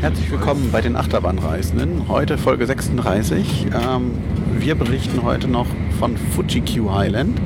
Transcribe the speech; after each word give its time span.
Herzlich 0.00 0.30
willkommen 0.30 0.70
bei 0.72 0.80
den 0.80 0.96
Achterbahnreisenden. 0.96 2.08
Heute 2.08 2.38
Folge 2.38 2.66
36. 2.66 3.66
Ähm, 3.66 4.12
wir 4.58 4.74
berichten 4.74 5.22
heute 5.22 5.48
noch 5.48 5.66
von 5.98 6.16
Fuji 6.16 6.62
Q 6.62 6.92
Highland, 6.92 7.40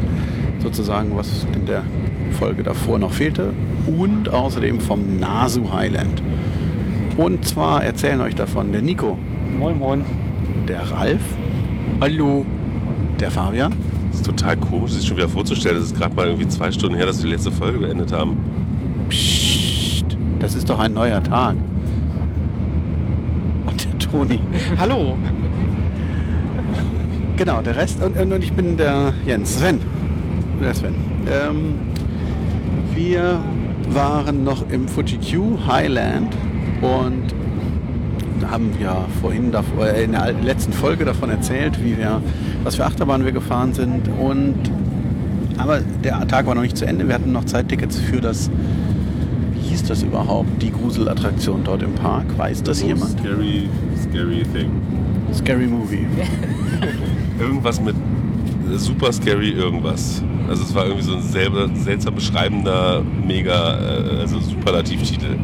sozusagen 0.63 1.17
was 1.17 1.47
in 1.55 1.67
der 1.67 1.83
Folge 2.39 2.63
davor 2.63 2.99
noch 2.99 3.13
fehlte, 3.13 3.53
und 3.87 4.29
außerdem 4.29 4.81
vom 4.81 5.19
Nasu 5.19 5.73
Highland. 5.73 6.23
Und 7.17 7.45
zwar 7.45 7.85
erzählen 7.85 8.21
euch 8.21 8.35
davon 8.35 8.73
der 8.73 8.83
Nico, 8.83 9.19
Moin, 9.59 9.79
moin. 9.79 10.05
der 10.69 10.91
Ralf, 10.91 11.23
Hallo. 12.01 12.45
der 13.21 13.31
Fabian 13.31 13.73
Das 14.11 14.21
ist 14.21 14.27
total 14.27 14.57
komisch, 14.57 14.93
sich 14.93 15.07
schon 15.07 15.17
wieder 15.17 15.29
vorzustellen. 15.29 15.77
Das 15.77 15.87
ist 15.87 15.97
gerade 15.97 16.15
mal 16.15 16.27
irgendwie 16.27 16.49
zwei 16.49 16.71
Stunden 16.73 16.97
her, 16.97 17.07
dass 17.07 17.19
wir 17.19 17.27
die 17.27 17.33
letzte 17.33 17.53
Folge 17.53 17.79
beendet 17.79 18.13
haben. 18.13 18.37
Psst, 19.09 20.17
das 20.39 20.55
ist 20.55 20.69
doch 20.71 20.79
ein 20.79 20.93
neuer 20.95 21.23
Tag. 21.23 21.57
Toni. 24.15 24.39
Hallo. 24.79 25.17
Genau, 27.37 27.61
der 27.63 27.75
Rest 27.75 28.01
und, 28.01 28.17
und 28.17 28.45
ich 28.45 28.53
bin 28.53 28.77
der 28.77 29.13
Jens. 29.27 29.59
Sven. 29.59 29.81
Der 30.63 30.73
Sven. 30.73 30.95
Ähm, 31.29 31.75
wir 32.95 33.41
waren 33.89 34.45
noch 34.45 34.71
im 34.71 34.87
Fuji 34.87 35.19
Q 35.19 35.59
Highland 35.67 36.33
und 36.81 37.35
haben 38.49 38.71
ja 38.81 39.05
vorhin 39.21 39.51
davor, 39.51 39.89
äh, 39.89 40.05
in 40.05 40.13
der 40.13 40.33
letzten 40.33 40.73
Folge 40.73 41.05
davon 41.05 41.31
erzählt, 41.31 41.83
wie 41.83 41.99
wir, 41.99 42.23
was 42.63 42.77
für 42.77 42.85
Achterbahnen 42.85 43.25
wir 43.25 43.33
gefahren 43.33 43.73
sind 43.75 44.09
und 44.21 44.55
aber 45.59 45.81
der 46.05 46.27
Tag 46.29 46.47
war 46.47 46.55
noch 46.55 46.63
nicht 46.63 46.77
zu 46.77 46.87
Ende. 46.87 47.09
Wir 47.09 47.17
hatten 47.17 47.33
noch 47.33 47.47
Zeittickets 47.47 47.99
für 47.99 48.21
das, 48.21 48.49
wie 49.55 49.71
hieß 49.71 49.85
das 49.85 50.05
überhaupt, 50.05 50.63
die 50.63 50.71
Gruselattraktion 50.71 51.63
dort 51.65 51.83
im 51.83 51.95
Park. 51.95 52.27
Weiß 52.37 52.63
das 52.63 52.81
jemand? 52.81 53.19
Scary, 53.19 53.69
scary 54.15 54.45
thing. 54.53 54.71
Scary 55.33 55.67
Movie. 55.67 56.07
Irgendwas 57.41 57.81
mit 57.81 57.97
super 58.77 59.13
scary 59.13 59.51
irgendwas. 59.51 60.23
Also 60.49 60.63
es 60.63 60.75
war 60.75 60.87
irgendwie 60.87 61.05
so 61.05 61.17
ein 61.17 61.23
selber, 61.23 61.69
seltsam 61.75 62.15
beschreibender, 62.15 63.03
mega, 63.27 63.79
äh, 63.79 64.21
also 64.21 64.39
Superlativtitel. 64.39 65.37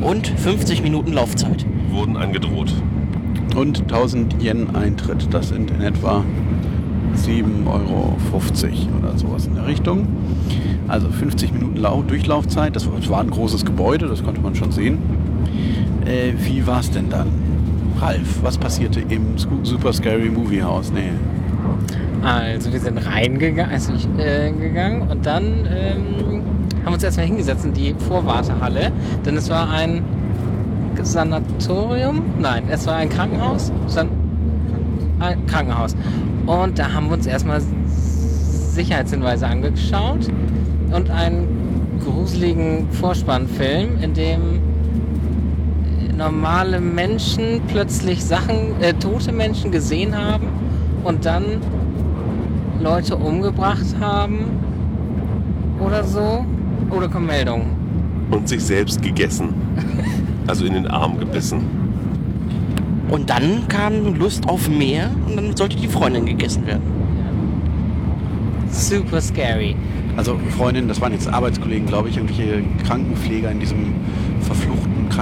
Und 0.00 0.26
50 0.26 0.82
Minuten 0.82 1.12
Laufzeit. 1.12 1.66
Wurden 1.90 2.16
angedroht. 2.16 2.72
Und 3.56 3.80
1000 3.82 4.42
Yen 4.42 4.74
Eintritt. 4.74 5.28
Das 5.32 5.50
sind 5.50 5.70
in 5.70 5.82
etwa 5.82 6.24
7,50 7.16 7.66
Euro 7.66 8.16
oder 8.98 9.18
sowas 9.18 9.46
in 9.46 9.54
der 9.54 9.66
Richtung. 9.66 10.08
Also 10.88 11.08
50 11.08 11.52
Minuten 11.52 11.76
Lau 11.76 12.02
Durchlaufzeit. 12.02 12.74
Das 12.74 12.88
war 12.88 13.20
ein 13.20 13.30
großes 13.30 13.64
Gebäude, 13.64 14.08
das 14.08 14.24
konnte 14.24 14.40
man 14.40 14.54
schon 14.54 14.72
sehen. 14.72 14.98
Äh, 16.06 16.32
wie 16.38 16.62
es 16.66 16.90
denn 16.90 17.08
dann? 17.08 17.28
Ralf, 18.00 18.42
was 18.42 18.58
passierte 18.58 19.00
im 19.00 19.36
Super 19.36 19.92
Scary 19.92 20.28
Movie 20.28 20.62
House? 20.62 20.92
Nee. 20.92 21.10
Also 22.22 22.72
wir 22.72 22.80
sind 22.80 22.98
reingegangen, 22.98 23.72
also 23.72 23.92
ich, 23.94 24.06
äh, 24.18 24.50
gegangen 24.52 25.10
und 25.10 25.26
dann 25.26 25.68
ähm, 25.68 26.42
haben 26.84 26.94
uns 26.94 27.02
erstmal 27.02 27.26
hingesetzt 27.26 27.64
in 27.64 27.72
die 27.72 27.94
Vorwartehalle, 28.08 28.92
denn 29.24 29.36
es 29.36 29.50
war 29.50 29.70
ein 29.70 30.02
Sanatorium? 31.02 32.22
Nein, 32.38 32.64
es 32.70 32.86
war 32.86 32.96
ein 32.96 33.08
Krankenhaus. 33.08 33.72
San 33.86 34.08
ein 35.18 35.46
Krankenhaus. 35.46 35.94
Und 36.46 36.78
da 36.78 36.92
haben 36.92 37.06
wir 37.06 37.14
uns 37.14 37.26
erstmal 37.26 37.60
Sicherheitshinweise 37.86 39.46
angeschaut 39.46 40.28
und 40.90 41.10
einen 41.10 42.00
gruseligen 42.04 42.90
Vorspannfilm, 42.90 44.02
in 44.02 44.14
dem 44.14 44.60
normale 46.16 46.80
Menschen 46.80 47.60
plötzlich 47.68 48.24
Sachen, 48.24 48.80
äh, 48.80 48.94
tote 48.94 49.32
Menschen 49.32 49.70
gesehen 49.70 50.16
haben 50.16 50.48
und 51.04 51.24
dann 51.24 51.44
Leute 52.80 53.16
umgebracht 53.16 53.96
haben 54.00 54.46
oder 55.80 56.04
so. 56.04 56.44
Oder 56.90 57.08
kommen 57.08 57.26
Meldungen? 57.26 57.66
Und 58.30 58.48
sich 58.48 58.62
selbst 58.62 59.02
gegessen. 59.02 59.54
Also 60.44 60.64
in 60.64 60.72
den 60.72 60.88
Arm 60.88 61.20
gebissen. 61.20 61.60
Und 63.08 63.30
dann 63.30 63.68
kam 63.68 64.16
Lust 64.16 64.48
auf 64.48 64.68
mehr 64.68 65.08
und 65.28 65.36
dann 65.36 65.56
sollte 65.56 65.76
die 65.76 65.86
Freundin 65.86 66.26
gegessen 66.26 66.66
werden. 66.66 66.82
Super 68.68 69.20
scary. 69.20 69.76
Also 70.16 70.36
Freundin, 70.56 70.88
das 70.88 71.00
waren 71.00 71.12
jetzt 71.12 71.28
Arbeitskollegen, 71.28 71.86
glaube 71.86 72.08
ich, 72.08 72.16
irgendwelche 72.16 72.64
Krankenpfleger 72.84 73.52
in 73.52 73.60
diesem 73.60 73.94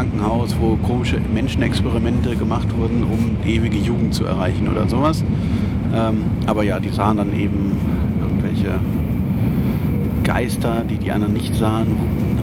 Krankenhaus, 0.00 0.56
wo 0.58 0.76
komische 0.76 1.20
Menschenexperimente 1.20 2.34
gemacht 2.34 2.68
wurden, 2.74 3.02
um 3.02 3.36
ewige 3.44 3.76
Jugend 3.76 4.14
zu 4.14 4.24
erreichen 4.24 4.66
oder 4.66 4.88
sowas. 4.88 5.22
Ähm, 5.94 6.22
aber 6.46 6.62
ja, 6.62 6.80
die 6.80 6.88
sahen 6.88 7.18
dann 7.18 7.38
eben 7.38 7.76
irgendwelche 8.22 8.80
Geister, 10.24 10.84
die 10.88 10.96
die 10.96 11.12
anderen 11.12 11.34
nicht 11.34 11.54
sahen. 11.54 11.88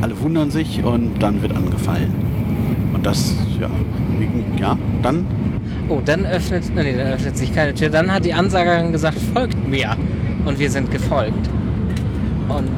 Alle 0.02 0.22
wundern 0.22 0.52
sich 0.52 0.84
und 0.84 1.18
dann 1.18 1.42
wird 1.42 1.56
angefallen. 1.56 2.14
Und 2.94 3.04
das, 3.04 3.36
ja, 3.60 3.72
ja, 4.60 4.78
dann 5.02 5.26
Oh, 5.90 6.00
dann 6.06 6.28
öffnet, 6.28 6.64
nee, 6.76 6.96
dann 6.96 7.08
öffnet 7.08 7.38
sich 7.38 7.56
keine 7.56 7.74
Tür. 7.74 7.90
Dann 7.90 8.14
hat 8.14 8.24
die 8.24 8.34
Ansagerin 8.34 8.92
gesagt, 8.92 9.18
folgt 9.34 9.68
mir. 9.68 9.96
Und 10.46 10.60
wir 10.60 10.70
sind 10.70 10.92
gefolgt. 10.92 11.50
Und 12.50 12.70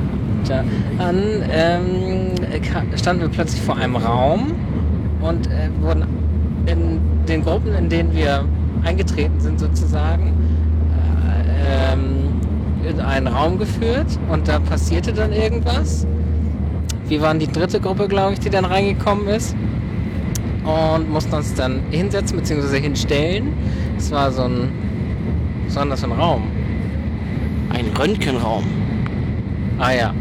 dann 0.47 1.43
ähm, 1.51 2.31
standen 2.95 3.23
wir 3.23 3.29
plötzlich 3.29 3.61
vor 3.61 3.77
einem 3.77 3.95
Raum 3.97 4.53
und 5.21 5.47
äh, 5.47 5.69
wurden 5.81 6.05
in 6.65 6.99
den 7.27 7.43
Gruppen, 7.43 7.73
in 7.73 7.89
denen 7.89 8.13
wir 8.13 8.45
eingetreten 8.83 9.39
sind 9.39 9.59
sozusagen, 9.59 10.33
äh, 11.27 11.93
ähm, 11.93 12.39
in 12.87 12.99
einen 13.01 13.27
Raum 13.27 13.57
geführt 13.57 14.07
und 14.31 14.47
da 14.47 14.59
passierte 14.59 15.13
dann 15.13 15.33
irgendwas. 15.33 16.07
Wir 17.07 17.21
waren 17.21 17.39
die 17.39 17.51
dritte 17.51 17.79
Gruppe, 17.79 18.07
glaube 18.07 18.33
ich, 18.33 18.39
die 18.39 18.49
dann 18.49 18.65
reingekommen 18.65 19.27
ist 19.27 19.55
und 20.63 21.09
mussten 21.09 21.33
uns 21.33 21.53
dann 21.55 21.81
hinsetzen 21.89 22.37
bzw. 22.37 22.79
hinstellen. 22.79 23.53
Es 23.97 24.11
war 24.11 24.31
so 24.31 24.43
ein, 24.43 24.69
für 25.67 25.81
ein 25.81 26.11
Raum? 26.11 26.43
Ein 27.69 27.85
Röntgenraum. 27.97 28.63
Ah 29.79 29.91
ja. 29.91 30.13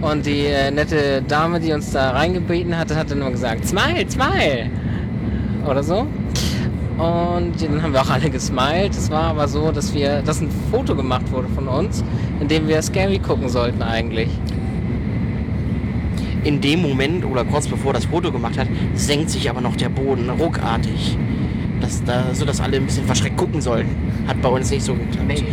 Und 0.00 0.26
die 0.26 0.46
äh, 0.46 0.70
nette 0.70 1.22
Dame, 1.22 1.58
die 1.58 1.72
uns 1.72 1.90
da 1.90 2.10
reingebeten 2.10 2.76
hatte, 2.76 2.96
hat 2.96 3.10
dann 3.10 3.20
nur 3.20 3.30
gesagt, 3.30 3.66
Smile, 3.66 4.08
Smile! 4.10 4.70
Oder 5.66 5.82
so. 5.82 6.06
Und 6.98 7.60
dann 7.60 7.82
haben 7.82 7.92
wir 7.92 8.00
auch 8.00 8.10
alle 8.10 8.30
gesmiled. 8.30 8.92
Es 8.92 9.10
war 9.10 9.24
aber 9.24 9.48
so, 9.48 9.70
dass 9.70 9.92
wir, 9.92 10.22
dass 10.22 10.40
ein 10.40 10.48
Foto 10.70 10.96
gemacht 10.96 11.30
wurde 11.30 11.48
von 11.48 11.68
uns, 11.68 12.02
in 12.40 12.48
dem 12.48 12.68
wir 12.68 12.80
Scary 12.80 13.18
gucken 13.18 13.48
sollten 13.50 13.82
eigentlich. 13.82 14.30
In 16.44 16.60
dem 16.60 16.80
Moment 16.80 17.24
oder 17.26 17.44
kurz 17.44 17.66
bevor 17.68 17.92
das 17.92 18.06
Foto 18.06 18.32
gemacht 18.32 18.56
hat, 18.56 18.68
senkt 18.94 19.30
sich 19.30 19.50
aber 19.50 19.60
noch 19.60 19.76
der 19.76 19.90
Boden 19.90 20.30
ruckartig. 20.30 21.18
Das, 21.82 22.02
da, 22.04 22.32
so 22.32 22.46
dass 22.46 22.60
alle 22.60 22.78
ein 22.78 22.86
bisschen 22.86 23.04
verschreckt 23.04 23.36
gucken 23.36 23.60
sollten. 23.60 23.90
Hat 24.26 24.40
bei 24.40 24.48
uns 24.48 24.70
nicht 24.70 24.82
so 24.82 24.94
geklappt. 24.94 25.44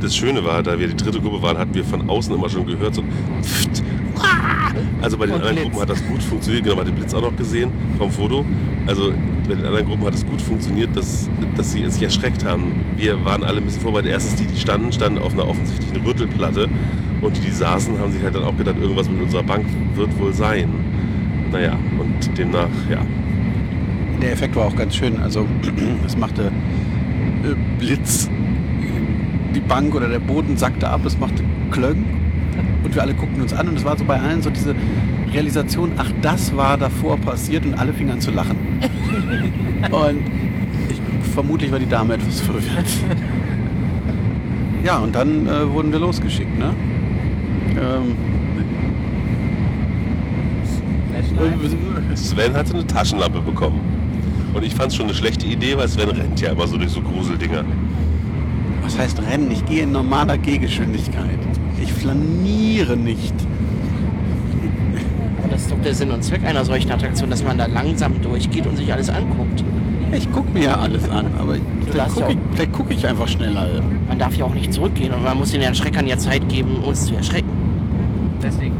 Das 0.00 0.16
Schöne 0.16 0.42
war, 0.44 0.62
da 0.62 0.78
wir 0.78 0.88
die 0.88 0.96
dritte 0.96 1.20
Gruppe 1.20 1.42
waren, 1.42 1.58
hatten 1.58 1.74
wir 1.74 1.84
von 1.84 2.08
außen 2.08 2.34
immer 2.34 2.48
schon 2.48 2.66
gehört, 2.66 2.94
so 2.94 3.02
ah. 4.18 4.72
also 5.02 5.18
bei 5.18 5.26
den 5.26 5.34
Und 5.34 5.40
anderen 5.42 5.56
Blitz. 5.56 5.68
Gruppen 5.68 5.80
hat 5.82 5.90
das 5.90 6.06
gut 6.06 6.22
funktioniert, 6.22 6.64
genau, 6.64 6.76
man 6.76 6.86
hat 6.86 6.92
den 6.92 6.96
Blitz 6.96 7.14
auch 7.14 7.22
noch 7.22 7.36
gesehen 7.36 7.70
vom 7.98 8.10
Foto. 8.10 8.44
Also 8.86 9.12
bei 9.46 9.54
den 9.54 9.66
anderen 9.66 9.86
Gruppen 9.86 10.06
hat 10.06 10.14
es 10.14 10.24
gut 10.24 10.40
funktioniert, 10.40 10.96
dass, 10.96 11.28
dass 11.56 11.72
sie 11.72 11.88
sich 11.90 12.02
erschreckt 12.02 12.44
haben. 12.44 12.72
Wir 12.96 13.24
waren 13.24 13.44
alle 13.44 13.58
ein 13.58 13.64
bisschen 13.64 13.82
vorbereitet. 13.82 14.12
Erstens 14.12 14.36
die, 14.40 14.46
die 14.46 14.58
standen, 14.58 14.90
standen 14.92 15.18
auf 15.18 15.32
einer 15.32 15.46
offensichtlichen 15.46 16.04
Rüttelplatte 16.06 16.68
und 17.20 17.36
die, 17.36 17.40
die 17.40 17.50
saßen, 17.50 17.98
haben 17.98 18.12
sich 18.12 18.22
halt 18.22 18.34
dann 18.34 18.44
auch 18.44 18.56
gedacht, 18.56 18.76
irgendwas 18.80 19.08
mit 19.10 19.20
unserer 19.20 19.42
Bank 19.42 19.66
wird 19.94 20.18
wohl 20.18 20.32
sein. 20.32 20.70
Naja, 21.52 21.76
und 21.98 22.38
demnach, 22.38 22.68
ja. 22.90 23.04
Der 24.22 24.32
Effekt 24.32 24.54
war 24.56 24.66
auch 24.66 24.76
ganz 24.76 24.94
schön. 24.94 25.18
Also 25.20 25.46
es 26.06 26.16
machte 26.16 26.52
äh, 27.42 27.54
Blitz, 27.78 28.30
die 29.54 29.60
Bank 29.60 29.94
oder 29.94 30.08
der 30.08 30.18
Boden 30.18 30.56
sackte 30.56 30.88
ab, 30.88 31.04
es 31.04 31.18
machte 31.18 31.42
Klöng 31.70 32.04
und 32.84 32.94
wir 32.94 33.02
alle 33.02 33.14
guckten 33.14 33.42
uns 33.42 33.52
an 33.52 33.68
und 33.68 33.76
es 33.76 33.84
war 33.84 33.96
so 33.96 34.04
bei 34.04 34.18
allen 34.18 34.42
so 34.42 34.50
diese 34.50 34.74
Realisation, 35.32 35.92
ach 35.96 36.10
das 36.22 36.56
war 36.56 36.76
davor 36.76 37.16
passiert 37.18 37.64
und 37.64 37.74
alle 37.74 37.92
fingen 37.92 38.12
an 38.12 38.20
zu 38.20 38.30
lachen. 38.30 38.56
und 39.90 40.20
ich, 40.88 41.00
vermutlich 41.32 41.70
war 41.70 41.78
die 41.78 41.88
Dame 41.88 42.14
etwas 42.14 42.40
verwirrt. 42.40 42.86
Ja, 44.84 44.98
und 44.98 45.14
dann 45.14 45.46
äh, 45.46 45.70
wurden 45.70 45.92
wir 45.92 45.98
losgeschickt, 45.98 46.58
ne? 46.58 46.74
Ähm, 47.80 48.16
Sven 52.14 52.54
hatte 52.54 52.74
eine 52.74 52.86
Taschenlampe 52.86 53.40
bekommen. 53.40 53.80
Und 54.54 54.64
ich 54.64 54.74
fand 54.74 54.88
es 54.88 54.96
schon 54.96 55.06
eine 55.06 55.14
schlechte 55.14 55.46
Idee, 55.46 55.76
weil 55.76 55.88
Sven 55.88 56.08
rennt 56.08 56.40
ja 56.40 56.52
immer 56.52 56.66
so 56.66 56.76
durch 56.76 56.90
so 56.90 57.00
Gruseldinger. 57.00 57.64
Was 58.90 58.98
heißt 58.98 59.22
rennen? 59.22 59.52
Ich 59.52 59.64
gehe 59.66 59.84
in 59.84 59.92
normaler 59.92 60.36
Gehgeschwindigkeit. 60.36 61.38
Ich 61.80 61.92
flaniere 61.92 62.96
nicht. 62.96 63.34
Aber 65.38 65.48
das 65.48 65.62
ist 65.62 65.70
doch 65.70 65.80
der 65.80 65.94
Sinn 65.94 66.10
und 66.10 66.24
Zweck 66.24 66.44
einer 66.44 66.64
solchen 66.64 66.90
Attraktion, 66.90 67.30
dass 67.30 67.44
man 67.44 67.56
da 67.56 67.66
langsam 67.66 68.20
durchgeht 68.20 68.66
und 68.66 68.76
sich 68.76 68.92
alles 68.92 69.08
anguckt. 69.08 69.62
Ich 70.12 70.30
gucke 70.32 70.50
mir 70.50 70.64
ja 70.64 70.74
alles 70.74 71.08
an, 71.08 71.26
aber 71.38 71.54
vielleicht 71.88 72.14
gucke 72.14 72.32
ja 72.32 72.64
ich, 72.64 72.72
guck 72.72 72.90
ich 72.90 73.06
einfach 73.06 73.28
schneller. 73.28 73.80
Man 74.08 74.18
darf 74.18 74.34
ja 74.34 74.44
auch 74.44 74.54
nicht 74.54 74.72
zurückgehen 74.72 75.14
und 75.14 75.22
man 75.22 75.38
muss 75.38 75.52
den 75.52 75.62
Erschreckern 75.62 76.08
ja 76.08 76.18
Zeit 76.18 76.48
geben, 76.48 76.78
uns 76.82 77.06
zu 77.06 77.14
erschrecken. 77.14 77.48
Deswegen. 78.42 78.74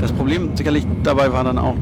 Das 0.00 0.12
Problem 0.12 0.50
sicherlich 0.54 0.86
dabei 1.02 1.32
war 1.32 1.42
dann 1.42 1.58
auch, 1.58 1.74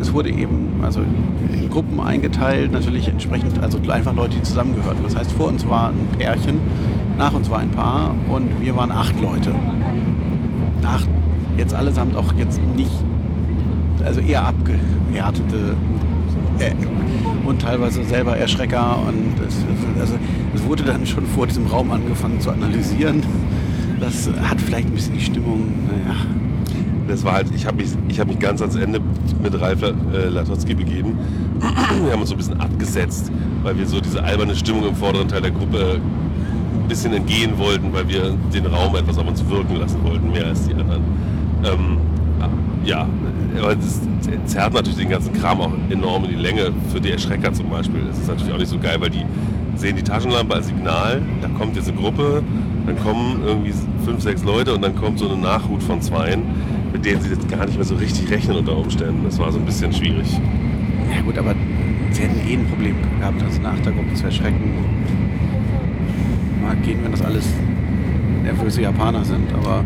es 0.00 0.12
wurde 0.12 0.30
eben 0.30 0.80
also 0.82 1.00
in 1.00 1.70
Gruppen 1.70 2.00
eingeteilt, 2.00 2.72
natürlich 2.72 3.08
entsprechend, 3.08 3.62
also 3.62 3.78
einfach 3.88 4.14
Leute, 4.14 4.36
die 4.36 4.42
zusammengehörten. 4.42 5.02
Das 5.02 5.16
heißt, 5.16 5.32
vor 5.32 5.48
uns 5.48 5.66
war 5.68 5.88
ein 5.90 6.18
Pärchen, 6.18 6.58
nach 7.18 7.32
uns 7.32 7.50
war 7.50 7.58
ein 7.58 7.70
Paar 7.70 8.14
und 8.28 8.48
wir 8.60 8.76
waren 8.76 8.90
acht 8.90 9.20
Leute. 9.20 9.54
Acht, 10.84 11.08
jetzt 11.56 11.74
allesamt 11.74 12.16
auch 12.16 12.32
jetzt 12.34 12.60
nicht, 12.76 12.92
also 14.04 14.20
eher 14.20 14.46
abgehärtete 14.46 15.74
äh, 16.58 16.72
und 17.46 17.60
teilweise 17.60 18.04
selber 18.04 18.36
Erschrecker 18.36 18.98
und 19.06 19.34
es, 19.46 19.56
also, 20.00 20.14
es 20.54 20.64
wurde 20.64 20.84
dann 20.84 21.06
schon 21.06 21.26
vor 21.26 21.46
diesem 21.46 21.66
Raum 21.66 21.90
angefangen 21.90 22.40
zu 22.40 22.50
analysieren. 22.50 23.22
Das 24.00 24.28
hat 24.42 24.60
vielleicht 24.60 24.88
ein 24.88 24.94
bisschen 24.94 25.14
die 25.14 25.24
Stimmung, 25.24 25.72
naja, 25.86 26.16
Das 27.08 27.24
war 27.24 27.34
halt, 27.34 27.46
ich 27.54 27.66
habe 27.66 27.78
mich, 27.78 27.88
ich 28.08 28.20
hab 28.20 28.28
mich 28.28 28.38
ganz 28.38 28.60
ans 28.60 28.76
Ende 28.76 29.00
mit 29.40 29.60
Ralf 29.60 29.82
äh, 29.82 30.28
Latotzki 30.28 30.74
begeben. 30.74 31.18
Wir 32.04 32.12
haben 32.12 32.20
uns 32.20 32.30
so 32.30 32.34
ein 32.34 32.38
bisschen 32.38 32.60
abgesetzt, 32.60 33.30
weil 33.62 33.78
wir 33.78 33.86
so 33.86 34.00
diese 34.00 34.22
alberne 34.22 34.54
Stimmung 34.54 34.86
im 34.86 34.94
vorderen 34.94 35.28
Teil 35.28 35.42
der 35.42 35.50
Gruppe 35.50 36.00
ein 36.74 36.88
bisschen 36.88 37.12
entgehen 37.12 37.56
wollten, 37.58 37.92
weil 37.92 38.08
wir 38.08 38.34
den 38.52 38.66
Raum 38.66 38.94
etwas 38.96 39.18
auf 39.18 39.26
uns 39.26 39.46
wirken 39.48 39.76
lassen 39.76 40.02
wollten, 40.04 40.30
mehr 40.30 40.46
als 40.46 40.66
die 40.66 40.74
anderen. 40.74 41.02
Ähm, 41.64 41.98
ja, 42.84 43.08
aber 43.58 43.74
das 43.74 44.00
zerrt 44.46 44.74
natürlich 44.74 44.98
den 44.98 45.08
ganzen 45.08 45.32
Kram 45.32 45.60
auch 45.60 45.72
enorm 45.90 46.24
in 46.24 46.30
die 46.30 46.36
Länge. 46.36 46.72
Für 46.92 47.00
die 47.00 47.10
Erschrecker 47.10 47.52
zum 47.52 47.68
Beispiel. 47.68 48.00
Das 48.08 48.18
ist 48.18 48.28
natürlich 48.28 48.52
auch 48.52 48.58
nicht 48.58 48.70
so 48.70 48.78
geil, 48.78 48.96
weil 49.00 49.10
die 49.10 49.24
sehen 49.74 49.96
die 49.96 50.02
Taschenlampe 50.02 50.54
als 50.54 50.68
Signal, 50.68 51.20
da 51.42 51.48
kommt 51.48 51.76
jetzt 51.76 51.88
eine 51.88 51.98
Gruppe, 51.98 52.42
dann 52.86 52.98
kommen 52.98 53.42
irgendwie 53.44 53.74
fünf, 54.04 54.22
sechs 54.22 54.42
Leute 54.42 54.74
und 54.74 54.82
dann 54.82 54.96
kommt 54.96 55.18
so 55.18 55.28
eine 55.28 55.36
Nachhut 55.36 55.82
von 55.82 56.00
zweien, 56.00 56.42
mit 56.96 57.04
denen 57.04 57.20
sie 57.20 57.28
jetzt 57.28 57.46
gar 57.50 57.66
nicht 57.66 57.76
mehr 57.76 57.84
so 57.84 57.94
richtig 57.96 58.30
rechnen 58.30 58.56
unter 58.56 58.74
Umständen. 58.74 59.22
Das 59.22 59.38
war 59.38 59.52
so 59.52 59.58
ein 59.58 59.66
bisschen 59.66 59.92
schwierig. 59.92 60.40
Ja 61.14 61.20
gut, 61.20 61.36
aber 61.36 61.54
sie 62.10 62.22
hätten 62.22 62.40
eh 62.48 62.54
ein 62.54 62.66
Problem 62.66 62.96
gehabt, 63.20 63.42
also 63.42 63.60
nach 63.60 63.78
der 63.80 63.92
Gruppe 63.92 64.14
zu 64.14 64.24
erschrecken. 64.24 64.70
Mag 66.62 66.82
gehen, 66.82 67.00
wenn 67.04 67.10
das 67.10 67.20
alles 67.20 67.46
nervöse 68.42 68.80
Japaner 68.80 69.22
sind, 69.26 69.52
aber 69.52 69.84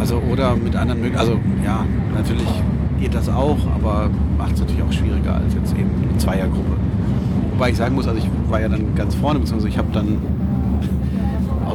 also 0.00 0.22
oder 0.30 0.56
mit 0.56 0.74
anderen 0.74 1.00
Möglichkeiten, 1.00 1.32
also 1.32 1.40
ja, 1.62 1.84
natürlich 2.14 2.48
geht 2.98 3.14
das 3.14 3.28
auch, 3.28 3.58
aber 3.74 4.08
macht 4.38 4.54
es 4.54 4.60
natürlich 4.60 4.82
auch 4.82 4.92
schwieriger 4.92 5.34
als 5.34 5.52
jetzt 5.52 5.72
eben 5.76 5.90
eine 6.08 6.16
Zweiergruppe. 6.16 6.72
Wobei 7.52 7.70
ich 7.70 7.76
sagen 7.76 7.94
muss, 7.94 8.06
also 8.08 8.18
ich 8.18 8.30
war 8.48 8.62
ja 8.62 8.68
dann 8.68 8.94
ganz 8.94 9.14
vorne, 9.14 9.40
beziehungsweise 9.40 9.68
ich 9.68 9.76
habe 9.76 9.88
dann 9.92 10.16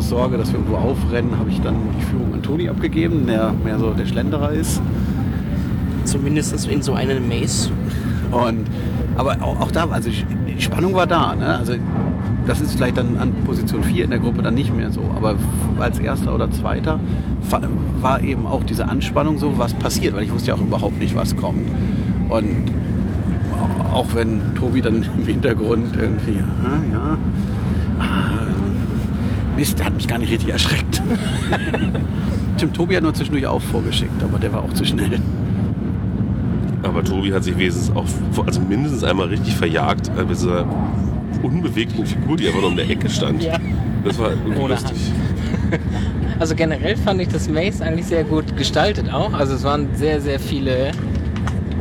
aus 0.01 0.09
Sorge, 0.09 0.37
dass 0.37 0.51
wir 0.51 0.59
irgendwo 0.59 0.77
aufrennen, 0.77 1.37
habe 1.37 1.51
ich 1.51 1.61
dann 1.61 1.75
die 1.99 2.03
Führung 2.05 2.33
an 2.33 2.41
Toni 2.41 2.67
abgegeben, 2.67 3.27
der 3.27 3.53
mehr 3.63 3.77
so 3.77 3.91
der 3.91 4.07
Schlenderer 4.07 4.51
ist. 4.51 4.81
Zumindest 6.05 6.67
in 6.67 6.81
so 6.81 6.93
einem 6.93 7.27
Maze. 7.27 7.69
Und, 8.31 8.65
aber 9.15 9.37
auch, 9.41 9.59
auch 9.61 9.71
da, 9.71 9.87
also 9.91 10.09
die 10.09 10.59
Spannung 10.59 10.95
war 10.95 11.05
da. 11.05 11.35
Ne? 11.35 11.55
Also 11.55 11.73
das 12.47 12.61
ist 12.61 12.75
vielleicht 12.75 12.97
dann 12.97 13.15
an 13.17 13.31
Position 13.45 13.83
4 13.83 14.05
in 14.05 14.09
der 14.09 14.19
Gruppe 14.19 14.41
dann 14.41 14.55
nicht 14.55 14.75
mehr 14.75 14.91
so. 14.91 15.01
Aber 15.15 15.35
als 15.79 15.99
erster 15.99 16.33
oder 16.33 16.49
zweiter 16.49 16.99
war 18.01 18.21
eben 18.21 18.47
auch 18.47 18.63
diese 18.63 18.87
Anspannung 18.87 19.37
so, 19.37 19.59
was 19.59 19.75
passiert, 19.75 20.15
weil 20.15 20.23
ich 20.23 20.33
wusste 20.33 20.49
ja 20.49 20.55
auch 20.55 20.61
überhaupt 20.61 20.99
nicht, 20.99 21.15
was 21.15 21.37
kommt. 21.37 21.69
Und 22.29 22.71
auch 23.93 24.07
wenn 24.15 24.55
Tobi 24.55 24.81
dann 24.81 25.05
im 25.15 25.27
Hintergrund 25.27 25.95
irgendwie, 25.95 26.37
ja, 26.37 26.81
ja, 26.91 27.17
Mist, 29.61 29.77
der 29.77 29.85
hat 29.85 29.93
mich 29.93 30.07
gar 30.07 30.17
nicht 30.17 30.31
richtig 30.31 30.49
erschreckt. 30.49 31.03
Tim 32.57 32.73
Tobi 32.73 32.95
hat 32.95 33.03
nur 33.03 33.13
zwischendurch 33.13 33.45
auch 33.45 33.61
vorgeschickt, 33.61 34.23
aber 34.23 34.39
der 34.39 34.51
war 34.51 34.63
auch 34.63 34.73
zu 34.73 34.83
schnell. 34.83 35.19
Aber 36.81 37.03
Tobi 37.03 37.31
hat 37.31 37.43
sich 37.43 37.55
wenigstens 37.55 37.95
auch, 37.95 38.05
also 38.43 38.59
mindestens 38.59 39.03
einmal 39.03 39.27
richtig 39.27 39.53
verjagt 39.53 40.09
äh, 40.17 40.21
mit 40.21 40.31
dieser 40.31 40.65
unbeweglichen 41.43 42.07
Figur, 42.07 42.37
die 42.37 42.47
einfach 42.47 42.61
nur 42.61 42.69
um 42.71 42.75
der 42.75 42.89
Ecke 42.89 43.07
stand. 43.07 43.43
Ja. 43.43 43.59
Das 44.03 44.17
war 44.17 44.31
Ohne 44.59 44.73
lustig. 44.73 44.97
Also 46.39 46.55
generell 46.55 46.97
fand 46.97 47.21
ich 47.21 47.27
das 47.27 47.47
Maze 47.47 47.85
eigentlich 47.85 48.07
sehr 48.07 48.23
gut 48.23 48.57
gestaltet 48.57 49.13
auch. 49.13 49.31
Also 49.33 49.53
es 49.53 49.63
waren 49.63 49.89
sehr, 49.93 50.19
sehr 50.21 50.39
viele 50.39 50.89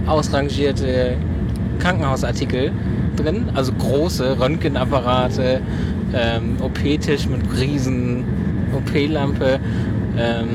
ausrangierte 0.04 1.16
Krankenhausartikel 1.78 2.72
drin. 3.16 3.48
Also 3.54 3.72
große 3.72 4.38
Röntgenapparate, 4.38 5.62
ähm, 6.14 6.56
OP-Tisch 6.60 7.26
mit 7.28 7.40
riesen 7.58 8.24
OP-Lampe. 8.74 9.60
Ähm, 10.18 10.48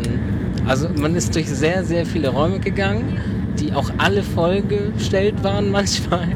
also 0.68 0.88
man 1.00 1.16
ist 1.16 1.36
durch 1.36 1.50
sehr, 1.50 1.84
sehr 1.84 2.06
viele 2.06 2.30
Räume 2.30 2.60
gegangen, 2.60 3.18
die 3.60 3.74
auch 3.74 3.92
alle 3.98 4.24
vollgestellt 4.24 5.44
waren 5.44 5.72
manchmal. 5.72 6.28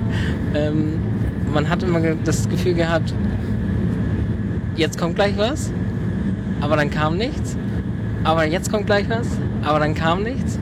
Ähm, 0.53 0.99
man 1.53 1.67
hat 1.69 1.83
immer 1.83 1.99
das 2.23 2.47
Gefühl 2.47 2.75
gehabt, 2.75 3.13
jetzt 4.75 4.97
kommt 4.97 5.15
gleich 5.15 5.37
was 5.37 5.71
aber 6.61 6.75
dann 6.75 6.89
kam 6.89 7.17
nichts. 7.17 7.55
Aber 8.23 8.45
jetzt 8.45 8.71
kommt 8.71 8.85
gleich 8.85 9.09
was, 9.09 9.27
aber 9.63 9.79
dann 9.79 9.95
kam 9.95 10.23
nichts. 10.23 10.59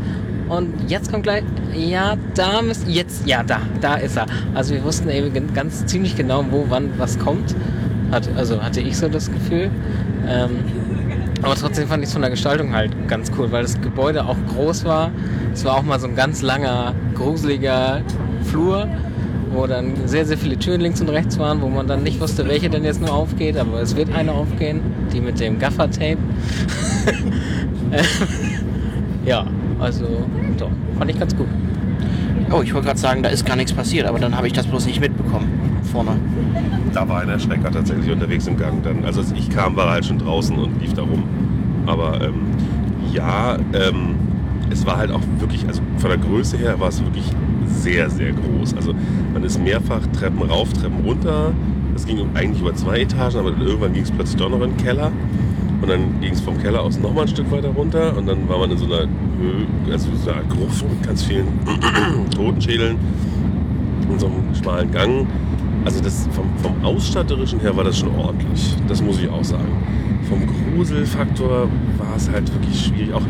Und 0.48 0.90
jetzt 0.90 1.12
kommt 1.12 1.24
gleich, 1.24 1.44
ja, 1.74 2.16
da 2.36 2.62
müsst, 2.62 2.88
jetzt, 2.88 3.28
ja, 3.28 3.44
da, 3.44 3.60
da 3.82 3.96
ist 3.96 4.16
er. 4.16 4.28
Also 4.54 4.74
wir 4.74 4.84
wussten 4.84 5.10
eben 5.10 5.54
ganz 5.54 5.86
ziemlich 5.86 6.16
genau, 6.16 6.46
wo, 6.52 6.66
wann, 6.70 6.92
was 6.98 7.20
kommt. 7.20 7.56
Hat, 8.12 8.30
also 8.36 8.62
hatte 8.62 8.82
ich 8.82 8.98
so 8.98 9.10
das 9.10 9.32
Gefühl. 9.32 9.70
Ähm, 10.28 10.60
aber 11.42 11.56
trotzdem 11.56 11.88
fand 11.88 12.04
ich 12.04 12.08
es 12.08 12.14
von 12.14 12.22
der 12.22 12.32
Gestaltung 12.32 12.74
halt 12.74 12.92
ganz 13.08 13.32
cool, 13.38 13.52
weil 13.52 13.62
das 13.62 13.80
Gebäude 13.80 14.26
auch 14.26 14.38
groß 14.54 14.86
war. 14.86 15.12
Es 15.54 15.64
war 15.66 15.76
auch 15.76 15.84
mal 15.84 16.00
so 16.00 16.08
ein 16.08 16.16
ganz 16.16 16.42
langer, 16.42 16.94
gruseliger 17.14 18.02
Flur, 18.44 18.88
wo 19.52 19.68
dann 19.68 19.94
sehr, 20.06 20.26
sehr 20.26 20.38
viele 20.38 20.58
Türen 20.58 20.82
links 20.82 21.00
und 21.00 21.10
rechts 21.10 21.38
waren, 21.38 21.62
wo 21.62 21.70
man 21.70 21.88
dann 21.88 22.04
nicht 22.04 22.20
wusste, 22.20 22.48
welche 22.48 22.70
denn 22.70 22.84
jetzt 22.84 23.02
nur 23.02 23.14
aufgeht, 23.14 23.58
aber 23.58 23.82
es 23.82 23.96
wird 23.96 24.14
eine 24.14 24.32
aufgehen, 24.32 24.82
die 25.14 25.22
mit 25.22 25.40
dem 25.40 25.60
Gaffer-Tape. 25.60 26.18
ja, 29.26 29.46
also 29.80 30.06
doch, 30.58 30.72
fand 30.98 31.12
ich 31.12 31.20
ganz 31.20 31.36
gut. 31.36 31.48
Oh, 32.52 32.62
ich 32.62 32.74
wollte 32.74 32.88
gerade 32.88 33.00
sagen, 33.00 33.24
da 33.24 33.30
ist 33.30 33.46
gar 33.46 33.56
nichts 33.56 33.74
passiert, 33.74 34.08
aber 34.08 34.20
dann 34.20 34.36
habe 34.36 34.48
ich 34.48 34.54
das 34.54 34.66
bloß 34.66 34.86
nicht 34.86 35.02
mitbekommen. 35.02 35.77
Vorne. 35.88 36.12
Da 36.94 37.08
war 37.08 37.22
ein 37.22 37.30
Erschrecker 37.30 37.72
tatsächlich 37.72 38.12
unterwegs 38.12 38.48
im 38.48 38.58
Gang 38.58 38.84
dann. 38.84 39.06
Also 39.06 39.22
als 39.22 39.32
ich 39.32 39.50
kam, 39.50 39.76
war 39.76 39.88
er 39.88 39.92
halt 39.94 40.06
schon 40.06 40.20
draußen 40.20 40.56
und 40.58 40.82
lief 40.82 40.94
da 40.94 41.02
rum. 41.02 41.24
Aber 41.86 42.22
ähm, 42.22 42.42
ja, 43.14 43.58
ähm, 43.74 44.16
es 44.70 44.86
war 44.86 44.98
halt 44.98 45.12
auch 45.12 45.22
wirklich, 45.40 45.66
also 45.68 45.82
von 45.98 46.10
der 46.10 46.20
Größe 46.20 46.58
her 46.58 46.80
war 46.80 46.90
es 46.90 47.04
wirklich 47.04 47.26
sehr, 47.66 48.10
sehr 48.10 48.34
groß. 48.34 48.76
Also 48.76 48.94
man 49.34 49.44
ist 49.44 49.62
mehrfach 49.62 50.06
Treppen 50.08 50.42
rauf, 50.44 50.74
Treppen 50.74 51.06
runter. 51.06 51.54
Das 51.94 52.06
ging 52.06 52.20
eigentlich 52.36 52.62
über 52.62 52.76
zwei 52.76 53.00
Etagen, 53.00 53.40
aber 53.40 53.50
irgendwann 53.60 53.94
ging 53.94 54.04
es 54.04 54.12
plötzlich 54.12 54.38
doch 54.38 54.50
noch 54.50 54.62
in 54.62 54.76
den 54.76 54.78
Keller. 54.78 55.12
Und 55.82 55.90
dann 55.90 56.20
ging 56.22 56.34
es 56.34 56.42
vom 56.42 56.58
Keller 56.58 56.82
aus 56.82 57.00
nochmal 57.00 57.24
ein 57.24 57.28
Stück 57.28 57.50
weiter 57.52 57.70
runter. 57.70 58.16
Und 58.18 58.28
dann 58.28 58.48
war 58.50 58.60
man 58.60 58.72
in 58.72 58.78
so 58.78 58.86
einer 58.86 59.08
also 59.92 60.10
so 60.16 60.32
einer 60.32 60.44
Gruft 60.44 60.84
mit 60.90 61.04
ganz 61.04 61.24
vielen 61.24 61.48
Totenschädeln 62.36 62.98
in 64.12 64.20
so 64.20 64.28
einem 64.28 64.56
schmalen 64.56 64.92
Gang. 64.92 65.28
Also 65.88 66.02
das 66.02 66.28
vom, 66.34 66.50
vom 66.58 66.84
Ausstatterischen 66.84 67.62
her 67.62 67.74
war 67.78 67.86
das 67.86 67.98
schon 67.98 68.14
ordentlich. 68.14 68.76
Das 68.90 69.02
muss 69.02 69.22
ich 69.22 69.30
auch 69.30 69.44
sagen. 69.46 69.72
Vom 70.28 70.42
Gruselfaktor 70.76 71.70
war 71.98 72.16
es 72.18 72.30
halt 72.30 72.54
wirklich 72.54 72.88
schwierig. 72.88 73.14
Auch 73.14 73.22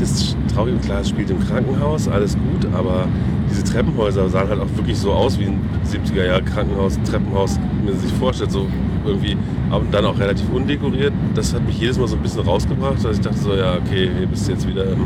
das 0.00 0.34
Traurige, 0.54 0.78
klar, 0.78 1.04
spielt 1.04 1.28
im 1.28 1.38
Krankenhaus, 1.38 2.08
alles 2.08 2.32
gut, 2.32 2.72
aber 2.72 3.06
diese 3.50 3.62
Treppenhäuser 3.62 4.26
sahen 4.30 4.48
halt 4.48 4.58
auch 4.58 4.74
wirklich 4.74 4.96
so 4.96 5.12
aus 5.12 5.38
wie 5.38 5.48
ein 5.48 5.60
70er 5.84 6.24
Jahre 6.24 6.42
Krankenhaus, 6.44 6.98
Treppenhaus, 7.04 7.60
wie 7.82 7.90
man 7.90 8.00
sich 8.00 8.12
vorstellt, 8.14 8.52
so 8.52 8.66
irgendwie, 9.04 9.36
aber 9.68 9.84
dann 9.90 10.06
auch 10.06 10.18
relativ 10.18 10.48
undekoriert. 10.50 11.12
Das 11.34 11.52
hat 11.52 11.66
mich 11.66 11.78
jedes 11.78 11.98
Mal 11.98 12.08
so 12.08 12.16
ein 12.16 12.22
bisschen 12.22 12.40
rausgebracht, 12.40 13.04
dass 13.04 13.18
ich 13.18 13.22
dachte 13.22 13.36
so, 13.36 13.54
ja, 13.54 13.74
okay, 13.74 14.08
hier 14.16 14.26
bist 14.26 14.48
du 14.48 14.52
jetzt 14.52 14.66
wieder 14.66 14.92
in 14.92 14.98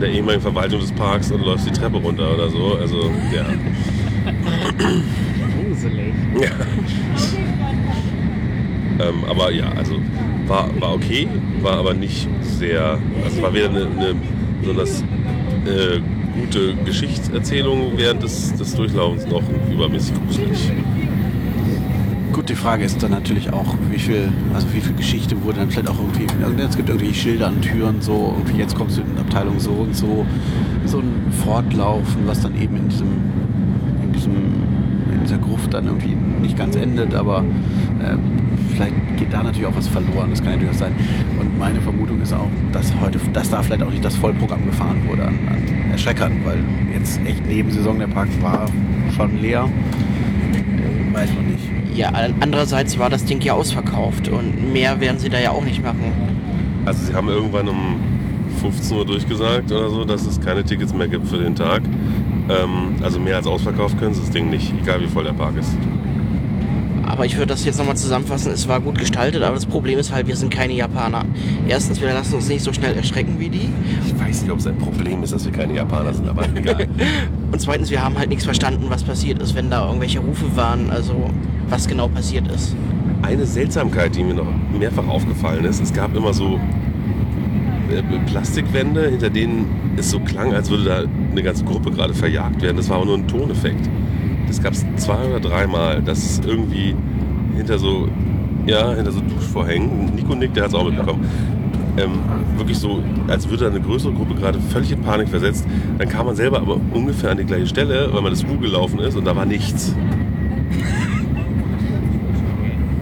der 0.00 0.10
ehemaligen 0.10 0.42
Verwaltung 0.42 0.78
des 0.78 0.92
Parks 0.92 1.32
und 1.32 1.44
läufst 1.44 1.66
die 1.66 1.72
Treppe 1.72 1.96
runter 1.96 2.32
oder 2.32 2.48
so. 2.48 2.78
Also, 2.80 3.10
ja. 3.34 3.44
Ähm, 9.00 9.24
aber 9.28 9.52
ja, 9.52 9.70
also 9.76 9.94
war, 10.48 10.68
war 10.80 10.94
okay, 10.94 11.28
war 11.62 11.78
aber 11.78 11.94
nicht 11.94 12.28
sehr. 12.40 12.98
Also 13.24 13.42
war 13.42 13.54
weder 13.54 13.68
eine, 13.68 13.86
eine 13.86 14.14
besonders 14.60 15.02
äh, 15.66 16.00
gute 16.40 16.74
Geschichtserzählung 16.84 17.92
während 17.96 18.22
des, 18.22 18.54
des 18.54 18.74
Durchlaufens 18.74 19.26
noch 19.26 19.42
übermäßig 19.70 20.14
gruselig. 20.26 20.72
Gut, 22.32 22.48
die 22.48 22.54
Frage 22.54 22.84
ist 22.84 23.02
dann 23.02 23.10
natürlich 23.10 23.52
auch, 23.52 23.74
wie 23.90 23.98
viel, 23.98 24.28
also 24.54 24.66
wie 24.72 24.80
viel 24.80 24.94
Geschichte 24.94 25.42
wurde 25.42 25.58
dann 25.58 25.70
vielleicht 25.70 25.88
auch 25.88 25.98
irgendwie, 25.98 26.26
also 26.44 26.54
es 26.56 26.76
gibt 26.76 26.88
irgendwie 26.88 27.12
Schilder 27.12 27.48
an 27.48 27.60
Türen, 27.60 28.00
so, 28.00 28.34
irgendwie 28.36 28.58
jetzt 28.58 28.76
kommst 28.76 28.98
du 28.98 29.00
in 29.00 29.18
Abteilung 29.18 29.58
so 29.58 29.70
und 29.70 29.96
so, 29.96 30.24
so 30.84 30.98
ein 30.98 31.32
Fortlaufen, 31.44 32.26
was 32.26 32.40
dann 32.40 32.60
eben 32.60 32.76
in 32.76 32.88
diesem, 32.88 33.08
in 34.04 34.12
diesem, 34.12 34.32
dieser 35.28 35.38
Gruft 35.38 35.74
dann 35.74 35.86
irgendwie 35.86 36.16
nicht 36.40 36.56
ganz 36.56 36.76
endet, 36.76 37.14
aber 37.14 37.44
äh, 38.00 38.16
vielleicht 38.74 38.94
geht 39.16 39.32
da 39.32 39.42
natürlich 39.42 39.66
auch 39.66 39.76
was 39.76 39.88
verloren, 39.88 40.30
das 40.30 40.42
kann 40.42 40.52
ja 40.52 40.58
durchaus 40.58 40.78
sein. 40.78 40.92
Und 41.38 41.58
meine 41.58 41.80
Vermutung 41.80 42.20
ist 42.22 42.32
auch, 42.32 42.48
dass 42.72 42.92
heute, 43.00 43.18
dass 43.32 43.50
da 43.50 43.62
vielleicht 43.62 43.82
auch 43.82 43.90
nicht 43.90 44.04
das 44.04 44.16
Vollprogramm 44.16 44.64
gefahren 44.64 45.02
wurde 45.06 45.24
an, 45.24 45.38
an 45.48 45.90
Erschreckern, 45.92 46.32
weil 46.44 46.58
jetzt 46.92 47.20
echt 47.26 47.46
Nebensaison 47.46 47.98
der 47.98 48.06
Park 48.06 48.28
war 48.40 48.66
schon 49.16 49.40
leer. 49.40 49.68
Weiß 51.12 51.30
man 51.34 51.46
nicht. 51.46 51.64
Ja, 51.94 52.12
andererseits 52.40 52.98
war 52.98 53.10
das 53.10 53.24
Ding 53.24 53.40
ja 53.40 53.54
ausverkauft 53.54 54.28
und 54.28 54.72
mehr 54.72 55.00
werden 55.00 55.18
sie 55.18 55.28
da 55.28 55.40
ja 55.40 55.50
auch 55.50 55.64
nicht 55.64 55.82
machen. 55.82 56.12
Also 56.84 57.06
sie 57.06 57.14
haben 57.14 57.28
irgendwann 57.28 57.68
um 57.68 57.96
15 58.60 58.96
Uhr 58.96 59.04
durchgesagt 59.04 59.70
oder 59.72 59.90
so, 59.90 60.04
dass 60.04 60.24
es 60.26 60.40
keine 60.40 60.64
Tickets 60.64 60.94
mehr 60.94 61.08
gibt 61.08 61.26
für 61.26 61.38
den 61.38 61.54
Tag. 61.54 61.82
Ähm, 62.48 62.96
also 63.02 63.18
mehr 63.18 63.36
als 63.36 63.46
ausverkauft 63.46 63.98
können 63.98 64.14
sie 64.14 64.20
das 64.20 64.30
Ding 64.30 64.50
nicht, 64.50 64.72
egal 64.80 65.00
wie 65.00 65.06
voll 65.06 65.24
der 65.24 65.32
Park 65.32 65.56
ist. 65.56 65.70
Aber 67.08 67.24
ich 67.24 67.36
würde 67.36 67.46
das 67.46 67.64
jetzt 67.64 67.78
nochmal 67.78 67.96
zusammenfassen. 67.96 68.52
Es 68.52 68.68
war 68.68 68.80
gut 68.80 68.98
gestaltet, 68.98 69.42
aber 69.42 69.54
das 69.54 69.64
Problem 69.64 69.98
ist 69.98 70.12
halt, 70.12 70.26
wir 70.26 70.36
sind 70.36 70.50
keine 70.50 70.74
Japaner. 70.74 71.24
Erstens, 71.66 72.00
wir 72.02 72.08
lassen 72.12 72.34
uns 72.34 72.48
nicht 72.48 72.62
so 72.62 72.72
schnell 72.72 72.94
erschrecken 72.94 73.36
wie 73.38 73.48
die. 73.48 73.70
Ich 74.06 74.20
weiß 74.20 74.42
nicht, 74.42 74.50
ob 74.52 74.58
es 74.58 74.66
ein 74.66 74.76
Problem 74.76 75.22
ist, 75.22 75.32
dass 75.32 75.44
wir 75.46 75.52
keine 75.52 75.74
Japaner 75.74 76.12
sind, 76.12 76.28
aber 76.28 76.44
egal. 76.54 76.86
Und 77.52 77.60
zweitens, 77.60 77.90
wir 77.90 78.04
haben 78.04 78.18
halt 78.18 78.28
nichts 78.28 78.44
verstanden, 78.44 78.86
was 78.88 79.02
passiert 79.02 79.40
ist, 79.40 79.54
wenn 79.54 79.70
da 79.70 79.86
irgendwelche 79.86 80.18
Rufe 80.18 80.54
waren, 80.54 80.90
also 80.90 81.30
was 81.70 81.88
genau 81.88 82.08
passiert 82.08 82.46
ist. 82.52 82.76
Eine 83.22 83.46
Seltsamkeit, 83.46 84.14
die 84.14 84.22
mir 84.22 84.34
noch 84.34 84.46
mehrfach 84.78 85.08
aufgefallen 85.08 85.64
ist, 85.64 85.82
es 85.82 85.92
gab 85.92 86.14
immer 86.14 86.34
so 86.34 86.60
Plastikwände, 88.26 89.08
hinter 89.08 89.30
denen 89.30 89.66
es 89.96 90.10
so 90.10 90.20
klang, 90.20 90.52
als 90.52 90.70
würde 90.70 90.84
da 90.84 91.02
eine 91.30 91.42
ganze 91.42 91.64
Gruppe 91.64 91.90
gerade 91.90 92.14
verjagt 92.14 92.62
werden. 92.62 92.76
Das 92.76 92.88
war 92.88 92.96
aber 92.96 93.06
nur 93.06 93.18
ein 93.18 93.26
Toneffekt. 93.26 93.88
Das 94.46 94.62
gab 94.62 94.72
es 94.72 94.84
zwei 94.96 95.24
oder 95.28 95.40
dreimal, 95.40 96.02
dass 96.02 96.18
es 96.18 96.40
irgendwie 96.46 96.94
hinter 97.56 97.78
so, 97.78 98.08
ja, 98.66 98.94
hinter 98.94 99.12
so 99.12 99.20
Duschvorhängen, 99.20 100.14
Nico 100.14 100.34
Nick, 100.34 100.54
der 100.54 100.64
hat 100.64 100.70
es 100.70 100.74
auch 100.74 100.84
mitbekommen, 100.84 101.26
ähm, 101.98 102.10
wirklich 102.56 102.78
so, 102.78 103.02
als 103.26 103.48
würde 103.48 103.64
da 103.64 103.70
eine 103.70 103.80
größere 103.80 104.12
Gruppe 104.12 104.34
gerade 104.34 104.60
völlig 104.60 104.92
in 104.92 105.00
Panik 105.00 105.28
versetzt. 105.28 105.66
Dann 105.98 106.08
kam 106.08 106.26
man 106.26 106.36
selber 106.36 106.60
aber 106.60 106.80
ungefähr 106.92 107.30
an 107.32 107.38
die 107.38 107.44
gleiche 107.44 107.66
Stelle, 107.66 108.08
weil 108.12 108.22
man 108.22 108.32
das 108.32 108.44
U 108.44 108.58
gelaufen 108.58 109.00
ist 109.00 109.16
und 109.16 109.26
da 109.26 109.34
war 109.34 109.46
nichts. 109.46 109.94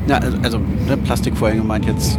Ja, 0.08 0.18
also, 0.18 0.38
also 0.42 0.58
ne, 0.58 0.96
Plastikvorhänge 0.96 1.62
meint 1.62 1.84
jetzt 1.84 2.18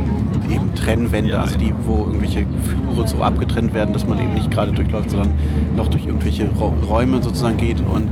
eben 0.49 0.73
Trennwände, 0.75 1.31
Ja, 1.31 1.41
also 1.41 1.57
die, 1.57 1.73
wo 1.85 2.05
irgendwelche 2.05 2.45
Flure 2.63 3.07
so 3.07 3.21
abgetrennt 3.21 3.73
werden, 3.73 3.93
dass 3.93 4.07
man 4.07 4.19
eben 4.19 4.33
nicht 4.33 4.51
gerade 4.51 4.71
durchläuft, 4.71 5.11
sondern 5.11 5.31
noch 5.75 5.87
durch 5.87 6.05
irgendwelche 6.05 6.49
Räume 6.49 7.21
sozusagen 7.21 7.57
geht. 7.57 7.79
Und 7.79 8.07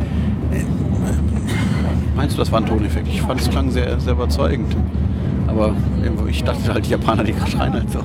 äh, 0.52 0.64
meinst 2.16 2.36
du, 2.36 2.40
das 2.40 2.52
war 2.52 2.62
ein 2.62 2.66
Toneffekt? 2.66 3.08
Ich 3.08 3.22
fand 3.22 3.42
es 3.42 3.50
klang 3.50 3.72
sehr, 3.72 4.00
sehr 4.00 4.14
überzeugend. 4.14 4.76
Aber 5.48 5.74
ich 6.30 6.44
dachte 6.44 6.74
halt, 6.74 6.86
die 6.86 6.92
Japaner, 6.92 7.24
die 7.24 7.34
schreien 7.50 7.74
halt 7.74 7.90
so. 7.90 8.00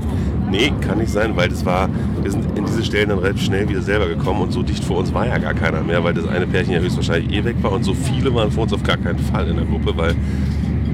Nee, 0.51 0.73
kann 0.81 0.99
nicht 0.99 1.11
sein, 1.11 1.37
weil 1.37 1.49
das 1.49 1.65
war, 1.65 1.89
wir 2.23 2.31
sind 2.31 2.59
in 2.59 2.65
diese 2.65 2.85
Stellen 2.85 3.09
dann 3.09 3.19
relativ 3.19 3.43
schnell 3.43 3.69
wieder 3.69 3.83
selber 3.83 4.09
gekommen 4.09 4.43
und 4.43 4.53
so 4.53 4.63
dicht 4.63 4.85
vor 4.85 4.99
uns 4.99 5.15
war 5.15 5.27
ja 5.27 5.39
gar 5.39 5.55
keiner 5.55 5.81
mehr, 5.83 6.03
weil 6.03 6.13
das 6.13 6.27
eine 6.27 6.47
Pärchen 6.47 6.75
ja 6.75 6.81
höchstwahrscheinlich 6.81 7.33
eh 7.33 7.45
weg 7.45 7.57
war 7.63 7.73
und 7.73 7.85
so 7.85 7.95
viele 7.95 8.35
waren 8.35 8.51
vor 8.51 8.65
uns 8.65 8.73
auf 8.73 8.83
gar 8.83 8.97
keinen 8.97 9.19
Fall 9.19 9.49
in 9.49 9.57
der 9.57 9.65
Gruppe, 9.65 9.97
weil 9.97 10.15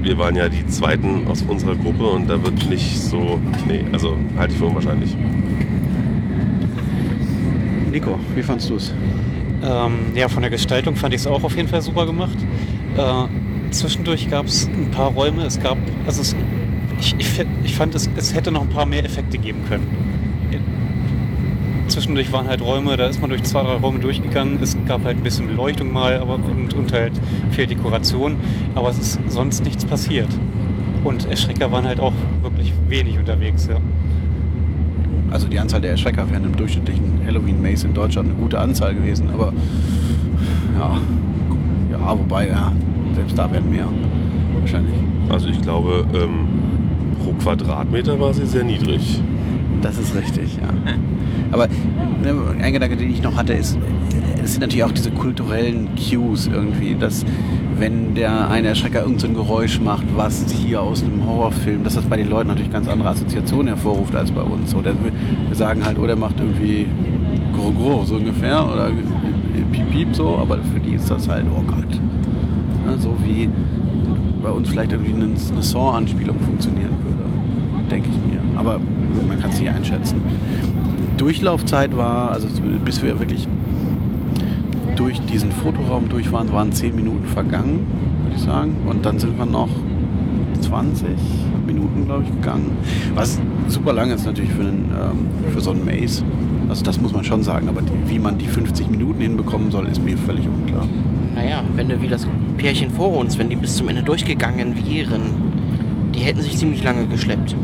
wir 0.07 0.17
waren 0.17 0.35
ja 0.37 0.47
die 0.47 0.65
Zweiten 0.67 1.27
aus 1.27 1.41
unserer 1.41 1.75
Gruppe 1.75 2.05
und 2.05 2.29
da 2.29 2.41
wird 2.41 2.69
nicht 2.69 2.97
so, 2.97 3.41
nee, 3.67 3.83
also 3.91 4.15
halte 4.37 4.53
ich 4.53 4.59
für 4.59 4.65
unwahrscheinlich. 4.65 5.15
Nico, 7.91 8.17
wie 8.33 8.41
fandst 8.41 8.69
du 8.69 8.75
es? 8.75 8.93
Ähm, 9.61 9.97
ja, 10.15 10.29
von 10.29 10.41
der 10.41 10.49
Gestaltung 10.49 10.95
fand 10.95 11.13
ich 11.13 11.21
es 11.21 11.27
auch 11.27 11.43
auf 11.43 11.57
jeden 11.57 11.67
Fall 11.67 11.81
super 11.81 12.05
gemacht. 12.05 12.37
Äh, 12.95 13.71
zwischendurch 13.71 14.29
gab 14.29 14.45
es 14.45 14.67
ein 14.67 14.91
paar 14.91 15.11
Räume. 15.11 15.43
Es 15.43 15.59
gab, 15.59 15.77
also 16.05 16.21
es, 16.21 16.35
ich, 17.01 17.15
ich, 17.19 17.45
ich 17.65 17.75
fand, 17.75 17.93
es, 17.93 18.09
es 18.15 18.33
hätte 18.33 18.49
noch 18.51 18.61
ein 18.61 18.69
paar 18.69 18.85
mehr 18.85 19.03
Effekte 19.03 19.37
geben 19.37 19.59
können. 19.67 20.06
Zwischendurch 21.97 22.31
waren 22.31 22.47
halt 22.47 22.61
Räume, 22.61 22.95
da 22.95 23.07
ist 23.07 23.21
man 23.21 23.31
durch 23.31 23.41
zwei, 23.41 23.63
drei 23.63 23.73
Räume 23.73 23.97
durchgegangen. 23.97 24.59
Es 24.61 24.77
gab 24.85 25.03
halt 25.03 25.17
ein 25.17 25.23
bisschen 25.23 25.47
Beleuchtung 25.47 25.91
mal, 25.91 26.19
aber 26.19 26.35
und, 26.35 26.71
und 26.75 26.93
halt 26.93 27.13
viel 27.49 27.65
Dekoration. 27.65 28.35
Aber 28.75 28.89
es 28.89 28.99
ist 28.99 29.19
sonst 29.29 29.63
nichts 29.63 29.83
passiert. 29.83 30.27
Und 31.03 31.27
Erschrecker 31.27 31.71
waren 31.71 31.85
halt 31.85 31.99
auch 31.99 32.13
wirklich 32.43 32.71
wenig 32.87 33.17
unterwegs, 33.17 33.67
ja. 33.67 33.77
Also 35.31 35.47
die 35.47 35.57
Anzahl 35.57 35.81
der 35.81 35.89
Erschrecker 35.89 36.29
wären 36.29 36.43
im 36.43 36.55
durchschnittlichen 36.55 37.19
Halloween-Maze 37.25 37.87
in 37.87 37.95
Deutschland 37.95 38.29
eine 38.29 38.37
gute 38.37 38.59
Anzahl 38.59 38.93
gewesen, 38.93 39.31
aber 39.33 39.51
ja, 40.77 41.01
ja, 41.93 42.19
wobei, 42.19 42.49
ja, 42.49 42.73
selbst 43.15 43.35
da 43.35 43.51
werden 43.51 43.71
mehr. 43.71 43.87
Wahrscheinlich. 44.59 44.93
Also 45.29 45.47
ich 45.47 45.59
glaube, 45.63 46.05
ähm, 46.13 46.47
pro 47.23 47.33
Quadratmeter 47.33 48.19
war 48.19 48.35
sie 48.35 48.45
sehr 48.45 48.65
niedrig. 48.65 49.19
Das 49.81 49.97
ist 49.97 50.15
richtig, 50.15 50.57
ja. 50.57 50.69
Aber 51.51 51.67
ne, 51.67 52.33
ein 52.59 52.73
Gedanke, 52.73 52.97
den 52.97 53.11
ich 53.11 53.21
noch 53.21 53.35
hatte, 53.35 53.53
ist, 53.53 53.77
es 54.43 54.53
sind 54.53 54.61
natürlich 54.61 54.83
auch 54.83 54.91
diese 54.91 55.11
kulturellen 55.11 55.89
Cues 55.95 56.47
irgendwie, 56.47 56.95
dass 56.95 57.25
wenn 57.79 58.15
der 58.15 58.49
eine 58.49 58.69
Erschrecker 58.69 59.01
irgendein 59.01 59.35
so 59.35 59.41
Geräusch 59.41 59.79
macht, 59.79 60.05
was 60.15 60.45
hier 60.51 60.81
aus 60.81 61.03
einem 61.03 61.25
Horrorfilm, 61.25 61.83
dass 61.83 61.95
das 61.95 62.05
bei 62.05 62.17
den 62.17 62.29
Leuten 62.29 62.47
natürlich 62.47 62.71
ganz 62.71 62.87
andere 62.87 63.09
Assoziationen 63.09 63.67
hervorruft 63.67 64.15
als 64.15 64.31
bei 64.31 64.41
uns. 64.41 64.73
Oder 64.73 64.93
wir 64.93 65.55
sagen 65.55 65.85
halt, 65.85 65.99
oder 65.99 66.15
macht 66.15 66.39
irgendwie 66.39 66.87
Gro 67.53 67.71
Gro 67.71 68.03
so 68.05 68.15
ungefähr 68.15 68.65
oder 68.65 68.91
Piep 69.71 69.91
Piep 69.91 70.15
so, 70.15 70.37
aber 70.37 70.57
für 70.73 70.79
die 70.79 70.95
ist 70.95 71.09
das 71.09 71.27
halt, 71.27 71.45
oh 71.55 71.61
Gott. 71.61 71.91
Ne, 72.85 72.97
so 72.97 73.15
wie 73.23 73.49
bei 74.41 74.49
uns 74.49 74.69
vielleicht 74.69 74.91
irgendwie 74.91 75.13
eine, 75.13 75.25
eine 75.25 75.61
Saw-Anspielung 75.61 76.39
funktionieren 76.39 76.95
würde, 77.03 77.89
denke 77.91 78.09
ich 78.09 78.33
mir. 78.33 78.39
Aber 78.57 78.79
man 79.21 79.39
kann 79.39 79.51
es 79.51 79.59
nicht 79.59 79.69
einschätzen. 79.69 80.21
Durchlaufzeit 81.17 81.95
war, 81.95 82.31
also 82.31 82.47
bis 82.83 83.01
wir 83.01 83.19
wirklich 83.19 83.47
durch 84.95 85.19
diesen 85.21 85.51
Fotoraum 85.51 86.09
durch 86.09 86.31
waren, 86.31 86.51
waren 86.51 86.71
10 86.71 86.95
Minuten 86.95 87.25
vergangen, 87.25 87.85
würde 88.23 88.35
ich 88.35 88.41
sagen. 88.41 88.75
Und 88.87 89.05
dann 89.05 89.19
sind 89.19 89.37
wir 89.37 89.45
noch 89.45 89.69
20 90.61 91.09
Minuten, 91.65 92.05
glaube 92.05 92.23
ich, 92.23 92.31
gegangen. 92.31 92.71
Was 93.15 93.39
super 93.67 93.93
lang 93.93 94.11
ist 94.11 94.25
natürlich 94.25 94.51
für, 94.51 94.61
einen, 94.61 94.91
ähm, 94.91 95.51
für 95.51 95.61
so 95.61 95.71
einen 95.71 95.85
Maze. 95.85 96.23
Also 96.69 96.83
das 96.83 96.99
muss 96.99 97.13
man 97.13 97.23
schon 97.23 97.43
sagen. 97.43 97.69
Aber 97.69 97.81
die, 97.81 98.09
wie 98.09 98.19
man 98.19 98.37
die 98.37 98.47
50 98.47 98.89
Minuten 98.89 99.21
hinbekommen 99.21 99.71
soll, 99.71 99.87
ist 99.87 100.03
mir 100.03 100.17
völlig 100.17 100.47
unklar. 100.47 100.87
Naja, 101.35 101.63
wenn 101.75 101.87
du 101.87 102.01
wie 102.01 102.07
das 102.07 102.27
Pärchen 102.57 102.89
vor 102.89 103.15
uns, 103.15 103.37
wenn 103.37 103.49
die 103.49 103.55
bis 103.55 103.75
zum 103.75 103.89
Ende 103.89 104.01
durchgegangen 104.01 104.75
wären, 104.75 105.21
die 106.15 106.19
hätten 106.19 106.41
sich 106.41 106.57
ziemlich 106.57 106.83
lange 106.83 107.05
geschleppt. 107.05 107.55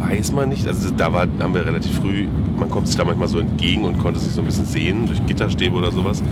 Weiß 0.00 0.32
man 0.32 0.48
nicht. 0.48 0.66
Also 0.66 0.90
da 0.90 1.12
war, 1.12 1.26
haben 1.40 1.54
wir 1.54 1.64
relativ 1.64 1.96
früh, 1.96 2.26
man 2.58 2.70
kommt 2.70 2.88
sich 2.88 2.96
da 2.96 3.04
manchmal 3.04 3.28
so 3.28 3.38
entgegen 3.38 3.84
und 3.84 3.98
konnte 3.98 4.18
sich 4.18 4.32
so 4.32 4.40
ein 4.40 4.46
bisschen 4.46 4.64
sehen 4.64 5.06
durch 5.06 5.24
Gitterstäbe 5.26 5.76
oder 5.76 5.92
sowas. 5.92 6.22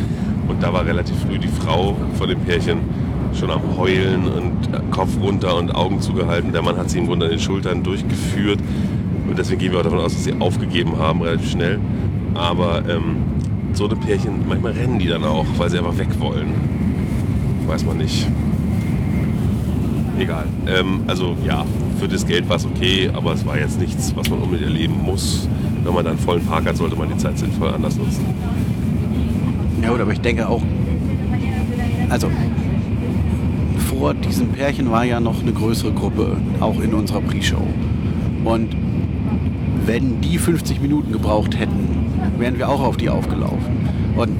Und 0.49 0.63
da 0.63 0.73
war 0.73 0.87
relativ 0.87 1.17
früh 1.21 1.39
die 1.39 1.49
Frau 1.49 1.95
von 2.15 2.29
dem 2.29 2.41
Pärchen 2.41 2.79
schon 3.39 3.51
am 3.51 3.77
Heulen 3.77 4.27
und 4.27 4.91
Kopf 4.91 5.11
runter 5.21 5.57
und 5.57 5.75
Augen 5.75 6.01
zugehalten. 6.01 6.53
Der 6.53 6.63
Mann 6.63 6.77
hat 6.77 6.89
sie 6.89 6.99
im 6.99 7.07
Grunde 7.07 7.27
an 7.27 7.31
den 7.33 7.41
Schultern 7.41 7.83
durchgeführt. 7.83 8.59
Und 9.29 9.39
deswegen 9.39 9.61
gehen 9.61 9.73
wir 9.73 9.81
auch 9.81 9.85
davon 9.85 10.01
aus, 10.01 10.15
dass 10.15 10.25
sie 10.25 10.35
aufgegeben 10.41 10.99
haben, 10.99 11.21
relativ 11.21 11.51
schnell. 11.51 11.79
Aber 12.35 12.83
ähm, 12.89 13.17
so 13.75 13.85
eine 13.87 13.97
Pärchen, 13.97 14.49
manchmal 14.49 14.73
rennen 14.73 14.99
die 14.99 15.07
dann 15.09 15.25
auch, 15.25 15.47
weil 15.59 15.69
sie 15.69 15.79
einfach 15.79 15.99
weg 15.99 16.09
wollen. 16.19 16.55
Weiß 17.67 17.85
man 17.85 17.99
nicht. 17.99 18.27
Egal. 20.19 20.47
Ähm, 20.67 21.03
also 21.07 21.37
ja, 21.47 21.65
für 21.99 22.09
das 22.09 22.27
Geld 22.27 22.49
war 22.49 22.57
es 22.57 22.65
okay, 22.65 23.11
aber 23.13 23.33
es 23.33 23.45
war 23.45 23.59
jetzt 23.59 23.81
nichts, 23.81 24.15
was 24.15 24.31
man 24.31 24.41
unbedingt 24.41 24.71
erleben 24.71 25.03
muss. 25.05 25.49
Wenn 25.83 25.95
man 25.95 26.05
dann 26.05 26.19
vollen 26.19 26.45
Park 26.45 26.67
hat, 26.67 26.77
sollte 26.77 26.97
man 26.97 27.09
die 27.09 27.17
Zeit 27.17 27.39
sinnvoll 27.39 27.75
anders 27.75 27.97
nutzen. 27.97 28.25
Ja 29.83 29.91
gut, 29.91 30.01
aber 30.01 30.13
ich 30.13 30.21
denke 30.21 30.49
auch, 30.49 30.63
also 32.09 32.29
vor 33.89 34.15
diesem 34.15 34.49
Pärchen 34.49 34.91
war 34.91 35.05
ja 35.05 35.19
noch 35.21 35.43
eine 35.43 35.53
größere 35.53 35.93
Gruppe, 35.93 36.37
auch 36.61 36.81
in 36.81 36.95
unserer 36.95 37.21
Pre-Show. 37.21 37.67
Und 38.45 38.77
wenn 39.87 40.21
die 40.21 40.39
50 40.39 40.81
Minuten 40.81 41.13
gebraucht 41.13 41.59
hätten, 41.59 42.07
wären 42.39 42.59
wir 42.59 42.69
auch 42.69 42.81
auf 42.81 42.97
die 42.97 43.09
aufgelaufen. 43.09 43.89
Und 44.17 44.31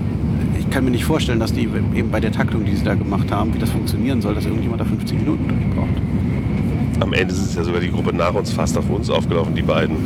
ich 0.59 0.69
kann 0.71 0.85
mir 0.85 0.91
nicht 0.91 1.05
vorstellen, 1.05 1.41
dass 1.41 1.53
die 1.53 1.69
eben 1.95 2.11
bei 2.11 2.21
der 2.21 2.33
Taktung, 2.33 2.65
die 2.65 2.77
sie 2.77 2.85
da 2.85 2.95
gemacht 2.95 3.33
haben, 3.33 3.55
wie 3.55 3.59
das 3.59 3.71
funktionieren 3.71 4.21
soll, 4.21 4.35
dass 4.35 4.45
irgendjemand 4.45 4.81
da 4.81 4.85
50 4.85 5.19
Minuten 5.19 5.49
durchbraucht. 5.49 6.03
Am 7.01 7.13
Ende 7.13 7.33
ist 7.33 7.41
es 7.41 7.55
ja 7.55 7.63
sogar 7.65 7.81
die 7.81 7.91
Gruppe 7.91 8.13
nach 8.15 8.35
uns 8.35 8.51
fast 8.53 8.77
auf 8.77 8.89
uns 8.91 9.09
aufgelaufen, 9.11 9.55
die 9.55 9.63
beiden. 9.63 9.97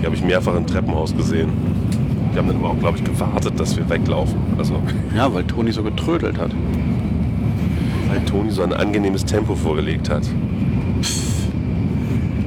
Die 0.00 0.06
habe 0.06 0.14
ich 0.14 0.22
mehrfach 0.24 0.56
im 0.56 0.66
Treppenhaus 0.66 1.16
gesehen. 1.16 1.50
Die 2.34 2.38
haben 2.38 2.48
dann 2.48 2.56
aber 2.56 2.70
auch, 2.70 2.78
glaube 2.78 2.98
ich, 2.98 3.04
gewartet, 3.04 3.58
dass 3.58 3.76
wir 3.76 3.88
weglaufen. 3.88 4.38
Also, 4.58 4.74
Ja, 5.16 5.32
weil 5.32 5.44
Toni 5.44 5.72
so 5.72 5.82
getrödelt 5.82 6.38
hat. 6.38 6.50
weil 8.08 8.20
Toni 8.24 8.50
so 8.50 8.62
ein 8.62 8.72
angenehmes 8.72 9.24
Tempo 9.24 9.54
vorgelegt 9.54 10.08
hat. 10.10 10.22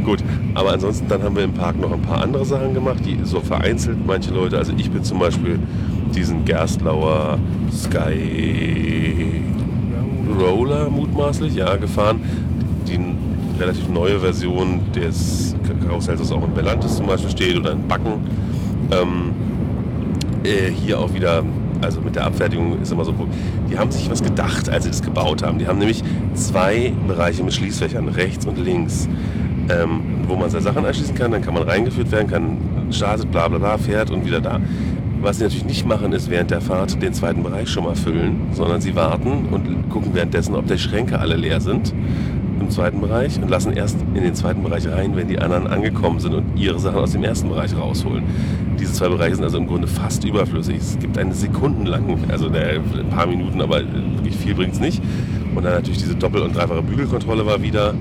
Gut, 0.03 0.21
aber 0.53 0.73
ansonsten 0.73 1.07
dann 1.07 1.23
haben 1.23 1.35
wir 1.37 1.43
im 1.45 1.53
Park 1.53 1.79
noch 1.79 1.93
ein 1.93 2.01
paar 2.01 2.21
andere 2.21 2.43
Sachen 2.43 2.73
gemacht, 2.73 3.05
die 3.05 3.19
so 3.23 3.39
vereinzelt 3.39 4.05
manche 4.05 4.33
Leute, 4.33 4.57
also 4.57 4.73
ich 4.77 4.91
bin 4.91 5.01
zum 5.05 5.17
Beispiel 5.19 5.57
diesen 6.13 6.43
Gerstlauer 6.43 7.39
Sky 7.71 9.41
Roller 10.37 10.89
mutmaßlich, 10.89 11.55
ja, 11.55 11.77
gefahren. 11.77 12.19
Die 12.87 12.99
relativ 13.59 13.87
neue 13.89 14.19
Version 14.19 14.81
des 14.93 15.55
Karussells, 15.85 16.19
das 16.19 16.31
auch 16.31 16.43
in 16.43 16.53
Belantes 16.53 16.95
zum 16.95 17.07
Beispiel 17.07 17.29
steht 17.29 17.57
oder 17.57 17.71
in 17.71 17.87
Backen. 17.87 18.13
Ähm, 18.91 19.31
äh, 20.43 20.69
hier 20.69 20.99
auch 20.99 21.13
wieder, 21.13 21.43
also 21.81 22.01
mit 22.01 22.15
der 22.15 22.25
Abfertigung 22.25 22.81
ist 22.81 22.91
immer 22.91 23.05
so, 23.05 23.13
die 23.69 23.77
haben 23.77 23.91
sich 23.91 24.09
was 24.09 24.21
gedacht, 24.21 24.69
als 24.69 24.83
sie 24.83 24.89
das 24.89 25.01
gebaut 25.01 25.43
haben. 25.43 25.59
Die 25.59 25.67
haben 25.67 25.79
nämlich 25.79 26.03
zwei 26.33 26.93
Bereiche 27.07 27.43
mit 27.43 27.53
Schließfächern, 27.53 28.09
rechts 28.09 28.45
und 28.45 28.57
links, 28.57 29.07
ähm, 29.69 30.01
wo 30.27 30.35
man 30.35 30.49
seine 30.49 30.63
Sachen 30.63 30.85
anschließen 30.85 31.15
kann, 31.15 31.31
dann 31.31 31.41
kann 31.41 31.53
man 31.53 31.63
reingeführt 31.63 32.11
werden, 32.11 32.27
kann 32.27 32.57
startet, 32.91 33.31
bla 33.31 33.47
bla 33.47 33.57
bla, 33.57 33.77
fährt 33.77 34.11
und 34.11 34.25
wieder 34.25 34.41
da. 34.41 34.59
Was 35.21 35.37
sie 35.37 35.43
natürlich 35.43 35.65
nicht 35.65 35.87
machen, 35.87 36.11
ist 36.11 36.29
während 36.29 36.51
der 36.51 36.59
Fahrt 36.59 37.01
den 37.01 37.13
zweiten 37.13 37.43
Bereich 37.43 37.69
schon 37.69 37.85
mal 37.85 37.95
füllen, 37.95 38.41
sondern 38.51 38.81
sie 38.81 38.93
warten 38.93 39.45
und 39.51 39.89
gucken 39.89 40.11
währenddessen, 40.13 40.53
ob 40.53 40.67
die 40.67 40.77
Schränke 40.77 41.17
alle 41.17 41.37
leer 41.37 41.61
sind 41.61 41.93
im 42.59 42.69
zweiten 42.69 43.01
Bereich 43.01 43.39
und 43.41 43.49
lassen 43.49 43.73
erst 43.73 43.97
in 44.13 44.23
den 44.23 44.35
zweiten 44.35 44.63
Bereich 44.63 44.87
rein, 44.87 45.15
wenn 45.15 45.27
die 45.27 45.39
anderen 45.39 45.67
angekommen 45.67 46.19
sind 46.19 46.33
und 46.33 46.57
ihre 46.57 46.79
Sachen 46.79 46.97
aus 46.97 47.11
dem 47.11 47.23
ersten 47.23 47.49
Bereich 47.49 47.75
rausholen. 47.75 48.23
Diese 48.79 48.93
zwei 48.93 49.09
Bereiche 49.09 49.35
sind 49.35 49.43
also 49.43 49.57
im 49.57 49.67
Grunde 49.67 49.87
fast 49.87 50.23
überflüssig. 50.23 50.77
Es 50.77 50.99
gibt 50.99 51.17
eine 51.17 51.33
sekundenlang, 51.33 52.19
also 52.29 52.47
ein 52.47 53.09
paar 53.09 53.27
Minuten, 53.27 53.61
aber 53.61 53.79
wirklich 53.79 54.35
viel 54.35 54.55
bringt 54.55 54.73
es 54.73 54.79
nicht. 54.79 55.01
Und 55.55 55.63
dann 55.63 55.73
natürlich 55.73 55.99
diese 55.99 56.15
doppel- 56.15 56.41
und 56.41 56.55
dreifache 56.55 56.81
Bügelkontrolle 56.81 57.45
war 57.45 57.61
wieder. 57.61 57.93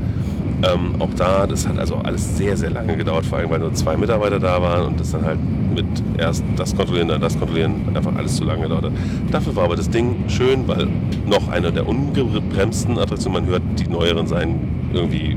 Ähm, 0.62 0.94
auch 1.00 1.10
da, 1.16 1.46
das 1.46 1.66
hat 1.66 1.78
also 1.78 1.96
alles 1.96 2.36
sehr, 2.36 2.56
sehr 2.56 2.70
lange 2.70 2.96
gedauert, 2.96 3.26
vor 3.26 3.38
allem 3.38 3.50
weil 3.50 3.58
nur 3.58 3.74
zwei 3.74 3.96
Mitarbeiter 3.96 4.38
da 4.38 4.62
waren 4.62 4.86
und 4.86 5.00
das 5.00 5.10
dann 5.10 5.24
halt 5.24 5.38
mit 5.74 5.86
erst 6.18 6.44
das 6.56 6.74
kontrollieren, 6.76 7.08
dann 7.08 7.20
das 7.20 7.38
kontrollieren, 7.38 7.74
einfach 7.94 8.14
alles 8.16 8.36
zu 8.36 8.44
lange 8.44 8.62
gedauert 8.62 8.84
hat. 8.84 8.92
Dafür 9.30 9.56
war 9.56 9.64
aber 9.64 9.76
das 9.76 9.90
Ding 9.90 10.16
schön, 10.28 10.66
weil 10.66 10.88
noch 11.26 11.48
eine 11.48 11.72
der 11.72 11.88
ungebremsten 11.88 12.98
Attraktionen, 12.98 13.42
man 13.42 13.50
hört, 13.50 13.62
die 13.78 13.88
neueren 13.88 14.26
seien 14.26 14.60
irgendwie 14.92 15.36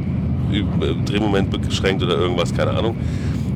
Drehmoment 1.05 1.49
beschränkt 1.49 2.03
oder 2.03 2.17
irgendwas, 2.17 2.53
keine 2.53 2.71
Ahnung. 2.71 2.95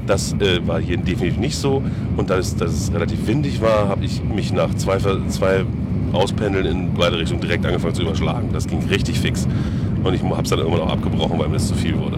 Das 0.07 0.33
äh, 0.33 0.65
war 0.65 0.81
hier 0.81 0.97
definitiv 0.97 1.37
nicht 1.37 1.55
so. 1.55 1.83
Und 2.17 2.29
da 2.29 2.37
es, 2.37 2.55
dass 2.55 2.71
es 2.71 2.93
relativ 2.93 3.27
windig 3.27 3.61
war, 3.61 3.89
habe 3.89 4.05
ich 4.05 4.23
mich 4.23 4.51
nach 4.51 4.73
zwei, 4.73 4.97
zwei 5.27 5.65
Auspendeln 6.13 6.65
in 6.65 6.93
beide 6.95 7.19
Richtungen 7.19 7.41
direkt 7.41 7.65
angefangen 7.65 7.93
zu 7.93 8.01
überschlagen. 8.01 8.49
Das 8.51 8.67
ging 8.67 8.79
richtig 8.89 9.19
fix. 9.19 9.47
Und 10.03 10.13
ich 10.13 10.23
habe 10.23 10.41
es 10.41 10.49
dann 10.49 10.59
irgendwann 10.59 10.81
auch 10.81 10.93
abgebrochen, 10.93 11.37
weil 11.37 11.47
mir 11.47 11.55
das 11.55 11.67
zu 11.67 11.75
viel 11.75 11.97
wurde. 11.97 12.17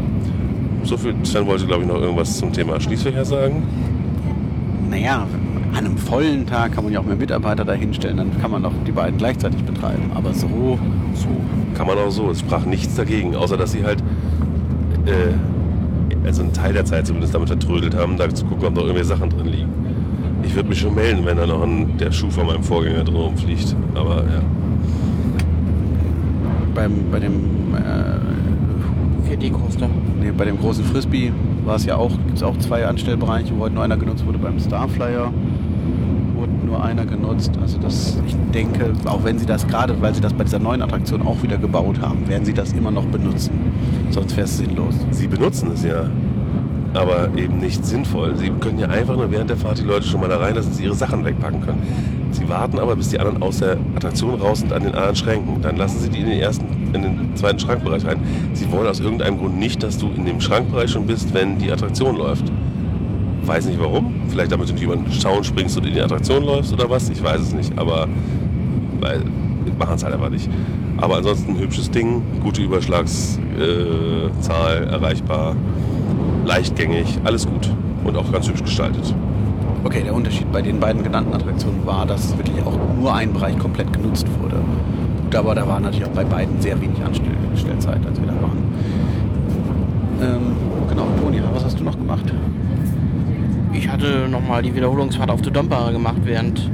So 0.83 0.97
viel. 0.97 1.13
Sven 1.23 1.45
wollte, 1.45 1.65
glaube 1.65 1.83
ich, 1.83 1.87
noch 1.87 1.99
irgendwas 1.99 2.37
zum 2.37 2.53
Thema 2.53 2.79
Schließfächer 2.79 3.25
sagen. 3.25 3.63
Naja, 4.91 5.25
an 5.71 5.77
einem 5.85 5.97
vollen 5.97 6.45
Tag 6.45 6.73
kann 6.73 6.83
man 6.83 6.91
ja 6.91 6.99
auch 6.99 7.05
mehr 7.05 7.15
Mitarbeiter 7.15 7.63
dahinstellen, 7.63 8.17
dann 8.17 8.41
kann 8.41 8.51
man 8.51 8.65
auch 8.65 8.73
die 8.85 8.91
beiden 8.91 9.17
gleichzeitig 9.17 9.63
betreiben. 9.63 10.11
Aber 10.13 10.33
so, 10.33 10.77
so. 11.13 11.29
Kann 11.75 11.87
man 11.87 11.97
auch 11.97 12.11
so. 12.11 12.29
Es 12.29 12.41
sprach 12.41 12.65
nichts 12.65 12.95
dagegen, 12.95 13.33
außer 13.33 13.55
dass 13.55 13.71
sie 13.71 13.85
halt 13.85 14.03
äh, 15.05 16.25
also 16.25 16.43
einen 16.43 16.51
Teil 16.51 16.73
der 16.73 16.83
Zeit 16.83 17.07
zumindest 17.07 17.33
damit 17.33 17.47
vertrödelt 17.47 17.95
haben, 17.95 18.17
da 18.17 18.29
zu 18.29 18.45
gucken, 18.45 18.65
ob 18.67 18.75
noch 18.75 18.81
irgendwelche 18.81 19.07
Sachen 19.07 19.29
drin 19.29 19.47
liegen. 19.47 19.69
Ich 20.43 20.55
würde 20.55 20.67
mich 20.67 20.81
schon 20.81 20.93
melden, 20.93 21.25
wenn 21.25 21.37
da 21.37 21.47
noch 21.47 21.63
ein, 21.63 21.97
der 21.97 22.11
Schuh 22.11 22.29
von 22.29 22.47
meinem 22.47 22.63
Vorgänger 22.63 23.05
drin 23.05 23.15
rumfliegt. 23.15 23.73
Aber 23.95 24.17
ja. 24.17 24.41
Beim, 26.75 26.91
bei 27.09 27.19
dem 27.19 27.75
äh, 27.75 29.31
4D-Coaster. 29.33 29.89
nee, 30.19 30.31
bei 30.37 30.43
dem 30.43 30.59
großen 30.59 30.83
Frisbee 30.83 31.31
war 31.65 31.75
es 31.75 31.85
ja 31.85 31.95
auch, 31.95 32.11
gibt 32.11 32.37
es 32.37 32.43
auch 32.43 32.57
zwei 32.57 32.85
Anstellbereiche, 32.85 33.53
wo 33.57 33.61
heute 33.61 33.75
nur 33.75 33.83
einer 33.83 33.97
genutzt 33.97 34.25
wurde. 34.25 34.37
Beim 34.37 34.59
Starflyer 34.59 35.31
wurde 36.35 36.51
nur 36.65 36.83
einer 36.83 37.05
genutzt. 37.05 37.51
Also 37.61 37.77
das, 37.77 38.17
ich 38.25 38.35
denke, 38.53 38.93
auch 39.05 39.23
wenn 39.23 39.37
sie 39.37 39.45
das 39.45 39.67
gerade, 39.67 39.99
weil 40.01 40.13
sie 40.13 40.21
das 40.21 40.33
bei 40.33 40.43
dieser 40.43 40.59
neuen 40.59 40.81
Attraktion 40.81 41.21
auch 41.21 41.41
wieder 41.43 41.57
gebaut 41.57 42.01
haben, 42.01 42.27
werden 42.27 42.45
sie 42.45 42.53
das 42.53 42.73
immer 42.73 42.91
noch 42.91 43.05
benutzen. 43.05 43.51
Sonst 44.09 44.35
wäre 44.35 44.45
es 44.45 44.57
sinnlos. 44.57 44.95
Sie 45.11 45.27
benutzen 45.27 45.71
es 45.73 45.83
ja, 45.83 46.09
aber 46.93 47.29
eben 47.37 47.57
nicht 47.59 47.85
sinnvoll. 47.85 48.35
Sie 48.35 48.49
können 48.49 48.79
ja 48.79 48.87
einfach 48.87 49.15
nur 49.15 49.31
während 49.31 49.49
der 49.49 49.57
Fahrt 49.57 49.79
die 49.79 49.83
Leute 49.83 50.07
schon 50.07 50.19
mal 50.19 50.29
da 50.29 50.37
rein, 50.37 50.55
dass 50.55 50.75
sie 50.75 50.83
ihre 50.83 50.95
Sachen 50.95 51.23
wegpacken 51.23 51.61
können. 51.61 51.81
Sie 52.31 52.47
warten 52.47 52.79
aber, 52.79 52.95
bis 52.95 53.09
die 53.09 53.19
anderen 53.19 53.41
aus 53.43 53.59
der 53.59 53.77
Attraktion 53.95 54.39
raus 54.39 54.59
sind 54.59 54.73
an 54.73 54.83
den 54.83 54.95
anderen 54.95 55.15
Schränken. 55.15 55.61
Dann 55.61 55.75
lassen 55.75 55.99
sie 55.99 56.09
die 56.09 56.19
in 56.21 56.29
den 56.29 56.39
ersten, 56.39 56.65
in 56.93 57.01
den 57.01 57.35
zweiten 57.35 57.59
Schrankbereich 57.59 58.05
rein. 58.05 58.19
Sie 58.53 58.71
wollen 58.71 58.87
aus 58.87 58.99
irgendeinem 58.99 59.37
Grund 59.37 59.57
nicht, 59.57 59.81
dass 59.83 59.97
du 59.97 60.09
in 60.15 60.25
dem 60.25 60.41
Schrankbereich 60.41 60.91
schon 60.91 61.05
bist, 61.05 61.33
wenn 61.33 61.57
die 61.57 61.71
Attraktion 61.71 62.17
läuft. 62.17 62.51
Weiß 63.45 63.65
nicht 63.65 63.79
warum. 63.79 64.13
Vielleicht 64.27 64.51
damit 64.51 64.69
du 64.69 64.73
nicht 64.73 64.83
über 64.83 64.95
den 64.95 65.11
Zaun 65.11 65.43
springst 65.43 65.77
und 65.77 65.85
in 65.85 65.93
die 65.93 66.01
Attraktion 66.01 66.43
läufst 66.43 66.71
oder 66.73 66.89
was. 66.89 67.09
Ich 67.09 67.23
weiß 67.23 67.41
es 67.41 67.53
nicht. 67.53 67.77
Aber 67.77 68.07
weil 68.99 69.23
machen 69.81 69.95
es 69.95 70.03
halt 70.03 70.13
einfach 70.13 70.29
nicht. 70.29 70.49
Aber 70.97 71.17
ansonsten 71.17 71.57
hübsches 71.57 71.89
Ding, 71.89 72.21
gute 72.41 72.61
Überschlagszahl, 72.61 73.39
äh, 73.59 74.91
erreichbar, 74.91 75.55
leichtgängig, 76.45 77.19
alles 77.23 77.47
gut 77.47 77.69
und 78.03 78.15
auch 78.15 78.31
ganz 78.31 78.47
hübsch 78.47 78.63
gestaltet. 78.63 79.13
Okay, 79.83 80.03
der 80.03 80.13
Unterschied 80.13 80.51
bei 80.51 80.61
den 80.61 80.79
beiden 80.79 81.03
genannten 81.03 81.33
Attraktionen 81.33 81.83
war, 81.85 82.05
dass 82.05 82.37
wirklich 82.37 82.63
auch 82.63 82.77
nur 82.95 83.13
ein 83.13 83.33
Bereich 83.33 83.57
komplett 83.57 83.91
genutzt 83.91 84.27
wurde. 84.39 84.57
Gut, 85.31 85.39
aber 85.39 85.55
da 85.55 85.65
war 85.65 85.79
natürlich 85.79 86.05
auch 86.05 86.11
bei 86.11 86.25
beiden 86.25 86.59
sehr 86.59 86.81
wenig 86.81 86.97
Anstellzeit, 87.01 88.05
als 88.05 88.19
wir 88.19 88.27
da 88.27 88.33
waren. 88.33 88.57
Ähm, 90.21 90.57
genau, 90.89 91.07
Toni, 91.21 91.41
was 91.53 91.63
hast 91.63 91.79
du 91.79 91.85
noch 91.85 91.97
gemacht? 91.97 92.25
Ich 93.71 93.87
hatte 93.87 94.27
nochmal 94.29 94.61
die 94.61 94.75
Wiederholungsfahrt 94.75 95.31
auf 95.31 95.41
der 95.41 95.53
Domper 95.53 95.93
gemacht, 95.93 96.17
während 96.25 96.69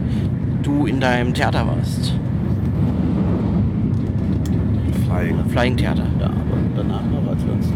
du 0.63 0.87
in 0.87 0.99
deinem 0.99 1.35
Theater 1.35 1.67
warst. 1.67 2.15
Flying. 5.05 5.49
Flying 5.49 5.77
Theater. 5.77 6.05
Ja, 6.19 6.25
aber 6.25 6.57
danach 6.75 7.03
noch, 7.11 7.31
als 7.31 7.45
wir 7.45 7.53
uns 7.53 7.67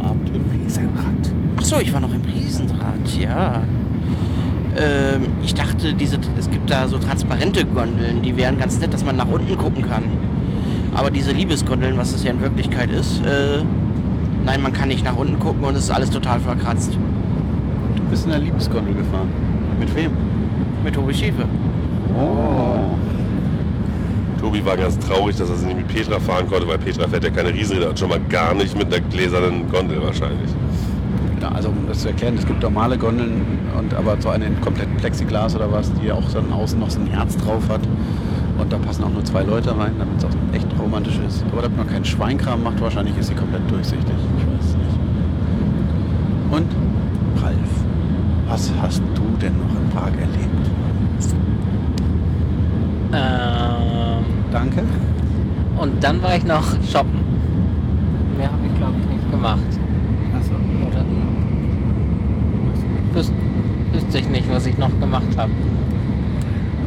Abend 0.00 0.30
im 0.32 0.62
Riesenrad. 0.62 1.32
Achso, 1.56 1.80
ich 1.80 1.92
war 1.92 1.98
noch 1.98 2.14
im 2.14 2.22
Riesenrad, 2.22 3.18
ja. 3.20 3.62
Ähm, 4.76 5.22
ich 5.42 5.54
dachte, 5.54 5.94
diese, 5.94 6.20
es 6.38 6.48
gibt 6.48 6.70
da 6.70 6.86
so 6.86 6.98
transparente 6.98 7.64
Gondeln, 7.64 8.22
die 8.22 8.36
wären 8.36 8.56
ganz 8.56 8.78
nett, 8.78 8.94
dass 8.94 9.04
man 9.04 9.16
nach 9.16 9.26
unten 9.26 9.58
gucken 9.58 9.82
kann. 9.82 10.04
Aber 10.98 11.12
diese 11.12 11.30
Liebesgondeln, 11.30 11.96
was 11.96 12.12
es 12.12 12.24
ja 12.24 12.32
in 12.32 12.40
Wirklichkeit 12.40 12.90
ist, 12.90 13.24
äh, 13.24 13.62
nein, 14.44 14.60
man 14.60 14.72
kann 14.72 14.88
nicht 14.88 15.04
nach 15.04 15.16
unten 15.16 15.38
gucken 15.38 15.62
und 15.62 15.76
es 15.76 15.84
ist 15.84 15.90
alles 15.92 16.10
total 16.10 16.40
verkratzt. 16.40 16.98
Du 17.94 18.02
bist 18.10 18.24
in 18.24 18.32
der 18.32 18.40
Liebesgondel 18.40 18.94
gefahren. 18.94 19.28
Mit 19.78 19.94
wem? 19.94 20.10
Mit 20.82 20.96
Tobi 20.96 21.14
Schäfe. 21.14 21.44
Oh. 22.18 22.96
Tobi 24.40 24.64
war 24.66 24.76
ganz 24.76 24.98
traurig, 24.98 25.36
dass 25.36 25.48
er 25.48 25.54
sie 25.54 25.66
nicht 25.66 25.76
mit 25.76 25.86
Petra 25.86 26.18
fahren 26.18 26.48
konnte, 26.48 26.66
weil 26.66 26.78
Petra 26.78 27.06
fährt 27.06 27.22
ja 27.22 27.30
keine 27.30 27.54
Riesenräder 27.54 27.90
und 27.90 27.98
schon 27.98 28.08
mal 28.08 28.20
gar 28.28 28.52
nicht 28.54 28.76
mit 28.76 28.92
einer 28.92 29.00
gläsernen 29.08 29.70
Gondel 29.70 30.02
wahrscheinlich. 30.02 30.50
Ja, 31.40 31.52
also 31.52 31.68
um 31.68 31.86
das 31.86 32.00
zu 32.00 32.08
erklären, 32.08 32.36
es 32.36 32.44
gibt 32.44 32.60
normale 32.60 32.98
Gondeln 32.98 33.46
und 33.78 33.94
aber 33.94 34.20
so 34.20 34.30
eine 34.30 34.46
in 34.46 34.60
komplett 34.60 34.96
Plexiglas 34.96 35.54
oder 35.54 35.70
was, 35.70 35.92
die 36.02 36.10
auch 36.10 36.28
dann 36.32 36.52
außen 36.52 36.80
noch 36.80 36.90
so 36.90 36.98
ein 36.98 37.06
Herz 37.06 37.36
drauf 37.36 37.62
hat. 37.68 37.82
Da 38.70 38.76
passen 38.76 39.04
auch 39.04 39.10
nur 39.10 39.24
zwei 39.24 39.42
Leute 39.44 39.76
rein, 39.78 39.92
damit 39.98 40.18
es 40.18 40.24
auch 40.24 40.30
echt 40.52 40.66
romantisch 40.78 41.18
ist. 41.26 41.42
Aber 41.52 41.62
damit 41.62 41.78
man 41.78 41.86
keinen 41.86 42.04
Schweinkram 42.04 42.62
macht, 42.62 42.80
wahrscheinlich 42.80 43.16
ist 43.16 43.28
sie 43.28 43.34
komplett 43.34 43.62
durchsichtig. 43.70 44.14
Ich 44.38 44.46
weiß 44.46 44.70
es 44.70 44.76
nicht. 44.76 44.98
Und 46.50 46.66
Ralf, 47.42 47.84
was 48.48 48.70
hast 48.82 49.02
du 49.14 49.22
denn 49.40 49.54
noch 49.58 49.74
im 49.74 49.88
Park 49.90 50.12
erlebt? 50.14 50.48
Ähm, 53.10 54.24
Danke. 54.52 54.82
und 55.80 56.04
dann 56.04 56.22
war 56.22 56.36
ich 56.36 56.44
noch 56.44 56.64
shoppen. 56.90 57.20
Mehr 58.36 58.52
habe 58.52 58.66
ich 58.66 58.74
glaube 58.76 58.94
ich 59.00 59.16
nicht 59.16 59.30
gemacht. 59.30 59.60
Achso. 60.36 60.52
Oder? 60.86 61.04
Wüs 63.14 63.32
wüsste 63.92 64.18
ich 64.18 64.28
nicht, 64.28 64.52
was 64.52 64.66
ich 64.66 64.76
noch 64.76 64.90
gemacht 65.00 65.36
habe. 65.38 65.52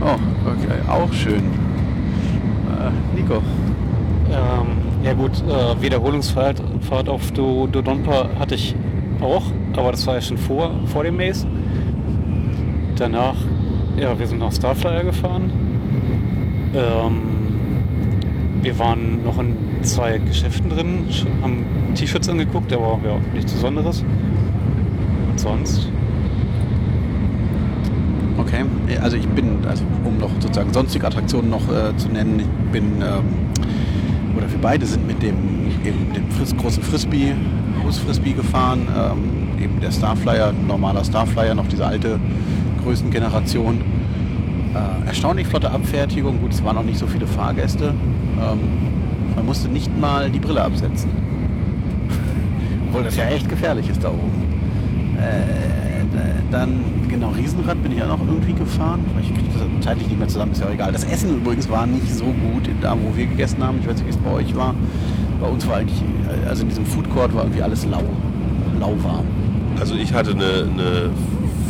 Oh, 0.03 0.17
okay, 0.47 0.79
auch 0.87 1.11
schön. 1.11 1.43
Äh, 2.81 3.15
Nico. 3.15 3.35
Ähm, 4.29 5.03
ja 5.03 5.13
gut, 5.13 5.31
äh, 5.47 5.81
Wiederholungsfahrt 5.81 6.61
Fahrt 6.81 7.09
auf 7.09 7.31
Do 7.31 7.67
Dodonpa 7.67 8.29
hatte 8.39 8.55
ich 8.55 8.75
auch, 9.19 9.43
aber 9.75 9.91
das 9.91 10.07
war 10.07 10.15
ja 10.15 10.21
schon 10.21 10.37
vor, 10.37 10.71
vor 10.85 11.03
dem 11.03 11.17
Maze. 11.17 11.47
Danach, 12.95 13.35
ja, 13.97 14.17
wir 14.17 14.27
sind 14.27 14.39
nach 14.39 14.51
Starflyer 14.51 15.03
gefahren. 15.03 15.51
Ähm, 16.73 17.21
wir 18.61 18.77
waren 18.79 19.23
noch 19.23 19.39
in 19.39 19.55
zwei 19.81 20.17
Geschäften 20.19 20.69
drin, 20.69 21.05
haben 21.41 21.65
T-Shirts 21.95 22.29
angeguckt, 22.29 22.71
aber 22.73 22.99
ja, 23.03 23.17
nichts 23.33 23.53
Besonderes. 23.53 24.03
Und 25.29 25.39
sonst, 25.39 25.89
Okay, 28.51 28.65
also 29.01 29.15
ich 29.15 29.27
bin, 29.29 29.65
also 29.65 29.85
um 30.03 30.17
noch 30.17 30.29
sozusagen 30.41 30.73
sonstige 30.73 31.07
Attraktionen 31.07 31.49
noch 31.49 31.71
äh, 31.71 31.95
zu 31.95 32.09
nennen, 32.09 32.39
ich 32.39 32.71
bin, 32.71 33.01
ähm, 33.01 34.35
oder 34.35 34.51
wir 34.51 34.59
beide 34.61 34.85
sind 34.85 35.07
mit 35.07 35.23
dem, 35.23 35.35
eben 35.85 36.13
dem 36.13 36.29
Fris 36.31 36.55
großen 36.57 36.83
Frisbee, 36.83 37.33
Bus-Frisbee 37.91 38.33
gefahren. 38.33 38.87
Ähm, 38.97 39.63
eben 39.63 39.79
der 39.79 39.91
Starflyer, 39.91 40.53
normaler 40.67 41.03
Starflyer, 41.03 41.55
noch 41.55 41.67
diese 41.67 41.85
alte 41.85 42.19
Größengeneration. 42.83 43.81
Äh, 44.73 45.07
erstaunlich 45.07 45.47
flotte 45.47 45.71
Abfertigung. 45.71 46.41
Gut, 46.41 46.51
es 46.51 46.63
waren 46.63 46.77
auch 46.77 46.83
nicht 46.83 46.99
so 46.99 47.07
viele 47.07 47.27
Fahrgäste. 47.27 47.93
Ähm, 48.37 48.59
man 49.35 49.45
musste 49.45 49.69
nicht 49.69 49.97
mal 49.99 50.29
die 50.29 50.39
Brille 50.39 50.61
absetzen. 50.61 51.09
Obwohl 52.87 53.03
das 53.03 53.15
ja 53.15 53.25
echt 53.25 53.47
gefährlich 53.47 53.89
ist 53.89 54.03
da 54.03 54.09
oben. 54.09 54.50
Äh, 55.17 55.81
dann, 56.51 56.83
genau, 57.07 57.29
Riesenrad 57.29 57.81
bin 57.81 57.93
ich 57.93 57.99
ja 57.99 58.07
noch 58.07 58.19
irgendwie 58.19 58.53
gefahren. 58.53 58.99
Ich 59.21 59.33
kriege 59.33 59.47
das 59.53 59.85
zeitlich 59.85 60.07
nicht 60.09 60.19
mehr 60.19 60.27
zusammen, 60.27 60.51
ist 60.51 60.59
ja 60.61 60.67
auch 60.67 60.73
egal. 60.73 60.91
Das 60.91 61.05
Essen 61.05 61.37
übrigens 61.37 61.69
war 61.69 61.85
nicht 61.85 62.13
so 62.13 62.25
gut, 62.25 62.69
da 62.81 62.93
wo 62.93 63.15
wir 63.15 63.25
gegessen 63.25 63.63
haben. 63.63 63.79
Ich 63.79 63.87
weiß 63.87 63.95
nicht, 63.95 64.05
wie 64.07 64.09
es 64.09 64.17
bei 64.17 64.31
euch 64.31 64.55
war. 64.55 64.75
Bei 65.39 65.47
uns 65.47 65.67
war 65.67 65.77
eigentlich, 65.77 66.03
also 66.47 66.63
in 66.63 66.69
diesem 66.69 66.85
Food 66.85 67.09
Court 67.09 67.33
war 67.33 67.43
irgendwie 67.43 67.63
alles 67.63 67.85
lau, 67.85 68.03
lauwarm. 68.79 69.25
Also 69.79 69.95
ich 69.95 70.13
hatte 70.13 70.31
eine, 70.31 70.69
eine 70.71 71.09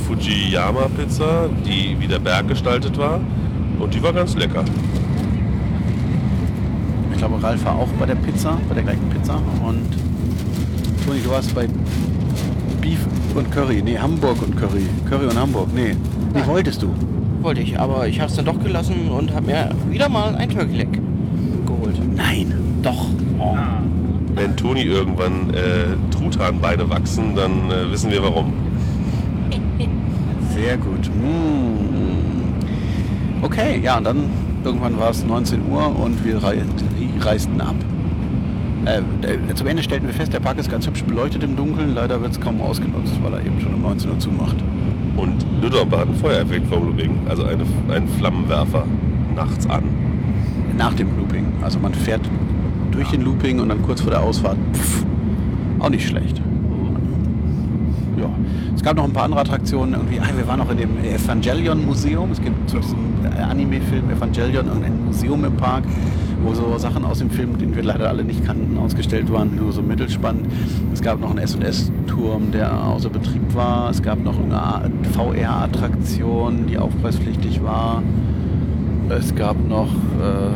Fujiyama-Pizza, 0.07 1.49
die 1.65 1.95
wie 1.99 2.07
der 2.07 2.19
Berg 2.19 2.47
gestaltet 2.47 2.97
war. 2.97 3.19
Und 3.79 3.93
die 3.93 4.03
war 4.03 4.13
ganz 4.13 4.35
lecker. 4.35 4.63
Ich 7.11 7.17
glaube, 7.17 7.41
Ralf 7.41 7.63
war 7.63 7.75
auch 7.75 7.87
bei 7.99 8.07
der 8.07 8.15
Pizza, 8.15 8.57
bei 8.67 8.75
der 8.75 8.83
gleichen 8.83 9.07
Pizza. 9.09 9.35
Und 9.63 9.85
Toni, 11.05 11.21
du 11.23 11.29
warst 11.29 11.53
bei 11.53 11.67
Beef 12.81 12.99
und 13.35 13.51
Curry. 13.51 13.81
Nee, 13.83 13.97
Hamburg 13.97 14.41
und 14.41 14.55
Curry. 14.57 14.85
Curry 15.09 15.25
und 15.25 15.39
Hamburg. 15.39 15.67
Nee. 15.73 15.95
Wie 16.33 16.39
Ja. 16.39 16.47
wolltest 16.47 16.81
du? 16.81 16.89
Wollte 17.41 17.61
ich, 17.61 17.79
aber 17.79 18.07
ich 18.07 18.19
habe 18.19 18.29
es 18.29 18.35
dann 18.35 18.45
doch 18.45 18.61
gelassen 18.63 19.09
und 19.09 19.33
habe 19.33 19.47
mir 19.47 19.69
wieder 19.89 20.09
mal 20.09 20.35
ein 20.35 20.49
Turkey 20.49 20.77
Leg 20.77 20.93
geholt. 21.65 21.99
Nein. 22.15 22.53
Doch. 22.83 23.07
Oh. 23.39 23.55
Wenn 24.35 24.55
Toni 24.55 24.83
irgendwann 24.83 25.53
äh, 25.53 26.15
Truthahnbeine 26.15 26.89
wachsen, 26.89 27.35
dann 27.35 27.69
äh, 27.71 27.91
wissen 27.91 28.11
wir 28.11 28.21
warum. 28.23 28.53
Sehr 30.55 30.77
gut. 30.77 31.07
Mm. 31.09 33.43
Okay, 33.43 33.81
ja, 33.83 33.97
und 33.97 34.03
dann 34.05 34.29
irgendwann 34.63 34.97
war 34.99 35.09
es 35.09 35.25
19 35.25 35.61
Uhr 35.69 35.99
und 35.99 36.23
wir 36.23 36.41
rei 36.43 36.59
reisten 37.19 37.59
ab. 37.59 37.75
Äh, 38.85 39.53
zum 39.53 39.67
Ende 39.67 39.83
stellten 39.83 40.07
wir 40.07 40.13
fest, 40.13 40.33
der 40.33 40.39
Park 40.39 40.57
ist 40.57 40.71
ganz 40.71 40.87
hübsch 40.87 41.03
beleuchtet 41.03 41.43
im 41.43 41.55
Dunkeln. 41.55 41.93
Leider 41.93 42.21
wird 42.21 42.31
es 42.31 42.39
kaum 42.39 42.61
ausgenutzt, 42.61 43.13
weil 43.21 43.33
er 43.33 43.45
eben 43.45 43.59
schon 43.61 43.73
um 43.75 43.81
19 43.83 44.09
Uhr 44.09 44.19
zumacht. 44.19 44.57
Und 45.17 45.45
Lüdorp 45.61 45.91
hat 45.91 46.07
einen 46.07 46.15
Feuereffekt 46.15 46.67
vom 46.67 46.87
Looping, 46.87 47.11
also 47.29 47.43
eine, 47.43 47.63
einen 47.89 48.07
Flammenwerfer 48.07 48.85
nachts 49.35 49.69
an. 49.69 49.83
Nach 50.77 50.93
dem 50.93 51.15
Looping. 51.17 51.45
Also 51.61 51.79
man 51.79 51.93
fährt 51.93 52.21
durch 52.91 53.09
den 53.09 53.21
Looping 53.21 53.59
und 53.59 53.69
dann 53.69 53.81
kurz 53.83 54.01
vor 54.01 54.11
der 54.11 54.21
Ausfahrt. 54.21 54.57
Pff, 54.73 55.05
auch 55.79 55.89
nicht 55.89 56.07
schlecht. 56.07 56.41
Ja. 58.17 58.29
Es 58.75 58.83
gab 58.83 58.95
noch 58.95 59.03
ein 59.03 59.13
paar 59.13 59.25
andere 59.25 59.41
Attraktionen. 59.41 59.93
Irgendwie, 59.93 60.19
ah, 60.19 60.29
wir 60.35 60.47
waren 60.47 60.59
noch 60.59 60.71
in 60.71 60.77
dem 60.77 60.97
Evangelion 61.03 61.85
Museum. 61.85 62.31
Es 62.31 62.41
gibt 62.41 62.69
zu 62.69 62.79
diesem 62.79 62.97
äh, 63.23 63.41
Anime-Film 63.41 64.09
Evangelion 64.09 64.69
ein 64.69 65.05
Museum 65.05 65.43
im 65.45 65.55
Park, 65.55 65.83
wo 66.43 66.53
so 66.53 66.77
Sachen 66.77 67.05
aus 67.05 67.19
dem 67.19 67.29
Film, 67.29 67.57
den 67.57 67.75
wir 67.75 67.83
leider 67.83 68.09
alle 68.09 68.23
nicht 68.23 68.45
kannten, 68.45 68.77
ausgestellt 68.77 69.31
waren, 69.31 69.55
nur 69.55 69.71
so 69.71 69.81
mittelspannend. 69.81 70.47
Es 70.93 71.01
gab 71.01 71.19
noch 71.19 71.29
einen 71.29 71.39
S&S-Turm, 71.39 72.51
der 72.51 72.83
außer 72.85 73.09
Betrieb 73.09 73.53
war. 73.53 73.89
Es 73.89 74.01
gab 74.01 74.23
noch 74.23 74.37
eine 74.39 74.91
VR-Attraktion, 75.13 76.67
die 76.67 76.77
aufpreispflichtig 76.77 77.63
war. 77.63 78.01
Es 79.09 79.35
gab 79.35 79.57
noch 79.67 79.89
äh, 79.89 80.51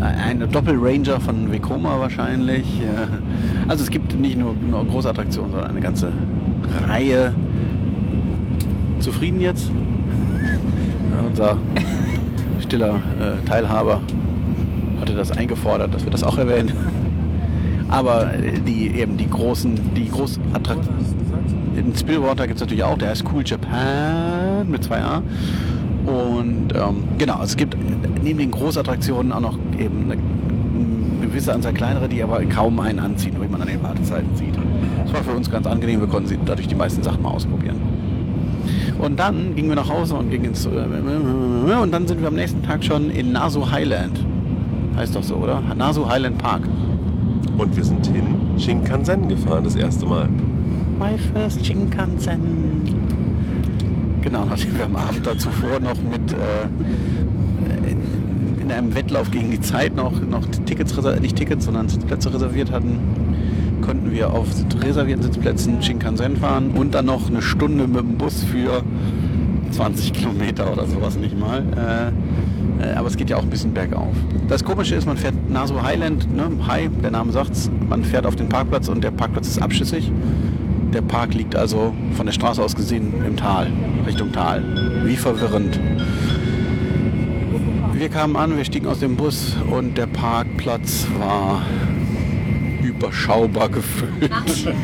eine 0.02 0.48
Doppelranger 0.48 1.20
von 1.20 1.52
Vekoma 1.52 2.00
wahrscheinlich. 2.00 2.64
Also 3.68 3.84
es 3.84 3.90
gibt 3.90 4.18
nicht 4.18 4.38
nur, 4.38 4.54
nur 4.68 4.84
große 4.86 5.08
Attraktionen, 5.08 5.52
sondern 5.52 5.70
eine 5.70 5.80
ganze 5.80 6.12
Reihe. 6.88 7.34
Zufrieden 9.00 9.40
jetzt? 9.40 9.70
Ja, 11.10 11.26
unser 11.26 11.58
stiller 12.70 13.02
äh, 13.18 13.44
Teilhaber 13.48 14.00
hatte 15.00 15.14
das 15.14 15.32
eingefordert, 15.32 15.92
dass 15.92 16.04
wir 16.04 16.12
das 16.12 16.22
auch 16.22 16.38
erwähnen. 16.38 16.72
Aber 17.88 18.32
äh, 18.32 18.60
die 18.60 18.92
eben 18.94 19.16
die 19.16 19.28
großen, 19.28 19.94
die 19.96 20.08
Großattraktionen. 20.08 21.20
In 21.76 21.96
Spillwater 21.96 22.46
gibt 22.46 22.58
es 22.58 22.60
natürlich 22.60 22.84
auch, 22.84 22.96
der 22.96 23.08
heißt 23.08 23.24
Cool 23.32 23.42
Japan 23.44 24.70
mit 24.70 24.84
2A. 24.84 25.22
Und 26.06 26.72
ähm, 26.74 27.04
genau, 27.18 27.34
also 27.34 27.46
es 27.46 27.56
gibt 27.56 27.76
neben 28.22 28.38
den 28.38 28.50
Großattraktionen 28.52 29.32
auch 29.32 29.40
noch 29.40 29.58
eben 29.76 30.04
eine, 30.04 30.12
eine 30.12 31.26
gewisse 31.26 31.52
Anzahl 31.52 31.72
kleinere, 31.72 32.08
die 32.08 32.22
aber 32.22 32.44
kaum 32.44 32.78
einen 32.78 33.00
anziehen, 33.00 33.34
wie 33.40 33.48
man 33.48 33.62
an 33.62 33.68
den 33.68 33.82
Wartezeiten 33.82 34.36
sieht. 34.36 34.54
Das 35.04 35.12
war 35.12 35.24
für 35.24 35.32
uns 35.32 35.50
ganz 35.50 35.66
angenehm, 35.66 36.00
wir 36.00 36.08
konnten 36.08 36.28
sie 36.28 36.38
dadurch 36.44 36.68
die 36.68 36.76
meisten 36.76 37.02
Sachen 37.02 37.22
mal 37.22 37.30
ausprobieren. 37.30 37.69
Und 39.00 39.18
dann 39.18 39.54
gingen 39.54 39.70
wir 39.70 39.76
nach 39.76 39.88
Hause 39.88 40.14
und 40.14 40.30
gingen 40.30 40.46
ins 40.46 40.66
äh, 40.66 40.70
und 40.70 41.92
dann 41.92 42.06
sind 42.06 42.20
wir 42.20 42.28
am 42.28 42.34
nächsten 42.34 42.62
Tag 42.62 42.84
schon 42.84 43.10
in 43.10 43.32
Nasu 43.32 43.70
Highland. 43.70 44.24
Heißt 44.96 45.16
doch 45.16 45.22
so, 45.22 45.36
oder? 45.36 45.62
Nasu 45.74 46.06
Highland 46.08 46.38
Park. 46.38 46.62
Und 47.56 47.76
wir 47.76 47.84
sind 47.84 48.06
hin 48.06 48.36
Shinkansen 48.58 49.28
gefahren, 49.28 49.64
das 49.64 49.76
erste 49.76 50.04
Mal. 50.06 50.28
My 50.98 51.16
first 51.32 51.64
Shinkansen. 51.64 52.40
Genau, 54.20 54.44
nachdem 54.44 54.76
wir 54.76 54.84
am 54.84 54.96
Abend 54.96 55.26
da 55.26 55.36
zuvor 55.38 55.80
noch 55.80 55.96
mit 56.02 56.32
äh, 56.32 57.88
in, 57.90 58.60
in 58.60 58.70
einem 58.70 58.94
Wettlauf 58.94 59.30
gegen 59.30 59.50
die 59.50 59.60
Zeit 59.60 59.96
noch, 59.96 60.20
noch 60.20 60.44
Tickets, 60.66 60.94
nicht 61.20 61.36
Tickets, 61.36 61.64
sondern 61.64 61.88
Sitzplätze 61.88 62.32
reserviert 62.34 62.70
hatten, 62.70 62.98
konnten 63.80 64.10
wir 64.10 64.32
auf 64.32 64.48
reservierten 64.82 65.22
Sitzplätzen 65.22 65.82
Shinkansen 65.82 66.36
fahren 66.36 66.70
und 66.70 66.94
dann 66.94 67.06
noch 67.06 67.28
eine 67.28 67.42
Stunde 67.42 67.86
mit 67.86 68.00
dem 68.00 68.16
Bus 68.16 68.42
für 68.44 68.82
20 69.70 70.12
Kilometer 70.12 70.72
oder 70.72 70.86
sowas 70.86 71.16
nicht 71.16 71.38
mal. 71.38 71.62
Äh, 71.76 72.12
äh, 72.80 72.94
aber 72.94 73.08
es 73.08 73.16
geht 73.16 73.30
ja 73.30 73.36
auch 73.36 73.42
ein 73.42 73.50
bisschen 73.50 73.74
bergauf. 73.74 74.14
Das 74.48 74.64
Komische 74.64 74.94
ist, 74.94 75.06
man 75.06 75.16
fährt 75.16 75.34
Naso 75.48 75.82
Highland, 75.82 76.34
ne? 76.34 76.50
High, 76.66 76.90
der 77.02 77.10
Name 77.10 77.32
sagt's, 77.32 77.70
man 77.88 78.04
fährt 78.04 78.26
auf 78.26 78.36
den 78.36 78.48
Parkplatz 78.48 78.88
und 78.88 79.04
der 79.04 79.10
Parkplatz 79.10 79.48
ist 79.48 79.62
abschüssig. 79.62 80.10
Der 80.92 81.02
Park 81.02 81.34
liegt 81.34 81.54
also 81.54 81.94
von 82.14 82.26
der 82.26 82.32
Straße 82.32 82.62
aus 82.62 82.74
gesehen 82.74 83.12
im 83.24 83.36
Tal, 83.36 83.68
Richtung 84.06 84.32
Tal. 84.32 84.64
Wie 85.04 85.16
verwirrend. 85.16 85.78
Wir 87.94 88.08
kamen 88.08 88.34
an, 88.36 88.56
wir 88.56 88.64
stiegen 88.64 88.86
aus 88.86 88.98
dem 88.98 89.16
Bus 89.16 89.56
und 89.70 89.98
der 89.98 90.06
Parkplatz 90.06 91.06
war 91.18 91.62
überschaubar 93.00 93.68
gefüllt, 93.70 94.30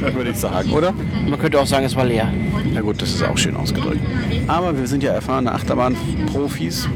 würde 0.15 0.31
ich 0.31 0.37
sagen, 0.39 0.73
oder? 0.73 0.93
Man 1.29 1.39
könnte 1.39 1.61
auch 1.61 1.67
sagen, 1.67 1.85
es 1.85 1.95
war 1.95 2.07
leer. 2.07 2.33
Na 2.73 2.81
gut, 2.81 3.01
das 3.03 3.11
ist 3.11 3.23
auch 3.23 3.37
schön 3.37 3.57
ausgedrückt. 3.57 4.01
Aber 4.47 4.77
wir 4.79 4.87
sind 4.87 5.03
ja 5.03 5.13
erfahrene 5.13 5.53
Achterbahn-Profis. 5.53 6.89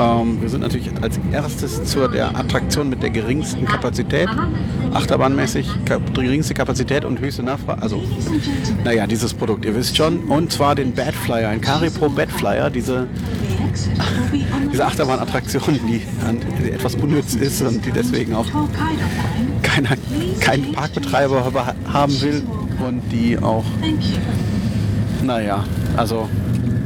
Ähm, 0.00 0.38
wir 0.40 0.48
sind 0.48 0.62
natürlich 0.62 0.90
als 1.00 1.20
erstes 1.32 1.84
zu 1.84 2.08
der 2.08 2.36
Attraktion 2.36 2.88
mit 2.88 3.02
der 3.02 3.10
geringsten 3.10 3.66
Kapazität, 3.66 4.28
achterbahnmäßig, 4.92 5.68
kap 5.84 6.02
die 6.14 6.22
geringste 6.22 6.54
Kapazität 6.54 7.04
und 7.04 7.20
höchste 7.20 7.42
Nachfrage. 7.44 7.80
Also, 7.82 8.02
naja, 8.84 9.06
dieses 9.06 9.34
Produkt, 9.34 9.64
ihr 9.64 9.74
wisst 9.76 9.96
schon. 9.96 10.20
Und 10.24 10.50
zwar 10.50 10.74
den 10.74 10.92
Badflyer, 10.92 11.50
ein 11.50 11.60
Caripro 11.60 12.08
Badflyer, 12.08 12.70
diese, 12.70 13.06
diese 14.72 14.86
Achterbahnattraktion, 14.86 15.78
die, 15.86 16.00
an- 16.26 16.38
die 16.64 16.70
etwas 16.72 16.94
unnütz 16.96 17.34
ist 17.34 17.60
und 17.62 17.84
die 17.84 17.92
deswegen 17.92 18.34
auch 18.34 18.46
keiner, 19.74 19.96
kein 20.40 20.72
Parkbetreiber 20.72 21.44
ha- 21.54 21.74
haben 21.92 22.20
will 22.20 22.42
und 22.86 23.00
die 23.10 23.38
auch 23.38 23.64
naja, 25.22 25.62
also 25.96 26.28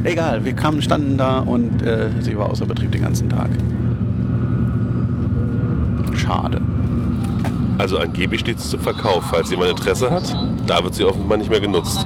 egal, 0.03 0.45
wir 0.45 0.53
kamen, 0.53 0.81
standen 0.81 1.17
da 1.17 1.39
und 1.39 1.81
äh, 1.81 2.09
sie 2.19 2.37
war 2.37 2.49
außer 2.51 2.65
Betrieb 2.67 2.91
den 2.91 3.01
ganzen 3.01 3.29
Tag. 3.29 3.49
Schade. 6.15 6.61
Also 7.79 7.97
angeblich 7.97 8.41
steht 8.41 8.57
es 8.59 8.69
zum 8.69 8.79
Verkauf, 8.79 9.23
falls 9.29 9.49
jemand 9.51 9.71
Interesse 9.71 10.09
hat. 10.11 10.35
Da 10.67 10.83
wird 10.83 10.95
sie 10.95 11.03
offenbar 11.03 11.37
nicht 11.37 11.49
mehr 11.49 11.59
genutzt. 11.59 12.05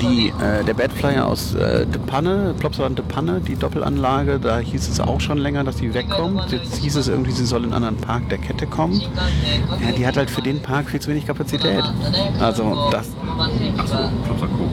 Die, 0.00 0.32
äh, 0.42 0.64
der 0.64 0.74
Badflyer 0.74 1.26
aus 1.26 1.54
äh, 1.54 1.86
De 1.86 2.00
Panne, 2.00 2.54
Plopsaland 2.58 2.98
De 2.98 3.04
Panne, 3.04 3.40
die 3.40 3.56
Doppelanlage, 3.56 4.38
da 4.40 4.58
hieß 4.58 4.88
es 4.88 5.00
auch 5.00 5.20
schon 5.20 5.38
länger, 5.38 5.64
dass 5.64 5.76
die 5.76 5.92
wegkommt. 5.92 6.50
Jetzt 6.52 6.76
hieß 6.76 6.96
es 6.96 7.08
irgendwie, 7.08 7.32
sie 7.32 7.44
soll 7.44 7.64
in 7.64 7.72
einen 7.72 7.84
anderen 7.84 7.96
Park 7.96 8.28
der 8.30 8.38
Kette 8.38 8.66
kommen. 8.66 9.00
Ja, 9.00 9.92
die 9.92 10.06
hat 10.06 10.16
halt 10.16 10.30
für 10.30 10.42
den 10.42 10.60
Park 10.62 10.90
viel 10.90 11.00
zu 11.00 11.10
wenig 11.10 11.26
Kapazität. 11.26 11.84
Also 12.40 12.88
das. 12.90 13.08
Achso, 13.76 13.96
Flopsaco. 14.24 14.70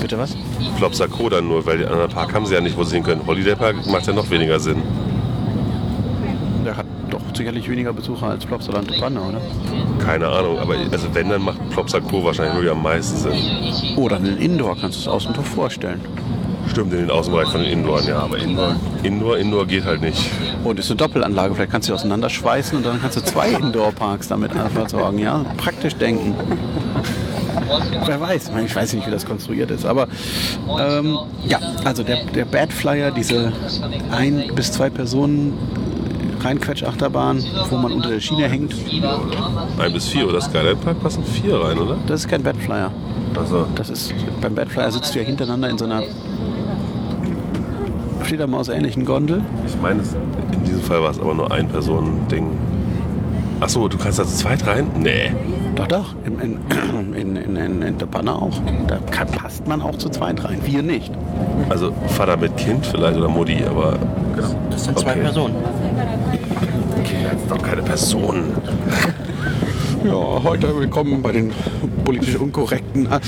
Bitte 0.00 0.18
was? 0.18 0.36
Flopsaco 0.76 1.28
dann 1.28 1.48
nur, 1.48 1.66
weil 1.66 1.78
den 1.78 1.88
anderen 1.88 2.10
Park 2.10 2.32
haben 2.32 2.46
sie 2.46 2.54
ja 2.54 2.60
nicht, 2.60 2.76
wo 2.76 2.84
sie 2.84 2.96
hin 2.96 3.04
können. 3.04 3.26
Holiday 3.26 3.56
Park 3.56 3.86
macht 3.86 4.06
ja 4.06 4.12
noch 4.12 4.30
weniger 4.30 4.60
Sinn. 4.60 4.82
Sicherlich 7.36 7.68
weniger 7.68 7.92
Besucher 7.92 8.28
als 8.28 8.46
Plopsaland 8.46 8.98
Panne, 8.98 9.20
oder? 9.20 9.40
Keine 10.02 10.26
Ahnung, 10.26 10.58
aber 10.58 10.76
also 10.90 11.06
wenn, 11.12 11.28
dann 11.28 11.42
macht 11.42 11.58
Flopsaco 11.70 12.24
wahrscheinlich 12.24 12.54
wirklich 12.54 12.72
am 12.72 12.82
meisten 12.82 13.16
Sinn. 13.16 13.96
Oder 13.96 14.16
einen 14.16 14.38
Indoor 14.38 14.74
kannst 14.80 14.96
du 14.96 15.00
es 15.02 15.08
außen 15.08 15.34
doch 15.34 15.44
vorstellen. 15.44 16.00
Stimmt, 16.70 16.94
in 16.94 17.00
den 17.00 17.10
Außenbereich 17.10 17.48
von 17.48 17.60
den 17.60 17.70
Indoren, 17.70 18.06
ja. 18.06 18.20
Aber 18.20 18.38
Indoor, 18.38 18.76
Indoor, 19.02 19.36
Indoor 19.36 19.66
geht 19.66 19.84
halt 19.84 20.00
nicht. 20.00 20.30
Oh, 20.64 20.72
das 20.72 20.86
ist 20.86 20.92
eine 20.92 20.96
Doppelanlage. 20.96 21.54
Vielleicht 21.54 21.72
kannst 21.72 21.88
du 21.88 21.92
die 21.92 21.98
auseinanderschweißen 21.98 22.78
und 22.78 22.86
dann 22.86 23.00
kannst 23.00 23.16
du 23.16 23.20
zwei 23.22 23.50
Indoor-Parks 23.50 24.28
damit 24.28 24.52
versorgen. 24.74 25.18
Ja, 25.18 25.44
praktisch 25.58 25.94
denken. 25.94 26.34
Wer 28.06 28.20
weiß, 28.20 28.50
ich 28.64 28.76
weiß 28.76 28.94
nicht, 28.94 29.06
wie 29.06 29.10
das 29.10 29.26
konstruiert 29.26 29.70
ist. 29.70 29.84
Aber 29.84 30.08
ähm, 30.80 31.18
ja, 31.46 31.58
also 31.84 32.02
der, 32.02 32.24
der 32.24 32.44
Bad 32.44 32.72
Flyer, 32.72 33.10
diese 33.10 33.52
ein 34.10 34.50
bis 34.54 34.72
zwei 34.72 34.88
Personen 34.90 35.52
Reinquetsch-Achterbahn, 36.42 37.42
wo 37.70 37.76
man 37.76 37.92
unter 37.92 38.10
der 38.10 38.20
Schiene 38.20 38.48
hängt, 38.48 38.74
Ein 39.78 39.92
bis 39.92 40.08
vier, 40.08 40.28
oder 40.28 40.40
Skyline 40.40 40.76
Park 40.76 41.00
passen 41.02 41.24
vier 41.24 41.56
rein, 41.60 41.78
oder? 41.78 41.96
das 42.06 42.20
ist 42.20 42.28
kein 42.28 42.42
Bad 42.42 42.56
Flyer. 42.56 42.90
Also, 43.38 43.66
Das 43.74 43.90
ist, 43.90 44.14
beim 44.40 44.54
Bad 44.54 44.68
Flyer 44.68 44.90
sitzt 44.90 45.14
du 45.14 45.18
ja 45.18 45.24
hintereinander 45.24 45.68
in 45.68 45.78
so 45.78 45.84
einer 45.84 46.02
Fledermaus-ähnlichen 48.22 49.04
Gondel. 49.04 49.42
ich 49.66 49.80
meine, 49.80 50.00
in 50.52 50.64
diesem 50.64 50.80
Fall 50.82 51.02
war 51.02 51.10
es 51.10 51.20
aber 51.20 51.34
nur 51.34 51.50
ein 51.52 51.68
Personen-Ding. 51.68 52.46
Achso, 53.60 53.88
du 53.88 53.96
kannst 53.96 54.18
da 54.18 54.24
zu 54.24 54.36
zweit 54.36 54.66
rein? 54.66 54.86
Nee. 54.98 55.32
Doch, 55.76 55.86
doch, 55.86 56.14
in, 56.24 56.38
in, 56.40 57.14
in, 57.14 57.36
in, 57.36 57.56
in, 57.56 57.82
in 57.82 57.98
der 57.98 58.06
Banner 58.06 58.40
auch. 58.42 58.52
Da 58.86 58.98
kann, 59.10 59.28
passt 59.28 59.66
man 59.66 59.80
auch 59.80 59.96
zu 59.96 60.08
zweit 60.08 60.42
rein. 60.44 60.58
Wir 60.64 60.82
nicht. 60.82 61.12
Also 61.68 61.92
Vater 62.08 62.36
mit 62.36 62.56
Kind 62.56 62.84
vielleicht 62.84 63.16
oder 63.16 63.28
Mutti, 63.28 63.58
aber 63.68 63.94
Das 64.70 64.84
sind 64.84 64.98
zwei 64.98 65.12
Okay. 65.12 65.20
Personen. 65.20 65.54
Sind 67.46 67.60
doch 67.60 67.64
keine 67.64 67.82
Personen. 67.82 68.56
Ja, 70.04 70.42
heute 70.42 70.76
willkommen 70.76 71.22
bei 71.22 71.30
den 71.30 71.52
politisch 72.04 72.34
Unkorrekten. 72.36 73.08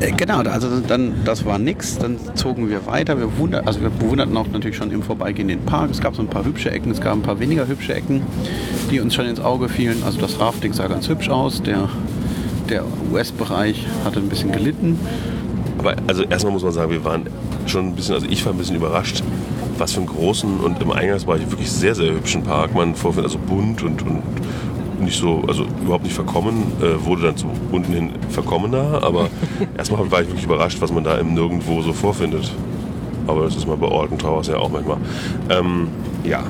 Äh, 0.00 0.12
Genau, 0.12 0.38
also 0.38 0.80
dann, 0.80 1.12
das 1.26 1.44
war 1.44 1.58
nix. 1.58 1.98
Dann 1.98 2.16
zogen 2.34 2.70
wir 2.70 2.86
weiter. 2.86 3.18
Wir, 3.18 3.36
wunder, 3.36 3.66
also 3.66 3.82
wir 3.82 3.90
bewunderten 3.90 4.34
auch 4.38 4.46
natürlich 4.46 4.78
schon 4.78 4.90
im 4.90 5.02
Vorbeigehen 5.02 5.48
den 5.48 5.60
Park. 5.60 5.90
Es 5.90 6.00
gab 6.00 6.16
so 6.16 6.22
ein 6.22 6.28
paar 6.28 6.46
hübsche 6.46 6.70
Ecken, 6.70 6.90
es 6.92 7.02
gab 7.02 7.12
ein 7.12 7.22
paar 7.22 7.40
weniger 7.40 7.68
hübsche 7.68 7.92
Ecken, 7.94 8.22
die 8.90 9.00
uns 9.00 9.14
schon 9.14 9.26
ins 9.26 9.40
Auge 9.40 9.68
fielen. 9.68 10.02
Also 10.06 10.18
das 10.20 10.40
Rafting 10.40 10.72
sah 10.72 10.86
ganz 10.86 11.08
hübsch 11.10 11.28
aus. 11.28 11.62
Der, 11.62 11.90
der 12.70 12.84
US-Bereich 13.12 13.86
hatte 14.06 14.20
ein 14.20 14.30
bisschen 14.30 14.52
gelitten. 14.52 14.98
Aber 15.78 15.96
also 16.06 16.22
erstmal 16.22 16.54
muss 16.54 16.62
man 16.62 16.72
sagen, 16.72 16.90
wir 16.90 17.04
waren 17.04 17.24
schon 17.66 17.88
ein 17.88 17.94
bisschen, 17.94 18.14
also 18.14 18.26
ich 18.30 18.46
war 18.46 18.52
ein 18.54 18.58
bisschen 18.58 18.76
überrascht, 18.76 19.22
was 19.78 19.92
für 19.92 20.00
einen 20.00 20.08
großen 20.08 20.60
und 20.60 20.80
im 20.82 20.90
Eingangsbereich 20.92 21.50
wirklich 21.50 21.70
sehr, 21.70 21.94
sehr 21.94 22.12
hübschen 22.12 22.42
Park 22.42 22.74
man 22.74 22.94
vorfindet. 22.94 23.32
Also 23.32 23.38
bunt 23.38 23.82
und, 23.82 24.02
und 24.02 24.22
nicht 25.00 25.18
so, 25.18 25.42
also 25.46 25.64
überhaupt 25.82 26.04
nicht 26.04 26.14
verkommen, 26.14 26.72
äh, 26.80 27.04
wurde 27.04 27.22
dann 27.22 27.36
zum 27.36 27.50
unten 27.70 27.92
hin 27.92 28.10
verkommener, 28.30 29.02
aber 29.02 29.28
erstmal 29.78 30.10
war 30.10 30.22
ich 30.22 30.28
wirklich 30.28 30.44
überrascht, 30.44 30.80
was 30.80 30.92
man 30.92 31.04
da 31.04 31.18
im 31.18 31.34
Nirgendwo 31.34 31.82
so 31.82 31.92
vorfindet. 31.92 32.52
Aber 33.26 33.44
das 33.44 33.56
ist 33.56 33.66
mal 33.66 33.76
bei 33.76 33.86
Alton 33.86 34.18
Towers 34.18 34.48
ja 34.48 34.56
auch 34.56 34.70
manchmal. 34.70 34.96
Ähm, 35.50 35.88
ja, 36.24 36.42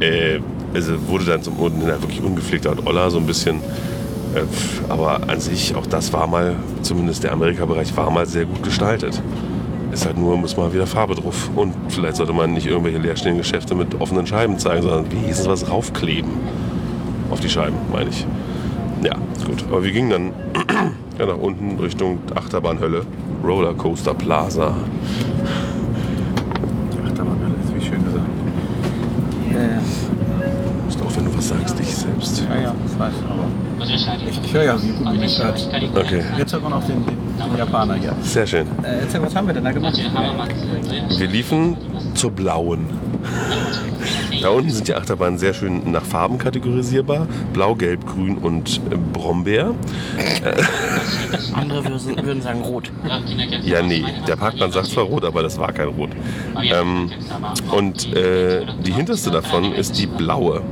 äh, 0.00 0.40
also 0.74 0.92
wurde 1.08 1.24
dann 1.24 1.42
zum 1.42 1.56
unten 1.56 1.80
hin 1.80 1.90
halt 1.90 2.02
wirklich 2.02 2.22
ungepflegter 2.22 2.72
und 2.72 2.86
Oller 2.86 3.10
so 3.10 3.18
ein 3.18 3.26
bisschen. 3.26 3.56
Äh, 4.34 4.42
aber 4.88 5.28
an 5.28 5.40
sich, 5.40 5.76
auch 5.76 5.86
das 5.86 6.12
war 6.12 6.26
mal, 6.26 6.56
zumindest 6.82 7.22
der 7.22 7.32
Amerika-Bereich, 7.32 7.96
war 7.96 8.10
mal 8.10 8.26
sehr 8.26 8.44
gut 8.46 8.62
gestaltet. 8.62 9.22
Ist 9.94 10.06
halt 10.06 10.18
nur, 10.18 10.36
muss 10.36 10.56
mal 10.56 10.74
wieder 10.74 10.88
Farbe 10.88 11.14
drauf. 11.14 11.48
Und 11.54 11.72
vielleicht 11.88 12.16
sollte 12.16 12.32
man 12.32 12.52
nicht 12.52 12.66
irgendwelche 12.66 12.98
leerstehenden 12.98 13.40
Geschäfte 13.40 13.76
mit 13.76 14.00
offenen 14.00 14.26
Scheiben 14.26 14.58
zeigen, 14.58 14.82
sondern 14.82 15.12
wenigstens 15.12 15.46
was 15.46 15.70
raufkleben. 15.70 16.32
Auf 17.30 17.38
die 17.38 17.48
Scheiben, 17.48 17.76
meine 17.92 18.10
ich. 18.10 18.26
Ja, 19.04 19.14
gut. 19.46 19.64
Aber 19.70 19.84
wir 19.84 19.92
gingen 19.92 20.10
dann 20.10 20.32
ja, 21.18 21.26
nach 21.26 21.38
unten 21.38 21.78
Richtung 21.78 22.18
Achterbahnhölle. 22.34 23.06
Rollercoaster 23.44 24.14
Plaza. 24.14 24.74
Achterbahnhölle 27.06 27.54
ist 27.62 27.74
wie 27.76 27.80
schön 27.80 28.04
gesagt. 28.04 28.26
Ist 30.88 31.00
auch, 31.02 31.16
wenn 31.16 31.24
du 31.24 31.36
was 31.36 31.48
sagst, 31.50 31.78
dich 31.78 31.94
selbst. 31.94 32.44
Ja, 32.50 32.60
ja, 32.60 32.74
ich 32.84 32.98
weiß, 32.98 33.14
aber 33.30 33.44
ich, 33.88 34.06
ich 34.44 34.52
höre 34.54 34.64
ja, 34.64 34.82
wie 34.82 34.90
gut 34.92 35.18
mich 35.18 35.38
hört. 35.42 35.68
Okay, 35.94 36.22
Jetzt 36.38 36.52
hört 36.52 36.62
man 36.62 36.72
auch 36.72 36.84
den, 36.84 37.04
den, 37.06 37.16
den 37.38 37.56
Japaner 37.58 37.94
hier. 37.94 38.14
sehr 38.22 38.46
schön. 38.46 38.66
Äh, 38.82 39.00
erzähl, 39.02 39.22
was 39.22 39.34
haben 39.34 39.46
wir 39.46 39.54
denn 39.54 39.64
da 39.64 39.72
gemacht? 39.72 39.96
Wir 39.96 41.28
liefen 41.28 41.76
zur 42.14 42.30
blauen. 42.30 42.86
Da 44.42 44.50
unten 44.50 44.70
sind 44.70 44.88
die 44.88 44.94
Achterbahnen 44.94 45.38
sehr 45.38 45.54
schön 45.54 45.90
nach 45.90 46.02
Farben 46.02 46.36
kategorisierbar. 46.36 47.26
Blau, 47.52 47.74
Gelb, 47.74 48.06
Grün 48.06 48.36
und 48.36 48.78
äh, 48.90 48.96
Brombeer. 49.12 49.74
Andere 51.54 51.84
würden, 51.84 52.42
sagen 52.42 52.60
rot. 52.60 52.90
Ja, 53.62 53.80
nee, 53.82 54.04
der 54.28 54.36
Parkplan 54.36 54.70
sagt 54.72 54.88
zwar 54.88 55.04
rot, 55.04 55.24
aber 55.24 55.42
das 55.42 55.58
war 55.58 55.72
kein 55.72 55.88
Rot. 55.88 56.10
Ähm, 56.62 57.10
und 57.70 58.12
äh, 58.14 58.66
die 58.84 58.92
hinterste 58.92 59.30
davon 59.30 59.72
ist 59.72 59.98
die 59.98 60.06
blaue. 60.06 60.62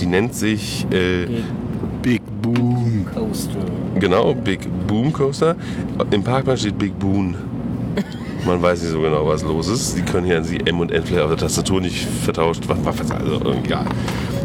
Die 0.00 0.06
nennt 0.06 0.34
sich 0.34 0.86
äh, 0.92 1.26
Boom. 3.14 3.32
genau 3.98 4.34
Big 4.34 4.60
Boom 4.86 5.12
Coaster. 5.12 5.56
Im 6.10 6.22
Parkplan 6.22 6.56
steht 6.56 6.78
Big 6.78 6.98
Boon. 6.98 7.34
Man 8.46 8.62
weiß 8.62 8.82
nicht 8.82 8.92
so 8.92 9.00
genau, 9.00 9.26
was 9.26 9.42
los 9.42 9.68
ist. 9.68 9.96
Die 9.96 10.02
können 10.02 10.24
hier 10.24 10.40
die 10.40 10.60
M 10.66 10.78
und 10.78 10.92
N 10.92 11.02
vielleicht 11.04 11.24
auf 11.24 11.30
der 11.30 11.38
Tastatur 11.38 11.80
nicht 11.80 12.06
vertauscht. 12.06 12.62
Also 13.10 13.40
egal. 13.64 13.86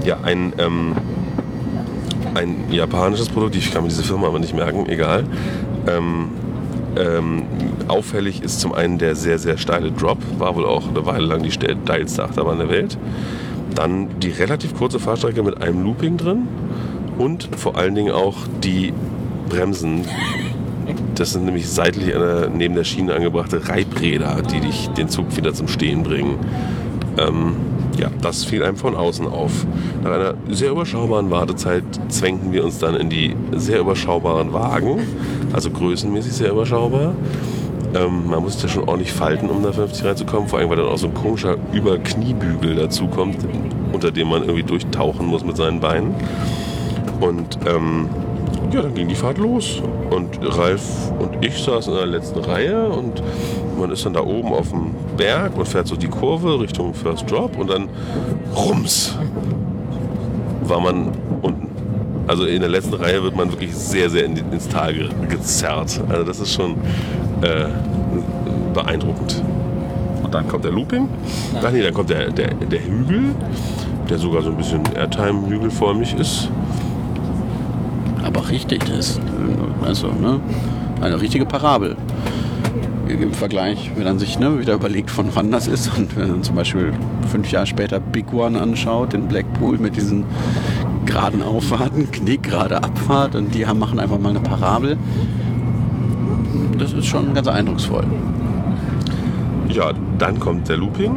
Ja, 0.04 0.18
ein, 0.24 0.54
ähm, 0.58 0.96
ein 2.34 2.56
japanisches 2.72 3.30
Produkt. 3.30 3.56
Ich 3.56 3.72
kann 3.72 3.84
mir 3.84 3.90
diese 3.90 4.04
Firma 4.04 4.28
aber 4.28 4.40
nicht 4.40 4.56
merken. 4.56 4.88
Egal. 4.90 5.26
Ähm, 5.88 6.30
ähm, 6.98 7.44
auffällig 7.88 8.42
ist 8.42 8.60
zum 8.60 8.74
einen 8.74 8.98
der 8.98 9.16
sehr, 9.16 9.38
sehr 9.38 9.58
steile 9.58 9.92
Drop. 9.92 10.18
War 10.40 10.56
wohl 10.56 10.66
auch 10.66 10.88
eine 10.88 11.06
Weile 11.06 11.26
lang 11.26 11.44
die 11.44 11.52
steilste 11.52 12.24
Achterbahn 12.24 12.58
der 12.58 12.70
Welt. 12.70 12.98
Dann 13.76 14.20
die 14.20 14.30
relativ 14.30 14.76
kurze 14.76 15.00
Fahrstrecke 15.00 15.44
mit 15.44 15.62
einem 15.62 15.84
Looping 15.84 16.18
drin. 16.18 16.48
Und 17.22 17.50
vor 17.56 17.78
allen 17.78 17.94
Dingen 17.94 18.12
auch 18.12 18.36
die 18.64 18.94
Bremsen. 19.48 20.06
Das 21.14 21.34
sind 21.34 21.46
nämlich 21.46 21.70
seitlich 21.70 22.16
eine, 22.16 22.50
neben 22.52 22.74
der 22.74 22.84
Schiene 22.84 23.14
angebrachte 23.14 23.70
Reibräder, 23.70 24.42
die 24.42 24.60
dich 24.60 24.90
den 24.98 25.08
Zug 25.08 25.38
wieder 25.38 25.54
zum 25.54 25.68
Stehen 25.68 26.02
bringen. 26.02 26.40
Ähm, 27.20 27.58
ja, 28.00 28.10
das 28.24 28.44
fiel 28.44 28.64
einem 28.64 28.76
von 28.76 28.96
außen 28.96 29.28
auf. 29.28 29.68
Nach 30.04 30.14
einer 30.14 30.34
sehr 30.50 30.72
überschaubaren 30.72 31.30
Wartezeit 31.30 31.84
zwängten 32.10 32.54
wir 32.54 32.64
uns 32.64 32.80
dann 32.80 32.96
in 32.96 33.12
die 33.12 33.36
sehr 33.52 33.82
überschaubaren 33.82 34.52
Wagen, 34.52 35.02
also 35.54 35.70
größenmäßig 35.70 36.34
sehr 36.34 36.52
überschaubar. 36.52 37.14
Ähm, 37.94 38.32
man 38.32 38.42
musste 38.42 38.68
schon 38.68 38.86
ordentlich 38.86 39.14
falten, 39.14 39.48
um 39.48 39.62
da 39.62 39.72
50 39.72 40.06
reinzukommen, 40.06 40.50
vor 40.50 40.58
allem 40.58 40.72
weil 40.72 40.78
dann 40.78 40.88
auch 40.88 40.98
so 40.98 41.06
ein 41.06 41.14
komischer 41.14 41.58
Überkniebügel 41.72 42.74
dazu 42.74 43.06
kommt, 43.06 43.38
unter 43.94 44.10
dem 44.10 44.30
man 44.30 44.42
irgendwie 44.42 44.64
durchtauchen 44.64 45.28
muss 45.28 45.46
mit 45.46 45.56
seinen 45.56 45.82
Beinen. 45.82 46.16
Und 47.22 47.58
ähm, 47.66 48.10
ja, 48.74 48.82
dann 48.82 48.94
ging 48.94 49.08
die 49.08 49.16
Fahrt 49.16 49.38
los. 49.38 49.82
Und 50.10 50.40
Ralf 50.42 51.12
und 51.20 51.46
ich 51.46 51.58
saßen 51.58 51.94
in 51.94 52.00
der 52.00 52.08
letzten 52.08 52.40
Reihe 52.40 52.90
und 52.90 53.24
man 53.80 53.92
ist 53.92 54.06
dann 54.06 54.14
da 54.14 54.22
oben 54.22 54.54
auf 54.54 54.70
dem 54.70 54.92
Berg 55.16 55.58
und 55.58 55.68
fährt 55.68 55.88
so 55.88 55.96
die 55.96 56.08
Kurve 56.08 56.60
Richtung 56.60 56.94
First 56.94 57.30
Drop 57.32 57.58
und 57.58 57.70
dann 57.70 57.90
rums 58.56 59.18
war 60.64 60.80
man 60.80 61.12
unten. 61.42 61.70
Also 62.28 62.46
in 62.46 62.62
der 62.62 62.70
letzten 62.70 62.94
Reihe 62.94 63.24
wird 63.24 63.36
man 63.36 63.52
wirklich 63.52 63.76
sehr, 63.76 64.10
sehr 64.10 64.26
in, 64.26 64.38
ins 64.38 64.68
Tal 64.68 64.94
ge 64.94 65.10
gezerrt. 65.28 66.02
Also 66.10 66.24
das 66.24 66.40
ist 66.40 66.54
schon 66.54 66.72
äh, 67.42 67.66
beeindruckend. 68.74 69.44
Und 70.24 70.34
dann 70.34 70.48
kommt 70.48 70.64
der 70.64 70.72
Looping. 70.72 71.10
Ach 71.62 71.72
nee, 71.72 71.82
dann 71.82 71.94
kommt 71.94 72.10
der, 72.10 72.30
der, 72.32 72.54
der 72.54 72.84
Hügel, 72.86 73.36
der 74.10 74.18
sogar 74.18 74.42
so 74.42 74.50
ein 74.50 74.58
bisschen 74.58 74.82
Airtime-hügelförmig 74.96 76.16
ist. 76.18 76.50
Aber 78.42 78.50
richtig 78.50 78.88
ist. 78.90 79.20
Also, 79.84 80.08
ne? 80.08 80.40
Eine 81.02 81.22
richtige 81.22 81.46
Parabel. 81.46 81.96
Im 83.08 83.34
Vergleich, 83.34 83.92
wenn 83.96 84.06
man 84.06 84.20
sich 84.20 84.40
ne, 84.40 84.60
wieder 84.60 84.74
überlegt, 84.74 85.12
von 85.12 85.28
wann 85.34 85.52
das 85.52 85.68
ist 85.68 85.92
und 85.98 86.16
wenn 86.16 86.30
man 86.30 86.44
zum 86.44 86.56
Beispiel 86.56 86.94
fünf 87.30 87.52
Jahre 87.52 87.68
später 87.68 88.00
Big 88.00 88.34
One 88.34 88.60
anschaut, 88.60 89.14
den 89.14 89.28
Blackpool 89.28 89.78
mit 89.78 89.98
diesen 89.98 90.24
geraden 91.06 91.44
Auffahrten, 91.44 92.10
knickgerade 92.10 92.78
Abfahrt 92.78 93.36
und 93.36 93.54
die 93.54 93.68
haben, 93.68 93.80
machen 93.80 94.00
einfach 94.00 94.18
mal 94.18 94.30
eine 94.30 94.40
Parabel. 94.40 94.98
Das 96.78 96.94
ist 96.94 97.06
schon 97.06 97.34
ganz 97.34 97.48
eindrucksvoll. 97.48 98.06
Ja, 99.70 99.92
dann 100.18 100.40
kommt 100.40 100.70
der 100.70 100.78
Looping. 100.78 101.16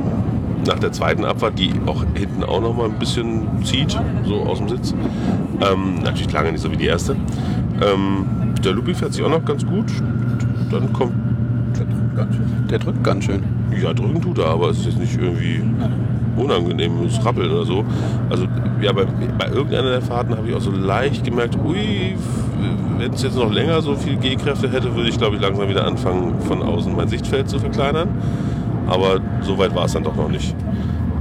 Nach 0.66 0.78
der 0.78 0.92
zweiten 0.92 1.24
Abfahrt, 1.24 1.58
die 1.58 1.72
auch 1.86 2.04
hinten 2.14 2.42
auch 2.42 2.60
noch 2.60 2.74
mal 2.74 2.86
ein 2.86 2.98
bisschen 2.98 3.46
zieht, 3.64 3.98
so 4.24 4.42
aus 4.42 4.58
dem 4.58 4.68
Sitz. 4.68 4.94
Ähm, 5.60 6.02
natürlich 6.02 6.32
lange 6.32 6.52
nicht 6.52 6.60
so 6.60 6.70
wie 6.70 6.76
die 6.76 6.86
erste. 6.86 7.16
Ähm, 7.82 8.26
der 8.64 8.72
Looping 8.72 8.94
fährt 8.94 9.12
sich 9.12 9.22
auch 9.22 9.30
noch 9.30 9.44
ganz 9.44 9.64
gut. 9.66 9.86
Dann 10.70 10.92
kommt, 10.92 11.12
Der 12.70 12.78
drückt 12.78 13.04
ganz 13.04 13.24
schön. 13.24 13.42
Ja, 13.82 13.92
drücken 13.92 14.22
tut 14.22 14.38
er, 14.38 14.46
aber 14.46 14.70
es 14.70 14.78
ist 14.78 14.86
jetzt 14.86 14.98
nicht 14.98 15.20
irgendwie 15.20 15.60
unangenehmes 16.36 17.24
Rappeln 17.24 17.50
oder 17.50 17.64
so. 17.64 17.84
Also 18.30 18.46
ja, 18.80 18.92
bei, 18.92 19.04
bei 19.38 19.48
irgendeiner 19.48 19.90
der 19.90 20.02
Fahrten 20.02 20.36
habe 20.36 20.48
ich 20.48 20.54
auch 20.54 20.60
so 20.60 20.70
leicht 20.70 21.24
gemerkt, 21.24 21.56
ui, 21.64 22.16
wenn 22.98 23.12
es 23.12 23.22
jetzt 23.22 23.36
noch 23.36 23.52
länger 23.52 23.82
so 23.82 23.94
viel 23.94 24.16
G-Kräfte 24.16 24.70
hätte, 24.70 24.94
würde 24.94 25.08
ich 25.08 25.18
glaube 25.18 25.36
ich 25.36 25.42
langsam 25.42 25.68
wieder 25.68 25.86
anfangen, 25.86 26.40
von 26.40 26.62
außen 26.62 26.94
mein 26.94 27.08
Sichtfeld 27.08 27.48
zu 27.48 27.58
verkleinern. 27.58 28.08
Aber 28.86 29.20
so 29.42 29.56
weit 29.58 29.74
war 29.74 29.86
es 29.86 29.92
dann 29.92 30.04
doch 30.04 30.16
noch 30.16 30.28
nicht. 30.28 30.54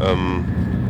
Ähm, 0.01 0.45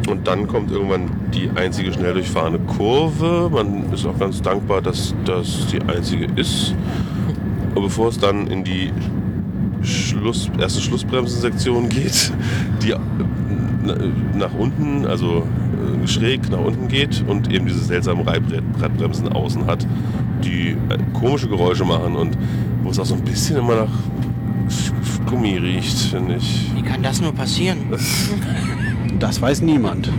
und 0.10 0.28
dann 0.28 0.48
kommt 0.48 0.72
irgendwann 0.72 1.10
die 1.34 1.50
einzige 1.56 1.94
schnell 1.94 2.14
durchfahrende 2.14 2.60
Kurve. 2.60 3.50
Man 3.52 3.92
ist 3.94 4.06
auch 4.06 4.18
ganz 4.18 4.42
dankbar, 4.42 4.82
dass 4.82 5.16
das 5.26 5.68
die 5.68 5.82
einzige 5.82 6.28
ist. 6.36 6.76
Und 7.76 7.84
bevor 7.84 8.10
es 8.10 8.20
dann 8.20 8.48
in 8.48 8.64
die 8.64 8.92
Schluss, 9.82 10.50
erste 10.60 10.82
Schlussbremsensektion 10.82 11.90
geht, 11.90 12.32
die 12.82 12.92
äh, 12.92 12.98
nach 14.38 14.54
unten, 14.58 15.06
also 15.06 15.44
äh, 16.04 16.08
schräg 16.08 16.50
nach 16.50 16.60
unten 16.60 16.88
geht 16.88 17.24
und 17.28 17.52
eben 17.52 17.66
diese 17.66 17.84
seltsamen 17.84 18.28
Reibradbremsen 18.28 19.30
außen 19.30 19.66
hat, 19.66 19.86
die 20.44 20.70
äh, 20.70 20.98
komische 21.14 21.48
Geräusche 21.48 21.86
machen 21.86 22.16
und 22.16 22.38
wo 22.84 22.90
es 22.90 23.00
auch 23.00 23.06
so 23.06 23.16
ein 23.16 23.24
bisschen 23.24 23.58
immer 23.58 23.76
nach 23.76 25.23
Gummi 25.34 25.58
riecht, 25.58 25.98
finde 25.98 26.36
ich. 26.36 26.70
Wie 26.76 26.84
kann 26.84 27.02
das 27.02 27.20
nur 27.20 27.34
passieren? 27.34 27.80
Das 29.20 29.42
weiß 29.42 29.62
niemand. 29.62 30.12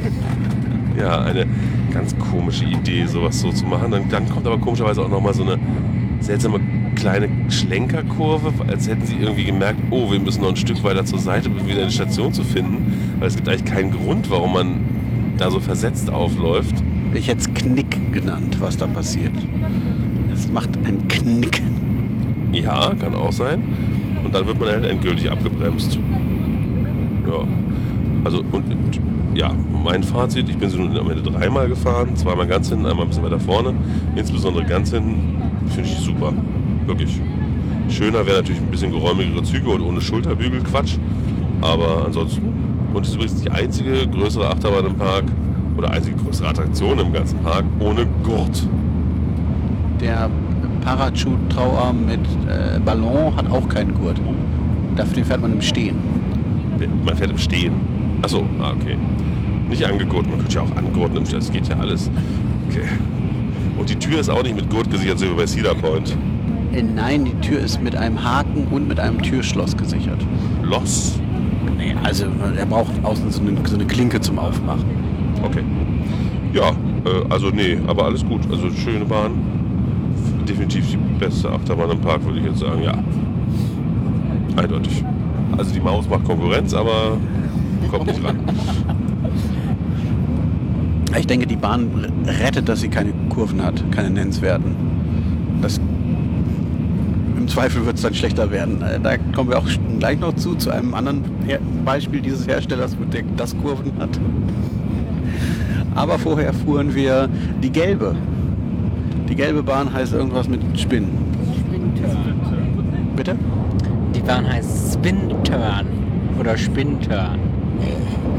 Ja, 0.97 1.21
eine 1.21 1.47
ganz 1.93 2.17
komische 2.19 2.65
Idee, 2.65 3.05
sowas 3.05 3.39
so 3.39 3.53
zu 3.53 3.67
machen. 3.67 3.91
Dann, 3.91 4.09
dann 4.09 4.27
kommt 4.31 4.47
aber 4.47 4.57
komischerweise 4.57 5.03
auch 5.03 5.11
nochmal 5.11 5.35
so 5.35 5.43
eine 5.43 5.59
seltsame 6.21 6.59
kleine 6.95 7.29
Schlenkerkurve, 7.51 8.55
als 8.67 8.89
hätten 8.89 9.05
sie 9.05 9.17
irgendwie 9.17 9.45
gemerkt, 9.45 9.79
oh, 9.91 10.11
wir 10.11 10.19
müssen 10.21 10.41
noch 10.41 10.49
ein 10.49 10.57
Stück 10.57 10.83
weiter 10.85 11.05
zur 11.05 11.19
Seite, 11.19 11.51
um 11.51 11.67
wieder 11.67 11.83
eine 11.83 11.91
Station 11.91 12.33
zu 12.33 12.45
finden. 12.45 13.17
Weil 13.19 13.29
es 13.29 13.37
gibt 13.37 13.47
eigentlich 13.47 13.67
keinen 13.67 13.91
Grund, 13.91 14.31
warum 14.31 14.55
man 14.55 14.81
da 15.37 15.51
so 15.51 15.61
versetzt 15.61 16.09
aufläuft. 16.09 16.77
Ich 17.13 17.29
hätte 17.29 17.41
es 17.41 17.53
Knick 17.53 18.13
genannt, 18.13 18.57
was 18.61 18.79
da 18.79 18.87
passiert. 18.87 19.35
Es 20.33 20.49
macht 20.49 20.71
einen 20.79 21.07
Knick. 21.09 21.61
Ja, 22.53 22.95
kann 22.95 23.15
auch 23.15 23.33
sein. 23.33 23.63
Und 24.35 24.41
dann 24.41 24.49
wird 24.49 24.59
man 24.59 24.69
halt 24.69 24.85
endgültig 24.85 25.31
abgebremst. 25.31 25.97
Ja. 27.25 27.47
Also, 28.25 28.43
und 28.51 28.65
ja, 29.33 29.53
mein 29.85 30.03
Fazit, 30.03 30.49
ich 30.49 30.59
bin 30.59 30.69
so 30.71 30.79
am 30.79 31.09
Ende 31.09 31.23
dreimal 31.23 31.69
gefahren, 31.69 32.17
zweimal 32.17 32.49
ganz 32.49 32.69
hinten, 32.69 32.85
einmal 32.85 33.05
ein 33.05 33.09
bisschen 33.11 33.23
weiter 33.23 33.39
vorne. 33.39 33.75
Insbesondere 34.17 34.65
ganz 34.65 34.91
hinten 34.91 35.41
finde 35.69 35.89
ich 35.89 35.99
super. 35.99 36.33
Wirklich. 36.87 37.21
Schöner 37.89 38.27
wäre 38.27 38.39
natürlich 38.39 38.61
ein 38.61 38.73
bisschen 38.73 38.91
geräumigere 38.91 39.41
Züge 39.45 39.71
und 39.71 39.83
ohne 39.83 40.01
Schulterbügel, 40.01 40.63
Quatsch. 40.65 40.97
Aber 41.61 42.05
ansonsten, 42.05 42.43
und 42.93 43.03
es 43.03 43.11
ist 43.11 43.15
übrigens 43.15 43.41
die 43.41 43.51
einzige 43.53 44.09
größere 44.09 44.49
Achterbahn 44.49 44.87
im 44.87 44.97
Park 44.97 45.27
oder 45.77 45.93
einzige 45.93 46.17
größere 46.17 46.49
Attraktion 46.49 46.99
im 46.99 47.13
ganzen 47.13 47.39
Park 47.39 47.65
ohne 47.79 48.05
Gurt. 48.25 48.67
Der 50.01 50.29
Parachute-Trauarm 50.85 52.07
mit 52.07 52.21
äh, 52.47 52.79
Ballon 52.79 53.35
hat 53.37 53.51
auch 53.51 53.69
keinen 53.69 53.95
Gurt. 53.95 54.21
Dafür 54.97 55.25
fährt 55.25 55.41
man 55.41 55.53
im 55.55 55.63
Stehen. 55.63 55.97
Man 57.05 57.17
fährt 57.17 57.31
im 57.31 57.39
Stehen. 57.39 57.73
Achso, 58.23 58.45
ah, 58.61 58.73
okay. 58.73 58.97
Nicht 59.69 59.85
angegurtet, 59.85 60.31
man 60.31 60.41
könnte 60.41 60.55
ja 60.55 60.63
auch 60.63 60.77
angurten 60.77 61.17
im 61.17 61.27
Stehen, 61.27 61.41
das 61.41 61.51
geht 61.51 61.69
ja 61.69 61.77
alles. 61.79 62.11
Okay. 62.69 62.83
Und 63.79 63.89
die 63.89 63.97
Tür 63.97 64.21
ist 64.21 64.29
auch 64.29 64.43
nicht 64.43 64.55
mit 64.55 64.71
Gurt 64.71 64.91
gesichert, 64.91 65.19
so 65.19 65.27
wie 65.27 65.35
bei 65.35 65.47
Cedar 65.47 65.75
Point. 65.75 66.17
Äh, 66.73 66.83
nein, 66.83 67.25
die 67.25 67.35
Tür 67.47 67.61
ist 67.61 67.83
mit 67.83 67.97
einem 67.97 68.23
Haken 68.23 68.67
und 68.71 68.87
mit 68.87 69.01
einem 69.01 69.21
Türschloss 69.23 69.77
gesichert. 69.77 70.21
Loss? 70.63 71.19
Nee, 71.77 71.95
also 72.03 72.27
er 72.57 72.67
braucht 72.67 72.93
außen 73.03 73.31
so 73.31 73.41
eine, 73.41 73.57
so 73.67 73.75
eine 73.75 73.87
Klinke 73.87 74.21
zum 74.21 74.39
Aufmachen. 74.39 74.85
Okay. 75.43 75.63
Ja, 76.53 76.71
äh, 76.71 77.25
also 77.31 77.49
nee, 77.51 77.79
aber 77.87 78.05
alles 78.05 78.25
gut. 78.25 78.43
Also 78.51 78.71
schöne 78.71 79.05
Bahn. 79.05 79.33
Definitiv 80.49 80.91
die 80.91 80.97
beste 81.19 81.51
Achterbahn 81.51 81.91
im 81.91 82.01
Park, 82.01 82.25
würde 82.25 82.39
ich 82.39 82.45
jetzt 82.45 82.59
sagen, 82.59 82.83
ja. 82.83 82.95
Eindeutig. 84.57 85.05
Also 85.57 85.73
die 85.73 85.81
Maus 85.81 86.09
macht 86.09 86.25
Konkurrenz, 86.25 86.75
aber 86.75 87.17
kommt 87.91 88.07
nicht 88.07 88.25
ran. 88.25 88.39
Ich 91.17 91.27
denke, 91.27 91.47
die 91.47 91.57
Bahn 91.57 91.89
rettet, 92.27 92.69
dass 92.69 92.81
sie 92.81 92.89
keine 92.89 93.13
Kurven 93.29 93.63
hat, 93.63 93.83
keine 93.93 94.11
nennenswerten. 94.11 94.75
Das 95.63 95.81
Im 97.39 97.47
Zweifel 97.47 97.87
wird 97.87 97.97
es 97.97 98.03
dann 98.03 98.15
schlechter 98.15 98.51
werden. 98.51 98.83
Äh, 98.83 98.99
Da 99.01 99.17
kommen 99.35 99.51
wir 99.51 99.59
auch 99.59 99.69
gleich 99.99 100.19
noch 100.19 100.35
zu, 100.35 100.55
zu 100.57 100.71
einem 100.71 100.93
anderen 100.93 101.23
Her 101.47 101.61
Beispiel 101.85 102.21
dieses 102.21 102.47
Herstellers, 102.49 102.97
der 103.13 103.23
das 103.37 103.57
Kurven 103.59 103.93
hat. 103.99 104.19
Aber 105.95 106.19
vorher 106.19 106.53
fuhren 106.53 106.95
wir 106.95 107.29
die 107.63 107.71
gelbe. 107.71 108.17
Die 109.29 109.35
gelbe 109.35 109.63
Bahn 109.63 109.93
heißt 109.93 110.13
irgendwas 110.13 110.49
mit 110.49 110.61
Spin. 110.79 111.09
Bitte? 113.17 113.37
Die 114.15 114.21
Bahn 114.21 114.51
heißt 114.51 114.95
Spin 114.95 115.31
Turn 115.45 115.87
oder 116.39 116.57
Spin 116.57 117.01
Turn. 117.01 117.39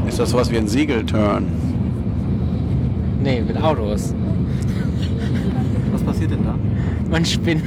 Ist 0.06 0.18
das 0.18 0.30
sowas 0.30 0.50
wie 0.50 0.58
ein 0.58 0.68
Segelturn? 0.68 1.46
Nee, 3.22 3.42
mit 3.46 3.60
Autos. 3.60 4.14
Was 5.92 6.02
passiert 6.02 6.30
denn 6.30 6.44
da? 6.44 6.54
Man 7.10 7.24
spinnt. 7.24 7.62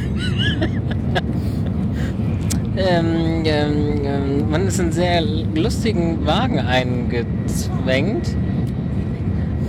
ähm, 2.77 3.43
ähm, 3.43 3.75
ähm, 4.03 4.49
man 4.49 4.67
ist 4.67 4.79
in 4.79 4.91
sehr 4.91 5.21
lustigen 5.55 6.25
Wagen 6.25 6.59
eingezwängt, 6.59 8.35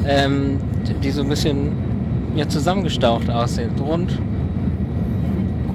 ähm, 0.06 0.58
die 1.02 1.10
so 1.10 1.22
ein 1.22 1.28
bisschen 1.28 1.89
ja, 2.36 2.48
zusammengestaucht 2.48 3.30
aussehen, 3.30 3.70
rund. 3.80 4.18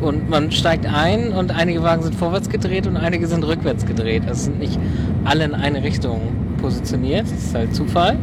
Und 0.02 0.30
man 0.30 0.52
steigt 0.52 0.86
ein 0.86 1.32
und 1.32 1.52
einige 1.52 1.82
Wagen 1.82 2.04
sind 2.04 2.16
vorwärts 2.16 2.50
gedreht 2.50 2.86
und 2.86 2.98
einige 2.98 3.28
sind 3.28 3.44
rückwärts 3.44 3.86
gedreht. 3.86 4.24
Also 4.28 4.46
sind 4.46 4.60
nicht 4.60 4.78
alle 5.24 5.46
in 5.46 5.54
eine 5.54 5.84
Richtung 5.84 6.20
positioniert. 6.62 7.24
Das 7.24 7.32
ist 7.32 7.56
halt 7.56 7.74
Zufall. 7.74 8.18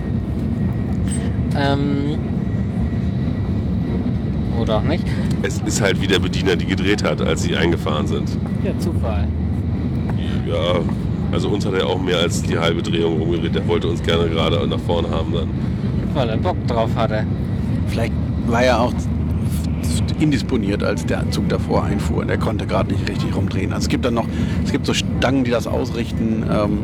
Ähm, 1.56 2.18
oder 4.60 4.76
auch 4.76 4.82
nicht. 4.82 5.04
Es 5.42 5.60
ist 5.66 5.80
halt 5.80 6.00
wie 6.00 6.06
der 6.06 6.20
Bediener 6.20 6.56
die 6.56 6.66
gedreht 6.66 7.02
hat, 7.02 7.20
als 7.20 7.42
sie 7.42 7.56
eingefahren 7.56 8.06
sind. 8.06 8.30
Ja, 8.64 8.78
Zufall. 8.78 9.26
Ja, 10.46 10.80
also 11.32 11.48
uns 11.48 11.66
hat 11.66 11.74
er 11.74 11.86
auch 11.86 12.00
mehr 12.00 12.18
als 12.18 12.42
die 12.42 12.58
halbe 12.58 12.82
Drehung 12.82 13.18
rumgedreht. 13.18 13.54
Der 13.54 13.66
wollte 13.66 13.88
uns 13.88 14.02
gerne 14.02 14.28
gerade 14.28 14.64
nach 14.66 14.80
vorne 14.80 15.10
haben 15.10 15.32
dann. 15.32 15.48
Weil 16.14 16.28
er 16.28 16.36
Bock 16.36 16.56
drauf 16.66 16.90
hatte. 16.94 17.24
Vielleicht 17.88 18.12
war 18.46 18.62
er 18.62 18.81
auch 18.81 18.92
indisponiert, 20.20 20.83
als 20.83 21.05
der 21.05 21.28
Zug 21.31 21.48
davor 21.48 21.85
einfuhr. 21.85 22.24
Der 22.24 22.38
konnte 22.38 22.66
gerade 22.66 22.92
nicht 22.92 23.09
richtig 23.09 23.35
rumdrehen. 23.35 23.72
Also 23.72 23.85
es 23.85 23.88
gibt 23.88 24.05
dann 24.05 24.14
noch, 24.14 24.26
es 24.64 24.72
gibt 24.72 24.87
so 24.87 24.94
Stangen, 24.94 25.44
die 25.44 25.50
das 25.50 25.66
ausrichten, 25.66 26.44
ähm, 26.50 26.78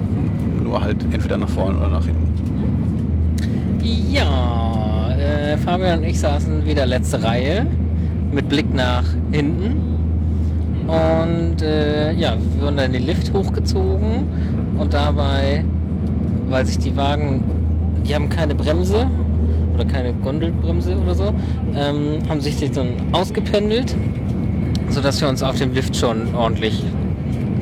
nur 0.63 0.83
halt 0.83 1.03
entweder 1.13 1.39
nach 1.39 1.49
vorne 1.49 1.79
oder 1.79 1.89
nach 1.89 2.05
hinten. 2.05 2.29
Ja, 4.11 5.15
äh, 5.17 5.57
Fabian 5.57 6.01
und 6.01 6.05
ich 6.05 6.19
saßen 6.19 6.67
wieder 6.67 6.85
letzte 6.85 7.23
Reihe 7.23 7.67
mit 8.33 8.49
Blick 8.49 8.73
nach 8.75 9.05
hinten. 9.31 9.77
Und 10.87 11.63
äh, 11.63 12.13
ja, 12.13 12.37
wir 12.55 12.63
wurden 12.63 12.77
dann 12.77 12.87
in 12.87 12.93
den 12.93 13.07
Lift 13.07 13.33
hochgezogen 13.33 14.27
und 14.79 14.95
dabei, 14.95 15.65
weil 16.49 16.67
sich 16.67 16.79
die 16.79 16.97
Wagen, 16.97 17.45
die 18.07 18.15
haben 18.15 18.29
keine 18.29 18.55
Bremse 18.55 19.07
oder 19.79 19.89
keine 19.89 20.13
Gondelbremse 20.13 20.97
oder 20.97 21.15
so, 21.15 21.35
ähm, 21.75 22.19
haben 22.29 22.41
sich 22.41 22.57
die 22.57 22.71
dann 22.71 22.95
ausgependelt, 23.13 23.95
sodass 24.89 25.21
wir 25.21 25.29
uns 25.29 25.43
auf 25.43 25.57
dem 25.57 25.73
Lift 25.73 25.97
schon 25.97 26.35
ordentlich 26.35 26.83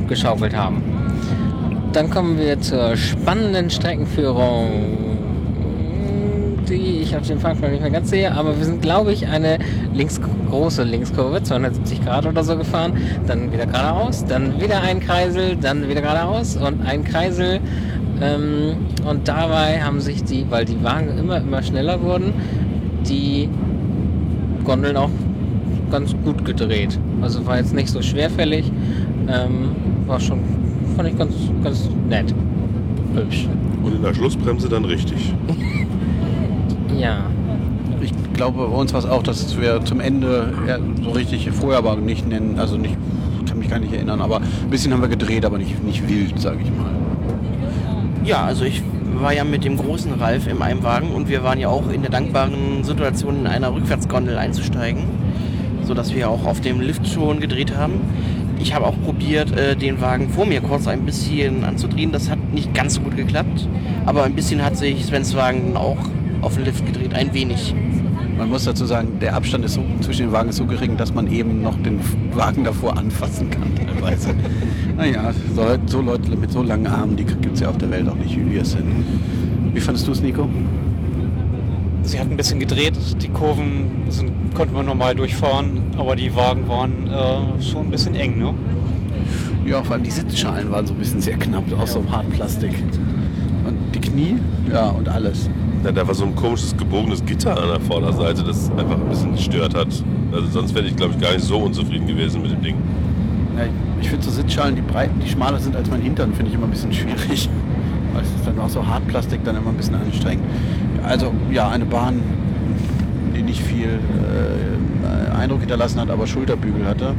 geschaufelt 0.09 0.57
haben. 0.57 0.83
Dann 1.93 2.11
kommen 2.11 2.39
wir 2.39 2.61
zur 2.61 2.97
spannenden 2.97 3.71
Streckenführung, 3.71 4.69
die 6.69 7.01
ich 7.03 7.17
auf 7.17 7.27
dem 7.27 7.39
Fahrplan 7.39 7.71
nicht 7.71 7.83
mehr 7.83 7.91
ganz 7.91 8.11
sehe, 8.11 8.33
aber 8.33 8.59
wir 8.59 8.65
sind, 8.65 8.83
glaube 8.83 9.13
ich, 9.13 9.27
eine 9.27 9.59
links, 9.95 10.21
große 10.51 10.83
Linkskurve, 10.83 11.43
270 11.43 12.05
Grad 12.05 12.27
oder 12.27 12.43
so 12.43 12.57
gefahren, 12.57 12.93
dann 13.27 13.53
wieder 13.53 13.67
geradeaus, 13.67 14.25
dann 14.27 14.61
wieder 14.61 14.83
ein 14.83 15.01
Kreisel, 15.01 15.57
dann 15.57 15.89
wieder 15.89 16.01
geradeaus 16.01 16.57
und 16.57 16.85
ein 16.87 17.05
Kreisel. 17.05 17.61
Ähm, 18.21 18.77
und 19.09 19.29
dabei 19.29 19.83
haben 19.83 20.01
sich 20.01 20.25
die, 20.25 20.47
weil 20.49 20.65
die 20.65 20.83
Wagen 20.83 21.19
immer, 21.19 21.39
immer 21.39 21.63
schneller 21.63 22.03
wurden, 22.03 22.33
die 23.09 23.49
Gondeln 24.65 24.97
auch 24.97 25.11
ganz 25.91 26.15
gut 26.25 26.45
gedreht. 26.45 26.99
Also 27.21 27.47
war 27.47 27.59
jetzt 27.59 27.75
nicht 27.75 27.89
so 27.89 28.03
schwerfällig, 28.03 28.71
ähm, 29.29 29.71
war 30.07 30.21
schon, 30.21 30.41
fand 30.97 31.09
ich 31.09 31.19
ganz, 31.19 31.35
ganz 31.63 31.89
nett. 32.09 32.35
Hübsch. 33.15 33.49
Und 33.83 33.97
in 33.97 34.03
der 34.03 34.15
Schlussbremse 34.15 34.69
dann 34.69 34.85
richtig. 34.85 35.35
Ja. 36.99 37.27
Ich 38.01 38.13
glaube, 38.33 38.67
bei 38.67 38.75
uns 38.75 38.93
war 38.95 39.01
es 39.01 39.07
auch, 39.07 39.23
dass 39.23 39.61
wir 39.61 39.85
zum 39.85 40.01
Ende 40.01 40.53
ja, 40.67 40.79
so 41.03 41.11
richtig 41.11 41.51
vorher 41.51 41.79
aber 41.79 41.97
nicht 41.97 42.27
nennen, 42.27 42.59
also 42.59 42.79
nicht, 42.79 42.97
ich 43.41 43.51
kann 43.51 43.59
mich 43.59 43.69
gar 43.69 43.79
nicht 43.79 43.93
erinnern, 43.93 44.23
aber 44.23 44.37
ein 44.37 44.71
bisschen 44.71 44.95
haben 44.95 45.03
wir 45.03 45.09
gedreht, 45.09 45.45
aber 45.45 45.59
nicht, 45.59 45.83
nicht 45.85 46.09
wild, 46.09 46.41
sage 46.41 46.61
ich 46.63 46.71
mal. 46.71 46.96
Ja, 48.27 48.43
also 48.43 48.65
ich 48.65 48.83
war 49.21 49.33
ja 49.33 49.45
mit 49.45 49.63
dem 49.63 49.77
großen 49.77 50.13
Ralf 50.15 50.49
in 50.49 50.61
einem 50.61 50.83
Wagen 50.83 51.13
und 51.13 51.29
wir 51.29 51.45
waren 51.45 51.61
ja 51.61 51.69
auch 51.69 51.89
in 51.89 52.03
der 52.03 52.11
dankbaren 52.11 52.83
Situation, 52.83 53.39
in 53.39 53.47
einer 53.47 53.73
Rückwärtsgondel 53.73 54.37
einzusteigen, 54.37 55.05
sodass 55.85 56.13
wir 56.13 56.29
auch 56.29 56.45
auf 56.45 56.61
dem 56.61 56.81
Lift 56.81 57.07
schon 57.07 57.39
gedreht 57.39 57.77
haben. 57.77 58.01
Ich 58.59 58.75
habe 58.75 58.85
auch 58.85 59.01
probiert, 59.05 59.57
äh, 59.57 59.77
den 59.77 60.01
Wagen 60.01 60.29
vor 60.29 60.45
mir 60.45 60.61
kurz 60.61 60.89
ein 60.89 61.05
bisschen 61.05 61.63
anzudrehen. 61.63 62.11
Das 62.11 62.29
hat 62.29 62.41
nicht 62.53 62.75
ganz 62.75 62.95
so 62.95 63.01
gut 63.01 63.17
geklappt, 63.17 63.69
aber 64.07 64.25
ein 64.25 64.35
bisschen 64.35 64.65
hat 64.65 64.77
sich 64.77 65.05
Svens 65.05 65.37
Wagen 65.37 65.77
auch 65.77 65.99
auf 66.43 66.57
den 66.57 66.65
Lift 66.65 66.85
gedreht, 66.85 67.15
ein 67.15 67.33
wenig. 67.33 67.77
Man 68.39 68.51
muss 68.51 68.65
dazu 68.65 68.85
sagen, 68.85 69.19
der 69.19 69.35
Abstand 69.35 69.65
ist 69.65 69.75
so, 69.75 69.83
zwischen 70.03 70.27
den 70.27 70.33
Wagen 70.33 70.51
ist 70.51 70.57
so 70.57 70.67
gering, 70.67 70.97
dass 70.97 71.15
man 71.15 71.27
eben 71.33 71.63
noch 71.63 71.77
den 71.83 72.01
Wagen 72.35 72.65
davor 72.65 72.97
anfassen 72.97 73.51
kann 73.51 73.75
teilweise. 73.75 74.35
naja, 74.97 75.33
so, 75.55 75.63
so 75.87 76.01
Leute 76.03 76.37
mit 76.37 76.53
so 76.53 76.63
langen 76.63 76.87
Armen, 76.87 77.17
die 77.17 77.25
gibt 77.25 77.55
es 77.55 77.61
ja 77.61 77.71
auf 77.71 77.79
der 77.79 77.91
Welt 77.91 78.09
auch 78.09 78.15
nicht, 78.15 78.37
wie 78.37 78.53
wir 78.53 78.63
es 78.63 78.73
sind. 78.73 79.05
Wie 79.73 79.81
fandest 79.81 80.07
du 80.07 80.13
es, 80.13 80.21
Nico? 80.21 80.49
Sie 82.03 82.21
hat 82.21 82.31
ein 82.31 82.37
bisschen 82.37 82.61
gedreht, 82.61 82.95
die 83.21 83.29
Kurven 83.29 84.05
sind, 84.11 84.55
konnte 84.55 84.75
man 84.75 84.87
normal 84.87 85.15
durchfahren, 85.15 85.83
aber 85.97 86.15
die 86.15 86.35
Wagen 86.37 86.69
waren 86.69 87.09
äh, 87.09 87.63
schon 87.63 87.87
ein 87.87 87.91
bisschen 87.91 88.15
eng, 88.15 88.39
ne? 88.39 88.55
Ja, 89.67 89.83
vor 89.83 89.95
allem 89.95 90.05
die 90.05 90.11
Sitzschalen 90.11 90.71
waren 90.71 90.87
so 90.87 90.93
ein 90.95 90.99
bisschen 90.99 91.21
sehr 91.21 91.37
knapp, 91.37 91.65
aus 91.81 91.95
so 91.95 91.99
einem 91.99 92.13
Hartplastik. 92.13 92.71
Und 93.67 93.77
die 93.95 93.99
Knie, 93.99 94.37
ja, 94.71 94.91
und 94.91 95.09
alles. 95.09 95.51
Ja, 95.87 95.93
da 95.93 96.05
war 96.05 96.15
so 96.15 96.25
ein 96.25 96.35
komisches 96.35 96.77
gebogenes 96.77 97.25
Gitter 97.25 97.57
an 97.57 97.69
der 97.69 97.79
Vorderseite, 97.79 98.43
das 98.43 98.69
einfach 98.73 98.97
ein 98.97 99.09
bisschen 99.09 99.37
gestört 99.37 99.73
hat. 99.77 99.87
Also 100.33 100.49
sonst 100.49 100.75
wäre 100.75 100.85
ich, 100.85 100.97
glaube 100.97 101.15
ich, 101.15 101.21
gar 101.21 101.33
nicht 101.33 101.45
so 101.45 101.59
unzufrieden 101.59 102.09
gewesen 102.09 102.43
mit 102.43 102.51
dem 102.51 102.61
Ding. 102.61 102.75
Ja, 103.57 103.67
ich 104.01 104.09
finde 104.09 104.25
so 104.25 104.33
Sitzschalen, 104.33 104.75
die 104.75 104.83
breiten, 104.83 105.21
die 105.21 105.29
schmaler 105.29 105.61
sind 105.61 105.77
als 105.77 105.89
mein 105.89 106.01
Hintern, 106.01 106.35
finde 106.35 106.49
ich 106.49 106.57
immer 106.57 106.67
ein 106.67 106.73
bisschen 106.73 106.93
schwierig. 106.93 107.49
Weil 108.13 108.23
es 108.25 108.31
ist 108.31 108.45
dann 108.45 108.59
auch 108.59 108.69
so 108.69 108.85
Hartplastik 108.85 109.45
dann 109.45 109.55
immer 109.55 109.69
ein 109.69 109.77
bisschen 109.77 109.95
anstrengend. 109.95 110.45
Also 111.05 111.33
ja, 111.53 111.69
eine 111.69 111.85
Bahn, 111.85 112.21
die 113.37 113.43
nicht 113.43 113.63
viel 113.63 114.01
äh, 114.01 115.37
Eindruck 115.37 115.61
hinterlassen 115.61 116.01
hat, 116.01 116.11
aber 116.11 116.27
Schulterbügel 116.27 116.85
hatte. 116.85 117.15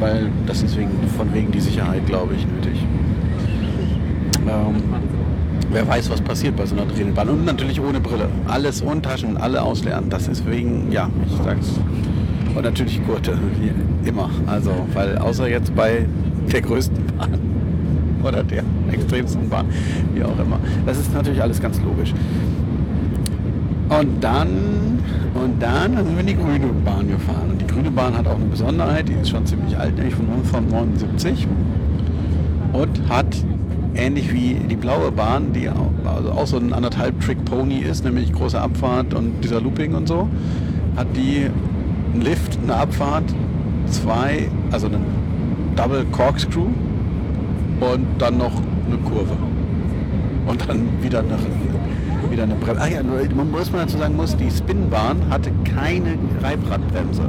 Weil 0.00 0.30
das 0.46 0.62
ist 0.62 0.78
wegen, 0.78 0.90
von 1.18 1.34
wegen 1.34 1.52
die 1.52 1.60
Sicherheit, 1.60 2.06
glaube 2.06 2.32
ich, 2.34 2.46
nötig. 2.46 2.82
Ähm, 4.48 4.82
wer 5.74 5.86
weiß, 5.86 6.08
was 6.08 6.20
passiert 6.20 6.56
bei 6.56 6.64
so 6.64 6.76
einer 6.76 6.86
drehenden 6.86 7.14
Bahn. 7.14 7.28
Und 7.28 7.44
natürlich 7.44 7.80
ohne 7.80 8.00
Brille. 8.00 8.28
Alles 8.46 8.82
ohne 8.82 9.02
Taschen, 9.02 9.36
alle 9.36 9.60
auslernen. 9.60 10.08
Das 10.08 10.28
ist 10.28 10.48
wegen, 10.48 10.90
ja, 10.90 11.10
ich 11.26 11.36
sag's. 11.44 11.72
Und 12.54 12.62
natürlich 12.62 13.04
Gurte, 13.04 13.36
wie 13.60 14.08
immer. 14.08 14.30
Also, 14.46 14.70
weil 14.94 15.18
außer 15.18 15.48
jetzt 15.48 15.74
bei 15.74 16.06
der 16.52 16.62
größten 16.62 17.04
Bahn 17.18 17.38
oder 18.22 18.44
der 18.44 18.62
extremsten 18.92 19.48
Bahn, 19.48 19.66
wie 20.14 20.22
auch 20.22 20.38
immer. 20.38 20.60
Das 20.86 20.98
ist 20.98 21.12
natürlich 21.12 21.42
alles 21.42 21.60
ganz 21.60 21.80
logisch. 21.82 22.14
Und 23.88 24.22
dann, 24.22 25.00
und 25.34 25.60
dann 25.60 25.96
sind 25.96 26.12
wir 26.12 26.20
in 26.20 26.26
die 26.26 26.36
grüne 26.36 26.66
Bahn 26.84 27.08
gefahren. 27.08 27.50
Und 27.50 27.60
die 27.60 27.66
grüne 27.66 27.90
Bahn 27.90 28.16
hat 28.16 28.26
auch 28.28 28.36
eine 28.36 28.46
Besonderheit, 28.46 29.08
die 29.08 29.14
ist 29.14 29.30
schon 29.30 29.44
ziemlich 29.44 29.76
alt, 29.76 29.96
nämlich 29.96 30.14
von, 30.14 30.26
von 30.44 30.68
79 30.68 31.48
und 32.72 33.08
hat 33.08 33.36
ähnlich 33.94 34.32
wie 34.32 34.54
die 34.54 34.76
blaue 34.76 35.10
Bahn, 35.10 35.52
die 35.52 35.68
auch, 35.68 35.90
also 36.04 36.30
auch 36.32 36.46
so 36.46 36.56
ein 36.56 36.72
anderthalb 36.72 37.20
Trick 37.20 37.44
Pony 37.44 37.78
ist, 37.78 38.04
nämlich 38.04 38.32
große 38.32 38.60
Abfahrt 38.60 39.14
und 39.14 39.42
dieser 39.42 39.60
Looping 39.60 39.94
und 39.94 40.08
so, 40.08 40.28
hat 40.96 41.06
die 41.16 41.46
einen 42.12 42.22
Lift, 42.22 42.58
eine 42.62 42.76
Abfahrt, 42.76 43.24
zwei, 43.88 44.48
also 44.70 44.86
einen 44.86 45.04
Double 45.76 46.04
Corkscrew 46.12 46.66
und 47.80 48.06
dann 48.18 48.38
noch 48.38 48.52
eine 48.86 48.98
Kurve. 48.98 49.36
Und 50.46 50.68
dann 50.68 51.02
wieder 51.02 51.20
eine, 51.20 51.38
wieder 52.30 52.42
eine 52.42 52.54
Bremse. 52.54 52.80
Ach 52.82 52.88
ja, 52.88 53.02
muss 53.02 53.72
man 53.72 53.82
dazu 53.82 53.98
sagen 53.98 54.16
muss, 54.16 54.36
die 54.36 54.50
Spinbahn 54.50 55.16
hatte 55.30 55.50
keine 55.64 56.18
Reibradbremse, 56.42 57.22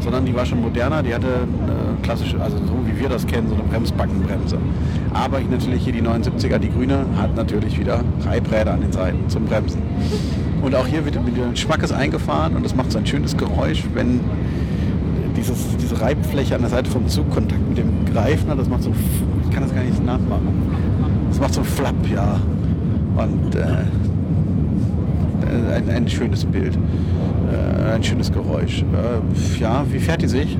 sondern 0.00 0.26
die 0.26 0.34
war 0.34 0.44
schon 0.44 0.60
moderner, 0.60 1.02
die 1.02 1.14
hatte 1.14 1.26
eine 1.26 1.79
klassische, 2.02 2.40
also 2.40 2.56
so 2.58 2.76
wie 2.86 2.98
wir 2.98 3.08
das 3.08 3.26
kennen, 3.26 3.48
so 3.48 3.54
eine 3.54 3.64
Bremsbackenbremse. 3.64 4.58
Aber 5.12 5.40
natürlich 5.40 5.84
hier 5.84 5.92
die 5.92 6.02
79er, 6.02 6.58
die 6.58 6.70
grüne, 6.70 7.04
hat 7.16 7.34
natürlich 7.36 7.78
wieder 7.78 8.02
Reibräder 8.24 8.74
an 8.74 8.80
den 8.80 8.92
Seiten 8.92 9.28
zum 9.28 9.44
Bremsen. 9.44 9.82
Und 10.62 10.74
auch 10.74 10.86
hier 10.86 11.04
wird 11.04 11.14
wieder 11.26 11.46
ein 11.46 11.56
Schmackes 11.56 11.92
eingefahren 11.92 12.54
und 12.56 12.64
das 12.64 12.74
macht 12.74 12.92
so 12.92 12.98
ein 12.98 13.06
schönes 13.06 13.36
Geräusch, 13.36 13.84
wenn 13.94 14.20
dieses, 15.36 15.76
diese 15.78 16.00
Reibfläche 16.00 16.54
an 16.54 16.60
der 16.60 16.70
Seite 16.70 16.90
vom 16.90 17.08
Zug 17.08 17.30
Kontakt 17.30 17.66
mit 17.68 17.78
dem 17.78 17.88
Reifen 18.14 18.50
hat. 18.50 18.58
Das 18.58 18.68
macht 18.68 18.82
so, 18.82 18.92
ich 19.44 19.50
kann 19.54 19.62
das 19.62 19.74
gar 19.74 19.82
nicht 19.82 20.04
nachmachen. 20.04 20.48
Das 21.30 21.40
macht 21.40 21.54
so 21.54 21.60
ein 21.60 21.66
Flapp, 21.66 21.94
ja. 22.12 22.40
Und 23.16 23.54
äh, 23.54 23.84
ein, 25.74 25.88
ein 25.88 26.08
schönes 26.08 26.44
Bild, 26.44 26.76
äh, 27.50 27.92
ein 27.94 28.02
schönes 28.02 28.30
Geräusch. 28.30 28.82
Äh, 28.82 29.60
ja, 29.60 29.84
wie 29.90 29.98
fährt 29.98 30.22
die 30.22 30.28
sich? 30.28 30.56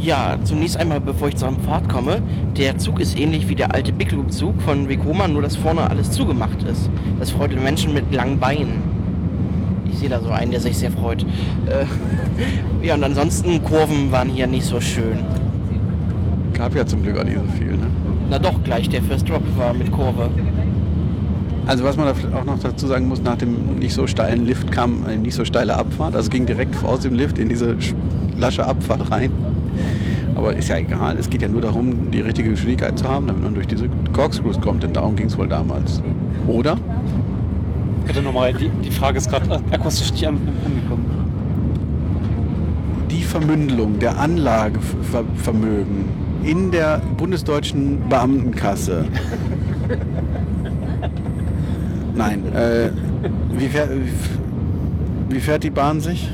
Ja, 0.00 0.38
zunächst 0.44 0.76
einmal, 0.76 1.00
bevor 1.00 1.28
ich 1.28 1.36
zur 1.36 1.52
Fahrt 1.66 1.88
komme, 1.88 2.22
der 2.56 2.78
Zug 2.78 3.00
ist 3.00 3.18
ähnlich 3.18 3.48
wie 3.48 3.56
der 3.56 3.74
alte 3.74 3.92
Big 3.92 4.12
Loop 4.12 4.32
Zug 4.32 4.60
von 4.62 4.88
Vekoma, 4.88 5.26
nur 5.26 5.42
dass 5.42 5.56
vorne 5.56 5.90
alles 5.90 6.12
zugemacht 6.12 6.62
ist. 6.62 6.88
Das 7.18 7.30
freut 7.30 7.52
den 7.52 7.64
Menschen 7.64 7.92
mit 7.92 8.14
langen 8.14 8.38
Beinen. 8.38 8.82
Ich 9.90 9.98
sehe 9.98 10.08
da 10.08 10.20
so 10.20 10.30
einen, 10.30 10.52
der 10.52 10.60
sich 10.60 10.78
sehr 10.78 10.92
freut. 10.92 11.22
Äh, 11.66 11.84
ja, 12.86 12.94
und 12.94 13.02
ansonsten 13.02 13.62
Kurven 13.64 14.12
waren 14.12 14.28
hier 14.28 14.46
nicht 14.46 14.64
so 14.64 14.80
schön. 14.80 15.18
Gab 16.54 16.76
ja 16.76 16.86
zum 16.86 17.02
Glück 17.02 17.18
auch 17.18 17.24
nicht 17.24 17.36
so 17.36 17.58
viel, 17.58 17.72
ne? 17.72 17.88
Na 18.30 18.38
doch, 18.38 18.62
gleich 18.62 18.88
der 18.88 19.02
First 19.02 19.28
Drop 19.28 19.42
war 19.56 19.74
mit 19.74 19.90
Kurve. 19.90 20.30
Also 21.66 21.84
was 21.84 21.96
man 21.96 22.06
da 22.06 22.38
auch 22.38 22.44
noch 22.44 22.58
dazu 22.60 22.86
sagen 22.86 23.08
muss, 23.08 23.20
nach 23.22 23.36
dem 23.36 23.78
nicht 23.78 23.94
so 23.94 24.06
steilen 24.06 24.46
Lift 24.46 24.70
kam 24.70 25.04
eine 25.06 25.18
nicht 25.18 25.34
so 25.34 25.44
steile 25.44 25.76
Abfahrt. 25.76 26.14
Also 26.14 26.26
es 26.26 26.30
ging 26.30 26.46
direkt 26.46 26.82
aus 26.84 27.00
dem 27.00 27.14
Lift 27.14 27.38
in 27.38 27.48
diese 27.48 27.76
lasche 28.38 28.64
Abfahrt 28.64 29.10
rein. 29.10 29.30
Aber 30.38 30.54
ist 30.54 30.68
ja 30.68 30.76
egal, 30.76 31.16
es 31.18 31.28
geht 31.28 31.42
ja 31.42 31.48
nur 31.48 31.60
darum, 31.60 32.12
die 32.12 32.20
richtige 32.20 32.50
Geschwindigkeit 32.50 32.96
zu 32.96 33.08
haben, 33.08 33.26
damit 33.26 33.42
man 33.42 33.54
durch 33.54 33.66
diese 33.66 33.88
Corkscrews 34.12 34.60
kommt, 34.60 34.84
denn 34.84 34.92
darum 34.92 35.16
ging 35.16 35.26
es 35.26 35.36
wohl 35.36 35.48
damals. 35.48 36.00
Oder? 36.46 36.76
Bitte 38.06 38.22
nochmal, 38.22 38.54
die, 38.54 38.70
die 38.84 38.92
Frage 38.92 39.18
ist 39.18 39.28
gerade 39.28 39.60
akustisch 39.72 40.12
nicht 40.12 40.28
an, 40.28 40.38
angekommen. 40.64 41.06
Die 43.10 43.22
Vermündelung 43.24 43.98
der 43.98 44.16
Anlagevermögen 44.16 46.04
in 46.44 46.70
der 46.70 47.02
bundesdeutschen 47.16 48.08
Beamtenkasse. 48.08 49.06
Nein, 52.14 52.44
äh, 52.54 52.90
wie, 53.58 53.66
fährt, 53.66 53.90
wie 55.30 55.40
fährt 55.40 55.64
die 55.64 55.70
Bahn 55.70 56.00
sich? 56.00 56.30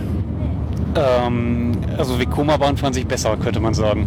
Ähm, 0.97 1.73
also 1.99 2.19
Vekoma-Bahn 2.19 2.77
fahren 2.77 2.93
sich 2.93 3.07
besser, 3.07 3.37
könnte 3.37 3.61
man 3.61 3.75
sagen. 3.75 4.07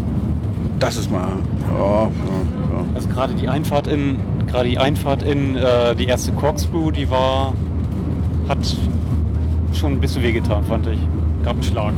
Das 0.80 0.96
ist 0.98 1.12
mal. 1.12 1.28
Ja, 1.78 2.04
ja, 2.04 2.10
Also 2.96 3.08
gerade 3.10 3.34
die 3.34 3.48
Einfahrt 3.48 3.88
in, 3.88 4.18
gerade 4.48 4.70
die 4.70 4.78
Einfahrt 4.78 5.24
in 5.24 5.56
äh, 5.56 5.96
die 5.96 6.06
erste 6.06 6.32
Corkscrew, 6.34 6.92
die 6.92 7.10
war, 7.10 7.54
hat 8.48 8.60
schon 9.74 9.94
ein 9.94 10.00
bisschen 10.00 10.24
wehgetan, 10.24 10.64
fand 10.66 10.88
ich. 10.88 11.00
Gab 11.44 11.54
einen 11.54 11.64
Schlag. 11.64 11.94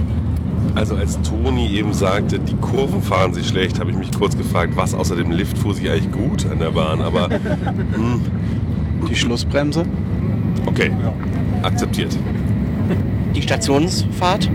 Also 0.76 0.96
als 0.96 1.20
Toni 1.22 1.68
eben 1.72 1.94
sagte, 1.94 2.40
die 2.40 2.56
Kurven 2.56 3.02
fahren 3.02 3.34
sich 3.34 3.48
schlecht, 3.48 3.80
habe 3.80 3.92
ich 3.92 3.98
mich 3.98 4.12
kurz 4.12 4.38
gefragt, 4.38 4.74
was 4.76 4.94
außer 4.94 5.16
dem 5.16 5.32
Lift 5.32 5.58
fuhr 5.58 5.74
sich 5.74 5.90
eigentlich 5.90 6.12
gut 6.12 6.46
an 6.50 6.60
der 6.60 6.72
Bahn. 6.72 7.02
Aber 7.02 7.30
hm, 7.94 8.22
Die 9.10 9.16
Schlussbremse? 9.16 9.86
okay, 10.66 10.92
akzeptiert. 11.64 12.16
Die 13.36 13.42
Stationsfahrt? 13.42 14.50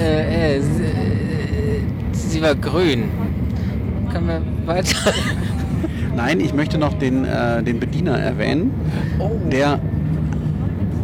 Äh, 0.00 0.56
äh, 0.56 0.60
sie, 0.60 0.82
äh, 0.84 1.80
sie 2.12 2.42
war 2.42 2.54
grün. 2.54 3.04
Können 4.12 4.26
wir 4.26 4.42
weiter? 4.66 5.12
Nein, 6.16 6.40
ich 6.40 6.52
möchte 6.52 6.78
noch 6.78 6.94
den, 6.94 7.24
äh, 7.24 7.62
den 7.62 7.78
Bediener 7.78 8.18
erwähnen, 8.18 8.72
der, 9.52 9.78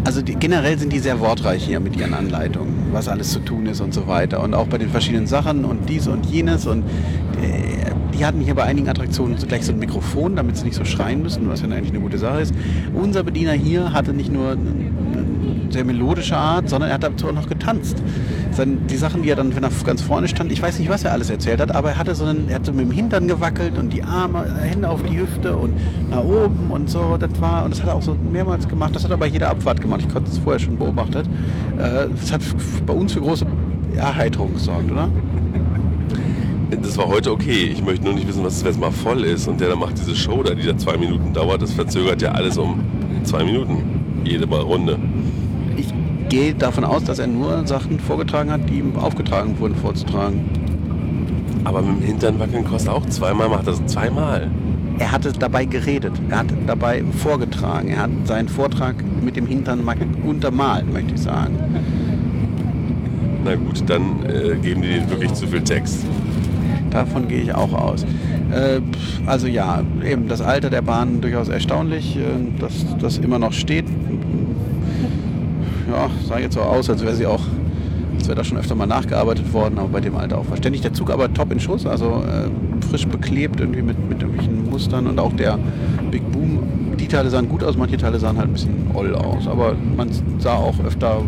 also 0.04 0.22
die, 0.22 0.34
generell 0.34 0.78
sind 0.78 0.92
die 0.92 0.98
sehr 0.98 1.20
wortreich 1.20 1.64
hier 1.64 1.80
mit 1.80 1.96
ihren 1.96 2.14
Anleitungen, 2.14 2.74
was 2.92 3.08
alles 3.08 3.30
zu 3.30 3.38
tun 3.38 3.66
ist 3.66 3.80
und 3.80 3.94
so 3.94 4.06
weiter. 4.06 4.42
Und 4.42 4.54
auch 4.54 4.66
bei 4.66 4.78
den 4.78 4.90
verschiedenen 4.90 5.26
Sachen 5.26 5.64
und 5.64 5.88
dies 5.88 6.08
und 6.08 6.26
jenes. 6.26 6.66
Und 6.66 6.82
äh, 7.40 7.92
die 8.12 8.24
hatten 8.24 8.40
hier 8.40 8.54
bei 8.54 8.64
einigen 8.64 8.88
Attraktionen 8.88 9.36
gleich 9.36 9.64
so 9.64 9.72
ein 9.72 9.78
Mikrofon, 9.78 10.36
damit 10.36 10.56
sie 10.56 10.64
nicht 10.64 10.76
so 10.76 10.84
schreien 10.84 11.22
müssen, 11.22 11.48
was 11.48 11.60
ja 11.62 11.68
eigentlich 11.68 11.90
eine 11.90 12.00
gute 12.00 12.18
Sache 12.18 12.40
ist. 12.40 12.54
Unser 12.92 13.22
Bediener 13.22 13.52
hier 13.52 13.92
hatte 13.92 14.12
nicht 14.12 14.32
nur 14.32 14.56
sehr 15.70 15.84
melodische 15.84 16.36
Art, 16.36 16.68
sondern 16.68 16.90
er 16.90 16.94
hat 16.94 17.02
dazu 17.02 17.28
auch 17.28 17.32
noch 17.32 17.48
getanzt. 17.48 18.02
Die 18.88 18.96
Sachen, 18.96 19.22
die 19.22 19.30
er 19.30 19.36
dann, 19.36 19.54
wenn 19.56 19.64
er 19.64 19.70
ganz 19.84 20.00
vorne 20.00 20.28
stand, 20.28 20.52
ich 20.52 20.62
weiß 20.62 20.78
nicht, 20.78 20.88
was 20.88 21.04
er 21.04 21.12
alles 21.12 21.28
erzählt 21.30 21.60
hat, 21.60 21.74
aber 21.74 21.90
er 21.90 21.98
hatte 21.98 22.14
so 22.14 22.24
einen, 22.24 22.48
er 22.48 22.56
hat 22.56 22.66
so 22.66 22.72
mit 22.72 22.86
dem 22.86 22.92
Hintern 22.92 23.26
gewackelt 23.26 23.76
und 23.78 23.92
die 23.92 24.02
Arme, 24.02 24.44
äh, 24.46 24.68
Hände 24.68 24.88
auf 24.88 25.02
die 25.02 25.18
Hüfte 25.18 25.56
und 25.56 25.74
nach 26.10 26.22
oben 26.22 26.70
und 26.70 26.88
so. 26.88 27.16
Das 27.18 27.30
war, 27.40 27.64
und 27.64 27.72
das 27.72 27.82
hat 27.82 27.88
er 27.88 27.96
auch 27.96 28.02
so 28.02 28.16
mehrmals 28.32 28.68
gemacht. 28.68 28.94
Das 28.94 29.02
hat 29.04 29.10
er 29.10 29.16
bei 29.16 29.26
jeder 29.26 29.50
Abfahrt 29.50 29.80
gemacht. 29.80 30.02
Ich 30.06 30.12
konnte 30.12 30.30
es 30.30 30.38
vorher 30.38 30.60
schon 30.60 30.76
beobachtet. 30.78 31.26
Äh, 31.78 32.06
Das 32.20 32.32
hat 32.32 32.42
bei 32.86 32.92
uns 32.94 33.12
für 33.12 33.20
große 33.20 33.44
Erheiterung 33.96 34.52
gesorgt, 34.54 34.90
oder? 34.90 35.08
Das 36.82 36.96
war 36.98 37.06
heute 37.06 37.30
okay. 37.32 37.70
Ich 37.72 37.84
möchte 37.84 38.04
nur 38.04 38.14
nicht 38.14 38.26
wissen, 38.26 38.42
was 38.44 38.56
es, 38.56 38.64
es 38.64 38.78
mal 38.78 38.90
voll 38.90 39.24
ist. 39.24 39.46
Und 39.48 39.60
der 39.60 39.68
dann 39.68 39.78
macht 39.78 39.98
diese 39.98 40.14
Show 40.14 40.42
da, 40.42 40.54
die 40.54 40.66
da 40.66 40.76
zwei 40.76 40.96
Minuten 40.96 41.32
dauert. 41.32 41.62
Das 41.62 41.72
verzögert 41.72 42.22
ja 42.22 42.32
alles 42.32 42.56
um 42.58 42.80
zwei 43.24 43.44
Minuten. 43.44 44.22
Jede 44.24 44.46
Mal 44.46 44.60
Runde. 44.60 44.98
Ich 45.76 45.92
gehe 46.28 46.54
davon 46.54 46.84
aus, 46.84 47.04
dass 47.04 47.18
er 47.18 47.26
nur 47.26 47.66
Sachen 47.66 47.98
vorgetragen 47.98 48.50
hat, 48.50 48.68
die 48.68 48.78
ihm 48.78 48.96
aufgetragen 48.96 49.58
wurden 49.58 49.74
vorzutragen. 49.74 50.40
Aber 51.64 51.82
mit 51.82 52.00
dem 52.00 52.06
Hintern 52.06 52.38
wackeln 52.38 52.64
kostet 52.64 52.90
auch 52.90 53.06
zweimal, 53.06 53.48
macht 53.48 53.66
das 53.66 53.84
zweimal. 53.86 54.50
Er 54.98 55.10
hatte 55.10 55.32
dabei 55.32 55.64
geredet, 55.64 56.12
er 56.30 56.38
hat 56.38 56.46
dabei 56.66 57.02
vorgetragen, 57.18 57.88
er 57.88 58.02
hat 58.02 58.10
seinen 58.24 58.48
Vortrag 58.48 58.94
mit 59.22 59.34
dem 59.34 59.46
Hintern 59.46 59.84
mal 59.84 59.96
untermalt, 60.24 60.92
möchte 60.92 61.14
ich 61.14 61.20
sagen. 61.20 61.58
Na 63.44 63.56
gut, 63.56 63.82
dann 63.86 64.24
äh, 64.24 64.56
geben 64.56 64.82
die 64.82 64.88
denen 64.88 65.10
wirklich 65.10 65.32
zu 65.34 65.46
viel 65.46 65.62
Text. 65.62 66.06
Davon 66.90 67.28
gehe 67.28 67.42
ich 67.42 67.54
auch 67.54 67.72
aus. 67.72 68.04
Äh, 68.52 68.80
also 69.26 69.48
ja, 69.48 69.82
eben 70.04 70.28
das 70.28 70.40
Alter 70.40 70.70
der 70.70 70.82
Bahn 70.82 71.20
durchaus 71.20 71.48
erstaunlich, 71.48 72.16
äh, 72.16 72.20
dass 72.60 72.86
das 73.00 73.18
immer 73.18 73.38
noch 73.38 73.52
steht. 73.52 73.86
Ja, 75.94 76.10
sah 76.26 76.40
jetzt 76.40 76.54
so 76.54 76.60
aus, 76.60 76.90
als 76.90 77.02
wäre 77.04 77.14
sie 77.14 77.24
auch, 77.24 77.42
als 78.18 78.26
wäre 78.26 78.34
da 78.36 78.42
schon 78.42 78.58
öfter 78.58 78.74
mal 78.74 78.86
nachgearbeitet 78.86 79.52
worden, 79.52 79.78
aber 79.78 79.88
bei 79.88 80.00
dem 80.00 80.16
Alter 80.16 80.38
auch 80.38 80.44
verständlich. 80.44 80.82
Der 80.82 80.92
Zug 80.92 81.10
aber 81.10 81.32
top 81.32 81.52
in 81.52 81.60
Schuss, 81.60 81.86
also 81.86 82.24
äh, 82.26 82.50
frisch 82.88 83.06
beklebt 83.06 83.60
irgendwie 83.60 83.82
mit, 83.82 83.96
mit 84.08 84.20
irgendwelchen 84.20 84.68
Mustern 84.68 85.06
und 85.06 85.20
auch 85.20 85.32
der 85.34 85.56
Big 86.10 86.28
Boom. 86.32 86.58
Die 86.98 87.06
Teile 87.06 87.30
sahen 87.30 87.48
gut 87.48 87.62
aus, 87.62 87.76
manche 87.76 87.96
Teile 87.96 88.18
sahen 88.18 88.38
halt 88.38 88.48
ein 88.48 88.54
bisschen 88.54 88.74
oll 88.92 89.14
aus, 89.14 89.46
aber 89.46 89.76
man 89.96 90.08
sah 90.38 90.54
auch 90.54 90.74
öfter 90.84 91.22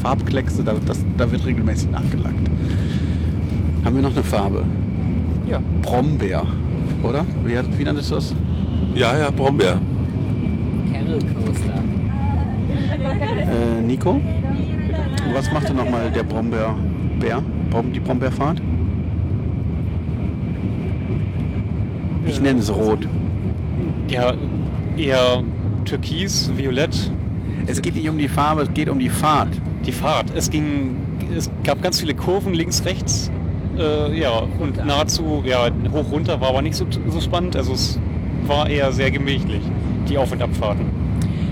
Farbkleckse, 0.00 0.64
da, 0.64 0.74
das, 0.86 1.04
da 1.18 1.30
wird 1.30 1.44
regelmäßig 1.44 1.90
nachgelackt. 1.90 2.48
Haben 3.84 3.94
wir 3.94 4.02
noch 4.02 4.12
eine 4.12 4.22
Farbe? 4.22 4.64
Ja. 5.50 5.60
Brombeer, 5.82 6.44
oder? 7.02 7.26
Wie, 7.44 7.58
wie 7.78 7.84
nanntest 7.84 8.10
du 8.10 8.14
das? 8.14 8.34
Ja, 8.94 9.18
ja, 9.18 9.30
Brombeer. 9.30 9.78
Carol 10.92 11.18
Coaster. 11.18 11.87
Äh, 12.90 13.82
Nico? 13.82 14.20
Was 15.34 15.52
machte 15.52 15.74
nochmal 15.74 16.10
der 16.10 16.22
Brombeerbär? 16.22 17.42
Brom, 17.70 17.92
die 17.92 18.00
Brombeerfahrt? 18.00 18.62
Ich 22.26 22.40
nenne 22.40 22.60
es 22.60 22.74
rot. 22.74 23.06
Ja, 24.08 24.34
eher 24.96 25.42
türkis, 25.84 26.50
violett. 26.56 27.10
Es 27.66 27.82
geht 27.82 27.94
nicht 27.94 28.08
um 28.08 28.18
die 28.18 28.28
Farbe, 28.28 28.62
es 28.62 28.72
geht 28.72 28.88
um 28.88 28.98
die 28.98 29.08
Fahrt. 29.08 29.48
Die 29.84 29.92
Fahrt. 29.92 30.32
Es 30.34 30.50
ging, 30.50 30.96
es 31.36 31.50
gab 31.64 31.82
ganz 31.82 32.00
viele 32.00 32.14
Kurven 32.14 32.54
links, 32.54 32.84
rechts. 32.84 33.30
Äh, 33.78 34.18
ja, 34.18 34.42
und 34.58 34.84
nahezu, 34.84 35.42
ja, 35.44 35.68
hoch 35.92 36.10
runter 36.10 36.40
war 36.40 36.48
aber 36.48 36.62
nicht 36.62 36.74
so, 36.74 36.86
so 37.08 37.20
spannend. 37.20 37.54
Also 37.56 37.74
es 37.74 37.98
war 38.46 38.68
eher 38.68 38.92
sehr 38.92 39.10
gemächlich, 39.10 39.62
die 40.08 40.16
Auf- 40.18 40.32
und 40.32 40.42
Abfahrten. 40.42 40.97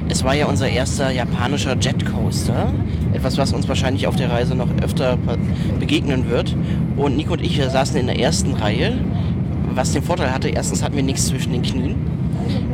Es 0.09 0.25
war 0.25 0.35
ja 0.35 0.47
unser 0.47 0.69
erster 0.69 1.11
japanischer 1.11 1.77
Jetcoaster. 1.79 2.73
Etwas, 3.13 3.39
was 3.39 3.53
uns 3.53 3.69
wahrscheinlich 3.69 4.07
auf 4.07 4.17
der 4.17 4.31
Reise 4.31 4.55
noch 4.55 4.69
öfter 4.83 5.19
begegnen 5.81 6.31
wird. 6.31 6.57
Und 6.97 7.17
Nico 7.17 7.33
und 7.33 7.43
ich 7.43 7.59
wir 7.59 7.71
saßen 7.71 7.97
in 7.97 8.07
der 8.07 8.19
ersten 8.19 8.55
Reihe, 8.55 8.99
was 9.75 9.93
den 9.93 10.03
Vorteil 10.03 10.33
hatte, 10.33 10.49
erstens 10.49 10.83
hatten 10.83 10.97
wir 10.97 11.03
nichts 11.03 11.27
zwischen 11.27 11.53
den 11.53 11.63
Knien. 11.63 11.97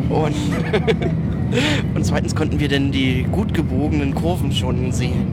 Und, 0.09 0.35
und 1.95 2.05
zweitens 2.05 2.35
konnten 2.35 2.61
wir 2.61 2.69
dann 2.69 2.93
die 2.93 3.27
gut 3.31 3.55
gebogenen 3.55 4.15
Kurven 4.15 4.53
schon 4.53 4.93
sehen. 4.93 5.27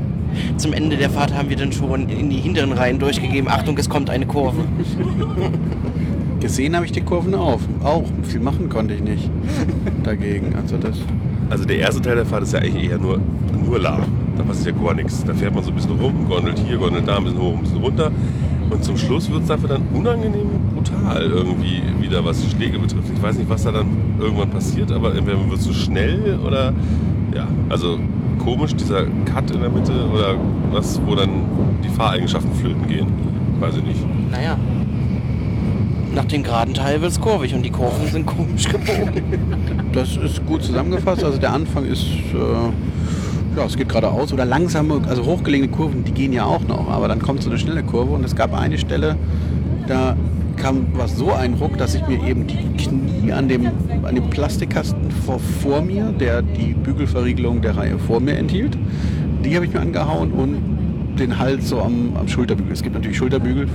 Zum 0.57 0.73
Ende 0.73 0.95
der 0.95 1.09
Fahrt 1.09 1.33
haben 1.33 1.49
wir 1.49 1.57
dann 1.57 1.71
schon 1.71 2.07
in 2.09 2.29
die 2.29 2.37
hinteren 2.37 2.71
Reihen 2.71 2.99
durchgegeben, 2.99 3.49
Achtung, 3.49 3.77
es 3.77 3.89
kommt 3.89 4.09
eine 4.09 4.25
Kurve. 4.25 4.63
Gesehen 6.39 6.75
habe 6.75 6.85
ich 6.85 6.91
die 6.91 7.01
Kurven 7.01 7.35
auf. 7.35 7.61
Auch. 7.83 8.05
Viel 8.23 8.39
machen 8.39 8.69
konnte 8.69 8.93
ich 8.93 9.01
nicht 9.01 9.29
dagegen. 10.03 10.55
Also 10.55 10.77
das. 10.77 10.97
Also 11.49 11.65
der 11.65 11.79
erste 11.79 12.01
Teil 12.01 12.15
der 12.15 12.25
Fahrt 12.25 12.43
ist 12.43 12.53
ja 12.53 12.59
eigentlich 12.59 12.89
eher 12.89 12.97
nur, 12.97 13.19
nur 13.65 13.79
lahm. 13.79 14.03
Da 14.37 14.43
passiert 14.43 14.75
ja 14.75 14.83
gar 14.83 14.93
nichts. 14.93 15.23
Da 15.25 15.33
fährt 15.33 15.53
man 15.53 15.63
so 15.63 15.71
ein 15.71 15.75
bisschen 15.75 15.99
rum, 15.99 16.27
gondelt 16.27 16.59
hier, 16.59 16.77
gondelt 16.77 17.07
da, 17.07 17.17
ein 17.17 17.23
bisschen 17.23 17.39
hoch, 17.39 17.55
ein 17.55 17.61
bisschen 17.61 17.79
runter. 17.79 18.11
Und 18.69 18.83
zum 18.83 18.97
Schluss 18.97 19.29
wird 19.31 19.41
es 19.41 19.47
dafür 19.47 19.69
dann 19.69 19.81
unangenehm 19.93 20.47
brutal 20.73 21.23
irgendwie 21.23 21.81
wieder, 21.99 22.23
was 22.23 22.41
die 22.41 22.49
Schläge 22.49 22.77
betrifft. 22.77 23.09
Ich 23.13 23.21
weiß 23.21 23.37
nicht, 23.37 23.49
was 23.49 23.63
da 23.63 23.71
dann 23.71 23.87
irgendwann 24.19 24.49
passiert, 24.49 24.91
aber 24.91 25.15
entweder 25.15 25.37
wird 25.49 25.59
es 25.59 25.65
zu 25.65 25.73
schnell 25.73 26.39
oder 26.45 26.73
ja, 27.33 27.47
also 27.69 27.97
komisch, 28.37 28.75
dieser 28.75 29.05
Cut 29.25 29.51
in 29.51 29.61
der 29.61 29.69
Mitte 29.69 29.91
oder 30.13 30.35
was, 30.71 31.01
wo 31.05 31.15
dann 31.15 31.29
die 31.83 31.89
Fahreigenschaften 31.89 32.53
flöten 32.53 32.87
gehen. 32.87 33.07
Weiß 33.59 33.75
ich 33.75 33.83
nicht. 33.83 33.99
Naja. 34.31 34.57
Nach 36.19 36.25
dem 36.25 36.43
geraden 36.43 36.73
Teil 36.73 37.01
wird 37.01 37.13
es 37.13 37.21
kurvig 37.21 37.55
und 37.55 37.63
die 37.63 37.69
Kurven 37.69 38.05
sind 38.07 38.25
komisch 38.25 38.67
gebogen. 38.67 39.23
Das 39.93 40.17
ist 40.17 40.45
gut 40.45 40.61
zusammengefasst. 40.61 41.23
Also 41.23 41.39
der 41.39 41.53
Anfang 41.53 41.85
ist, 41.85 42.03
äh, 42.03 43.57
ja, 43.57 43.65
es 43.65 43.77
geht 43.77 43.87
geradeaus 43.87 44.33
oder 44.33 44.43
langsame, 44.43 44.99
also 45.07 45.23
hochgelegene 45.23 45.71
Kurven, 45.71 46.03
die 46.03 46.11
gehen 46.11 46.33
ja 46.33 46.43
auch 46.43 46.67
noch, 46.67 46.89
aber 46.89 47.07
dann 47.07 47.21
kommt 47.21 47.41
so 47.41 47.49
eine 47.49 47.57
schnelle 47.57 47.83
Kurve 47.83 48.13
und 48.13 48.25
es 48.25 48.35
gab 48.35 48.53
eine 48.53 48.77
Stelle, 48.77 49.15
da 49.87 50.17
kam 50.57 50.87
was 50.91 51.15
so 51.15 51.31
ein 51.31 51.53
Ruck, 51.53 51.77
dass 51.77 51.95
ich 51.95 52.05
mir 52.05 52.21
eben 52.27 52.45
die 52.47 52.67
Knie 52.75 53.31
an 53.31 53.47
dem, 53.47 53.67
an 54.03 54.13
dem 54.13 54.29
Plastikkasten 54.29 55.09
vor, 55.25 55.39
vor 55.39 55.81
mir, 55.81 56.13
der 56.19 56.41
die 56.41 56.73
Bügelverriegelung 56.73 57.61
der 57.61 57.77
Reihe 57.77 57.97
vor 57.97 58.19
mir 58.19 58.35
enthielt, 58.37 58.77
die 59.45 59.55
habe 59.55 59.65
ich 59.65 59.73
mir 59.73 59.79
angehauen 59.79 60.33
und 60.33 61.17
den 61.17 61.37
Hals 61.37 61.69
so 61.69 61.81
am, 61.81 62.15
am 62.15 62.27
Schulterbügel. 62.27 62.73
Es 62.73 62.81
gibt 62.81 62.95
natürlich 62.95 63.17
Schulterbügel 63.17 63.67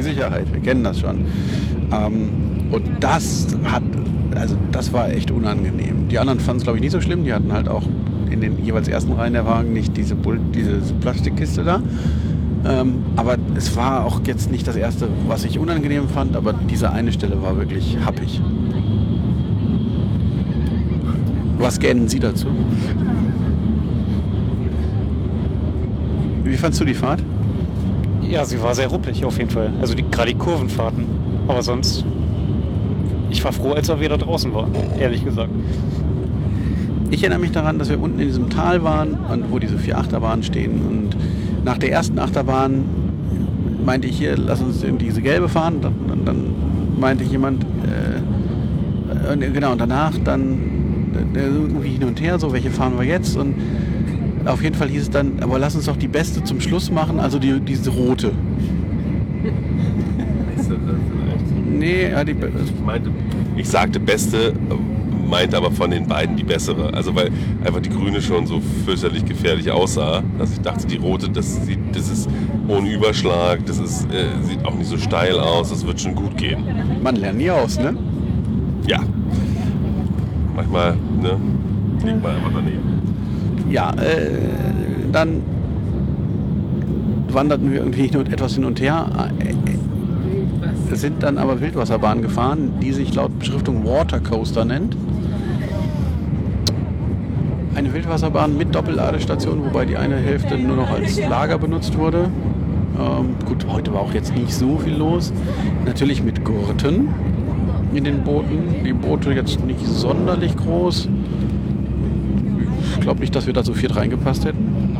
die 0.00 0.10
Sicherheit, 0.10 0.52
wir 0.52 0.60
kennen 0.60 0.82
das 0.82 1.00
schon. 1.00 1.26
Ähm, 1.92 2.30
und 2.70 2.84
das 3.00 3.48
hat, 3.64 3.82
also 4.34 4.56
das 4.72 4.92
war 4.92 5.10
echt 5.10 5.30
unangenehm. 5.30 6.08
Die 6.08 6.18
anderen 6.18 6.40
fanden 6.40 6.58
es 6.58 6.64
glaube 6.64 6.78
ich 6.78 6.82
nicht 6.82 6.92
so 6.92 7.00
schlimm, 7.00 7.24
die 7.24 7.32
hatten 7.32 7.52
halt 7.52 7.68
auch 7.68 7.84
in 8.30 8.40
den 8.40 8.64
jeweils 8.64 8.88
ersten 8.88 9.12
Reihen 9.12 9.32
der 9.32 9.44
Wagen 9.44 9.72
nicht 9.72 9.96
diese, 9.96 10.14
Bull 10.14 10.40
diese 10.54 10.78
Plastikkiste 11.00 11.64
da. 11.64 11.82
Ähm, 12.64 13.02
aber 13.16 13.36
es 13.56 13.74
war 13.76 14.04
auch 14.04 14.20
jetzt 14.26 14.50
nicht 14.50 14.66
das 14.66 14.76
erste, 14.76 15.08
was 15.26 15.44
ich 15.44 15.58
unangenehm 15.58 16.08
fand, 16.08 16.36
aber 16.36 16.52
diese 16.52 16.90
eine 16.90 17.12
Stelle 17.12 17.42
war 17.42 17.56
wirklich 17.56 17.96
happig. 18.04 18.40
Was 21.58 21.78
gähnen 21.78 22.08
Sie 22.08 22.20
dazu? 22.20 22.46
Wie 26.44 26.56
fandst 26.56 26.80
du 26.80 26.84
die 26.84 26.94
Fahrt? 26.94 27.22
Ja, 28.30 28.44
sie 28.44 28.62
war 28.62 28.76
sehr 28.76 28.86
ruppig 28.86 29.24
auf 29.24 29.38
jeden 29.38 29.50
Fall. 29.50 29.72
Also 29.80 29.94
die, 29.94 30.04
gerade 30.08 30.32
die 30.32 30.38
Kurvenfahrten. 30.38 31.04
Aber 31.48 31.62
sonst, 31.62 32.04
ich 33.28 33.42
war 33.44 33.52
froh, 33.52 33.72
als 33.72 33.88
wir 33.88 33.98
wieder 33.98 34.18
draußen 34.18 34.54
waren, 34.54 34.70
ehrlich 34.98 35.24
gesagt. 35.24 35.50
Ich 37.10 37.22
erinnere 37.22 37.40
mich 37.40 37.50
daran, 37.50 37.80
dass 37.80 37.90
wir 37.90 38.00
unten 38.00 38.20
in 38.20 38.28
diesem 38.28 38.48
Tal 38.48 38.84
waren, 38.84 39.14
und 39.32 39.50
wo 39.50 39.58
diese 39.58 39.78
vier 39.78 39.98
Achterbahnen 39.98 40.44
stehen. 40.44 40.80
Und 40.88 41.16
nach 41.64 41.76
der 41.76 41.90
ersten 41.90 42.20
Achterbahn 42.20 42.84
meinte 43.84 44.06
ich 44.06 44.18
hier, 44.18 44.36
lass 44.36 44.60
uns 44.60 44.84
in 44.84 44.98
diese 44.98 45.22
gelbe 45.22 45.48
fahren. 45.48 45.80
Dann, 45.80 45.94
dann, 46.06 46.24
dann 46.24 46.54
meinte 47.00 47.24
jemand, 47.24 47.64
äh, 47.64 49.36
genau, 49.36 49.72
und 49.72 49.80
danach 49.80 50.12
dann 50.24 51.32
äh, 51.34 51.40
irgendwie 51.40 51.88
hin 51.88 52.04
und 52.04 52.20
her, 52.20 52.38
so 52.38 52.52
welche 52.52 52.70
fahren 52.70 52.92
wir 52.96 53.04
jetzt? 53.04 53.36
Und 53.36 53.56
auf 54.46 54.62
jeden 54.62 54.74
Fall 54.74 54.88
hieß 54.88 55.02
es 55.02 55.10
dann, 55.10 55.40
aber 55.40 55.58
lass 55.58 55.74
uns 55.74 55.86
doch 55.86 55.96
die 55.96 56.08
beste 56.08 56.42
zum 56.44 56.60
Schluss 56.60 56.90
machen, 56.90 57.20
also 57.20 57.38
die, 57.38 57.60
diese 57.60 57.90
rote. 57.90 58.32
Nee, 61.66 62.10
ja, 62.10 62.24
die, 62.24 62.32
Ich 62.32 62.84
meinte, 62.84 63.10
ich 63.56 63.68
sagte 63.68 63.98
beste, 63.98 64.52
meinte 65.30 65.56
aber 65.56 65.70
von 65.70 65.90
den 65.90 66.06
beiden 66.06 66.36
die 66.36 66.42
bessere. 66.42 66.92
Also 66.92 67.14
weil 67.14 67.30
einfach 67.64 67.80
die 67.80 67.88
grüne 67.88 68.20
schon 68.20 68.46
so 68.46 68.60
fürchterlich 68.84 69.24
gefährlich 69.24 69.70
aussah, 69.70 70.22
dass 70.38 70.52
ich 70.52 70.60
dachte, 70.60 70.86
die 70.86 70.96
rote, 70.96 71.30
das, 71.30 71.64
sieht, 71.64 71.78
das 71.94 72.10
ist 72.10 72.28
ohne 72.68 72.90
Überschlag, 72.90 73.64
das 73.64 73.78
ist, 73.78 74.12
äh, 74.12 74.26
sieht 74.42 74.64
auch 74.64 74.74
nicht 74.74 74.88
so 74.88 74.98
steil 74.98 75.38
aus, 75.38 75.70
das 75.70 75.86
wird 75.86 76.00
schon 76.00 76.14
gut 76.14 76.36
gehen. 76.36 76.64
man 77.02 77.16
lernt 77.16 77.38
nie 77.38 77.50
aus, 77.50 77.78
ne? 77.78 77.96
Ja. 78.86 79.00
Manchmal, 80.54 80.96
ne, 81.22 81.38
liegt 82.04 82.22
man 82.22 82.36
einfach 82.36 82.50
daneben. 82.54 82.89
Ja, 83.70 83.92
äh, 83.92 84.30
dann 85.12 85.42
wanderten 87.28 87.70
wir 87.70 87.78
irgendwie 87.80 88.08
hin 88.08 88.16
und 88.16 88.32
etwas 88.32 88.54
hin 88.54 88.64
und 88.64 88.80
her, 88.80 89.30
äh, 89.38 90.96
sind 90.96 91.22
dann 91.22 91.38
aber 91.38 91.60
Wildwasserbahn 91.60 92.20
gefahren, 92.20 92.72
die 92.82 92.92
sich 92.92 93.14
laut 93.14 93.38
Beschriftung 93.38 93.84
Watercoaster 93.84 94.64
nennt. 94.64 94.96
Eine 97.76 97.94
Wildwasserbahn 97.94 98.58
mit 98.58 98.74
Doppelladestation, 98.74 99.64
wobei 99.64 99.84
die 99.84 99.96
eine 99.96 100.16
Hälfte 100.16 100.58
nur 100.58 100.76
noch 100.76 100.90
als 100.90 101.16
Lager 101.18 101.58
benutzt 101.58 101.96
wurde. 101.96 102.28
Ähm, 102.98 103.36
gut, 103.46 103.64
heute 103.68 103.94
war 103.94 104.00
auch 104.00 104.12
jetzt 104.12 104.34
nicht 104.34 104.52
so 104.52 104.78
viel 104.78 104.94
los. 104.94 105.32
Natürlich 105.86 106.24
mit 106.24 106.44
Gurten 106.44 107.08
in 107.94 108.04
den 108.04 108.24
Booten. 108.24 108.84
Die 108.84 108.92
Boote 108.92 109.32
jetzt 109.32 109.64
nicht 109.64 109.86
sonderlich 109.86 110.56
groß. 110.56 111.08
Ich 113.00 113.04
glaube 113.04 113.20
nicht, 113.20 113.34
dass 113.34 113.46
wir 113.46 113.54
da 113.54 113.64
so 113.64 113.72
viert 113.72 113.96
reingepasst 113.96 114.44
hätten. 114.44 114.94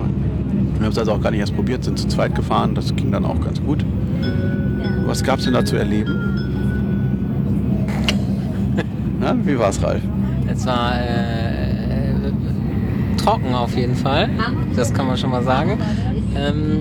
Wir 0.75 0.85
haben 0.87 0.91
es 0.91 0.97
also 0.97 1.13
auch 1.13 1.21
gar 1.21 1.31
nicht 1.33 1.41
erst 1.41 1.55
probiert, 1.55 1.85
sind 1.85 1.99
zu 1.99 2.09
zweit 2.09 2.35
gefahren. 2.35 2.75
Das 2.75 2.97
ging 2.97 3.13
dann 3.13 3.27
auch 3.27 3.39
ganz 3.43 3.61
gut. 3.61 3.85
was 5.05 5.23
gab 5.23 5.39
es 5.39 5.45
denn 5.45 5.53
da 5.53 5.67
zu 5.67 5.77
erleben? 5.77 6.15
Na, 9.21 9.37
wie 9.45 9.59
war's, 9.59 9.83
Ralf? 9.83 10.01
Es 10.51 10.65
war 10.65 10.95
äh, 10.99 11.59
äh, 11.59 12.33
trocken 13.19 13.55
auf 13.55 13.77
jeden 13.77 13.95
Fall. 13.95 14.31
Das 14.75 14.95
kann 14.95 15.07
man 15.07 15.19
schon 15.19 15.31
mal 15.31 15.45
sagen. 15.45 15.79
Ähm, 16.35 16.81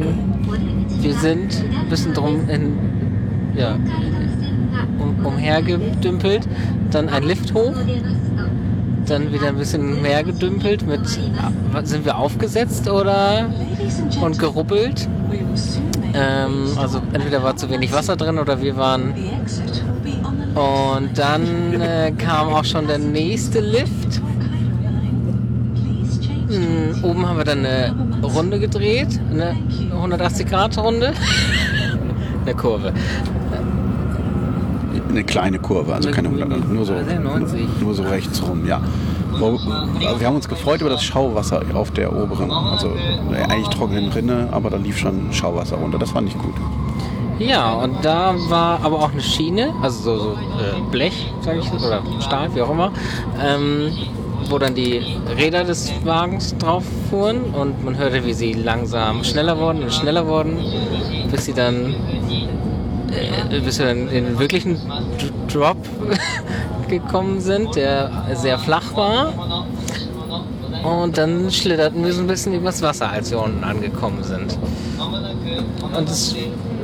wir 1.02 1.14
sind 1.16 1.66
ein 1.82 1.90
bisschen 1.90 2.14
drum 2.14 2.48
in, 2.48 2.78
ja, 3.58 3.78
um, 5.00 5.26
umhergedümpelt. 5.26 6.48
Dann 6.92 7.10
ein 7.10 7.24
Lift 7.24 7.54
hoch. 7.54 7.76
Dann 9.10 9.34
wieder 9.34 9.48
ein 9.48 9.58
bisschen 9.58 10.02
mehr 10.04 10.24
gedümpelt 10.24 10.86
mit. 10.86 11.02
Sind 11.84 12.06
wir 12.06 12.18
aufgesetzt 12.18 12.88
oder 12.88 13.50
und 14.22 14.38
gerubbelt? 14.38 15.10
Ähm, 16.14 16.68
also 16.78 17.02
entweder 17.14 17.42
war 17.42 17.56
zu 17.56 17.70
wenig 17.70 17.92
Wasser 17.92 18.16
drin 18.16 18.38
oder 18.38 18.62
wir 18.62 18.78
waren 18.78 19.14
und 20.56 21.18
dann 21.18 21.80
äh, 21.80 22.12
kam 22.18 22.50
auch 22.50 22.66
schon 22.66 22.88
der 22.88 22.98
nächste 22.98 23.62
Lift. 23.62 24.22
Hm, 26.50 27.04
oben 27.04 27.28
haben 27.28 27.38
wir 27.38 27.46
dann 27.46 27.66
eine 27.66 27.96
Runde 28.24 28.60
gedreht, 28.60 29.20
eine 29.32 29.56
180-Grad-Runde. 29.94 31.14
eine 32.46 32.56
Kurve. 32.56 32.94
Eine 35.20 35.26
kleine 35.26 35.60
Kurve, 35.60 35.94
also 35.94 36.12
keine 36.12 36.30
100, 36.30 36.70
nur 36.70 36.86
so, 36.86 36.94
90. 36.94 37.82
nur 37.82 37.94
so 37.94 38.04
rechts 38.04 38.42
rum, 38.42 38.66
ja. 38.66 38.80
Also 39.34 39.60
Wir 40.18 40.28
haben 40.28 40.38
uns 40.38 40.48
gefreut 40.48 40.80
über 40.80 40.90
das 40.90 41.04
Schauwasser 41.04 41.62
auf 41.74 41.92
der 41.92 42.16
oberen, 42.16 42.50
also 42.50 42.94
äh, 43.30 43.44
eigentlich 43.50 43.68
trockenen 43.68 44.08
Rinne, 44.14 44.48
aber 44.52 44.70
da 44.70 44.78
lief 44.78 44.98
schon 44.98 45.34
Schauwasser 45.34 45.76
runter. 45.76 46.00
Das 46.00 46.12
fand 46.12 46.30
ich 46.30 46.38
gut. 46.38 46.54
Ja, 47.38 47.74
und 47.74 47.98
da 48.02 48.34
war 48.48 48.80
aber 48.82 49.00
auch 49.00 49.12
eine 49.12 49.22
Schiene, 49.22 49.74
also 49.82 50.00
so, 50.04 50.18
so 50.20 50.32
äh, 50.32 50.90
Blech, 50.90 51.34
sage 51.42 51.60
ich, 51.60 51.70
oder 51.74 52.02
Stahl, 52.22 52.56
wie 52.56 52.62
auch 52.62 52.70
immer, 52.70 52.94
ähm, 53.44 53.92
wo 54.50 54.58
dann 54.58 54.74
die 54.74 55.02
Räder 55.38 55.66
des 55.66 55.92
Wagens 56.06 56.58
drauf 56.58 56.86
fuhren 57.10 57.42
und 57.54 57.84
man 57.84 57.98
hörte, 57.98 58.26
wie 58.26 58.34
sie 58.34 58.54
langsam 58.54 59.26
schneller 59.26 59.60
wurden 59.60 59.84
und 59.84 59.94
schneller 59.94 60.26
wurden, 60.28 60.60
bis 61.30 61.44
sie 61.44 61.54
dann, 61.54 61.94
äh, 63.12 63.60
bis 63.60 63.80
wir 63.80 63.88
dann 63.88 64.08
in 64.10 64.26
den 64.26 64.40
wirklichen 64.40 64.78
Drop 65.52 65.78
gekommen 66.88 67.40
sind, 67.40 67.76
der 67.76 68.12
sehr 68.36 68.58
flach 68.60 68.96
war. 68.96 69.66
Und 70.84 71.18
dann 71.18 71.52
schlitterten 71.52 72.04
wir 72.06 72.14
so 72.14 72.22
ein 72.22 72.28
bisschen 72.28 72.54
übers 72.54 72.82
Wasser, 72.82 73.10
als 73.10 73.32
wir 73.32 73.42
unten 73.42 73.64
angekommen 73.64 74.24
sind. 74.24 74.58
Und 75.96 76.10
es 76.10 76.36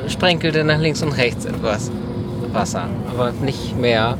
sprenkelte 0.07 0.63
nach 0.63 0.79
links 0.79 1.01
und 1.01 1.13
rechts 1.13 1.45
etwas 1.45 1.91
Wasser, 2.51 2.87
aber 3.09 3.31
nicht 3.31 3.77
mehr 3.77 4.17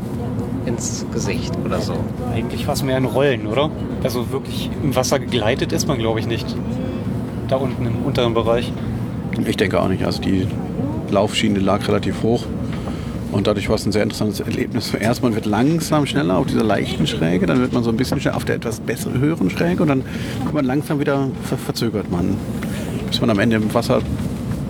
ins 0.66 1.06
Gesicht 1.14 1.54
oder 1.64 1.80
so. 1.80 1.94
Eigentlich 2.34 2.68
war 2.68 2.74
es 2.74 2.84
mehr 2.84 2.98
ein 2.98 3.06
Rollen, 3.06 3.48
oder? 3.48 3.70
Also 4.04 4.32
wirklich 4.32 4.70
im 4.84 4.96
Wasser 4.96 5.20
gegleitet 5.20 5.72
ist 5.72 5.88
man, 5.88 5.98
glaube 5.98 6.20
ich, 6.20 6.28
nicht. 6.28 6.56
Da 7.48 7.58
unten 7.58 7.86
im 7.86 7.98
unteren 8.04 8.34
Bereich. 8.34 8.72
Ich 9.46 9.58
denke 9.58 9.80
auch 9.80 9.88
nicht. 9.88 10.04
Also 10.04 10.22
die 10.22 10.48
Laufschiene 11.16 11.60
lag 11.60 11.88
relativ 11.88 12.24
hoch. 12.24 12.46
Und 13.32 13.48
dadurch 13.48 13.70
war 13.70 13.76
es 13.76 13.86
ein 13.86 13.92
sehr 13.92 14.04
interessantes 14.04 14.42
Erlebnis. 14.42 14.92
Zuerst, 14.92 15.24
man 15.24 15.34
wird 15.34 15.46
langsam 15.46 16.06
schneller 16.06 16.38
auf 16.38 16.46
dieser 16.46 16.64
leichten 16.64 17.08
Schräge, 17.08 17.46
dann 17.46 17.60
wird 17.60 17.74
man 17.74 17.84
so 17.84 17.90
ein 17.90 17.98
bisschen 17.98 18.20
schneller 18.20 18.38
auf 18.38 18.46
der 18.46 18.56
etwas 18.56 18.80
besseren, 18.80 19.20
höheren 19.20 19.50
Schräge 19.50 19.82
und 19.82 19.90
dann 19.90 20.04
kommt 20.42 20.54
man 20.54 20.66
langsam 20.66 21.00
wieder, 21.00 21.30
ver 21.44 21.58
verzögert 21.58 22.12
man. 22.12 22.38
Bis 23.08 23.22
man 23.22 23.30
am 23.30 23.40
Ende 23.40 23.56
im 23.56 23.74
Wasser, 23.74 24.02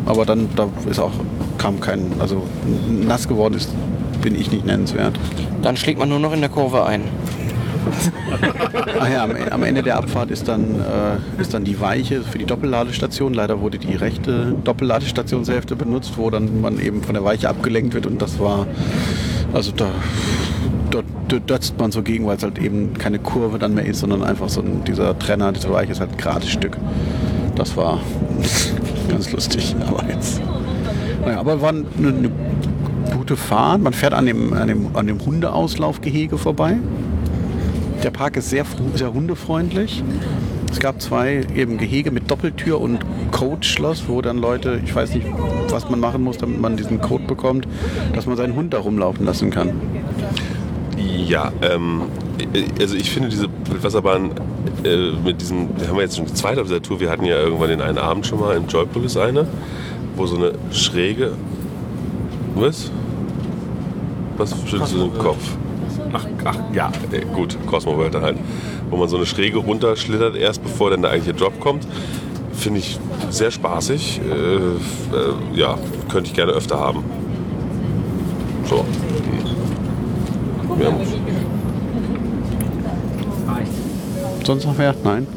aber 0.06 0.26
dann, 0.26 0.50
da 0.56 0.68
ist 0.90 1.00
auch, 1.00 1.12
kam 1.58 1.80
kein, 1.80 2.12
also 2.20 2.44
nass 2.90 3.28
geworden 3.28 3.56
ist, 3.56 3.70
bin 4.22 4.40
ich 4.40 4.52
nicht 4.52 4.66
nennenswert. 4.66 5.20
Dann 5.62 5.78
schlägt 5.78 6.00
man 6.00 6.10
nur 6.10 6.20
noch 6.20 6.34
in 6.34 6.42
der 6.42 6.50
Kurve 6.50 6.86
ein. 6.86 7.02
Ach 9.00 9.10
ja, 9.12 9.24
am, 9.24 9.32
am 9.52 9.64
Ende 9.64 9.84
der 9.84 9.98
Abfahrt 9.98 10.32
ist 10.32 10.48
dann, 10.48 10.80
äh, 10.80 11.42
ist 11.42 11.54
dann 11.54 11.64
die 11.64 11.80
Weiche 11.80 12.22
für 12.22 12.38
die 12.38 12.46
Doppelladestation. 12.46 13.34
Leider 13.34 13.62
wurde 13.62 13.78
die 13.78 13.96
rechte 13.96 14.56
Doppelladestationshälfte 14.64 15.76
benutzt, 15.76 16.14
wo 16.18 16.30
dann 16.30 16.62
man 16.62 16.80
eben 16.80 17.04
von 17.04 17.14
der 17.14 17.24
Weiche 17.24 17.50
abgelenkt 17.50 17.94
wird 17.94 18.06
und 18.06 18.22
das 18.22 18.40
war, 18.40 18.68
also 19.54 19.72
da, 19.72 19.92
dort 20.92 21.06
dort 21.28 21.50
dötzt 21.50 21.80
man 21.80 21.92
so 21.92 22.04
gegen, 22.04 22.26
weil 22.26 22.38
es 22.38 22.44
halt 22.44 22.60
eben 22.60 22.94
keine 22.94 23.20
Kurve 23.20 23.60
dann 23.60 23.74
mehr 23.74 23.86
ist, 23.86 24.00
sondern 24.00 24.24
einfach 24.24 24.50
so 24.50 24.62
ein, 24.62 24.84
dieser 24.86 25.18
Trenner, 25.18 25.52
diese 25.52 25.72
Weiche 25.72 25.92
ist 25.92 26.00
halt 26.00 26.12
ein 26.12 26.18
gerades 26.18 26.50
Stück. 26.50 26.78
Das 27.56 27.76
war 27.78 28.00
ganz 29.10 29.32
lustig, 29.32 29.76
aber 29.88 30.04
jetzt. 30.10 30.42
Naja, 31.26 31.40
aber 31.40 31.62
war 31.62 31.70
eine, 31.70 31.86
eine 31.98 32.32
gute 33.16 33.38
Fahrt. 33.38 33.82
Man 33.82 33.94
fährt 33.94 34.14
an 34.14 34.26
dem, 34.26 34.54
an 34.54 34.68
dem, 34.68 34.96
an 34.96 35.08
dem 35.08 35.26
Hundeauslaufgehege 35.26 36.38
vorbei. 36.38 36.78
Der 38.06 38.12
Park 38.12 38.38
ist 38.38 38.52
sehr, 38.52 38.66
sehr 38.94 39.12
hundefreundlich. 39.12 40.04
Es 40.72 40.80
gab 40.80 41.02
zwei 41.02 41.44
eben 41.56 41.80
Gehege 41.80 42.12
mit 42.12 42.30
Doppeltür 42.30 42.80
und 42.80 43.00
Codeschloss, 43.32 44.04
wo 44.08 44.22
dann 44.22 44.38
Leute, 44.38 44.80
ich 44.86 44.94
weiß 44.94 45.16
nicht, 45.16 45.26
was 45.70 45.90
man 45.90 46.00
machen 46.00 46.22
muss, 46.22 46.38
damit 46.38 46.62
man 46.62 46.78
diesen 46.78 47.02
Code 47.02 47.24
bekommt, 47.24 47.68
dass 48.14 48.28
man 48.28 48.38
seinen 48.38 48.56
Hund 48.56 48.76
da 48.76 48.78
rumlaufen 48.78 49.26
lassen 49.26 49.50
kann. 49.50 49.82
Ja, 50.98 51.52
ähm, 51.64 52.04
also 52.80 52.96
ich 52.96 53.10
finde 53.10 53.30
diese 53.30 53.48
Wildwasserbahn 53.72 54.30
äh, 54.84 55.14
mit 55.26 55.42
diesem, 55.42 55.70
wir 55.76 55.88
haben 55.88 55.96
ja 55.96 56.04
jetzt 56.04 56.18
schon 56.18 56.28
die 56.28 56.34
zweite 56.36 56.62
auf 56.62 56.68
dieser 56.68 56.84
Tour, 56.84 57.00
wir 57.00 57.10
hatten 57.10 57.26
ja 57.26 57.40
irgendwann 57.40 57.70
den 57.70 57.82
einen 57.82 57.98
Abend 57.98 58.28
schon 58.28 58.40
mal 58.40 58.56
in 58.56 58.68
Joypolis 58.68 59.18
eine, 59.18 59.48
wo 60.16 60.28
so 60.28 60.36
eine 60.36 60.52
schräge, 60.70 61.32
was? 62.54 62.92
Was 64.38 64.54
schüttelst 64.68 64.94
du 64.94 65.08
den 65.08 65.18
Kopf? 65.18 65.58
Ach, 66.16 66.26
ach 66.46 66.58
ja, 66.74 66.92
gut, 67.34 67.58
Cosmo 67.66 67.98
World 67.98 68.16
halt. 68.16 68.38
Wo 68.90 68.96
man 68.96 69.10
so 69.10 69.18
eine 69.18 69.26
Schräge 69.26 69.58
runterschlittert 69.58 70.36
erst, 70.38 70.64
bevor 70.64 70.90
dann 70.90 71.02
der 71.02 71.12
eigentliche 71.12 71.38
Drop 71.38 71.60
kommt. 71.60 71.86
Finde 72.54 72.80
ich 72.80 72.98
sehr 73.30 73.52
spaßig. 73.52 74.22
Äh, 74.22 74.56
äh, 74.56 75.60
ja, 75.60 75.78
könnte 76.10 76.30
ich 76.30 76.34
gerne 76.34 76.54
öfter 76.54 76.80
haben. 76.80 77.04
So. 78.70 78.86
Ja, 80.80 80.94
Sonst 84.46 84.66
noch 84.66 84.78
wer? 84.78 84.94
Nein. 85.04 85.28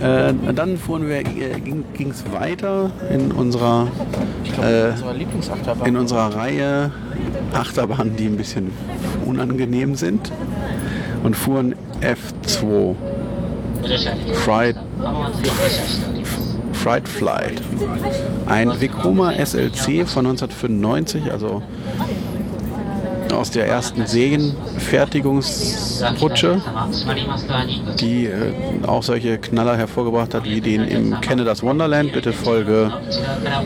Äh, 0.00 0.34
dann 0.54 0.76
fuhren 0.76 1.08
wir, 1.08 1.20
äh, 1.20 1.60
ging 1.60 2.10
es 2.10 2.24
weiter 2.32 2.90
in 3.10 3.32
unserer, 3.32 3.88
äh, 4.62 4.90
Unsere 4.90 5.14
Lieblingsachterbahn. 5.14 5.88
in 5.88 5.96
unserer 5.96 6.34
Reihe 6.34 6.90
Achterbahnen, 7.52 8.14
die 8.16 8.26
ein 8.26 8.36
bisschen 8.36 8.72
unangenehm 9.24 9.94
sind 9.94 10.30
und 11.22 11.34
fuhren 11.34 11.74
F2 12.00 12.94
Fried, 14.34 14.76
Fried 16.72 17.08
Flight. 17.08 17.62
Ein 18.46 18.80
Vekoma 18.80 19.32
SLC 19.32 20.06
von 20.06 20.26
1995, 20.26 21.32
also 21.32 21.62
aus 23.36 23.50
der 23.50 23.68
ersten 23.68 24.06
Serienfertigungsrutsche, 24.06 26.62
die 28.00 28.26
äh, 28.26 28.52
auch 28.86 29.02
solche 29.02 29.38
Knaller 29.38 29.76
hervorgebracht 29.76 30.34
hat, 30.34 30.44
wie 30.44 30.60
den 30.60 30.84
im 30.84 31.20
Canada's 31.20 31.62
Wonderland. 31.62 32.12
Bitte 32.12 32.32
Folge 32.32 32.92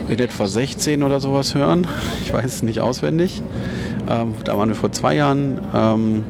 in 0.07 0.19
etwa 0.19 0.47
16 0.47 1.03
oder 1.03 1.19
sowas 1.19 1.53
hören. 1.55 1.87
Ich 2.23 2.33
weiß 2.33 2.45
es 2.45 2.63
nicht 2.63 2.79
auswendig. 2.81 3.41
Ähm, 4.09 4.33
da 4.43 4.57
waren 4.57 4.69
wir 4.69 4.75
vor 4.75 4.91
zwei 4.91 5.15
Jahren. 5.15 5.59
Ähm, 5.73 6.23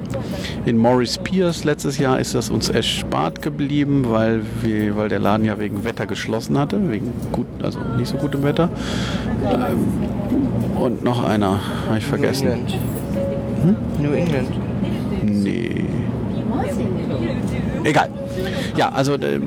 in 0.66 0.78
Morris 0.78 1.18
Pierce 1.18 1.64
letztes 1.64 1.98
Jahr 1.98 2.20
ist 2.20 2.36
das 2.36 2.50
uns 2.50 2.70
erspart 2.70 3.42
geblieben, 3.42 4.06
weil, 4.08 4.42
wir, 4.62 4.96
weil 4.96 5.10
der 5.10 5.20
Laden 5.20 5.46
ja 5.46 5.60
wegen 5.60 5.84
Wetter 5.84 6.06
geschlossen 6.06 6.58
hatte, 6.58 6.92
wegen 6.92 7.12
gut, 7.32 7.48
also 7.64 7.80
nicht 7.98 8.10
so 8.10 8.18
gutem 8.18 8.44
Wetter. 8.44 8.70
Ähm, 9.44 10.80
und 10.80 11.04
noch 11.04 11.24
einer, 11.24 11.60
habe 11.88 11.98
ich 11.98 12.06
vergessen. 12.06 12.66
New 13.64 13.74
England. 13.74 14.00
New 14.00 14.14
England. 14.14 14.50
Nee. 15.24 15.86
Egal. 17.84 18.10
Ja, 18.76 18.90
also 18.90 19.16
äh, 19.16 19.36
äh, 19.36 19.40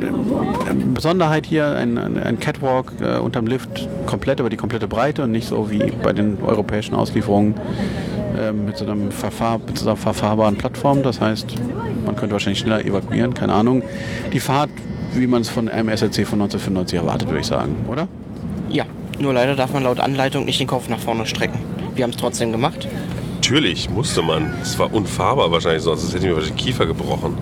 Besonderheit 0.92 1.46
hier, 1.46 1.68
ein, 1.76 1.98
ein, 1.98 2.18
ein 2.18 2.40
Catwalk 2.40 2.92
äh, 3.00 3.18
unterm 3.18 3.46
Lift 3.46 3.88
komplett 4.06 4.40
über 4.40 4.50
die 4.50 4.56
komplette 4.56 4.88
Breite 4.88 5.24
und 5.24 5.32
nicht 5.32 5.48
so 5.48 5.70
wie 5.70 5.92
bei 6.02 6.12
den 6.12 6.38
europäischen 6.42 6.94
Auslieferungen 6.94 7.54
äh, 8.38 8.52
mit, 8.52 8.76
so 8.76 8.84
einem 8.84 9.10
Verfahr 9.10 9.58
mit 9.58 9.78
so 9.78 9.86
einer 9.86 9.96
verfahrbaren 9.96 10.56
Plattform. 10.56 11.02
Das 11.02 11.20
heißt, 11.20 11.54
man 12.04 12.16
könnte 12.16 12.32
wahrscheinlich 12.32 12.60
schneller 12.60 12.84
evakuieren, 12.84 13.34
keine 13.34 13.52
Ahnung. 13.52 13.82
Die 14.32 14.40
Fahrt, 14.40 14.70
wie 15.14 15.26
man 15.26 15.42
es 15.42 15.48
von 15.48 15.68
einem 15.68 15.88
SLC 15.88 16.26
von 16.26 16.40
1995 16.40 16.98
erwartet, 16.98 17.28
würde 17.28 17.40
ich 17.40 17.46
sagen, 17.46 17.76
oder? 17.88 18.08
Ja, 18.68 18.84
nur 19.20 19.32
leider 19.32 19.54
darf 19.54 19.72
man 19.72 19.84
laut 19.84 20.00
Anleitung 20.00 20.44
nicht 20.44 20.58
den 20.58 20.66
Kopf 20.66 20.88
nach 20.88 20.98
vorne 20.98 21.26
strecken. 21.26 21.58
Wir 21.94 22.02
haben 22.02 22.10
es 22.10 22.16
trotzdem 22.16 22.50
gemacht. 22.50 22.88
Natürlich, 23.44 23.90
musste 23.90 24.22
man. 24.22 24.54
Es 24.62 24.78
war 24.78 24.90
unfahrbar 24.94 25.52
wahrscheinlich, 25.52 25.82
sonst 25.82 26.14
hätte 26.14 26.16
ich 26.16 26.22
mir 26.22 26.34
wahrscheinlich 26.34 26.56
den 26.56 26.64
Kiefer 26.64 26.86
gebrochen. 26.86 27.36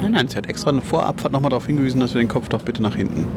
Nein, 0.00 0.12
nein, 0.12 0.26
sie 0.26 0.38
hat 0.38 0.46
extra 0.46 0.70
eine 0.70 0.80
Vorabfahrt 0.80 1.34
nochmal 1.34 1.50
darauf 1.50 1.66
hingewiesen, 1.66 2.00
dass 2.00 2.14
wir 2.14 2.22
den 2.22 2.28
Kopf 2.28 2.48
doch 2.48 2.62
bitte 2.62 2.82
nach 2.82 2.96
hinten. 2.96 3.26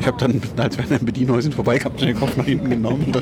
Ich 0.00 0.08
habe 0.08 0.18
dann, 0.18 0.40
als 0.56 0.76
wir 0.76 0.82
an 0.82 0.90
den 0.90 1.06
Bedienhäusern 1.06 1.52
vorbeikamen, 1.52 1.96
den 1.96 2.18
Kopf 2.18 2.36
nach 2.36 2.44
hinten 2.44 2.70
genommen. 2.70 3.12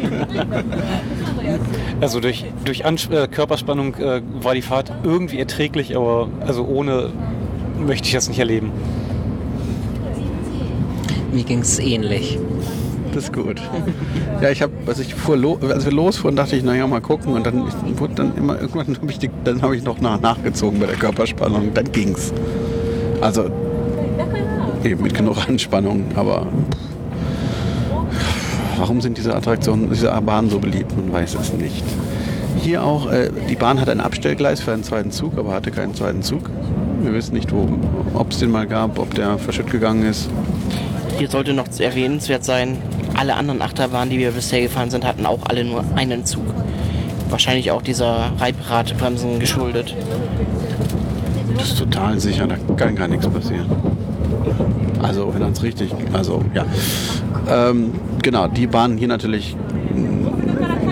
Also 2.00 2.20
durch, 2.20 2.44
durch 2.64 2.86
Ans 2.86 3.06
äh, 3.08 3.28
Körperspannung 3.28 3.96
äh, 3.96 4.22
war 4.40 4.54
die 4.54 4.62
Fahrt 4.62 4.90
irgendwie 5.02 5.38
erträglich, 5.38 5.94
aber 5.94 6.28
also 6.46 6.64
ohne 6.64 7.10
möchte 7.78 8.06
ich 8.08 8.14
das 8.14 8.28
nicht 8.28 8.38
erleben. 8.38 8.70
Mir 11.32 11.44
ging 11.44 11.58
es 11.58 11.78
ähnlich. 11.78 12.38
Das 13.14 13.24
ist 13.24 13.32
gut. 13.32 13.60
Ja, 14.40 14.50
ich 14.50 14.62
habe, 14.62 14.72
als 14.86 15.00
ich 15.00 15.14
fuhr 15.14 15.36
lo 15.36 15.58
als 15.68 15.84
wir 15.84 15.92
losfuhren, 15.92 16.36
dachte 16.36 16.56
ich, 16.56 16.62
naja, 16.62 16.86
mal 16.86 17.00
gucken. 17.00 17.34
Und 17.34 17.44
dann 17.44 17.64
wurde 17.98 18.14
dann 18.14 18.36
immer, 18.36 18.60
irgendwann 18.60 18.96
habe 19.00 19.10
ich, 19.10 19.18
die, 19.18 19.30
dann 19.44 19.62
habe 19.62 19.76
ich 19.76 19.82
noch 19.82 20.00
nach, 20.00 20.20
nachgezogen 20.20 20.78
bei 20.78 20.86
der 20.86 20.96
Körperspannung. 20.96 21.74
Dann 21.74 21.90
ging's. 21.90 22.32
Also 23.20 23.50
eben 24.84 25.02
mit 25.02 25.14
genug 25.14 25.36
Anspannung, 25.46 26.04
aber 26.14 26.46
warum 28.78 29.00
sind 29.00 29.18
diese 29.18 29.34
Attraktionen, 29.34 29.90
diese 29.90 30.08
Bahnen 30.22 30.48
so 30.48 30.58
beliebt? 30.58 30.96
Man 30.96 31.12
weiß 31.12 31.34
es 31.34 31.52
nicht. 31.52 31.84
Hier 32.62 32.82
auch, 32.82 33.10
äh, 33.10 33.30
die 33.48 33.56
Bahn 33.56 33.80
hat 33.80 33.88
ein 33.88 34.00
Abstellgleis 34.00 34.60
für 34.60 34.72
einen 34.72 34.82
zweiten 34.82 35.10
Zug, 35.10 35.38
aber 35.38 35.52
hatte 35.52 35.70
keinen 35.70 35.94
zweiten 35.94 36.22
Zug. 36.22 36.50
Wir 37.02 37.12
wissen 37.12 37.34
nicht, 37.34 37.50
ob 37.52 38.30
es 38.30 38.38
den 38.38 38.50
mal 38.50 38.66
gab, 38.66 38.98
ob 38.98 39.14
der 39.14 39.38
verschütt 39.38 39.70
gegangen 39.70 40.04
ist. 40.04 40.28
Hier 41.18 41.28
sollte 41.28 41.52
noch 41.52 41.66
erwähnenswert 41.78 42.44
sein, 42.44 42.78
alle 43.16 43.34
anderen 43.34 43.62
Achterbahnen, 43.62 44.10
die 44.10 44.18
wir 44.18 44.32
bisher 44.32 44.60
gefahren 44.60 44.90
sind, 44.90 45.04
hatten 45.04 45.26
auch 45.26 45.40
alle 45.48 45.64
nur 45.64 45.84
einen 45.96 46.24
Zug. 46.24 46.44
Wahrscheinlich 47.28 47.70
auch 47.70 47.82
dieser 47.82 48.32
Reibradbremsen 48.38 49.38
geschuldet. 49.38 49.94
Das 51.56 51.68
ist 51.68 51.78
total 51.78 52.18
sicher, 52.18 52.46
da 52.46 52.56
kann 52.74 52.96
gar 52.96 53.08
nichts 53.08 53.28
passieren. 53.28 53.66
Also, 55.02 55.32
wenn 55.34 55.42
es 55.52 55.62
richtig, 55.62 55.90
also 56.12 56.42
ja. 56.54 56.64
Ähm, 57.48 57.92
genau, 58.22 58.48
die 58.48 58.66
Bahnen 58.66 58.98
hier 58.98 59.08
natürlich 59.08 59.56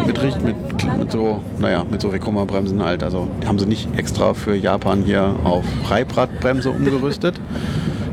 mit, 0.07 0.45
mit, 0.45 0.99
mit 0.99 1.13
so, 1.13 1.43
naja, 1.59 1.85
mit 1.91 2.01
so 2.01 2.13
Vekoma-Bremsen 2.13 2.83
halt. 2.83 3.03
Also, 3.03 3.29
die 3.43 3.47
haben 3.47 3.59
sie 3.59 3.67
nicht 3.67 3.89
extra 3.97 4.35
für 4.35 4.55
Japan 4.55 5.03
hier 5.03 5.35
auf 5.45 5.65
Reibradbremse 5.89 6.71
umgerüstet. 6.71 7.41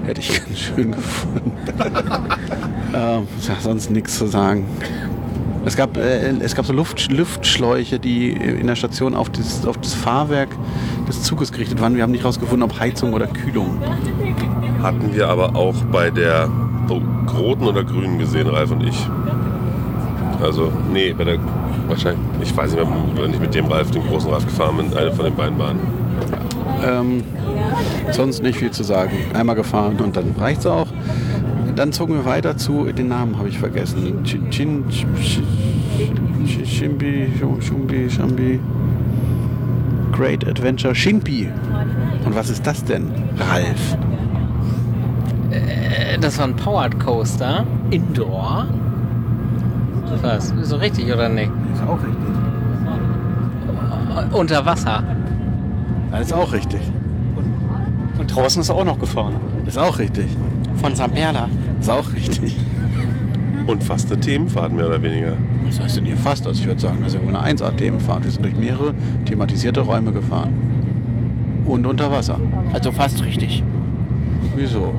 Hätte 0.05 0.21
ich 0.21 0.45
ganz 0.45 0.59
schön 0.59 0.91
gefunden. 0.91 1.51
Ähm, 2.95 3.27
sonst 3.61 3.91
nichts 3.91 4.17
zu 4.17 4.27
sagen. 4.27 4.65
Es 5.65 5.75
gab, 5.75 5.97
äh, 5.97 6.29
es 6.39 6.55
gab 6.55 6.65
so 6.65 6.73
Luft, 6.73 7.11
Luftschläuche, 7.11 7.99
die 7.99 8.29
in 8.29 8.67
der 8.67 8.75
Station 8.75 9.15
auf 9.15 9.29
das, 9.29 9.65
auf 9.65 9.77
das 9.77 9.93
Fahrwerk 9.93 10.49
des 11.07 11.23
Zuges 11.23 11.51
gerichtet 11.51 11.81
waren. 11.81 11.95
Wir 11.95 12.03
haben 12.03 12.11
nicht 12.11 12.21
herausgefunden, 12.21 12.63
ob 12.63 12.79
Heizung 12.79 13.13
oder 13.13 13.27
Kühlung. 13.27 13.79
Hatten 14.81 15.13
wir 15.13 15.27
aber 15.27 15.55
auch 15.55 15.75
bei 15.91 16.11
der 16.11 16.49
oh, 16.89 17.01
roten 17.35 17.65
oder 17.65 17.83
grünen 17.83 18.19
gesehen, 18.19 18.47
Ralf 18.47 18.71
und 18.71 18.83
ich. 18.83 19.07
Also, 20.41 20.71
nee, 20.93 21.13
bei 21.13 21.23
der, 21.23 21.39
wahrscheinlich, 21.87 22.21
ich 22.43 22.55
weiß 22.55 22.75
nicht 22.75 22.85
mehr, 22.85 22.93
wenn 23.15 23.33
ich 23.33 23.39
mit 23.39 23.55
dem 23.55 23.65
Ralf, 23.65 23.89
den 23.89 24.03
großen 24.03 24.29
Ralf 24.29 24.45
gefahren 24.45 24.77
bin, 24.77 24.95
eine 24.95 25.11
von 25.11 25.25
den 25.25 25.35
beiden 25.35 25.57
waren. 25.57 25.79
Ähm, 26.85 27.23
sonst 28.11 28.43
nicht 28.43 28.59
viel 28.59 28.69
zu 28.69 28.83
sagen. 28.83 29.13
Einmal 29.33 29.55
gefahren 29.55 29.97
und 29.97 30.15
dann 30.15 30.35
reicht's 30.37 30.67
auch. 30.67 30.87
Dann 31.75 31.91
zogen 31.91 32.13
wir 32.13 32.25
weiter 32.25 32.55
zu, 32.55 32.85
den 32.85 33.09
Namen 33.09 33.37
habe 33.37 33.49
ich 33.49 33.59
vergessen. 33.59 34.23
Chin, 34.23 34.85
Shimbi, 36.65 37.31
Shumbi, 37.59 38.09
Shambi. 38.09 38.59
Great 40.11 40.47
Adventure 40.47 40.95
Shimpi. 40.95 41.49
Und 42.25 42.35
was 42.35 42.49
ist 42.49 42.65
das 42.65 42.83
denn, 42.85 43.11
Ralf? 43.37 43.97
Äh, 45.51 46.17
das 46.19 46.37
war 46.39 46.45
ein 46.45 46.55
Powered 46.55 46.97
Coaster. 46.99 47.65
Indoor. 47.91 48.67
Was? 50.21 50.51
Ist 50.51 50.69
so 50.69 50.77
richtig 50.77 51.11
oder 51.11 51.27
nicht? 51.27 51.51
Ist 51.73 51.83
auch 51.83 51.99
richtig. 52.01 52.15
Unter 54.31 54.65
Wasser. 54.65 55.03
Das 56.11 56.21
ist 56.21 56.33
auch 56.33 56.53
richtig. 56.53 56.79
Und 58.17 58.33
draußen 58.33 58.61
ist 58.61 58.69
er 58.69 58.75
auch 58.75 58.85
noch 58.85 58.97
gefahren. 58.97 59.35
Ist 59.65 59.77
auch 59.77 59.99
richtig. 59.99 60.27
Von 60.77 60.95
St. 60.95 61.13
Ist 61.79 61.89
auch 61.89 62.13
richtig. 62.13 62.57
Und 63.67 63.83
fast 63.83 64.11
eine 64.11 64.19
Themenfahrt, 64.19 64.73
mehr 64.73 64.87
oder 64.87 65.01
weniger. 65.01 65.33
Was 65.65 65.79
heißt 65.79 65.97
denn 65.97 66.05
hier 66.05 66.17
fast? 66.17 66.45
Also 66.45 66.61
ich 66.61 66.67
würde 66.67 66.79
sagen, 66.79 66.97
das 67.01 67.13
ist 67.13 67.19
ja 67.19 67.27
wohl 67.27 67.35
eine 67.35 67.55
1A-Themenfahrt. 67.55 68.23
Wir 68.23 68.31
sind 68.31 68.45
durch 68.45 68.55
mehrere 68.55 68.93
thematisierte 69.25 69.81
Räume 69.81 70.11
gefahren. 70.11 70.53
Und 71.65 71.87
unter 71.87 72.11
Wasser. 72.11 72.39
Also 72.73 72.91
fast 72.91 73.23
richtig. 73.25 73.63
Wieso? 74.55 74.93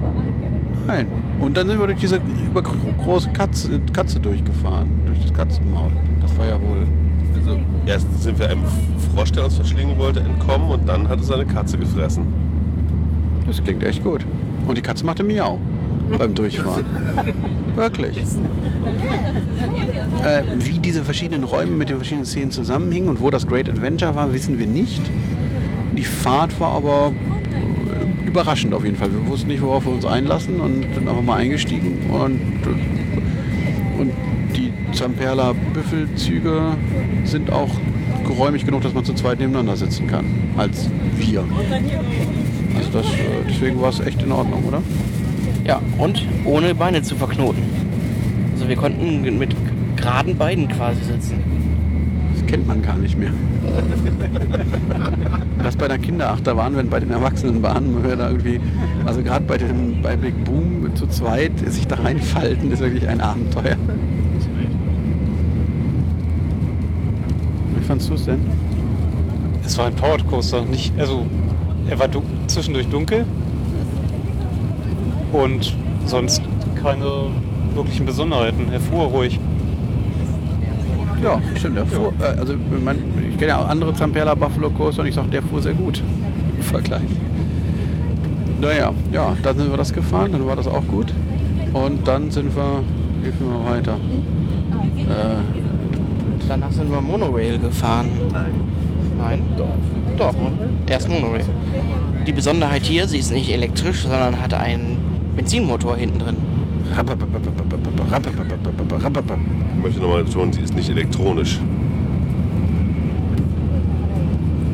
Nein. 0.87 1.07
Und 1.41 1.57
dann 1.57 1.69
sind 1.69 1.79
wir 1.79 1.87
durch 1.87 2.01
diese 2.01 2.21
übergroße 2.47 3.31
Katze, 3.31 3.81
Katze 3.93 4.19
durchgefahren. 4.19 4.89
Durch 5.07 5.21
das 5.21 5.33
Katzenmaul. 5.33 5.93
Das 6.21 6.37
war 6.37 6.47
ja 6.47 6.61
wohl... 6.61 6.87
Also 7.37 7.61
erst 7.87 8.23
sind 8.23 8.39
wir 8.39 8.49
einem 8.49 8.63
Frosch, 9.15 9.31
der 9.31 9.45
uns 9.45 9.55
verschlingen 9.55 9.97
wollte, 9.99 10.21
entkommen 10.21 10.69
und 10.71 10.89
dann 10.89 11.09
hat 11.09 11.21
es 11.21 11.31
eine 11.31 11.45
Katze 11.45 11.79
gefressen. 11.79 12.25
Das 13.47 13.63
klingt 13.63 13.85
echt 13.85 14.03
gut. 14.03 14.27
Und 14.67 14.77
die 14.77 14.83
Katze 14.83 15.07
machte 15.07 15.23
Miau 15.23 15.59
beim 16.19 16.35
Durchfahren. 16.35 16.85
Wirklich. 17.75 18.19
Äh, 20.25 20.43
wie 20.59 20.79
diese 20.79 21.05
verschiedenen 21.05 21.45
Räume 21.45 21.73
mit 21.73 21.89
den 21.89 21.97
verschiedenen 21.97 22.27
Szenen 22.27 22.51
zusammenhingen 22.51 23.09
und 23.09 23.21
wo 23.21 23.31
das 23.31 23.47
Great 23.47 23.69
Adventure 23.69 24.15
war, 24.15 24.33
wissen 24.33 24.59
wir 24.59 24.67
nicht. 24.67 25.03
Die 25.97 26.05
Fahrt 26.05 26.59
war 26.59 26.73
aber 26.73 27.13
äh, 27.13 28.29
überraschend 28.29 28.75
auf 28.75 28.85
jeden 28.85 28.97
Fall. 28.97 29.13
Wir 29.13 29.27
wussten 29.29 29.49
nicht, 29.49 29.63
worauf 29.63 29.85
wir 29.85 29.93
uns 29.93 30.05
einlassen 30.05 30.61
und 30.61 30.83
sind 30.95 31.09
einfach 31.09 31.23
mal 31.23 31.37
eingestiegen 31.37 32.11
und, 32.11 32.41
und 33.99 34.13
die 34.57 34.73
Zamperla 34.93 35.55
Büffelzüge 35.75 36.77
sind 37.25 37.53
auch 37.53 37.71
geräumig 38.27 38.65
genug, 38.65 38.83
dass 38.83 38.95
man 38.95 39.05
zu 39.05 39.15
zweit 39.15 39.39
nebeneinander 39.39 39.77
sitzen 39.77 40.07
kann, 40.07 40.25
als 40.57 40.89
wir. 41.17 41.45
Also 42.77 42.91
das, 42.93 43.07
äh, 43.07 43.45
deswegen 43.49 43.81
war 43.81 43.91
es 43.91 44.01
echt 44.01 44.23
in 44.23 44.33
Ordnung, 44.33 44.65
oder? 44.65 44.83
Ja, 45.67 45.81
und 45.99 46.23
ohne 46.45 46.75
Beine 46.77 47.03
zu 47.03 47.17
verknoten. 47.17 47.63
Also 48.55 48.69
wir 48.69 48.77
konnten 48.77 49.23
mit 49.37 49.57
geraden 49.97 50.37
Beinen 50.37 50.69
quasi 50.69 51.03
sitzen. 51.03 51.43
Das 52.35 52.47
kennt 52.47 52.69
man 52.69 52.83
gar 52.83 52.97
nicht 52.97 53.19
mehr. 53.19 53.31
Das 55.63 55.75
bei 55.75 55.89
der 55.89 55.99
Kinderachterbahn, 55.99 56.77
wenn 56.77 56.89
bei 56.89 57.01
den 57.01 57.11
Erwachsenenbahnen 57.11 58.05
wir 58.05 58.15
da 58.15 58.29
irgendwie, 58.29 58.61
also 59.05 59.21
gerade 59.21 59.45
bei 59.45 59.59
dem 59.59 60.01
bei 60.01 60.15
Big 60.15 60.45
Boom 60.45 60.95
zu 60.95 61.09
zweit 61.09 61.51
sich 61.67 61.89
da 61.89 61.97
reinfalten, 61.97 62.71
ist 62.71 62.79
wirklich 62.79 63.09
ein 63.09 63.21
Abenteuer. 63.21 63.75
Wie 67.77 67.85
fandst 67.85 68.09
du 68.09 68.15
es 68.15 68.27
denn? 68.27 68.39
Es 69.65 69.77
war 69.77 69.87
ein 69.87 69.95
Powered 69.97 70.25
Coaster, 70.29 70.65
nicht, 70.65 70.93
also 71.01 71.27
er 71.91 71.99
war 71.99 72.07
du 72.07 72.23
zwischendurch 72.47 72.87
dunkel 72.87 73.25
und 75.37 75.77
sonst 76.07 76.43
keine 76.83 77.31
wirklichen 77.75 78.07
Besonderheiten. 78.07 78.73
Er 78.73 78.81
fuhr 78.81 79.05
ruhig. 79.07 79.39
Ja, 81.23 81.41
stimmt. 81.57 81.77
Der 81.77 81.87
fuhr, 81.87 82.13
äh, 82.21 82.39
also 82.39 82.55
man, 82.85 82.97
ich 83.31 83.39
kenne 83.39 83.53
ja 83.53 83.59
auch 83.59 83.69
andere 83.69 83.95
Zamperla 83.95 84.35
Buffalo 84.35 84.71
Coaster 84.71 85.03
und 85.03 85.09
ich 85.09 85.15
sage, 85.15 85.29
der 85.29 85.43
fuhr 85.43 85.63
sehr 85.63 85.75
gut 85.75 86.03
im 86.57 86.63
Vergleich. 86.63 87.03
Naja, 88.61 88.93
ja, 89.13 89.37
dann 89.43 89.59
sind 89.59 89.71
wir 89.71 89.77
das 89.77 89.93
gefahren, 89.93 90.33
dann 90.33 90.47
war 90.47 90.57
das 90.57 90.67
auch 90.67 90.87
gut. 90.87 91.13
Und 91.73 92.07
dann 92.09 92.31
sind 92.31 92.55
wir, 92.57 92.83
wie 93.23 93.33
fuhren 93.33 93.65
wir 93.65 93.71
weiter? 93.71 93.95
Äh, 94.97 95.67
Danach 96.49 96.71
sind 96.71 96.91
wir 96.91 97.01
Monorail 97.01 97.59
gefahren. 97.59 98.09
Nein? 99.19 99.43
Doch. 99.57 99.67
Doch, 100.17 100.35
erst 100.89 101.09
Monorail. 101.09 101.45
Die 102.27 102.33
Besonderheit 102.33 102.85
hier, 102.85 103.09
sie 103.09 103.19
ist 103.19 103.33
nicht 103.33 103.51
elektrisch, 103.53 104.03
sondern 104.03 104.41
hat 104.41 104.55
einen 104.55 104.97
Benzinmotor 105.37 105.97
hinten 105.97 106.19
drin. 106.19 106.37
Ich 109.77 109.83
möchte 109.83 110.01
nochmal 110.01 110.25
betonen, 110.25 110.53
sie 110.53 110.63
ist 110.63 110.75
nicht 110.75 110.89
elektronisch. 110.89 111.61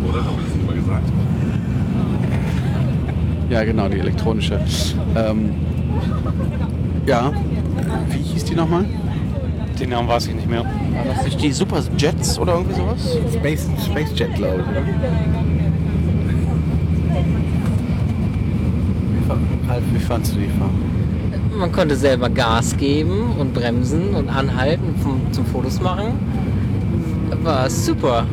Oder? 0.08 0.24
Haben 0.24 0.36
wir 0.36 0.44
das 0.44 0.66
mal 0.66 0.74
gesagt? 0.74 1.12
ja, 3.50 3.64
genau, 3.64 3.88
die 3.88 3.98
elektronische. 3.98 4.60
Ähm, 5.14 5.50
ja, 7.06 7.32
wie 8.10 8.18
hieß 8.18 8.44
die 8.44 8.54
nochmal? 8.54 8.84
Den 9.78 9.90
Namen 9.90 10.08
weiß 10.08 10.28
ich 10.28 10.34
nicht 10.34 10.48
mehr. 10.48 10.64
War 10.64 11.04
das 11.14 11.24
nicht 11.24 11.42
die 11.42 11.52
Superjets 11.52 12.38
oder 12.38 12.54
irgendwie 12.54 12.76
sowas? 12.76 13.18
Space, 13.34 13.68
Space 13.84 14.12
Jet, 14.16 14.34
glaube 14.34 14.62
ich. 14.62 14.68
Oder? 14.68 15.51
Ralf, 19.72 19.84
wie 19.94 19.98
fandst 19.98 20.34
du 20.34 20.38
die 20.40 20.48
Fahrt? 20.48 21.58
Man 21.58 21.72
konnte 21.72 21.96
selber 21.96 22.28
Gas 22.28 22.76
geben 22.76 23.32
und 23.38 23.54
bremsen 23.54 24.14
und 24.14 24.28
anhalten 24.28 24.94
zum, 25.02 25.20
zum 25.32 25.46
Fotos 25.46 25.80
machen. 25.80 26.12
War 27.42 27.70
super. 27.70 28.26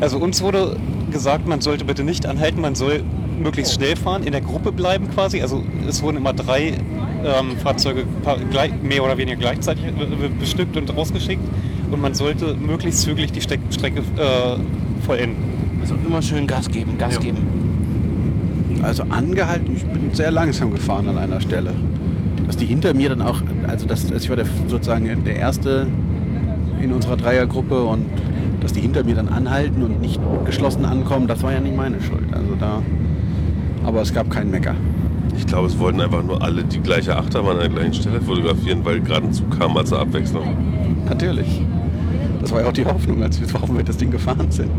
Also 0.00 0.18
uns 0.18 0.40
wurde 0.42 0.76
gesagt, 1.10 1.48
man 1.48 1.60
sollte 1.60 1.84
bitte 1.84 2.04
nicht 2.04 2.26
anhalten, 2.26 2.60
man 2.60 2.76
soll 2.76 3.02
möglichst 3.42 3.74
schnell 3.74 3.96
fahren, 3.96 4.22
in 4.22 4.32
der 4.32 4.40
Gruppe 4.40 4.70
bleiben 4.70 5.10
quasi. 5.10 5.42
Also 5.42 5.64
es 5.88 6.00
wurden 6.02 6.18
immer 6.18 6.32
drei 6.32 6.74
ähm, 7.24 7.56
Fahrzeuge 7.60 8.04
mehr 8.82 9.02
oder 9.02 9.18
weniger 9.18 9.36
gleichzeitig 9.36 9.84
äh, 9.86 10.28
bestückt 10.38 10.76
und 10.76 10.94
rausgeschickt 10.96 11.42
und 11.90 12.00
man 12.00 12.14
sollte 12.14 12.54
möglichst 12.54 13.02
zügig 13.02 13.32
die 13.32 13.40
Strecke 13.40 14.00
äh, 14.16 15.02
vollenden. 15.04 15.36
Also 15.80 15.96
immer 16.06 16.22
schön 16.22 16.46
Gas 16.46 16.68
geben, 16.68 16.96
Gas 16.98 17.14
Ja. 17.14 17.20
geben. 17.20 17.59
Also 18.82 19.02
angehalten, 19.04 19.76
ich 19.76 19.84
bin 19.84 20.12
sehr 20.12 20.30
langsam 20.30 20.70
gefahren 20.72 21.08
an 21.08 21.18
einer 21.18 21.40
Stelle. 21.40 21.72
Dass 22.46 22.56
die 22.56 22.66
hinter 22.66 22.94
mir 22.94 23.10
dann 23.10 23.22
auch, 23.22 23.42
also 23.68 23.86
das, 23.86 24.10
ich 24.10 24.28
war 24.28 24.36
der, 24.36 24.46
sozusagen 24.66 25.24
der 25.24 25.36
Erste 25.36 25.86
in 26.80 26.92
unserer 26.92 27.16
Dreiergruppe 27.16 27.82
und 27.82 28.06
dass 28.60 28.72
die 28.72 28.80
hinter 28.80 29.04
mir 29.04 29.14
dann 29.14 29.28
anhalten 29.28 29.82
und 29.82 30.00
nicht 30.00 30.20
geschlossen 30.44 30.84
ankommen, 30.84 31.26
das 31.26 31.42
war 31.42 31.52
ja 31.52 31.60
nicht 31.60 31.76
meine 31.76 32.00
Schuld. 32.00 32.32
Also 32.32 32.54
da, 32.58 32.82
aber 33.84 34.02
es 34.02 34.12
gab 34.12 34.30
keinen 34.30 34.50
Mecker. 34.50 34.74
Ich 35.36 35.46
glaube, 35.46 35.68
es 35.68 35.78
wollten 35.78 36.00
einfach 36.00 36.22
nur 36.22 36.42
alle 36.42 36.64
die 36.64 36.80
gleiche 36.80 37.16
Achterbahn 37.16 37.56
an 37.56 37.60
der 37.60 37.68
gleichen 37.68 37.94
Stelle 37.94 38.20
fotografieren, 38.20 38.84
weil 38.84 39.00
gerade 39.00 39.26
ein 39.26 39.32
Zug 39.32 39.58
kam 39.58 39.76
als 39.76 39.92
Abwechslung. 39.92 40.56
Natürlich. 41.08 41.62
Das 42.40 42.52
war 42.52 42.62
ja 42.62 42.68
auch 42.68 42.72
die 42.72 42.84
Hoffnung, 42.84 43.22
als 43.22 43.40
wir, 43.40 43.52
warum 43.54 43.76
wir 43.76 43.84
das 43.84 43.96
Ding 43.96 44.10
gefahren 44.10 44.50
sind. 44.50 44.70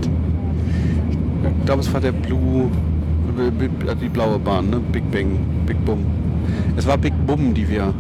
Ich 1.60 1.66
glaube, 1.66 1.82
es 1.82 1.94
war 1.94 2.02
der 2.02 2.12
Blue, 2.12 2.70
die 4.02 4.10
blaue 4.10 4.40
Bahn, 4.40 4.70
ne? 4.70 4.80
Big 4.92 5.10
Bang, 5.12 5.38
Big 5.66 5.84
Bum. 5.86 6.00
Es 6.76 6.88
war 6.88 6.98
Big 6.98 7.14
Bum, 7.26 7.54
die 7.54 7.68
wir 7.70 7.94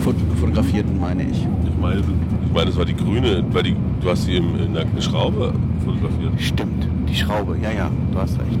fot- 0.00 0.14
fotografierten, 0.40 0.98
meine 1.00 1.22
ich. 1.24 1.46
Ich 1.64 1.80
meine, 1.80 2.00
ich 2.00 2.52
meine, 2.54 2.70
es 2.70 2.76
war 2.76 2.84
die 2.84 2.94
grüne, 2.96 3.44
weil 3.52 3.62
die, 3.64 3.76
du 4.00 4.10
hast 4.10 4.24
sie 4.24 4.36
im, 4.36 4.56
in 4.58 4.74
der 4.74 4.86
Schraube 5.00 5.52
fotografiert. 5.84 6.32
Stimmt, 6.38 6.86
die 7.08 7.14
Schraube, 7.14 7.56
ja, 7.62 7.70
ja, 7.70 7.90
du 8.12 8.18
hast 8.18 8.38
recht. 8.38 8.58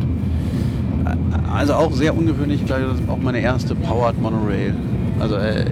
Also 1.52 1.74
auch 1.74 1.92
sehr 1.92 2.16
ungewöhnlich, 2.16 2.60
ich 2.60 2.66
glaube, 2.66 2.82
das 2.90 3.00
ist 3.00 3.08
auch 3.08 3.18
meine 3.18 3.38
erste 3.40 3.74
Powered 3.74 4.20
Monorail. 4.20 4.74
Also 5.20 5.36
äh, 5.36 5.60
äh, 5.60 5.66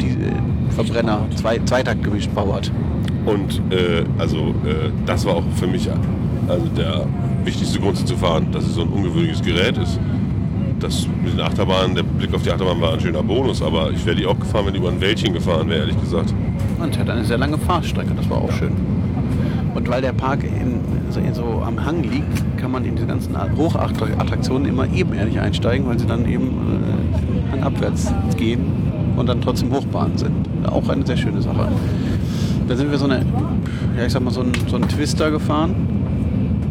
die 0.00 0.08
äh, 0.08 0.32
Verbrenner, 0.70 1.20
zwei, 1.36 1.58
Zweitakt 1.60 2.02
gemischt 2.02 2.34
Powered. 2.34 2.72
Und 3.26 3.60
äh, 3.72 4.02
also 4.18 4.36
äh, 4.64 4.90
das 5.06 5.24
war 5.26 5.34
auch 5.36 5.44
für 5.56 5.66
mich 5.66 5.88
also 6.48 6.66
der 6.76 7.04
wichtigste 7.44 7.78
Grund, 7.78 7.96
zu 8.06 8.16
fahren, 8.16 8.48
dass 8.52 8.64
es 8.64 8.74
so 8.74 8.82
ein 8.82 8.88
ungewöhnliches 8.88 9.42
Gerät 9.42 9.76
ist. 9.78 9.98
Das 10.78 11.06
mit 11.22 11.34
den 11.34 11.40
Achterbahnen, 11.40 11.94
der 11.94 12.02
Blick 12.02 12.32
auf 12.32 12.42
die 12.42 12.50
Achterbahn 12.50 12.80
war 12.80 12.94
ein 12.94 13.00
schöner 13.00 13.22
Bonus, 13.22 13.60
aber 13.60 13.90
ich 13.90 14.04
wäre 14.06 14.16
die 14.16 14.26
auch 14.26 14.38
gefahren, 14.38 14.66
wenn 14.66 14.72
die 14.72 14.78
über 14.78 14.88
ein 14.88 15.00
Wäldchen 15.00 15.34
gefahren 15.34 15.68
wäre, 15.68 15.80
ehrlich 15.80 16.00
gesagt. 16.00 16.32
Und 16.78 16.98
hat 16.98 17.10
eine 17.10 17.24
sehr 17.24 17.36
lange 17.36 17.58
Fahrstrecke, 17.58 18.12
das 18.16 18.28
war 18.30 18.38
auch 18.38 18.52
schön. 18.52 18.72
Und 19.74 19.88
weil 19.88 20.00
der 20.00 20.12
Park 20.12 20.42
in, 20.42 20.80
so, 21.10 21.20
in 21.20 21.34
so 21.34 21.62
am 21.64 21.84
Hang 21.84 22.02
liegt, 22.02 22.58
kann 22.58 22.70
man 22.70 22.84
in 22.84 22.96
diese 22.96 23.06
ganzen 23.06 23.36
Hochattraktionen 23.56 24.66
immer 24.66 24.86
ebenerdig 24.92 25.38
einsteigen, 25.38 25.86
weil 25.86 25.98
sie 25.98 26.06
dann 26.06 26.26
eben 26.28 26.48
äh, 26.48 27.52
hangabwärts 27.52 28.12
gehen 28.36 28.64
und 29.16 29.28
dann 29.28 29.40
trotzdem 29.40 29.72
Hochbahnen 29.72 30.16
sind. 30.16 30.34
Auch 30.66 30.88
eine 30.88 31.06
sehr 31.06 31.16
schöne 31.16 31.40
Sache. 31.42 31.68
Da 32.68 32.76
sind 32.76 32.90
wir 32.90 32.98
so 32.98 33.04
eine, 33.04 33.24
ja 33.96 34.06
ich 34.06 34.12
sag 34.12 34.22
mal, 34.22 34.30
so 34.30 34.40
einen, 34.40 34.52
so 34.68 34.76
einen 34.76 34.88
Twister 34.88 35.30
gefahren, 35.30 35.74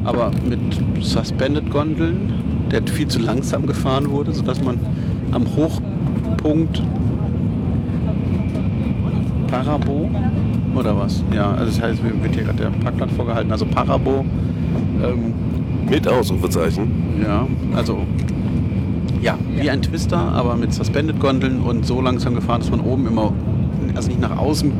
aber 0.03 0.31
mit 0.47 0.59
Suspended 1.03 1.69
Gondeln, 1.69 2.33
der 2.71 2.81
viel 2.83 3.07
zu 3.07 3.19
langsam 3.19 3.65
gefahren 3.65 4.09
wurde, 4.09 4.33
sodass 4.33 4.63
man 4.63 4.79
am 5.31 5.45
Hochpunkt 5.55 6.81
Parabo 9.47 10.09
oder 10.75 10.97
was? 10.97 11.23
Ja, 11.33 11.51
also 11.51 11.65
das 11.65 11.81
heißt, 11.81 12.03
mir 12.03 12.23
wird 12.23 12.35
hier 12.35 12.43
gerade 12.43 12.57
der 12.57 12.69
Parkplatz 12.69 13.11
vorgehalten. 13.13 13.51
Also 13.51 13.65
Parabo, 13.65 14.23
ähm, 15.03 15.33
Mit 15.89 16.07
Ausrufezeichen. 16.07 16.91
ja, 17.23 17.47
also 17.75 17.99
ja, 19.21 19.37
wie 19.57 19.69
ein 19.69 19.81
Twister, 19.81 20.17
aber 20.17 20.55
mit 20.55 20.73
Suspended 20.73 21.19
Gondeln 21.19 21.59
und 21.59 21.85
so 21.85 21.99
langsam 22.01 22.35
gefahren, 22.35 22.61
dass 22.61 22.71
man 22.71 22.79
oben 22.79 23.05
immer, 23.07 23.33
also 23.95 24.07
nicht 24.07 24.21
nach 24.21 24.37
außen 24.37 24.71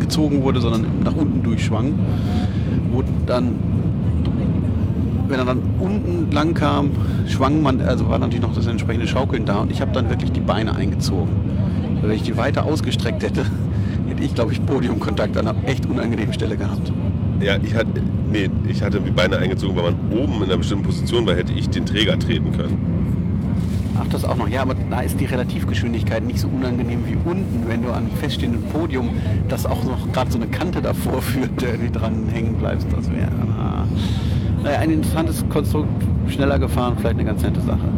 gezogen 0.00 0.42
wurde, 0.42 0.60
sondern 0.60 0.86
nach 1.04 1.14
unten 1.14 1.42
durchschwang. 1.42 1.94
Wo 2.92 3.02
dann, 3.26 3.54
wenn 5.28 5.38
er 5.38 5.44
dann 5.44 5.62
unten 5.78 6.30
lang 6.32 6.54
kam, 6.54 6.90
schwang 7.26 7.62
man, 7.62 7.80
also 7.80 8.08
war 8.08 8.18
natürlich 8.18 8.42
noch 8.42 8.54
das 8.54 8.66
entsprechende 8.66 9.06
Schaukeln 9.06 9.44
da 9.44 9.58
und 9.58 9.70
ich 9.70 9.80
habe 9.80 9.92
dann 9.92 10.08
wirklich 10.10 10.32
die 10.32 10.40
Beine 10.40 10.74
eingezogen. 10.74 11.30
Weil 12.00 12.10
Wenn 12.10 12.16
ich 12.16 12.22
die 12.22 12.36
weiter 12.36 12.64
ausgestreckt 12.64 13.22
hätte, 13.22 13.44
hätte 14.08 14.22
ich, 14.22 14.34
glaube 14.34 14.52
ich, 14.52 14.64
Podiumkontakt 14.64 15.36
an 15.36 15.48
einer 15.48 15.68
echt 15.68 15.86
unangenehmen 15.86 16.32
Stelle 16.32 16.56
gehabt. 16.56 16.92
Ja, 17.40 17.56
ich 17.62 17.74
hatte, 17.74 17.88
nee, 18.30 18.50
ich 18.68 18.82
hatte 18.82 19.00
die 19.00 19.10
Beine 19.10 19.38
eingezogen, 19.38 19.76
weil 19.76 19.92
man 19.92 19.96
oben 20.10 20.36
in 20.38 20.44
einer 20.44 20.56
bestimmten 20.56 20.84
Position 20.84 21.26
war, 21.26 21.36
hätte 21.36 21.52
ich 21.52 21.68
den 21.68 21.86
Träger 21.86 22.18
treten 22.18 22.52
können. 22.56 22.98
Ach, 24.00 24.06
das 24.08 24.24
auch 24.24 24.36
noch. 24.36 24.48
Ja, 24.48 24.62
aber 24.62 24.74
da 24.90 25.00
ist 25.00 25.18
die 25.20 25.24
Relativgeschwindigkeit 25.24 26.24
nicht 26.24 26.40
so 26.40 26.48
unangenehm 26.48 27.04
wie 27.06 27.16
unten, 27.28 27.68
wenn 27.68 27.82
du 27.82 27.88
an 27.88 28.06
einem 28.06 28.10
feststehenden 28.10 28.62
Podium, 28.62 29.10
das 29.48 29.66
auch 29.66 29.84
noch 29.84 30.12
gerade 30.12 30.30
so 30.30 30.38
eine 30.38 30.46
Kante 30.46 30.80
davor 30.80 31.20
führt, 31.22 31.60
der 31.60 31.74
irgendwie 31.74 31.92
dran 31.92 32.28
hängen 32.32 32.54
bleibst. 32.54 32.86
Das 32.94 33.10
wäre. 33.10 33.30
Naja, 34.62 34.78
ein 34.78 34.90
interessantes 34.90 35.44
Konstrukt, 35.48 35.88
schneller 36.28 36.58
gefahren, 36.58 36.94
vielleicht 36.96 37.16
eine 37.16 37.24
ganz 37.24 37.42
nette 37.42 37.60
Sache. 37.60 37.88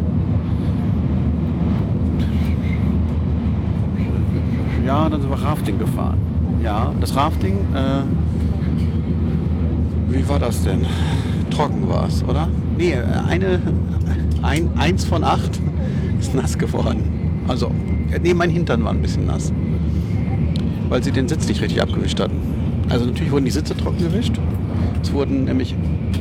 Ja, 4.85 5.09
dann 5.09 5.21
sind 5.21 5.29
wir 5.29 5.41
Rafting 5.41 5.79
gefahren. 5.79 6.17
Ja, 6.63 6.91
das 6.99 7.15
Rafting, 7.15 7.57
äh, 7.73 8.03
wie 10.09 10.27
war 10.27 10.39
das 10.39 10.63
denn? 10.63 10.85
Trocken 11.49 11.87
war 11.87 12.07
es, 12.07 12.23
oder? 12.23 12.47
Nee, 12.77 12.95
eine, 13.27 13.59
ein, 14.41 14.69
eins 14.77 15.05
von 15.05 15.23
acht 15.23 15.59
ist 16.19 16.33
nass 16.33 16.57
geworden. 16.57 17.03
Also, 17.47 17.71
äh, 18.11 18.19
nee, 18.19 18.33
mein 18.33 18.49
Hintern 18.49 18.83
war 18.83 18.91
ein 18.91 19.01
bisschen 19.01 19.25
nass. 19.25 19.51
Weil 20.89 21.03
sie 21.03 21.11
den 21.11 21.27
Sitz 21.27 21.47
nicht 21.47 21.61
richtig 21.61 21.81
abgewischt 21.81 22.19
hatten. 22.19 22.37
Also 22.89 23.05
natürlich 23.05 23.31
wurden 23.31 23.45
die 23.45 23.51
Sitze 23.51 23.75
trocken 23.75 23.99
gewischt. 23.99 24.39
Es 25.01 25.11
wurden 25.13 25.45
nämlich 25.45 25.75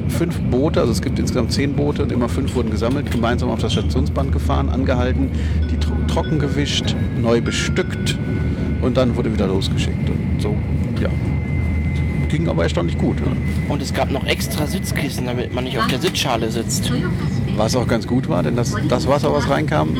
fünf 0.09 0.39
Boote, 0.41 0.81
also 0.81 0.93
es 0.93 1.03
gibt 1.03 1.19
insgesamt 1.19 1.53
zehn 1.53 1.75
Boote 1.75 2.03
und 2.03 2.13
immer 2.13 2.29
fünf 2.29 2.55
wurden 2.55 2.71
gesammelt, 2.71 3.11
gemeinsam 3.11 3.51
auf 3.51 3.61
das 3.61 3.73
Stationsband 3.73 4.33
gefahren, 4.33 4.69
angehalten, 4.69 5.31
die 5.71 5.77
tro 5.77 5.95
trocken 6.09 6.39
gewischt, 6.39 6.97
neu 7.21 7.41
bestückt 7.41 8.19
und 8.83 8.97
dann 8.97 9.17
wurde 9.17 9.33
wieder 9.33 9.47
losgeschickt. 9.47 10.09
Und 10.09 10.41
so, 10.41 10.57
ja. 11.01 11.11
Ging 12.29 12.49
aber 12.49 12.63
erstaunlich 12.63 12.97
gut. 12.97 13.17
Ja. 13.21 13.73
Und 13.73 13.83
es 13.83 13.93
gab 13.93 14.11
noch 14.11 14.25
extra 14.25 14.67
Sitzkissen, 14.67 15.27
damit 15.27 15.53
man 15.53 15.65
nicht 15.65 15.79
auf 15.79 15.87
der 15.89 15.99
Sitzschale 15.99 16.51
sitzt. 16.51 16.93
Was 17.57 17.75
auch 17.75 17.89
ganz 17.89 18.07
gut 18.07 18.29
war, 18.29 18.43
denn 18.43 18.55
das, 18.55 18.75
das 18.89 19.09
Wasser, 19.09 19.33
was 19.33 19.49
reinkam, 19.51 19.97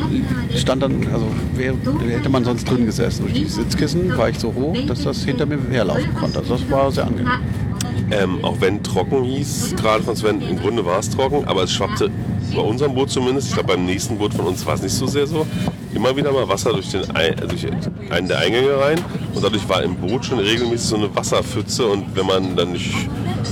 stand 0.55 0.81
dann, 0.81 1.05
also 1.13 1.27
wär, 1.55 1.73
hätte 2.07 2.29
man 2.29 2.45
sonst 2.45 2.63
drin 2.63 2.85
gesessen. 2.85 3.23
Durch 3.23 3.33
die 3.33 3.45
Sitzkissen 3.45 4.17
war 4.17 4.29
ich 4.29 4.39
so 4.39 4.53
hoch, 4.53 4.77
dass 4.87 5.03
das 5.03 5.23
hinter 5.25 5.45
mir 5.45 5.59
herlaufen 5.69 6.13
konnte. 6.15 6.39
Also 6.39 6.55
das 6.55 6.71
war 6.71 6.91
sehr 6.91 7.05
angenehm. 7.05 7.33
Ähm, 8.11 8.43
auch 8.43 8.59
wenn 8.59 8.83
trocken 8.83 9.23
hieß, 9.23 9.75
gerade 9.77 10.03
von 10.03 10.15
Sven, 10.15 10.41
im 10.41 10.59
Grunde 10.59 10.85
war 10.85 10.99
es 10.99 11.09
trocken, 11.09 11.45
aber 11.45 11.63
es 11.63 11.71
schwappte 11.71 12.11
bei 12.53 12.61
unserem 12.61 12.93
Boot 12.93 13.09
zumindest, 13.09 13.49
ich 13.49 13.53
glaube 13.53 13.73
beim 13.73 13.85
nächsten 13.85 14.17
Boot 14.17 14.33
von 14.33 14.47
uns 14.47 14.65
war 14.65 14.73
es 14.73 14.81
nicht 14.81 14.93
so 14.93 15.07
sehr 15.07 15.25
so, 15.25 15.47
immer 15.93 16.15
wieder 16.15 16.31
mal 16.31 16.47
Wasser 16.47 16.73
durch, 16.73 16.89
den, 16.89 17.03
äh, 17.15 17.35
durch 17.47 17.65
einen 18.09 18.27
der 18.27 18.39
Eingänge 18.39 18.77
rein 18.77 18.99
und 19.33 19.43
dadurch 19.43 19.67
war 19.69 19.81
im 19.83 19.95
Boot 19.95 20.25
schon 20.25 20.39
regelmäßig 20.39 20.87
so 20.87 20.95
eine 20.97 21.15
Wasserpfütze 21.15 21.87
und 21.87 22.15
wenn 22.15 22.25
man 22.25 22.55
dann 22.55 22.73
nicht 22.73 22.93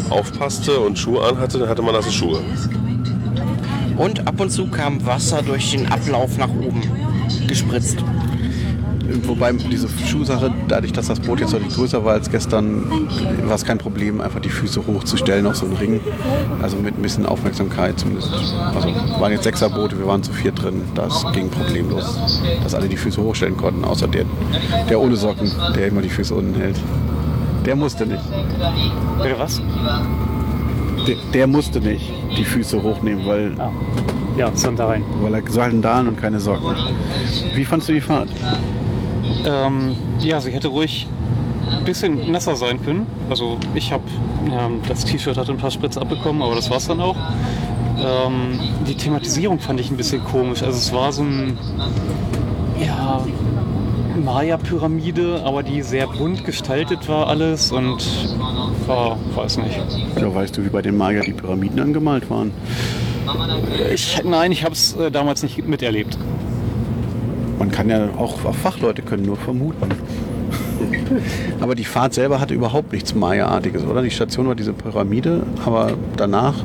aufpasste 0.09 0.79
und 0.79 0.99
Schuhe 0.99 1.25
anhatte, 1.25 1.59
dann 1.59 1.69
hatte 1.69 1.81
man 1.81 1.93
nasse 1.93 2.11
Schuhe. 2.11 2.41
Und 3.97 4.27
ab 4.27 4.39
und 4.39 4.49
zu 4.49 4.67
kam 4.67 5.05
Wasser 5.05 5.41
durch 5.41 5.71
den 5.71 5.87
Ablauf 5.91 6.37
nach 6.37 6.49
oben 6.49 6.81
gespritzt. 7.47 7.97
Wobei 9.23 9.51
diese 9.53 9.87
Schuhsache, 10.05 10.51
dadurch, 10.67 10.93
dass 10.93 11.07
das 11.07 11.19
Boot 11.19 11.39
jetzt 11.39 11.53
deutlich 11.53 11.73
größer 11.73 12.03
war 12.05 12.13
als 12.13 12.29
gestern, 12.29 12.83
war 13.45 13.55
es 13.55 13.65
kein 13.65 13.77
Problem, 13.77 14.21
einfach 14.21 14.39
die 14.39 14.49
Füße 14.49 14.81
hochzustellen 14.85 15.45
auf 15.47 15.55
so 15.55 15.65
einen 15.65 15.75
Ring. 15.77 15.99
Also 16.61 16.77
mit 16.77 16.97
ein 16.97 17.01
bisschen 17.01 17.25
Aufmerksamkeit 17.25 17.99
zumindest. 17.99 18.31
Also 18.75 18.89
waren 19.19 19.31
jetzt 19.31 19.43
Sechserboote, 19.43 19.97
wir 19.97 20.07
waren 20.07 20.21
zu 20.23 20.31
vier 20.33 20.51
drin. 20.51 20.81
Das 20.95 21.25
ging 21.33 21.49
problemlos, 21.49 22.19
dass 22.63 22.73
alle 22.75 22.87
die 22.87 22.97
Füße 22.97 23.21
hochstellen 23.21 23.57
konnten, 23.57 23.83
außer 23.83 24.07
der, 24.07 24.25
der 24.89 24.99
ohne 24.99 25.15
Socken, 25.15 25.51
der 25.75 25.87
immer 25.87 26.01
die 26.01 26.09
Füße 26.09 26.33
unten 26.33 26.55
hält. 26.59 26.79
Der 27.65 27.75
musste 27.75 28.05
nicht. 28.05 28.23
Bitte 29.21 29.37
was? 29.37 29.61
Der, 31.07 31.15
der 31.33 31.47
musste 31.47 31.79
nicht 31.79 32.11
die 32.37 32.45
Füße 32.45 32.81
hochnehmen, 32.81 33.25
weil, 33.25 33.53
Ah. 33.59 33.71
Ja, 34.37 34.51
Sandalen. 34.53 35.03
weil 35.21 35.33
er 35.33 35.41
Sandalen 35.51 36.07
und 36.07 36.17
keine 36.21 36.39
Socken. 36.39 36.73
Wie 37.55 37.65
fandst 37.65 37.89
du 37.89 37.93
die 37.93 37.99
Fahrt? 38.01 38.29
Ähm, 39.45 39.95
ja, 40.19 40.39
sie 40.39 40.51
hätte 40.51 40.69
ruhig 40.69 41.07
ein 41.77 41.85
bisschen 41.85 42.31
nasser 42.31 42.55
sein 42.55 42.83
können. 42.83 43.07
Also 43.29 43.57
ich 43.75 43.91
habe, 43.91 44.03
ja, 44.49 44.69
das 44.87 45.05
T-Shirt 45.05 45.37
hat 45.37 45.49
ein 45.49 45.57
paar 45.57 45.71
Spritze 45.71 46.01
abbekommen, 46.01 46.41
aber 46.41 46.55
das 46.55 46.69
war's 46.69 46.87
dann 46.87 46.99
auch. 46.99 47.15
Ähm, 47.97 48.59
die 48.87 48.95
Thematisierung 48.95 49.59
fand 49.59 49.79
ich 49.79 49.91
ein 49.91 49.97
bisschen 49.97 50.23
komisch. 50.23 50.63
Also 50.63 50.77
es 50.77 50.93
war 50.93 51.11
so 51.11 51.23
ein, 51.23 51.57
ja, 52.83 53.23
Maya-Pyramide, 54.23 55.41
aber 55.43 55.63
die 55.63 55.81
sehr 55.81 56.07
bunt 56.07 56.45
gestaltet 56.45 57.07
war 57.07 57.27
alles 57.27 57.71
und 57.71 58.03
war, 58.85 59.17
weiß 59.35 59.57
nicht. 59.57 59.79
Ja, 60.19 60.33
weißt 60.33 60.57
du, 60.57 60.65
wie 60.65 60.69
bei 60.69 60.81
den 60.81 60.97
Maya 60.97 61.21
die 61.21 61.33
Pyramiden 61.33 61.79
angemalt 61.79 62.29
waren? 62.29 62.51
Ich, 63.93 64.21
nein, 64.23 64.51
ich 64.51 64.63
habe 64.63 64.73
es 64.73 64.95
äh, 64.95 65.11
damals 65.11 65.43
nicht 65.43 65.65
miterlebt. 65.67 66.17
Man 67.59 67.71
kann 67.71 67.89
ja 67.89 68.07
auch, 68.17 68.45
auch 68.45 68.55
Fachleute 68.55 69.01
können 69.01 69.25
nur 69.25 69.35
vermuten. 69.35 69.89
aber 71.61 71.75
die 71.75 71.83
Fahrt 71.83 72.13
selber 72.13 72.39
hatte 72.39 72.53
überhaupt 72.53 72.93
nichts 72.93 73.13
Maya-artiges, 73.13 73.83
oder? 73.83 74.01
Die 74.01 74.11
Station 74.11 74.47
war 74.47 74.55
diese 74.55 74.71
Pyramide, 74.71 75.43
aber 75.65 75.91
danach 76.15 76.55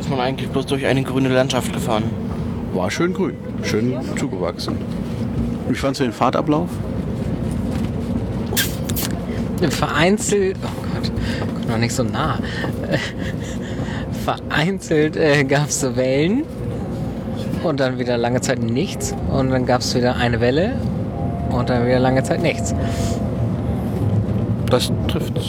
Ist 0.00 0.10
man 0.10 0.18
eigentlich 0.18 0.50
bloß 0.50 0.66
durch 0.66 0.84
eine 0.84 1.04
grüne 1.04 1.28
Landschaft 1.28 1.72
gefahren. 1.72 2.02
war 2.74 2.90
schön 2.90 3.14
grün, 3.14 3.36
schön 3.62 3.94
zugewachsen. 4.16 4.76
Wie 5.68 5.76
fandst 5.76 6.00
du 6.00 6.04
den 6.04 6.12
Fahrtablauf? 6.12 6.68
Vereinzelt, 9.70 10.56
oh 10.62 10.82
Gott, 10.82 11.12
komm 11.54 11.70
noch 11.70 11.78
nicht 11.78 11.94
so 11.94 12.02
nah. 12.02 12.38
Vereinzelt 14.24 15.16
äh, 15.16 15.44
gab 15.44 15.68
es 15.68 15.80
so 15.80 15.96
Wellen 15.96 16.42
und 17.64 17.80
dann 17.80 17.98
wieder 17.98 18.16
lange 18.16 18.40
Zeit 18.40 18.62
nichts 18.62 19.14
und 19.30 19.50
dann 19.50 19.66
gab 19.66 19.80
es 19.80 19.94
wieder 19.94 20.16
eine 20.16 20.40
Welle 20.40 20.74
und 21.50 21.68
dann 21.70 21.86
wieder 21.86 21.98
lange 21.98 22.22
Zeit 22.22 22.42
nichts. 22.42 22.74
Das 24.70 24.90
trifft 25.08 25.40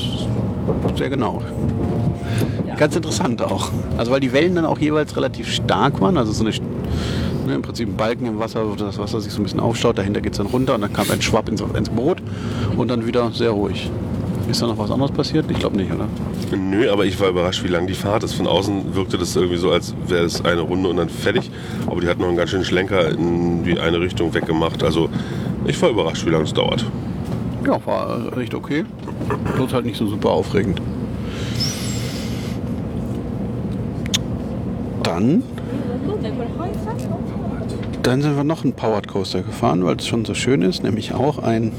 sehr 0.97 1.09
genau. 1.09 1.41
Ganz 2.77 2.95
interessant 2.95 3.41
auch. 3.41 3.69
Also 3.97 4.11
weil 4.11 4.19
die 4.19 4.33
Wellen 4.33 4.55
dann 4.55 4.65
auch 4.65 4.79
jeweils 4.79 5.15
relativ 5.15 5.51
stark 5.51 6.01
waren. 6.01 6.17
Also 6.17 6.31
so 6.31 6.43
eine, 6.43 6.53
ne, 7.47 7.55
im 7.55 7.61
Prinzip 7.61 7.87
ein 7.87 7.95
Balken 7.95 8.25
im 8.25 8.39
Wasser, 8.39 8.69
wo 8.69 8.75
das 8.75 8.97
Wasser 8.97 9.21
sich 9.21 9.31
so 9.31 9.39
ein 9.39 9.43
bisschen 9.43 9.59
aufstaut. 9.59 9.97
Dahinter 9.97 10.21
geht 10.21 10.33
es 10.33 10.37
dann 10.37 10.47
runter 10.47 10.75
und 10.75 10.81
dann 10.81 10.91
kam 10.91 11.09
ein 11.11 11.21
Schwapp 11.21 11.49
ins, 11.49 11.61
ins 11.61 11.89
Boot 11.89 12.21
und 12.77 12.89
dann 12.89 13.05
wieder 13.05 13.31
sehr 13.31 13.51
ruhig. 13.51 13.89
Ist 14.49 14.61
da 14.61 14.67
noch 14.67 14.77
was 14.77 14.91
anderes 14.91 15.11
passiert? 15.11 15.49
Ich 15.49 15.57
glaube 15.57 15.75
nicht, 15.75 15.91
oder? 15.91 16.07
Nö, 16.55 16.89
aber 16.91 17.05
ich 17.05 17.19
war 17.19 17.29
überrascht, 17.29 17.63
wie 17.63 17.67
lang 17.67 17.87
die 17.87 17.95
Fahrt 17.95 18.23
ist. 18.23 18.33
Von 18.33 18.45
außen 18.45 18.93
wirkte 18.93 19.17
das 19.17 19.35
irgendwie 19.35 19.57
so, 19.57 19.71
als 19.71 19.95
wäre 20.07 20.23
es 20.23 20.45
eine 20.45 20.61
Runde 20.61 20.87
und 20.89 20.97
dann 20.97 21.09
fertig. 21.09 21.49
Aber 21.87 21.99
die 21.99 22.07
hat 22.07 22.19
noch 22.19 22.27
einen 22.27 22.37
ganz 22.37 22.51
schönen 22.51 22.63
Schlenker 22.63 23.09
in 23.09 23.63
die 23.63 23.79
eine 23.79 23.99
Richtung 23.99 24.33
weggemacht. 24.33 24.83
Also 24.83 25.09
ich 25.65 25.81
war 25.81 25.89
überrascht, 25.89 26.25
wie 26.25 26.29
lange 26.29 26.43
es 26.43 26.53
dauert. 26.53 26.85
Ja, 27.65 27.83
war 27.85 28.37
recht 28.37 28.53
okay. 28.53 28.85
Bloß 29.55 29.73
halt 29.73 29.85
nicht 29.85 29.97
so 29.97 30.05
super 30.05 30.29
aufregend. 30.29 30.79
Dann, 35.01 35.43
dann 38.03 38.21
sind 38.21 38.35
wir 38.35 38.43
noch 38.43 38.63
einen 38.63 38.73
Powered 38.73 39.07
Coaster 39.07 39.41
gefahren, 39.41 39.83
weil 39.85 39.95
es 39.95 40.05
schon 40.05 40.25
so 40.25 40.35
schön 40.35 40.61
ist, 40.61 40.83
nämlich 40.83 41.13
auch 41.13 41.39
ein, 41.39 41.71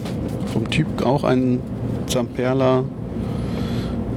vom 0.53 0.69
Typ 0.71 1.05
auch 1.05 1.23
ein 1.23 1.61
Zamperla 2.07 2.85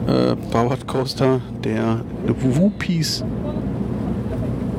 äh, 0.08 0.36
Powered 0.52 0.88
Coaster, 0.88 1.42
der 1.64 2.02
Whoopies 2.26 3.24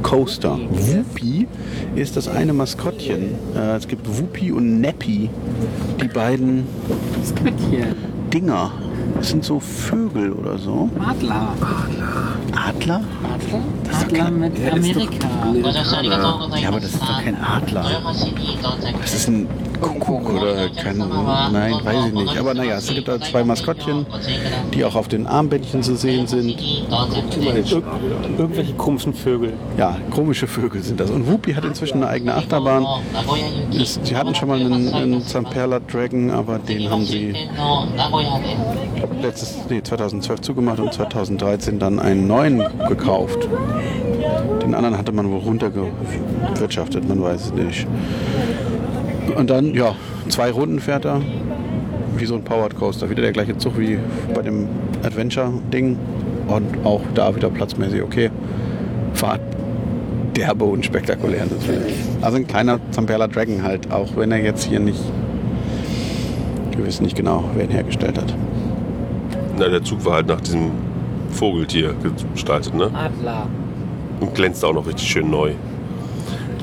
Coaster. 0.02 0.58
Whoopi 0.70 1.46
ist 1.94 2.16
das 2.16 2.28
eine 2.28 2.52
Maskottchen. 2.52 3.34
Äh, 3.54 3.76
es 3.76 3.86
gibt 3.86 4.06
Whoopi 4.06 4.52
und 4.52 4.80
Nappy, 4.80 5.30
die 6.00 6.08
beiden 6.08 6.66
Dinger. 8.32 8.72
Das 9.16 9.28
sind 9.28 9.44
so 9.44 9.60
Vögel 9.60 10.32
oder 10.32 10.58
so. 10.58 10.88
Adler. 10.98 11.52
Adler? 12.52 13.02
Adler? 13.22 13.62
Adler 14.00 14.30
mit 14.30 14.52
Amerika. 14.72 15.28
Ja, 16.60 16.68
aber 16.68 16.80
das 16.80 16.92
ist 16.92 17.02
doch 17.02 17.22
kein 17.22 17.36
Adler. 17.36 17.84
Das 19.00 19.14
ist 19.14 19.28
ein 19.28 19.46
Kuckuck 19.80 20.30
oder 20.34 20.68
kein. 20.70 20.98
Nein, 20.98 21.74
weiß 21.82 22.06
ich 22.06 22.12
nicht. 22.12 22.38
Aber 22.38 22.54
naja, 22.54 22.76
es 22.76 22.88
gibt 22.88 23.08
da 23.08 23.20
zwei 23.20 23.44
Maskottchen, 23.44 24.06
die 24.74 24.84
auch 24.84 24.94
auf 24.94 25.08
den 25.08 25.26
Armbändchen 25.26 25.82
zu 25.82 25.96
sehen 25.96 26.26
sind. 26.26 26.60
Ir 26.60 27.82
irgendwelche 28.38 28.74
komischen 28.74 29.14
Vögel. 29.14 29.52
Ja, 29.76 29.96
komische 30.10 30.46
Vögel 30.46 30.82
sind 30.82 31.00
das. 31.00 31.10
Und 31.10 31.30
Whoopi 31.30 31.52
hat 31.52 31.64
inzwischen 31.64 31.98
eine 31.98 32.08
eigene 32.08 32.34
Achterbahn. 32.34 32.86
Ist, 33.72 34.04
sie 34.04 34.16
hatten 34.16 34.34
schon 34.34 34.48
mal 34.48 34.60
einen, 34.60 34.92
einen 34.92 35.22
Zamperla 35.22 35.80
Dragon, 35.80 36.30
aber 36.30 36.58
den 36.58 36.90
haben 36.90 37.04
sie 37.04 37.34
letztes, 39.22 39.56
nee, 39.68 39.82
2012 39.82 40.40
zugemacht 40.40 40.80
und 40.80 40.92
2013 40.92 41.78
dann 41.78 41.98
einen 41.98 42.26
neuen 42.26 42.62
gekauft. 42.88 43.48
Den 44.62 44.74
anderen 44.74 44.98
hatte 44.98 45.12
man 45.12 45.30
wohl 45.30 45.40
runtergewirtschaftet, 45.40 47.08
man 47.08 47.22
weiß 47.22 47.46
es 47.46 47.52
nicht. 47.52 47.86
Und 49.36 49.50
dann, 49.50 49.74
ja, 49.74 49.94
zwei 50.28 50.50
Runden 50.50 50.80
fährt 50.80 51.04
er, 51.04 51.20
wie 52.16 52.26
so 52.26 52.34
ein 52.34 52.42
Powered 52.42 52.76
Coaster. 52.76 53.08
Wieder 53.10 53.22
der 53.22 53.32
gleiche 53.32 53.56
Zug 53.56 53.78
wie 53.78 53.98
bei 54.34 54.42
dem 54.42 54.68
Adventure-Ding. 55.02 55.96
Und 56.48 56.84
auch 56.84 57.02
da 57.14 57.34
wieder 57.34 57.48
platzmäßig 57.48 58.02
okay. 58.02 58.30
Fahrt 59.14 59.40
derbe 60.36 60.64
und 60.64 60.84
spektakulär 60.84 61.44
natürlich. 61.44 61.94
Also 62.20 62.36
ein 62.36 62.46
kleiner 62.46 62.78
Zamperla 62.90 63.28
Dragon 63.28 63.62
halt, 63.62 63.90
auch 63.92 64.16
wenn 64.16 64.32
er 64.32 64.42
jetzt 64.42 64.64
hier 64.64 64.80
nicht, 64.80 65.00
wir 66.76 66.86
wissen 66.86 67.04
nicht 67.04 67.16
genau, 67.16 67.44
wer 67.54 67.64
ihn 67.64 67.70
hergestellt 67.70 68.18
hat. 68.18 68.34
Na, 69.58 69.68
der 69.68 69.82
Zug 69.82 70.04
war 70.04 70.14
halt 70.14 70.28
nach 70.28 70.40
diesem 70.40 70.70
Vogeltier 71.30 71.94
gestaltet, 72.34 72.74
ne? 72.74 72.90
Adler. 72.94 73.46
Und 74.20 74.34
glänzte 74.34 74.66
auch 74.66 74.74
noch 74.74 74.86
richtig 74.86 75.08
schön 75.08 75.30
neu. 75.30 75.52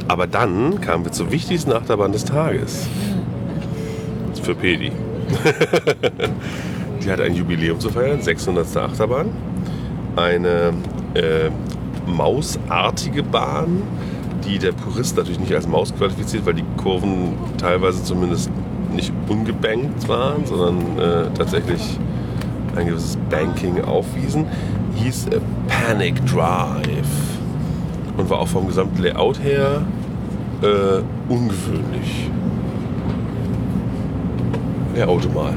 Aber 0.08 0.28
dann 0.28 0.80
kamen 0.82 1.04
wir 1.04 1.12
zur 1.12 1.32
wichtigsten 1.32 1.72
Achterbahn 1.72 2.12
des 2.12 2.26
Tages. 2.26 2.88
Für 4.42 4.56
Pedi. 4.56 4.92
Die 7.04 7.12
hat 7.12 7.20
ein 7.20 7.36
Jubiläum 7.36 7.80
zu 7.80 7.90
feiern, 7.90 8.22
600. 8.22 8.78
Achterbahn. 8.78 9.30
Eine 10.16 10.74
äh, 11.14 11.50
mausartige 12.10 13.24
Bahn, 13.24 13.84
die 14.46 14.58
der 14.58 14.72
Purist 14.72 15.18
natürlich 15.18 15.40
nicht 15.40 15.54
als 15.54 15.68
Maus 15.68 15.94
qualifiziert, 15.94 16.46
weil 16.46 16.54
die 16.54 16.64
Kurven 16.78 17.34
teilweise 17.58 18.04
zumindest 18.04 18.50
nicht 18.94 19.12
ungebankt 19.28 20.08
waren, 20.08 20.46
sondern 20.46 20.98
äh, 20.98 21.30
tatsächlich 21.38 22.00
ein 22.76 22.88
gewisses 22.88 23.18
Banking 23.30 23.84
aufwiesen. 23.84 24.46
Hieß 24.96 25.28
äh, 25.28 25.40
Panic 25.68 26.26
Drive 26.26 27.38
und 28.18 28.30
war 28.30 28.40
auch 28.40 28.48
vom 28.48 28.68
gesamten 28.68 29.02
Layout 29.02 29.44
her 29.44 29.82
äh, 30.62 31.02
ungewöhnlich. 31.32 32.30
Layout 34.96 35.34
mal. 35.34 35.54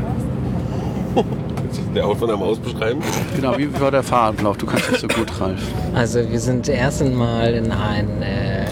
Willst 1.14 1.78
du 1.78 1.82
das 1.86 1.94
Layout 1.94 2.16
von 2.18 2.28
der 2.28 2.36
Maus 2.36 2.58
beschreiben? 2.58 3.00
Genau, 3.36 3.56
wie 3.56 3.80
war 3.80 3.90
der 3.90 4.02
Fahrablauf? 4.02 4.56
Du 4.58 4.66
kannst 4.66 4.92
das 4.92 5.00
so 5.00 5.08
gut, 5.08 5.40
Ralf. 5.40 5.60
Also 5.94 6.20
wir 6.30 6.38
sind 6.40 6.68
erst 6.68 7.02
einmal 7.02 7.54
in 7.54 7.72
ein 7.72 8.22
äh, 8.22 8.66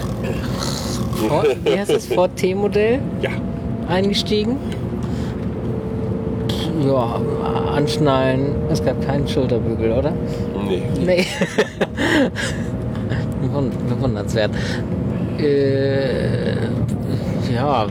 Ford, 1.27 1.55
wie 1.65 1.77
heißt 1.77 1.91
das, 1.93 2.05
Ford 2.05 2.35
T-Modell 2.35 2.99
Ja. 3.21 3.31
eingestiegen. 3.87 4.57
Ja, 6.85 7.19
anschnallen. 7.75 8.55
Es 8.71 8.83
gab 8.83 9.05
keinen 9.05 9.27
Schulterbügel, 9.27 9.91
oder? 9.91 10.13
Nee. 10.67 10.81
Nee. 11.05 11.25
Bewund- 13.41 13.73
Bewundernswert. 13.89 14.51
Äh, 15.39 16.55
ja, 17.53 17.87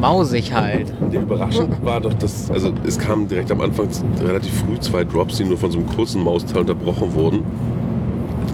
mausig 0.00 0.52
halt. 0.52 0.92
Der 1.12 1.22
überraschend 1.22 1.84
war 1.84 2.00
doch, 2.00 2.14
dass, 2.14 2.50
also 2.50 2.72
es 2.86 2.98
kamen 2.98 3.28
direkt 3.28 3.50
am 3.50 3.60
Anfang 3.60 3.88
relativ 4.22 4.52
früh 4.60 4.78
zwei 4.80 5.04
Drops, 5.04 5.38
die 5.38 5.44
nur 5.44 5.58
von 5.58 5.70
so 5.70 5.78
einem 5.78 5.86
kurzen 5.86 6.22
Mausteil 6.22 6.60
unterbrochen 6.60 7.14
wurden. 7.14 7.42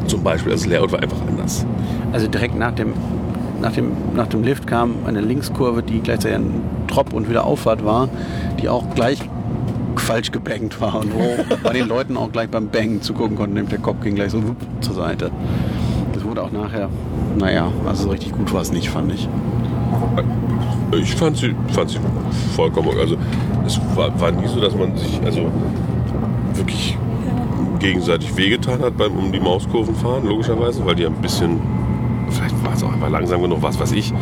Zum 0.06 0.22
Beispiel, 0.22 0.52
also 0.52 0.64
das 0.64 0.72
Layout 0.72 0.92
war 0.92 1.00
einfach 1.00 1.20
anders. 1.26 1.66
Also 2.12 2.28
direkt 2.28 2.56
nach 2.58 2.72
dem, 2.72 2.92
nach 3.60 3.72
dem, 3.72 3.92
nach 4.14 4.26
dem 4.26 4.42
Lift 4.42 4.66
kam 4.66 4.94
eine 5.06 5.20
Linkskurve, 5.20 5.82
die 5.82 6.00
gleichzeitig 6.00 6.38
ein 6.38 6.62
Drop 6.86 7.12
und 7.12 7.28
wieder 7.28 7.44
Auffahrt 7.44 7.84
war, 7.84 8.08
die 8.60 8.68
auch 8.68 8.94
gleich 8.94 9.18
falsch 9.96 10.30
gebankt 10.30 10.80
war 10.80 11.00
und 11.00 11.12
wo 11.12 11.56
bei 11.62 11.72
den 11.72 11.88
Leuten 11.88 12.16
auch 12.16 12.32
gleich 12.32 12.48
beim 12.48 12.68
Bangen 12.68 13.02
zugucken 13.02 13.36
konnten, 13.36 13.54
nämlich 13.54 13.70
der 13.70 13.80
Kopf 13.80 14.02
ging 14.02 14.14
gleich 14.14 14.30
so 14.30 14.42
wupp 14.46 14.56
zur 14.80 14.94
Seite. 14.94 15.30
Nachher, 16.60 16.88
naja, 17.38 17.70
also 17.86 18.04
so 18.04 18.10
richtig 18.10 18.32
gut 18.32 18.52
war 18.52 18.62
es 18.62 18.72
nicht, 18.72 18.90
fand 18.90 19.12
ich. 19.12 19.28
Ich 20.92 21.14
fand 21.14 21.36
sie, 21.36 21.54
fand 21.68 21.90
sie 21.90 21.98
vollkommen, 22.56 22.90
also 22.98 23.16
es 23.64 23.80
war, 23.94 24.20
war 24.20 24.32
nie 24.32 24.48
so, 24.48 24.60
dass 24.60 24.74
man 24.74 24.96
sich 24.96 25.20
also 25.24 25.42
wirklich 26.54 26.98
gegenseitig 27.78 28.36
wehgetan 28.36 28.82
hat 28.82 28.96
beim 28.96 29.12
um 29.12 29.30
die 29.30 29.38
Mauskurven 29.38 29.94
fahren, 29.94 30.26
logischerweise, 30.26 30.84
weil 30.84 30.96
die 30.96 31.06
ein 31.06 31.14
bisschen, 31.14 31.60
vielleicht 32.28 32.64
war 32.64 32.72
es 32.74 32.82
auch 32.82 32.92
einfach 32.92 33.10
langsam 33.10 33.40
genug, 33.40 33.62
was 33.62 33.78
weiß 33.78 33.92
ich. 33.92 34.12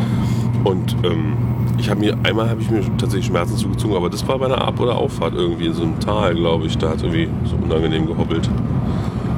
Und 0.65 0.95
ähm, 1.05 1.33
ich 1.79 1.89
habe 1.89 2.01
mir, 2.01 2.19
einmal 2.23 2.51
habe 2.51 2.61
ich 2.61 2.71
mir 2.71 2.81
tatsächlich 2.99 3.27
Schmerzen 3.27 3.57
zugezogen, 3.57 3.97
aber 3.97 4.11
das 4.11 4.27
war 4.29 4.39
bei 4.39 4.47
einer 4.47 4.61
Ab- 4.61 4.79
oder 4.79 4.97
Auffahrt 4.97 5.35
irgendwie 5.35 5.67
in 5.67 5.73
so 5.73 5.85
einem 5.85 5.99
Tal, 6.01 6.35
glaube 6.35 6.67
ich. 6.67 6.77
Da 6.77 6.91
hat 6.91 7.03
irgendwie 7.03 7.29
so 7.45 7.57
unangenehm 7.57 8.07
gehobbelt. 8.07 8.49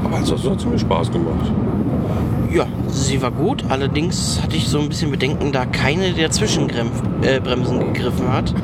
Aber 0.04 0.16
ansonsten 0.16 0.50
hat 0.50 0.58
es 0.58 0.66
mir 0.66 0.78
Spaß 0.78 1.12
gemacht. 1.12 1.52
Ja, 2.50 2.66
sie 2.88 3.20
war 3.20 3.30
gut. 3.30 3.64
Allerdings 3.68 4.40
hatte 4.42 4.56
ich 4.56 4.68
so 4.68 4.80
ein 4.80 4.88
bisschen 4.88 5.10
Bedenken, 5.10 5.52
da 5.52 5.66
keine 5.66 6.12
der 6.12 6.30
Zwischenbremsen 6.30 7.20
äh, 7.22 7.84
gegriffen 7.92 8.32
hat. 8.32 8.54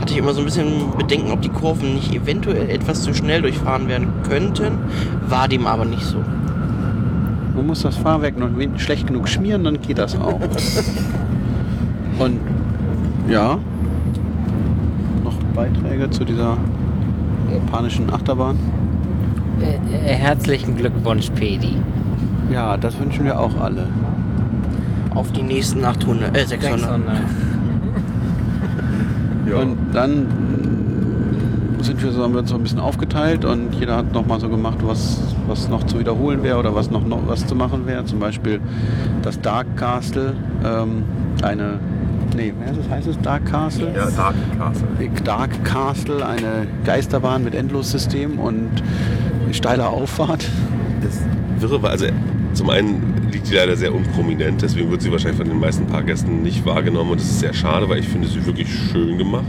Hatte 0.00 0.12
ich 0.12 0.16
immer 0.18 0.32
so 0.32 0.40
ein 0.40 0.46
bisschen 0.46 0.92
Bedenken, 0.96 1.30
ob 1.30 1.42
die 1.42 1.50
Kurven 1.50 1.94
nicht 1.94 2.14
eventuell 2.14 2.70
etwas 2.70 3.02
zu 3.02 3.14
schnell 3.14 3.42
durchfahren 3.42 3.88
werden 3.88 4.08
könnten. 4.26 4.78
War 5.28 5.48
dem 5.48 5.66
aber 5.66 5.84
nicht 5.84 6.02
so. 6.02 6.18
Man 7.54 7.66
muss 7.66 7.82
das 7.82 7.96
Fahrwerk 7.96 8.38
noch 8.38 8.48
schlecht 8.78 9.06
genug 9.06 9.28
schmieren, 9.28 9.64
dann 9.64 9.80
geht 9.80 9.98
das 9.98 10.18
auch. 10.18 10.40
Und 12.18 12.40
ja, 13.28 13.58
noch 15.24 15.34
Beiträge 15.54 16.08
zu 16.10 16.24
dieser 16.24 16.56
japanischen 17.52 18.12
Achterbahn? 18.12 18.58
Äh, 19.60 19.74
äh, 19.94 20.14
herzlichen 20.14 20.76
Glückwunsch, 20.76 21.30
Pedi. 21.30 21.76
Ja, 22.50 22.76
das 22.76 22.98
wünschen 22.98 23.24
wir 23.24 23.38
auch 23.38 23.60
alle. 23.60 23.88
Auf 25.14 25.32
die 25.32 25.42
nächsten 25.42 25.84
800, 25.84 26.36
äh, 26.36 26.46
600. 26.46 26.80
600. 26.80 27.16
Und 29.62 29.76
dann 29.92 30.26
sind 31.86 32.02
wir 32.02 32.10
so, 32.10 32.22
haben 32.22 32.32
wir 32.32 32.40
uns 32.40 32.50
so 32.50 32.56
ein 32.56 32.62
bisschen 32.62 32.80
aufgeteilt 32.80 33.44
und 33.44 33.74
jeder 33.74 33.96
hat 33.98 34.12
nochmal 34.12 34.40
so 34.40 34.48
gemacht, 34.48 34.78
was, 34.82 35.20
was 35.46 35.68
noch 35.68 35.84
zu 35.84 35.98
wiederholen 36.00 36.42
wäre 36.42 36.58
oder 36.58 36.74
was 36.74 36.90
noch, 36.90 37.06
noch 37.06 37.26
was 37.26 37.46
zu 37.46 37.54
machen 37.54 37.86
wäre. 37.86 38.04
Zum 38.04 38.18
Beispiel 38.18 38.60
das 39.22 39.40
Dark 39.40 39.76
Castle, 39.76 40.34
ähm, 40.64 41.04
eine, 41.42 41.78
nee, 42.36 42.52
wie 42.58 42.90
heißt 42.92 43.06
es 43.06 43.20
Dark 43.20 43.46
Castle? 43.46 43.92
Ja, 43.94 44.10
Dark 44.10 44.34
Castle. 44.58 44.88
Dark 45.24 45.64
Castle, 45.64 46.26
eine 46.26 46.66
Geisterbahn 46.84 47.44
mit 47.44 47.54
Endlossystem 47.54 48.38
und 48.38 48.70
steiler 49.52 49.90
Auffahrt. 49.90 50.48
Das 51.02 51.20
Wirre 51.60 51.82
war, 51.82 51.90
also 51.90 52.06
zum 52.56 52.70
einen 52.70 53.28
liegt 53.32 53.50
die 53.50 53.54
leider 53.54 53.76
sehr 53.76 53.94
unprominent, 53.94 54.62
deswegen 54.62 54.90
wird 54.90 55.02
sie 55.02 55.12
wahrscheinlich 55.12 55.36
von 55.38 55.48
den 55.48 55.60
meisten 55.60 55.86
Fahrgästen 55.88 56.42
nicht 56.42 56.64
wahrgenommen 56.64 57.10
und 57.10 57.20
das 57.20 57.28
ist 57.28 57.40
sehr 57.40 57.52
schade, 57.52 57.88
weil 57.88 57.98
ich 58.00 58.08
finde 58.08 58.28
sie 58.28 58.44
wirklich 58.46 58.68
schön 58.72 59.18
gemacht. 59.18 59.44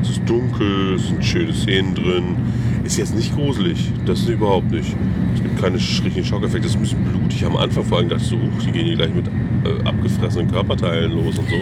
Es 0.00 0.10
ist 0.10 0.22
dunkel, 0.28 0.94
es 0.94 1.08
sind 1.08 1.24
schöne 1.24 1.52
Szenen 1.52 1.94
drin, 1.94 2.36
ist 2.84 2.98
jetzt 2.98 3.16
nicht 3.16 3.34
gruselig, 3.34 3.90
das 4.06 4.20
ist 4.20 4.28
überhaupt 4.28 4.70
nicht. 4.70 4.94
Es 5.34 5.42
gibt 5.42 5.60
keine 5.60 5.74
richtigen 5.76 6.24
Schockeffekte, 6.24 6.66
es 6.68 6.74
ist 6.74 6.76
ein 6.76 6.82
bisschen 6.82 7.04
blutig 7.04 7.44
am 7.44 7.56
Anfang, 7.56 7.84
vor 7.84 7.98
allem 7.98 8.08
dachte 8.08 8.22
ich 8.22 8.28
so, 8.30 8.36
huch, 8.36 8.62
die 8.64 8.70
gehen 8.70 8.86
hier 8.86 8.96
gleich 8.96 9.12
mit 9.14 9.26
äh, 9.26 9.84
abgefressenen 9.88 10.50
Körperteilen 10.50 11.12
los 11.12 11.38
und 11.38 11.48
so. 11.48 11.56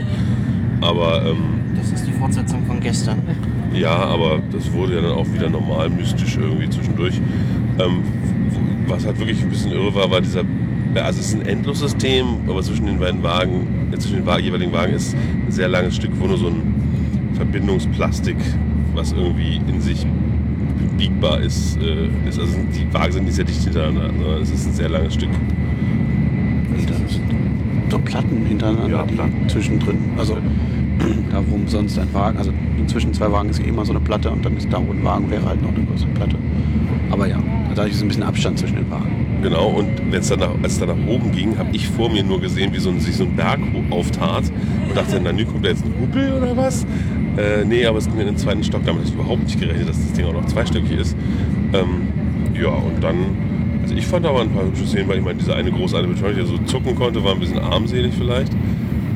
Aber 0.86 1.24
ähm, 1.26 1.36
Das 1.76 1.92
ist 1.92 2.07
die 2.07 2.12
Fortsetzung 2.12 2.64
von 2.66 2.78
gestern. 2.80 3.18
ja, 3.74 3.94
aber 3.96 4.40
das 4.53 4.70
wurde 4.72 4.96
ja 4.96 5.01
dann 5.03 5.12
auch 5.12 5.26
wieder 5.32 5.48
normal 5.48 5.88
mystisch 5.90 6.36
irgendwie 6.36 6.68
zwischendurch. 6.68 7.20
Ähm, 7.78 8.03
was 8.86 9.07
halt 9.07 9.18
wirklich 9.18 9.40
ein 9.42 9.51
bisschen 9.51 9.70
irre 9.72 9.94
war, 9.94 10.11
war 10.11 10.20
dieser, 10.20 10.42
also 10.95 11.20
es 11.20 11.28
ist 11.28 11.34
ein 11.34 11.47
Endlossystem, 11.47 12.26
aber 12.49 12.62
zwischen 12.62 12.86
den 12.86 12.99
beiden 12.99 13.22
Wagen, 13.22 13.66
äh, 13.93 13.99
zwischen 13.99 14.24
den 14.24 14.38
jeweiligen 14.45 14.72
Wagen 14.72 14.93
ist 14.95 15.14
ein 15.14 15.51
sehr 15.51 15.68
langes 15.68 15.97
Stück, 15.97 16.11
wo 16.18 16.26
nur 16.26 16.38
so 16.38 16.49
ein 16.49 16.74
Verbindungsplastik, 17.34 18.36
was 18.95 19.12
irgendwie 19.12 19.61
in 19.68 19.80
sich 19.80 20.07
biegbar 20.99 21.41
ist, 21.41 21.78
äh, 21.80 22.09
ist. 22.28 22.38
Also 22.38 22.57
die 22.74 22.93
Wagen 22.93 23.12
sind 23.12 23.24
nicht 23.24 23.34
sehr 23.34 23.45
dicht 23.45 23.62
hintereinander, 23.62 24.11
sondern 24.18 24.43
es 24.43 24.51
ist 24.51 24.66
ein 24.66 24.72
sehr 24.74 24.88
langes 24.88 25.14
Stück. 25.14 25.30
Und 25.30 26.91
dann 26.91 27.09
sind 27.09 27.20
so 27.91 27.99
Platten 27.99 28.45
hintereinander 28.47 28.88
Ja, 28.99 29.03
die 29.05 29.14
Platten. 29.14 29.49
zwischendrin. 29.49 29.99
Also 30.16 30.36
da 31.30 31.43
wo 31.49 31.59
sonst 31.66 31.99
ein 31.99 32.12
Wagen, 32.12 32.38
also 32.38 32.53
zwischen 32.86 33.12
zwei 33.14 33.30
Wagen 33.32 33.49
ist 33.49 33.61
eh 33.61 33.68
immer 33.68 33.84
so 33.84 33.93
eine 33.93 34.01
Platte 34.01 34.30
und 34.30 34.45
dann 34.45 34.57
ist 34.57 34.70
da 34.72 34.78
wo 34.78 34.93
ein 34.93 35.03
Wagen 35.05 35.30
wäre 35.30 35.45
halt 35.45 35.62
noch 35.62 35.74
eine 35.74 35.84
größere 35.84 36.11
Platte. 36.11 36.36
Aber 37.11 37.26
ja, 37.26 37.38
dadurch 37.74 37.95
ist 37.95 38.03
ein 38.03 38.09
bisschen 38.09 38.22
Abstand 38.22 38.59
zwischen 38.59 38.76
den 38.76 38.91
Wagen. 38.91 39.19
Genau, 39.43 39.68
und 39.68 39.88
wenn's 40.11 40.30
als 40.30 40.43
es 40.64 40.78
dann 40.78 40.88
nach 40.88 41.07
oben 41.09 41.32
ging, 41.32 41.57
habe 41.57 41.70
ich 41.72 41.88
vor 41.88 42.11
mir 42.11 42.22
nur 42.22 42.41
gesehen, 42.41 42.74
wie 42.74 42.78
so 42.78 42.91
ein, 42.91 43.01
sich 43.01 43.16
so 43.16 43.24
ein 43.24 43.34
Berg 43.36 43.61
auftat 43.88 44.45
und 44.86 44.97
dachte, 44.97 45.18
na 45.22 45.32
nu 45.32 45.45
kommt 45.47 45.64
da 45.64 45.70
jetzt 45.70 45.84
ein 45.84 45.95
Hubbel 45.99 46.34
oder 46.34 46.57
was? 46.57 46.84
Äh, 47.36 47.64
nee, 47.64 47.86
aber 47.86 47.99
es 47.99 48.07
ging 48.07 48.18
in 48.18 48.26
den 48.26 48.36
zweiten 48.36 48.62
Stock, 48.62 48.82
damit 48.84 49.03
hatte 49.03 49.12
ich 49.12 49.18
überhaupt 49.18 49.45
nicht 49.45 49.59
gerechnet, 49.59 49.88
dass 49.88 49.99
das 49.99 50.12
Ding 50.12 50.26
auch 50.26 50.34
noch 50.34 50.45
zweistöckig 50.47 50.93
ist. 50.93 51.16
Ähm, 51.72 52.09
ja, 52.61 52.68
und 52.68 53.03
dann, 53.03 53.16
also 53.82 53.95
ich 53.95 54.07
fand 54.07 54.26
aber 54.26 54.43
ein 54.43 54.51
paar 54.51 54.64
hübsche 54.64 54.86
Szenen, 54.86 55.09
weil 55.09 55.18
ich 55.18 55.24
meine, 55.24 55.38
diese 55.38 55.55
eine 55.55 55.70
großartige 55.70 56.12
Beschleunigung, 56.12 56.45
die 56.45 56.57
so 56.59 56.62
zucken 56.64 56.95
konnte, 56.95 57.24
war 57.24 57.32
ein 57.32 57.41
bisschen 57.41 57.61
armselig 57.61 58.12
vielleicht. 58.18 58.53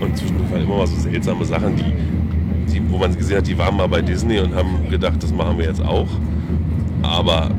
Und 0.01 0.17
zwischendurch 0.17 0.51
waren 0.51 0.63
immer 0.63 0.79
mal 0.79 0.87
so 0.87 0.97
seltsame 0.97 1.45
Sachen, 1.45 1.77
die, 1.77 2.73
die, 2.73 2.81
wo 2.89 2.97
man 2.97 3.15
gesehen 3.15 3.39
hat, 3.39 3.47
die 3.47 3.59
waren 3.59 3.77
mal 3.77 3.89
bei 3.89 4.01
Disney 4.01 4.39
und 4.39 4.55
haben 4.55 4.89
gedacht, 4.89 5.23
das 5.23 5.35
machen 5.35 5.59
wir 5.59 5.67
jetzt 5.67 5.85
auch. 5.85 6.09
Aber 7.03 7.51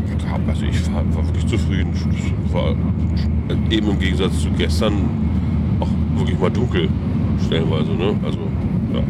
also 0.47 0.65
ich 0.65 0.93
war, 0.93 1.03
war 1.15 1.25
wirklich 1.25 1.47
zufrieden. 1.47 1.91
Es 2.47 2.53
war 2.53 2.75
eben 3.69 3.89
im 3.89 3.99
Gegensatz 3.99 4.41
zu 4.41 4.49
gestern 4.51 4.93
auch 5.79 5.89
wirklich 6.17 6.39
mal 6.39 6.51
dunkel 6.51 6.89
stellenweise. 7.45 7.91
Ne? 7.91 8.15
Also 8.23 8.39
ja. 8.93 9.01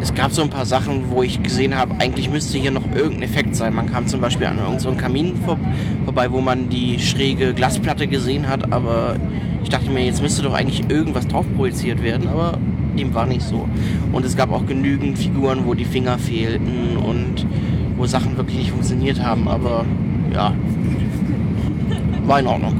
Es 0.00 0.12
gab 0.14 0.32
so 0.32 0.42
ein 0.42 0.50
paar 0.50 0.66
Sachen, 0.66 1.10
wo 1.10 1.22
ich 1.22 1.42
gesehen 1.42 1.76
habe, 1.76 1.94
eigentlich 2.00 2.28
müsste 2.28 2.58
hier 2.58 2.72
noch 2.72 2.84
irgendein 2.92 3.22
Effekt 3.22 3.54
sein. 3.54 3.74
Man 3.74 3.86
kam 3.86 4.08
zum 4.08 4.20
Beispiel 4.20 4.48
an 4.48 4.58
irgendeinem 4.58 4.80
so 4.80 5.00
Kamin 5.00 5.36
vor, 5.36 5.58
vorbei, 6.04 6.32
wo 6.32 6.40
man 6.40 6.68
die 6.68 6.98
schräge 6.98 7.54
Glasplatte 7.54 8.08
gesehen 8.08 8.48
hat, 8.48 8.72
aber 8.72 9.16
ich 9.62 9.68
dachte 9.68 9.90
mir, 9.90 10.04
jetzt 10.04 10.20
müsste 10.20 10.42
doch 10.42 10.54
eigentlich 10.54 10.90
irgendwas 10.90 11.28
drauf 11.28 11.46
projiziert 11.56 12.02
werden, 12.02 12.26
aber 12.26 12.58
dem 12.98 13.14
war 13.14 13.26
nicht 13.26 13.42
so. 13.42 13.68
Und 14.12 14.24
es 14.24 14.36
gab 14.36 14.50
auch 14.50 14.66
genügend 14.66 15.18
Figuren, 15.18 15.66
wo 15.66 15.74
die 15.74 15.84
Finger 15.84 16.18
fehlten 16.18 16.96
und 16.96 17.46
wo 17.96 18.06
Sachen 18.06 18.36
wirklich 18.36 18.58
nicht 18.58 18.70
funktioniert 18.70 19.22
haben, 19.22 19.48
aber 19.48 19.84
ja, 20.32 20.52
war 22.26 22.40
in 22.40 22.46
Ordnung. 22.46 22.74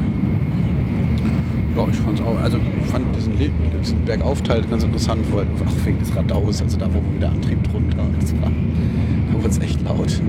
Ja, 1.76 1.86
ich 1.90 1.96
fand's 1.96 2.20
auch, 2.20 2.38
also 2.42 2.58
ich 2.58 2.90
fand 2.90 3.04
diesen, 3.16 3.38
Le- 3.38 3.50
diesen 3.82 4.04
Bergaufteil 4.04 4.62
ganz 4.62 4.84
interessant, 4.84 5.20
weil 5.32 5.44
auch 5.44 5.86
wegen 5.86 5.98
des 5.98 6.14
Radaus, 6.14 6.60
also 6.60 6.76
da 6.78 6.86
wo 6.92 7.00
der 7.18 7.30
Antrieb 7.30 7.62
drunter, 7.64 7.96
das 8.20 8.32
war, 8.42 8.50
da 8.50 9.38
wurde 9.38 9.48
es 9.48 9.58
echt 9.60 9.82
laut. 9.82 10.20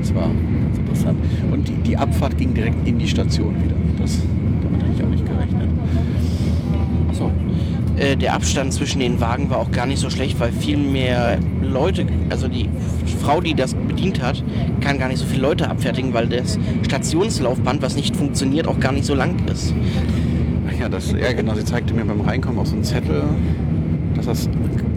Das 0.00 0.14
war 0.14 0.28
ganz 0.28 0.78
interessant. 0.78 1.18
Und 1.50 1.66
die, 1.66 1.74
die 1.74 1.96
Abfahrt 1.96 2.38
ging 2.38 2.54
direkt 2.54 2.86
in 2.86 2.98
die 2.98 3.08
Station 3.08 3.54
wieder. 3.64 3.74
Das, 3.98 4.20
damit 4.62 4.82
hatte 4.82 4.92
ich 4.96 5.04
auch 5.04 5.08
nicht 5.08 5.26
gerechnet. 5.26 5.68
So. 7.12 7.32
Äh, 7.96 8.16
der 8.16 8.34
Abstand 8.34 8.72
zwischen 8.72 9.00
den 9.00 9.20
Wagen 9.20 9.50
war 9.50 9.58
auch 9.58 9.72
gar 9.72 9.86
nicht 9.86 9.98
so 9.98 10.08
schlecht, 10.10 10.38
weil 10.38 10.52
viel 10.52 10.76
mehr 10.76 11.38
Leute, 11.62 12.06
also 12.30 12.46
die 12.46 12.68
Frau, 13.26 13.40
die 13.40 13.54
das 13.54 13.74
bedient 13.74 14.22
hat, 14.22 14.40
kann 14.80 15.00
gar 15.00 15.08
nicht 15.08 15.18
so 15.18 15.26
viele 15.26 15.42
Leute 15.42 15.68
abfertigen, 15.68 16.14
weil 16.14 16.28
das 16.28 16.60
Stationslaufband, 16.84 17.82
was 17.82 17.96
nicht 17.96 18.14
funktioniert, 18.14 18.68
auch 18.68 18.78
gar 18.78 18.92
nicht 18.92 19.04
so 19.04 19.16
lang 19.16 19.34
ist. 19.52 19.74
Ach 20.68 20.78
Ja, 20.78 20.88
das, 20.88 21.10
ja, 21.10 21.32
genau. 21.32 21.54
Sie 21.54 21.64
zeigte 21.64 21.92
mir 21.92 22.04
beim 22.04 22.20
Reinkommen 22.20 22.60
auch 22.60 22.66
so 22.66 22.74
einen 22.74 22.84
Zettel, 22.84 23.24
dass 24.14 24.26
das 24.26 24.48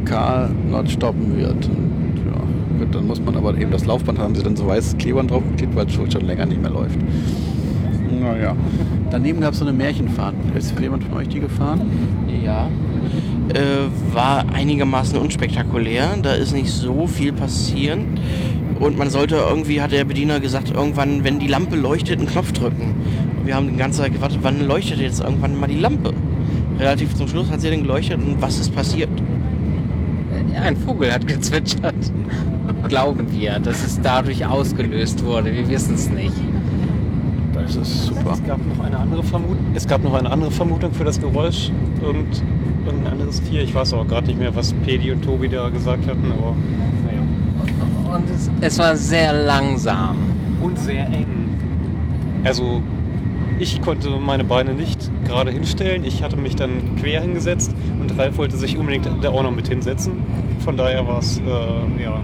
Karl 0.05 0.51
not 0.69 0.91
stoppen 0.91 1.37
wird. 1.37 1.65
Und, 1.65 2.17
ja, 2.27 2.85
gut, 2.85 2.93
dann 2.93 3.07
muss 3.07 3.19
man 3.19 3.35
aber 3.35 3.57
eben 3.57 3.71
das 3.71 3.87
Laufband 3.87 4.19
haben 4.19 4.35
sie 4.35 4.43
dann 4.43 4.55
so 4.55 4.67
weiß 4.67 4.97
Klebern 4.99 5.27
draufgeklebt, 5.27 5.75
weil 5.75 5.87
es 5.87 5.93
schon 5.93 6.11
schon 6.11 6.21
länger 6.21 6.45
nicht 6.45 6.61
mehr 6.61 6.69
läuft. 6.69 6.99
Naja. 8.21 8.55
Daneben 9.09 9.41
gab 9.41 9.53
es 9.53 9.59
so 9.59 9.65
eine 9.65 9.75
Märchenfahrt. 9.75 10.35
Ist 10.55 10.79
jemand 10.79 11.03
von 11.03 11.17
euch 11.17 11.29
die 11.29 11.39
gefahren? 11.39 11.81
Ja. 12.45 12.69
Äh, 13.53 14.13
war 14.13 14.45
einigermaßen 14.53 15.17
unspektakulär. 15.17 16.17
Da 16.21 16.33
ist 16.33 16.53
nicht 16.53 16.71
so 16.71 17.07
viel 17.07 17.33
passieren. 17.33 18.19
Und 18.79 18.97
man 18.97 19.09
sollte 19.09 19.35
irgendwie, 19.35 19.81
hat 19.81 19.91
der 19.91 20.05
Bediener 20.05 20.39
gesagt, 20.39 20.71
irgendwann, 20.71 21.23
wenn 21.23 21.39
die 21.39 21.47
Lampe 21.47 21.75
leuchtet, 21.75 22.19
einen 22.19 22.27
Knopf 22.27 22.51
drücken. 22.53 22.95
Und 23.39 23.47
wir 23.47 23.55
haben 23.55 23.69
die 23.69 23.75
ganze 23.77 24.01
Zeit 24.01 24.13
gewartet, 24.13 24.39
wann 24.41 24.65
leuchtet 24.65 24.99
jetzt 24.99 25.19
irgendwann 25.19 25.59
mal 25.59 25.67
die 25.67 25.79
Lampe? 25.79 26.13
Relativ 26.79 27.13
zum 27.15 27.27
Schluss 27.27 27.49
hat 27.51 27.59
sie 27.59 27.69
dann 27.69 27.81
geleuchtet 27.81 28.17
und 28.17 28.41
was 28.41 28.57
ist 28.57 28.73
passiert? 28.73 29.09
Ja, 30.53 30.61
ein 30.61 30.77
Vogel 30.77 31.11
hat 31.11 31.27
gezwitschert. 31.27 31.93
Glauben 32.87 33.27
wir, 33.31 33.59
dass 33.59 33.83
es 33.83 33.99
dadurch 34.01 34.45
ausgelöst 34.45 35.25
wurde. 35.25 35.53
Wir 35.53 35.67
wissen 35.67 35.95
es 35.95 36.09
nicht. 36.09 36.33
Das 37.53 37.75
ist 37.75 38.05
super. 38.05 38.31
Es 38.33 38.43
gab 38.45 38.59
noch 38.65 38.83
eine 38.83 38.97
andere 38.97 39.23
Vermutung. 39.23 39.65
Es 39.73 39.87
gab 39.87 40.03
noch 40.03 40.13
eine 40.13 40.31
andere 40.31 40.51
Vermutung 40.51 40.93
für 40.93 41.03
das 41.03 41.19
Geräusch. 41.19 41.71
Irgend, 42.01 42.41
irgendein 42.89 43.13
anderes 43.13 43.41
Tier. 43.43 43.61
Ich 43.61 43.73
weiß 43.73 43.93
auch 43.93 44.07
gerade 44.07 44.27
nicht 44.27 44.39
mehr, 44.39 44.55
was 44.55 44.73
Pedi 44.73 45.11
und 45.11 45.23
Tobi 45.23 45.47
da 45.49 45.69
gesagt 45.69 46.07
hatten, 46.07 46.31
aber 46.31 46.55
naja. 47.05 48.15
Und 48.15 48.29
es, 48.29 48.49
es 48.61 48.79
war 48.79 48.95
sehr 48.95 49.33
langsam. 49.33 50.17
Und 50.61 50.77
sehr 50.77 51.07
eng. 51.07 51.27
Also 52.43 52.81
ich 53.59 53.81
konnte 53.81 54.09
meine 54.09 54.43
Beine 54.43 54.73
nicht 54.73 55.11
gerade 55.25 55.51
hinstellen. 55.51 56.03
Ich 56.05 56.23
hatte 56.23 56.37
mich 56.37 56.55
dann 56.55 56.95
quer 56.99 57.21
hingesetzt 57.21 57.75
und 57.99 58.17
Ralf 58.17 58.37
wollte 58.37 58.57
sich 58.57 58.77
unbedingt 58.77 59.07
da 59.21 59.29
auch 59.29 59.43
noch 59.43 59.51
mit 59.51 59.67
hinsetzen. 59.67 60.13
Von 60.59 60.77
daher 60.77 61.05
war 61.07 61.19
es 61.19 61.39
äh, 61.39 62.03
ja, 62.03 62.21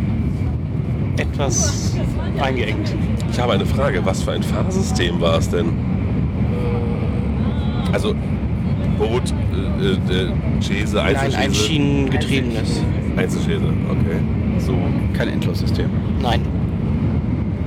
etwas 1.17 1.95
eingeengt. 2.39 2.93
Ich 3.31 3.39
habe 3.39 3.53
eine 3.53 3.65
Frage. 3.65 4.05
Was 4.05 4.23
für 4.23 4.31
ein 4.31 4.43
Fahrsystem 4.43 5.19
war 5.19 5.37
es 5.37 5.49
denn? 5.49 5.73
Also 7.91 8.13
Boot, 8.97 9.34
äh, 9.81 9.93
äh, 9.93 10.31
Chaise, 10.61 10.95
Nein, 10.97 11.15
ein? 11.35 11.53
Schienengetriebenes. 11.53 12.81
Einzelchaise, 13.17 13.65
okay. 13.89 14.19
So. 14.59 14.73
Kein 15.13 15.30
Endlossystem. 15.30 15.89
Nein, 16.22 16.41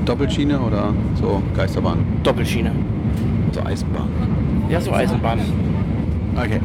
Doppelschiene 0.05 0.59
oder 0.59 0.95
so 1.21 1.43
Geisterbahn? 1.55 1.99
Doppelschiene. 2.23 2.73
Also 3.49 3.61
Eisenbahn. 3.63 4.09
Ja, 4.71 4.81
so 4.81 4.93
Eisenbahn. 4.93 5.39
Okay. 6.35 6.61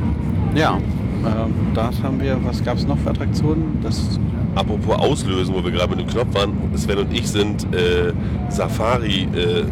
Ja, 0.56 0.78
ähm, 0.78 1.54
das 1.74 2.02
haben 2.02 2.22
wir. 2.22 2.38
Was 2.46 2.64
gab 2.64 2.78
es 2.78 2.88
noch 2.88 2.98
für 2.98 3.10
Attraktionen? 3.10 3.80
Das 3.82 4.18
apropos 4.56 4.96
auslösen, 4.98 5.54
wo 5.56 5.64
wir 5.64 5.72
gerade 5.72 5.96
mit 5.96 6.00
dem 6.00 6.08
Knopf 6.08 6.34
waren, 6.34 6.54
Sven 6.76 7.00
und 7.00 7.14
ich 7.14 7.28
sind 7.30 7.64
äh, 7.74 8.14
Safari 8.50 9.28
äh, 9.36 9.62
äh, 9.62 9.66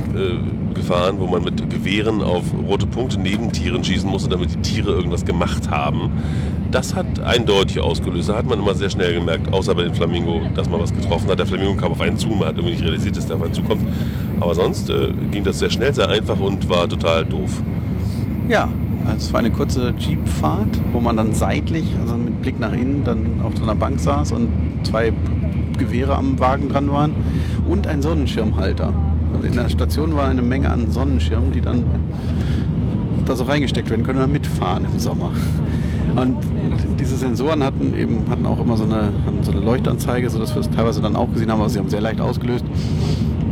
gefahren, 0.73 1.17
wo 1.19 1.27
man 1.27 1.43
mit 1.43 1.69
Gewehren 1.69 2.21
auf 2.21 2.43
rote 2.67 2.85
Punkte 2.85 3.19
neben 3.19 3.51
Tieren 3.51 3.83
schießen 3.83 4.09
musste, 4.09 4.29
damit 4.29 4.51
die 4.51 4.61
Tiere 4.61 4.91
irgendwas 4.91 5.25
gemacht 5.25 5.69
haben. 5.69 6.11
Das 6.71 6.95
hat 6.95 7.19
eindeutig 7.19 7.81
ausgelöst. 7.81 8.29
Da 8.29 8.35
hat 8.35 8.45
man 8.45 8.59
immer 8.59 8.73
sehr 8.73 8.89
schnell 8.89 9.13
gemerkt, 9.13 9.53
außer 9.53 9.75
bei 9.75 9.83
dem 9.83 9.93
Flamingo, 9.93 10.41
dass 10.55 10.69
man 10.69 10.79
was 10.79 10.93
getroffen 10.93 11.29
hat. 11.29 11.37
Der 11.37 11.45
Flamingo 11.45 11.75
kam 11.75 11.91
auf 11.91 12.01
einen 12.01 12.17
zu, 12.17 12.29
man 12.29 12.47
hat 12.47 12.55
irgendwie 12.55 12.71
nicht 12.71 12.83
realisiert, 12.83 13.17
dass 13.17 13.27
der 13.27 13.35
auf 13.35 13.43
einen 13.43 13.53
zukommt. 13.53 13.81
Aber 14.39 14.55
sonst 14.55 14.89
äh, 14.89 15.09
ging 15.31 15.43
das 15.43 15.59
sehr 15.59 15.69
schnell, 15.69 15.93
sehr 15.93 16.09
einfach 16.09 16.39
und 16.39 16.69
war 16.69 16.87
total 16.87 17.25
doof. 17.25 17.61
Ja, 18.47 18.69
also 19.05 19.17
es 19.17 19.33
war 19.33 19.39
eine 19.39 19.51
kurze 19.51 19.93
Jeepfahrt, 19.97 20.79
wo 20.93 20.99
man 20.99 21.17
dann 21.17 21.33
seitlich, 21.33 21.85
also 21.99 22.15
mit 22.15 22.41
Blick 22.41 22.59
nach 22.59 22.73
innen, 22.73 23.03
dann 23.03 23.41
auf 23.43 23.53
so 23.57 23.63
einer 23.63 23.75
Bank 23.75 23.99
saß 23.99 24.31
und 24.31 24.47
zwei 24.83 25.13
Gewehre 25.77 26.15
am 26.15 26.39
Wagen 26.39 26.69
dran 26.69 26.91
waren 26.91 27.13
und 27.67 27.87
ein 27.87 28.01
Sonnenschirmhalter. 28.01 28.93
Also 29.33 29.47
in 29.47 29.53
der 29.53 29.69
Station 29.69 30.15
war 30.15 30.27
eine 30.27 30.41
Menge 30.41 30.69
an 30.69 30.91
Sonnenschirmen, 30.91 31.51
die 31.51 31.61
dann 31.61 31.83
da 33.25 33.35
so 33.35 33.43
reingesteckt 33.43 33.89
werden 33.89 34.03
können 34.03 34.19
und 34.19 34.25
dann 34.25 34.31
mitfahren 34.31 34.85
im 34.85 34.99
Sommer. 34.99 35.31
Und 36.15 36.37
diese 36.99 37.15
Sensoren 37.15 37.63
hatten 37.63 37.93
eben 37.97 38.29
hatten 38.29 38.45
auch 38.45 38.59
immer 38.59 38.75
so 38.77 38.83
eine, 38.83 39.09
so 39.41 39.51
eine 39.51 39.61
Leuchtanzeige, 39.61 40.29
sodass 40.29 40.53
wir 40.53 40.61
es 40.61 40.69
teilweise 40.69 41.01
dann 41.01 41.15
auch 41.15 41.31
gesehen 41.31 41.51
haben, 41.51 41.61
aber 41.61 41.69
sie 41.69 41.79
haben 41.79 41.89
sehr 41.89 42.01
leicht 42.01 42.19
ausgelöst. 42.19 42.65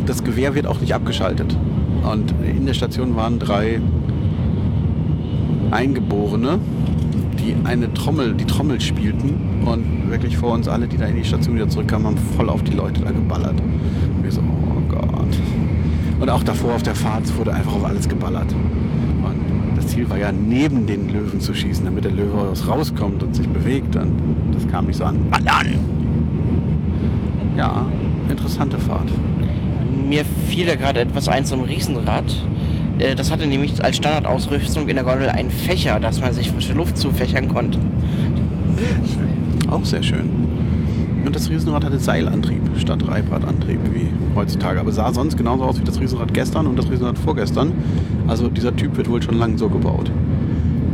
Das 0.05 0.23
Gewehr 0.23 0.55
wird 0.55 0.67
auch 0.67 0.81
nicht 0.81 0.93
abgeschaltet. 0.93 1.57
Und 2.03 2.33
in 2.43 2.65
der 2.65 2.73
Station 2.73 3.15
waren 3.15 3.39
drei 3.39 3.79
Eingeborene, 5.71 6.59
die 7.49 7.55
eine 7.65 7.93
Trommel, 7.93 8.33
die 8.33 8.45
Trommel 8.45 8.79
spielten 8.79 9.33
und 9.65 10.09
wirklich 10.09 10.37
vor 10.37 10.53
uns 10.53 10.67
alle, 10.67 10.87
die 10.87 10.97
da 10.97 11.05
in 11.05 11.15
die 11.15 11.23
Station 11.23 11.55
wieder 11.55 11.67
zurückkamen, 11.67 12.07
haben 12.07 12.17
voll 12.35 12.49
auf 12.49 12.63
die 12.63 12.73
Leute 12.73 13.01
da 13.01 13.11
geballert. 13.11 13.59
Und 13.59 14.23
wir 14.23 14.31
so, 14.31 14.41
oh 14.41 14.81
Gott. 14.89 15.37
Und 16.19 16.29
auch 16.29 16.43
davor 16.43 16.75
auf 16.75 16.83
der 16.83 16.95
Fahrt 16.95 17.35
wurde 17.37 17.53
einfach 17.53 17.73
auf 17.73 17.85
alles 17.85 18.07
geballert. 18.07 18.53
Und 19.23 19.77
das 19.77 19.87
Ziel 19.87 20.09
war 20.09 20.17
ja, 20.17 20.31
neben 20.31 20.85
den 20.85 21.09
Löwen 21.09 21.39
zu 21.39 21.53
schießen, 21.53 21.85
damit 21.85 22.05
der 22.05 22.11
Löwe 22.11 22.53
rauskommt 22.67 23.23
und 23.23 23.35
sich 23.35 23.47
bewegt. 23.47 23.95
Und 23.95 24.11
das 24.53 24.67
kam 24.67 24.85
nicht 24.87 24.97
so 24.97 25.05
an. 25.05 25.17
Ballern! 25.29 25.79
Ja, 27.57 27.85
interessante 28.29 28.77
Fahrt. 28.77 29.09
Mir 30.07 30.23
fiel 30.47 30.65
da 30.65 30.75
gerade 30.75 31.01
etwas 31.01 31.27
ein 31.27 31.45
zum 31.45 31.61
Riesenrad. 31.61 32.25
Äh, 32.99 33.15
Das 33.15 33.31
hatte 33.31 33.47
nämlich 33.47 33.83
als 33.83 33.97
Standardausrüstung 33.97 34.87
in 34.87 34.95
der 34.95 35.03
Gondel 35.03 35.29
einen 35.29 35.49
Fächer, 35.49 35.99
dass 35.99 36.21
man 36.21 36.33
sich 36.33 36.51
frische 36.51 36.73
Luft 36.73 36.97
zufächern 36.97 37.47
konnte. 37.47 37.79
Auch 39.69 39.85
sehr 39.85 40.03
schön. 40.03 40.29
Und 41.25 41.35
das 41.35 41.49
Riesenrad 41.49 41.83
hatte 41.83 41.99
Seilantrieb 41.99 42.61
statt 42.77 43.05
Reibradantrieb 43.07 43.79
wie 43.93 44.07
heutzutage. 44.35 44.79
Aber 44.79 44.91
sah 44.91 45.13
sonst 45.13 45.37
genauso 45.37 45.63
aus 45.63 45.79
wie 45.79 45.83
das 45.83 45.99
Riesenrad 45.99 46.33
gestern 46.33 46.65
und 46.67 46.77
das 46.77 46.89
Riesenrad 46.89 47.17
vorgestern. 47.17 47.73
Also 48.27 48.47
dieser 48.47 48.75
Typ 48.75 48.95
wird 48.97 49.09
wohl 49.09 49.21
schon 49.21 49.37
lange 49.37 49.57
so 49.57 49.69
gebaut. 49.69 50.11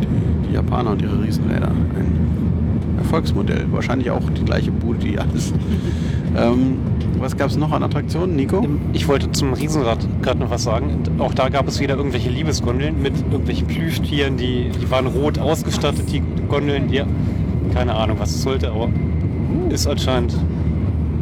Die, 0.02 0.49
die 0.49 0.53
Japaner 0.56 0.91
und 0.91 1.02
ihre 1.02 1.22
Riesenräder. 1.22 1.68
Ein 1.68 2.98
Erfolgsmodell. 2.98 3.65
Wahrscheinlich 3.72 4.10
auch 4.10 4.30
die 4.32 4.44
gleiche 4.44 4.72
Bude, 4.72 4.99
die 4.99 5.19
alles. 5.19 5.53
ähm, 6.38 6.77
was 7.26 7.35
gab 7.35 7.49
es 7.49 7.57
noch 7.57 7.72
an 7.72 7.81
Attraktionen, 7.81 8.35
Nico? 8.35 8.64
Ich 8.93 9.07
wollte 9.07 9.31
zum 9.31 9.53
Riesenrad 9.53 9.97
gerade 10.22 10.39
noch 10.39 10.52
was 10.52 10.64
sagen. 10.64 10.91
Und 10.91 11.19
auch 11.19 11.34
da 11.34 11.49
gab 11.49 11.68
es 11.68 11.80
wieder 11.80 11.97
irgendwelche 11.97 12.30
Liebesgondeln 12.30 13.02
mit 13.02 13.14
irgendwelchen 13.31 13.65
Plüschtieren, 13.65 14.38
die, 14.38 14.69
die 14.69 14.91
waren 14.91 15.07
rot 15.07 15.39
ausgestattet, 15.39 16.03
die 16.11 16.22
Gondeln. 16.47 16.93
Ja, 16.93 17.07
keine 17.73 17.95
Ahnung, 17.95 18.18
was 18.19 18.30
es 18.30 18.43
sollte, 18.43 18.69
aber 18.69 18.89
ist 19.69 19.88
anscheinend 19.88 20.38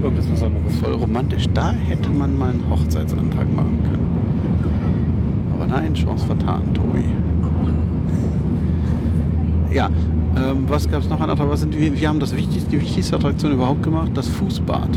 irgendwas 0.03 0.25
Besonderes. 0.25 0.75
Voll 0.81 0.93
romantisch. 0.93 1.45
Da 1.53 1.71
hätte 1.71 2.09
man 2.09 2.37
mal 2.37 2.49
einen 2.49 2.69
Hochzeitsantrag 2.69 3.55
machen 3.55 3.79
können. 3.83 4.07
Aber 5.55 5.67
nein, 5.67 5.93
Chance 5.93 6.25
vertan, 6.25 6.63
Tobi. 6.73 7.05
Ja, 9.73 9.89
ähm, 10.35 10.65
was 10.67 10.89
gab 10.91 11.01
es 11.01 11.07
noch 11.07 11.21
an 11.21 11.29
Attraktionen? 11.29 11.71
Was 11.71 11.79
Wir, 11.79 11.97
wir 11.97 12.09
haben 12.09 12.19
das 12.19 12.35
wichtigste, 12.35 12.71
die 12.71 12.81
wichtigste 12.81 13.15
Attraktion 13.15 13.53
überhaupt 13.53 13.83
gemacht, 13.83 14.11
das 14.15 14.27
Fußbad. 14.27 14.89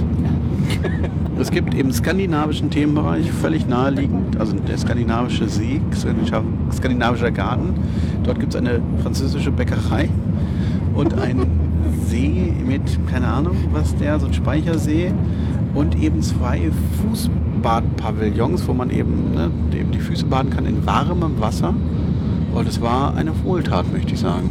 Es 1.38 1.50
gibt 1.50 1.74
eben 1.74 1.92
skandinavischen 1.92 2.70
Themenbereich, 2.70 3.30
völlig 3.30 3.68
naheliegend, 3.68 4.40
also 4.40 4.56
der 4.56 4.78
skandinavische 4.78 5.48
See, 5.48 5.82
skandinav- 5.92 6.72
skandinavischer 6.72 7.30
Garten. 7.30 7.74
Dort 8.24 8.40
gibt 8.40 8.54
es 8.54 8.58
eine 8.58 8.80
französische 9.02 9.50
Bäckerei 9.50 10.08
und 10.94 11.12
einen 11.18 11.46
See 12.06 12.54
mit, 12.66 12.80
keine 13.10 13.26
Ahnung, 13.26 13.56
was 13.72 13.94
der, 13.96 14.18
so 14.18 14.26
ein 14.26 14.32
Speichersee 14.32 15.12
und 15.74 16.02
eben 16.02 16.22
zwei 16.22 16.70
Fußbadpavillons, 17.02 18.66
wo 18.66 18.72
man 18.72 18.88
eben, 18.90 19.32
ne, 19.34 19.50
eben 19.78 19.90
die 19.92 19.98
Füße 20.00 20.24
baden 20.24 20.48
kann 20.50 20.64
in 20.64 20.86
warmem 20.86 21.38
Wasser. 21.38 21.74
Und 22.54 22.66
es 22.66 22.80
war 22.80 23.14
eine 23.14 23.32
Wohltat, 23.44 23.92
möchte 23.92 24.14
ich 24.14 24.20
sagen. 24.20 24.50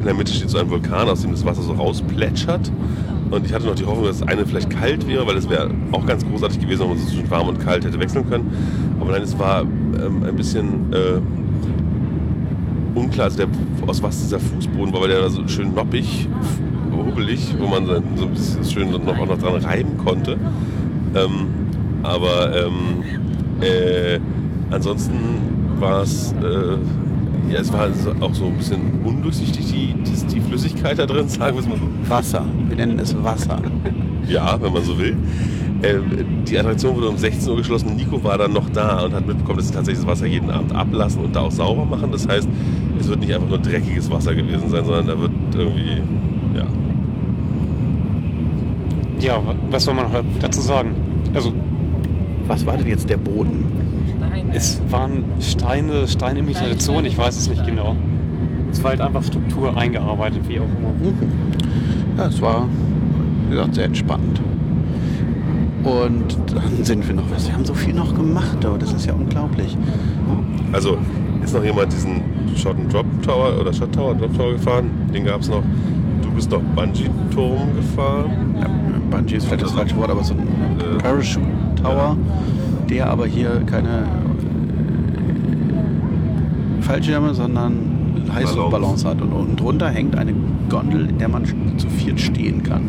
In 0.00 0.04
der 0.04 0.14
Mitte 0.14 0.32
steht 0.32 0.50
so 0.50 0.58
ein 0.58 0.68
Vulkan, 0.68 1.08
aus 1.08 1.22
dem 1.22 1.30
das 1.30 1.46
Wasser 1.46 1.62
so 1.62 1.72
rausplätschert. 1.72 2.70
Und 3.30 3.46
ich 3.46 3.52
hatte 3.52 3.66
noch 3.66 3.74
die 3.76 3.84
Hoffnung, 3.84 4.06
dass 4.06 4.18
das 4.18 4.28
eine 4.28 4.44
vielleicht 4.44 4.70
kalt 4.70 5.06
wäre, 5.06 5.26
weil 5.26 5.36
es 5.36 5.48
wäre 5.48 5.70
auch 5.92 6.04
ganz 6.04 6.26
großartig 6.26 6.60
gewesen, 6.60 6.80
wenn 6.80 6.88
man 6.88 6.98
so 6.98 7.06
zwischen 7.06 7.30
warm 7.30 7.48
und 7.48 7.60
kalt 7.60 7.84
hätte 7.84 7.98
wechseln 8.00 8.28
können. 8.28 8.50
Aber 9.00 9.12
nein, 9.12 9.22
es 9.22 9.38
war 9.38 9.62
ähm, 9.62 10.24
ein 10.24 10.34
bisschen 10.34 10.92
äh, 10.92 11.20
unklar, 12.98 13.26
also 13.26 13.38
der, 13.38 13.48
aus 13.86 14.02
was 14.02 14.20
dieser 14.20 14.40
Fußboden 14.40 14.92
war, 14.92 15.02
weil 15.02 15.10
der 15.10 15.22
war 15.22 15.30
so 15.30 15.46
schön 15.46 15.72
noppig, 15.74 16.28
hubbelig, 16.92 17.54
wo 17.58 17.66
man 17.66 17.86
dann 17.86 18.02
so 18.16 18.24
ein 18.24 18.32
bisschen 18.32 18.64
schön 18.64 18.90
noch, 18.90 19.00
auch 19.18 19.26
noch 19.26 19.38
dran 19.38 19.62
reiben 19.62 19.96
konnte. 19.96 20.36
Ähm, 21.14 21.46
aber 22.02 22.66
ähm, 22.66 23.04
äh, 23.60 24.18
ansonsten 24.70 25.18
war 25.78 26.02
es, 26.02 26.32
äh, 26.32 26.76
ja, 27.50 27.60
es 27.60 27.72
war 27.72 27.92
so- 27.92 28.12
auch 28.20 28.34
so 28.34 28.46
ein 28.46 28.54
bisschen 28.56 28.80
undurchsichtig, 29.04 29.66
die, 29.66 29.94
die, 29.94 30.26
die 30.34 30.40
Flüssigkeit 30.40 30.98
da 30.98 31.06
drin, 31.06 31.28
sagen 31.28 31.56
wir 31.56 31.60
es 31.62 31.68
mal 31.68 31.76
so. 31.78 32.10
Wasser. 32.10 32.44
Wir 32.68 32.76
nennen 32.76 32.98
es 32.98 33.14
Wasser. 33.22 33.58
Ja, 34.28 34.56
wenn 34.60 34.72
man 34.72 34.84
so 34.84 34.96
will. 34.96 35.16
Äh, 35.82 35.94
die 36.46 36.56
Attraktion 36.56 36.94
wurde 36.94 37.08
um 37.08 37.16
16 37.16 37.50
Uhr 37.50 37.56
geschlossen. 37.56 37.96
Nico 37.96 38.22
war 38.22 38.38
dann 38.38 38.52
noch 38.52 38.68
da 38.68 39.00
und 39.06 39.12
hat 39.14 39.26
mitbekommen, 39.26 39.56
dass 39.58 39.68
sie 39.68 39.74
tatsächlich 39.74 40.04
das 40.04 40.12
Wasser 40.12 40.26
jeden 40.26 40.50
Abend 40.50 40.72
ablassen 40.72 41.24
und 41.24 41.34
da 41.34 41.40
auch 41.40 41.50
sauber 41.50 41.84
machen. 41.84 42.12
Das 42.12 42.28
heißt, 42.28 42.46
es 43.00 43.08
wird 43.08 43.20
nicht 43.20 43.34
einfach 43.34 43.48
nur 43.48 43.58
dreckiges 43.58 44.08
Wasser 44.10 44.34
gewesen 44.34 44.68
sein, 44.68 44.84
sondern 44.84 45.06
da 45.06 45.18
wird 45.18 45.32
irgendwie, 45.56 46.02
ja. 46.54 46.64
Ja, 49.20 49.36
wa- 49.44 49.54
was 49.70 49.84
soll 49.84 49.94
man 49.94 50.12
noch 50.12 50.22
dazu 50.40 50.60
sagen? 50.60 50.90
Also, 51.34 51.52
Was 52.46 52.64
war 52.66 52.76
denn 52.76 52.86
jetzt 52.88 53.08
der 53.08 53.16
Boden? 53.16 53.64
Es 54.52 54.80
waren 54.90 55.24
Steine, 55.40 56.06
Steinimitationen, 56.08 57.06
ich 57.06 57.16
weiß 57.16 57.36
es 57.36 57.48
nicht 57.48 57.64
genau. 57.66 57.96
Es 58.72 58.82
war 58.82 58.90
halt 58.90 59.00
einfach 59.00 59.22
Struktur 59.22 59.76
eingearbeitet, 59.76 60.42
wie 60.48 60.60
auch 60.60 60.64
immer. 60.64 60.92
Ja, 62.16 62.26
es 62.26 62.40
war, 62.40 62.68
wie 63.48 63.50
gesagt, 63.54 63.74
sehr 63.74 63.84
entspannend. 63.84 64.40
Und 65.82 66.36
dann 66.54 66.84
sind 66.84 67.06
wir 67.08 67.14
noch 67.14 67.30
was. 67.30 67.46
Wir 67.46 67.54
haben 67.54 67.64
so 67.64 67.74
viel 67.74 67.94
noch 67.94 68.14
gemacht, 68.14 68.64
aber 68.64 68.78
das 68.78 68.92
ist 68.92 69.06
ja 69.06 69.14
unglaublich. 69.14 69.76
Also, 70.72 70.98
ist 71.42 71.54
noch 71.54 71.64
jemand 71.64 71.92
diesen 71.92 72.22
Shot 72.54 72.76
and 72.76 72.92
Drop 72.92 73.06
Tower 73.22 73.58
oder 73.58 73.72
Shot 73.72 73.92
Tower, 73.92 74.14
Drop 74.14 74.36
Tower 74.36 74.52
gefahren? 74.52 74.90
Den 75.12 75.24
gab 75.24 75.40
es 75.40 75.48
noch. 75.48 75.62
Du 76.22 76.30
bist 76.32 76.50
noch 76.50 76.60
Bungee-Turm 76.76 77.74
gefahren. 77.74 78.54
Ja, 78.60 78.66
Bungee 79.10 79.36
ist 79.36 79.46
vielleicht 79.46 79.62
das 79.62 79.72
falsche 79.72 79.96
Wort, 79.96 80.10
aber 80.10 80.22
so 80.22 80.34
ein 80.34 80.40
Äh, 80.40 80.98
Parachute 81.02 81.40
Tower, 81.82 82.16
der 82.88 83.08
aber 83.08 83.26
hier 83.26 83.62
keine 83.66 84.04
Fallschirme, 86.82 87.34
sondern 87.34 87.72
Heißluftballons 88.32 89.04
hat. 89.04 89.20
Und 89.20 89.32
unten 89.32 89.56
drunter 89.56 89.88
hängt 89.88 90.16
eine 90.16 90.34
Gondel, 90.68 91.08
in 91.08 91.18
der 91.18 91.28
man 91.28 91.44
zu 91.76 91.88
viert 91.88 92.20
stehen 92.20 92.62
kann. 92.62 92.82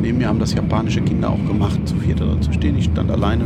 Neben 0.00 0.18
mir 0.18 0.28
haben 0.28 0.40
das 0.40 0.54
japanische 0.54 1.00
Kinder 1.00 1.30
auch 1.30 1.46
gemacht, 1.46 1.78
zu 1.84 1.94
viert 1.96 2.20
da 2.20 2.40
zu 2.40 2.52
stehen. 2.52 2.76
Ich 2.76 2.86
stand 2.86 3.10
alleine. 3.10 3.44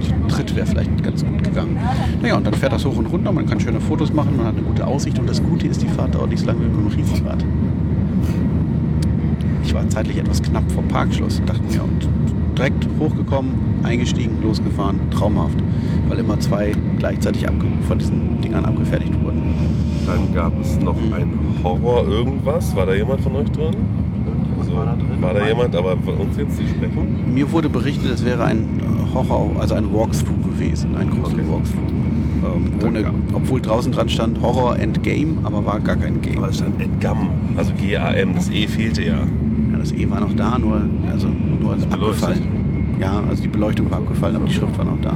Zu 0.00 0.12
dritt 0.28 0.54
wäre 0.54 0.66
vielleicht 0.66 1.02
ganz 1.02 1.24
gut 1.24 1.42
gegangen. 1.42 1.76
Naja, 2.22 2.36
und 2.36 2.46
dann 2.46 2.54
fährt 2.54 2.72
das 2.72 2.84
hoch 2.84 2.96
und 2.96 3.06
runter, 3.06 3.32
man 3.32 3.46
kann 3.46 3.58
schöne 3.58 3.80
Fotos 3.80 4.12
machen, 4.12 4.36
man 4.36 4.46
hat 4.46 4.54
eine 4.56 4.64
gute 4.64 4.86
Aussicht 4.86 5.18
und 5.18 5.28
das 5.28 5.42
Gute 5.42 5.66
ist, 5.66 5.82
die 5.82 5.88
Fahrt 5.88 6.14
dauert 6.14 6.30
nicht 6.30 6.40
so 6.40 6.46
lange 6.46 6.60
wie 6.60 6.66
mit 6.66 6.76
dem 6.76 6.86
Riesenrad. 6.86 7.44
Ich 9.64 9.74
war 9.74 9.88
zeitlich 9.88 10.18
etwas 10.18 10.40
knapp 10.40 10.70
vor 10.70 10.82
Parkschluss, 10.84 11.42
dachte 11.44 11.62
mir, 11.62 11.82
und 11.82 12.08
direkt 12.56 12.86
hochgekommen, 12.98 13.52
eingestiegen, 13.82 14.38
losgefahren, 14.42 14.98
traumhaft, 15.10 15.58
weil 16.08 16.18
immer 16.18 16.38
zwei 16.38 16.72
gleichzeitig 16.98 17.48
abge 17.48 17.66
von 17.86 17.98
diesen 17.98 18.40
Dingern 18.42 18.64
abgefertigt 18.64 19.12
wurden. 19.22 19.42
Dann 20.06 20.34
gab 20.34 20.52
es 20.60 20.78
noch 20.80 20.96
ein 21.12 21.32
Horror 21.62 22.06
irgendwas. 22.08 22.74
War 22.76 22.86
da 22.86 22.94
jemand 22.94 23.20
von 23.20 23.36
euch 23.36 23.50
drin? 23.50 23.74
Also, 24.58 24.72
war 25.22 25.34
da 25.34 25.46
jemand, 25.46 25.74
aber 25.74 25.96
von 25.96 26.14
uns 26.16 26.36
jetzt, 26.36 26.58
die 26.58 26.66
sprechen? 26.68 27.32
Mir 27.32 27.50
wurde 27.50 27.68
berichtet, 27.68 28.10
es 28.12 28.24
wäre 28.24 28.44
ein 28.44 28.66
Horror, 29.14 29.50
also 29.58 29.74
ein 29.74 29.92
Walkthrough 29.92 30.42
gewesen, 30.44 30.96
ein 30.96 31.10
großer 31.10 31.34
Okay. 31.34 31.44
Walkthrough. 31.48 31.88
Ähm, 32.44 32.86
ohne, 32.86 33.00
Ja. 33.00 33.10
obwohl 33.32 33.60
draußen 33.60 33.90
dran 33.92 34.08
stand 34.08 34.40
Horror 34.40 34.76
and 34.80 35.02
Game, 35.02 35.38
aber 35.44 35.64
war 35.64 35.80
gar 35.80 35.96
kein 35.96 36.20
Game. 36.20 36.38
Aber 36.38 36.48
es 36.50 36.56
stand 36.58 36.80
Endgam, 36.80 37.28
also 37.56 37.72
G-A-M, 37.80 38.34
das 38.34 38.50
E 38.50 38.66
fehlte 38.66 39.02
ja. 39.02 39.14
Ja, 39.72 39.78
das 39.78 39.92
E 39.92 40.08
war 40.10 40.20
noch 40.20 40.32
da, 40.34 40.58
nur, 40.58 40.82
also, 41.10 41.28
nur 41.28 41.58
beleuchtet? 41.74 41.92
abgefallen. 41.92 42.42
Ja, 43.00 43.22
also 43.28 43.42
die 43.42 43.48
Beleuchtung 43.48 43.90
war 43.90 43.98
abgefallen, 43.98 44.36
aber 44.36 44.46
die 44.46 44.52
Schrift 44.54 44.76
war 44.76 44.84
noch 44.84 45.00
da. 45.02 45.14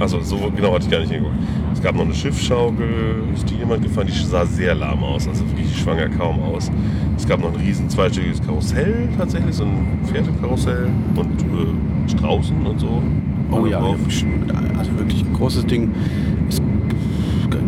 Also 0.00 0.20
so 0.20 0.50
genau 0.54 0.74
hatte 0.74 0.84
ich 0.84 0.90
gar 0.90 1.00
nicht 1.00 1.12
hingeguckt. 1.12 1.38
Es 1.72 1.82
gab 1.82 1.94
noch 1.94 2.04
eine 2.04 2.14
Schiffsschaukel, 2.14 3.22
ist 3.34 3.48
die 3.48 3.56
jemand 3.56 3.82
gefahren, 3.82 4.06
die 4.06 4.26
sah 4.26 4.44
sehr 4.44 4.74
lahm 4.74 5.02
aus, 5.04 5.28
also 5.28 5.46
wirklich 5.48 5.68
die 5.68 5.80
schwang 5.80 5.98
ja 5.98 6.08
kaum 6.08 6.40
aus. 6.40 6.70
Es 7.16 7.26
gab 7.26 7.40
noch 7.40 7.52
ein 7.54 7.60
riesen 7.60 7.88
zweistöckiges 7.88 8.42
Karussell 8.42 9.08
tatsächlich, 9.16 9.54
so 9.54 9.64
ein 9.64 9.98
Pferdekarussell 10.04 10.88
und 11.14 11.40
äh, 11.42 12.10
Straußen 12.10 12.66
und 12.66 12.80
so. 12.80 13.02
Oh 13.50 13.66
ja, 13.66 13.78
also 13.78 14.98
wirklich 14.98 15.24
ein 15.24 15.32
großes 15.32 15.66
Ding. 15.66 15.90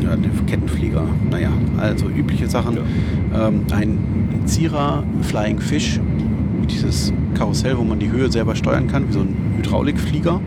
Ja, 0.02 0.14
der 0.14 0.30
Kettenflieger, 0.46 1.02
naja, 1.30 1.50
also 1.78 2.08
übliche 2.08 2.48
Sachen. 2.48 2.78
Ähm, 3.34 3.62
ein 3.72 3.98
Zierer 4.44 5.02
Flying 5.22 5.58
Fish, 5.58 6.00
dieses 6.70 7.12
Karussell, 7.34 7.76
wo 7.76 7.82
man 7.82 7.98
die 7.98 8.10
Höhe 8.10 8.30
selber 8.30 8.54
steuern 8.54 8.86
kann, 8.86 9.08
wie 9.08 9.12
so 9.12 9.20
ein 9.20 9.34
Hydraulikflieger, 9.56 10.40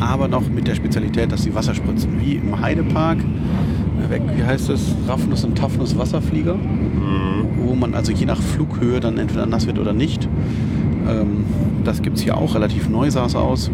aber 0.00 0.28
noch 0.28 0.48
mit 0.48 0.66
der 0.68 0.74
Spezialität, 0.74 1.32
dass 1.32 1.42
sie 1.42 1.54
Wasser 1.54 1.74
spritzen, 1.74 2.10
wie 2.20 2.34
im 2.34 2.60
Heidepark. 2.60 3.18
äh, 3.18 4.10
Weg, 4.10 4.22
wie 4.36 4.44
heißt 4.44 4.70
es? 4.70 4.94
Raffnus 5.08 5.44
und 5.44 5.58
Toughness 5.58 5.98
Wasserflieger, 5.98 6.54
Mhm. 6.54 7.66
wo 7.66 7.74
man 7.74 7.94
also 7.94 8.12
je 8.12 8.26
nach 8.26 8.40
Flughöhe 8.40 9.00
dann 9.00 9.18
entweder 9.18 9.44
nass 9.46 9.66
wird 9.66 9.78
oder 9.78 9.92
nicht. 9.92 10.28
Ähm, 11.08 11.44
das 11.84 12.00
gibt 12.02 12.16
es 12.18 12.22
hier 12.22 12.36
auch 12.36 12.54
relativ 12.54 12.88
neu, 12.88 13.10
sah 13.10 13.26
es 13.26 13.34
aus. 13.34 13.70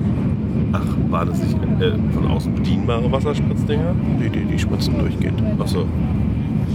Ach, 0.73 0.83
waren 1.11 1.29
das 1.29 1.41
nicht 1.43 1.57
äh, 1.81 1.93
von 2.13 2.27
außen 2.31 2.55
bedienbare 2.55 3.11
Wasserspritzdinger? 3.13 3.95
Die, 4.21 4.31
die, 4.31 4.45
die 4.45 4.59
spritzen 4.59 4.99
durchgehend. 4.99 5.43
Achso. 5.59 5.85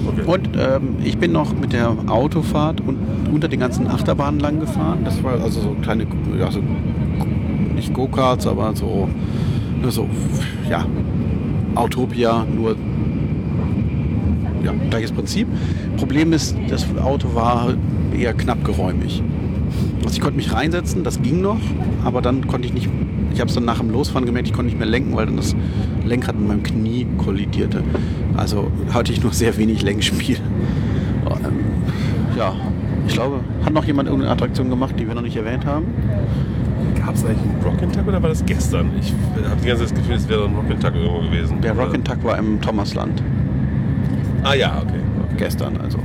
Okay. 0.08 0.22
Und 0.26 0.50
ähm, 0.58 0.96
ich 1.04 1.18
bin 1.18 1.32
noch 1.32 1.54
mit 1.60 1.74
der 1.74 1.92
Autofahrt 2.08 2.82
und 2.82 2.98
unter 3.34 3.48
den 3.48 3.60
ganzen 3.60 3.88
Achterbahnen 3.88 4.40
lang 4.40 4.60
gefahren. 4.60 5.00
Das 5.04 5.22
war 5.24 5.34
also 5.42 5.60
so 5.62 5.76
kleine, 5.82 6.06
ja, 6.40 6.50
so, 6.52 6.62
nicht 7.76 7.94
Go-Karts, 7.94 8.48
aber 8.48 8.76
so, 8.76 9.08
so, 9.90 10.08
ja, 10.70 10.86
Autopia, 11.76 12.46
nur 12.54 12.76
ja, 14.64 14.74
gleiches 14.90 15.12
Prinzip. 15.12 15.48
Problem 15.98 16.34
ist, 16.34 16.56
das 16.70 16.86
Auto 17.02 17.34
war 17.34 17.74
eher 18.18 18.34
knapp 18.34 18.64
geräumig. 18.64 19.24
Also 20.04 20.16
ich 20.16 20.22
konnte 20.22 20.38
mich 20.38 20.54
reinsetzen, 20.54 21.04
das 21.04 21.22
ging 21.22 21.42
noch, 21.42 21.60
aber 22.04 22.22
dann 22.22 22.48
konnte 22.48 22.68
ich 22.68 22.74
nicht, 22.74 22.90
ich 23.34 23.40
habe 23.40 23.50
es 23.50 23.56
dann 23.56 23.66
nach 23.66 23.80
dem 23.80 23.90
Losfahren 23.92 24.26
gemerkt, 24.26 24.48
ich 24.48 24.54
konnte 24.54 24.70
nicht 24.70 24.80
mehr 24.80 24.88
lenken, 24.88 25.16
weil 25.16 25.26
dann 25.26 25.38
das 25.38 25.56
Lenkrad 26.06 26.38
mit 26.38 26.48
meinem 26.48 26.64
Knie 26.64 27.06
kollidierte. 27.18 27.84
Also 28.36 28.72
hatte 28.94 29.12
ich 29.12 29.22
nur 29.22 29.34
sehr 29.34 29.58
wenig 29.58 29.82
Lenkspiel. 29.82 30.38
Ähm, 31.28 31.60
ja, 32.38 32.54
ich 33.08 33.14
glaube, 33.14 33.42
hat 33.64 33.74
noch 33.74 33.86
jemand 33.86 34.08
irgendeine 34.08 34.34
Attraktion 34.34 34.70
gemacht, 34.70 34.96
die 34.98 35.08
wir 35.08 35.16
noch 35.16 35.22
nicht 35.22 35.36
erwähnt 35.36 35.66
haben? 35.66 35.86
Gab 36.96 37.16
es 37.16 37.26
eigentlich 37.26 37.40
einen 37.40 37.62
Rock'n'Tuck 37.64 38.08
oder 38.08 38.22
war 38.22 38.30
das 38.30 38.46
gestern? 38.46 38.92
Ich 39.00 39.12
habe 39.44 39.60
die 39.62 39.68
ganze 39.68 39.86
Zeit 39.86 39.92
das 39.92 39.98
Gefühl, 40.00 40.16
es 40.16 40.30
wäre 40.30 40.46
ein 40.46 40.56
Rock'n'Tuck 40.56 40.96
irgendwo 40.96 41.20
gewesen. 41.30 41.62
Der 41.62 41.74
Oder- 41.76 41.88
Rock'n'Tuck 41.88 42.24
war 42.24 42.38
im 42.38 42.60
Thomasland 42.62 43.22
Ah 44.44 44.54
ja, 44.54 44.78
okay. 44.78 44.94
okay. 45.26 45.36
gestern, 45.38 45.78
also. 45.78 45.98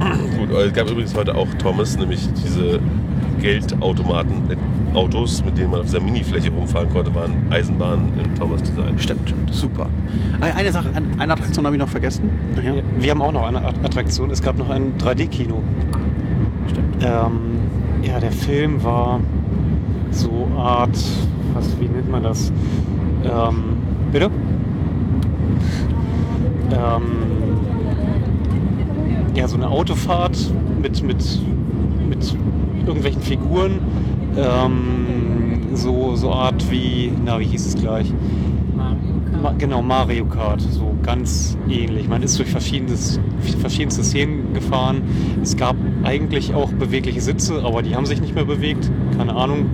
Gut, 0.38 0.50
es 0.50 0.72
gab 0.72 0.90
übrigens 0.90 1.14
heute 1.14 1.34
auch 1.34 1.46
Thomas, 1.58 1.96
nämlich 1.96 2.28
diese 2.44 2.80
Geldautomaten, 3.40 4.32
äh, 4.50 4.96
Autos, 4.96 5.44
mit 5.44 5.56
denen 5.56 5.70
man 5.70 5.80
auf 5.80 5.86
dieser 5.86 6.00
Minifläche 6.00 6.50
rumfahren 6.50 6.88
konnte, 6.90 7.14
waren 7.14 7.32
Eisenbahnen 7.50 8.08
im 8.22 8.34
Thomas-Design. 8.34 8.98
Stimmt, 8.98 9.32
super. 9.50 9.86
Eine 10.40 10.70
Sache, 10.72 10.88
eine- 11.18 11.32
Attraktion 11.32 11.64
habe 11.64 11.76
ich 11.76 11.80
noch 11.80 11.88
vergessen. 11.88 12.28
Ja. 12.62 12.72
Wir 12.98 13.10
haben 13.12 13.22
auch 13.22 13.32
noch 13.32 13.46
eine 13.46 13.64
At- 13.64 13.84
Attraktion. 13.84 14.30
Es 14.30 14.42
gab 14.42 14.58
noch 14.58 14.70
ein 14.70 14.92
3D-Kino. 14.98 15.62
Stimmt. 16.68 16.96
Ähm, 17.02 17.38
ja, 18.02 18.18
der 18.20 18.32
Film 18.32 18.82
war 18.84 19.20
so 20.12 20.48
Art, 20.56 20.96
was, 21.54 21.80
wie 21.80 21.88
nennt 21.88 22.10
man 22.10 22.22
das? 22.22 22.52
Ähm, 23.24 23.76
bitte? 24.12 24.30
Ähm, 26.70 27.02
ja, 29.34 29.48
so 29.48 29.56
eine 29.56 29.68
Autofahrt 29.68 30.36
mit, 30.80 31.02
mit, 31.02 31.40
mit 32.08 32.36
irgendwelchen 32.86 33.22
Figuren. 33.22 33.78
Ähm, 34.36 35.74
so, 35.74 36.16
so 36.16 36.32
Art 36.32 36.70
wie, 36.70 37.12
na, 37.24 37.40
wie 37.40 37.44
hieß 37.44 37.66
es 37.66 37.74
gleich? 37.76 38.12
Ma 39.42 39.52
genau, 39.58 39.82
Mario 39.82 40.24
Kart, 40.26 40.60
so 40.60 40.94
ganz 41.02 41.56
ähnlich. 41.68 42.08
Man 42.08 42.22
ist 42.22 42.38
durch 42.38 42.48
verschiedenes, 42.48 43.18
verschiedenste 43.60 44.04
Szenen 44.04 44.52
gefahren. 44.54 45.02
Es 45.42 45.56
gab 45.56 45.74
eigentlich 46.04 46.54
auch 46.54 46.70
bewegliche 46.72 47.20
Sitze, 47.20 47.62
aber 47.64 47.82
die 47.82 47.96
haben 47.96 48.06
sich 48.06 48.20
nicht 48.20 48.34
mehr 48.34 48.44
bewegt. 48.44 48.90
Keine 49.16 49.34
Ahnung. 49.34 49.66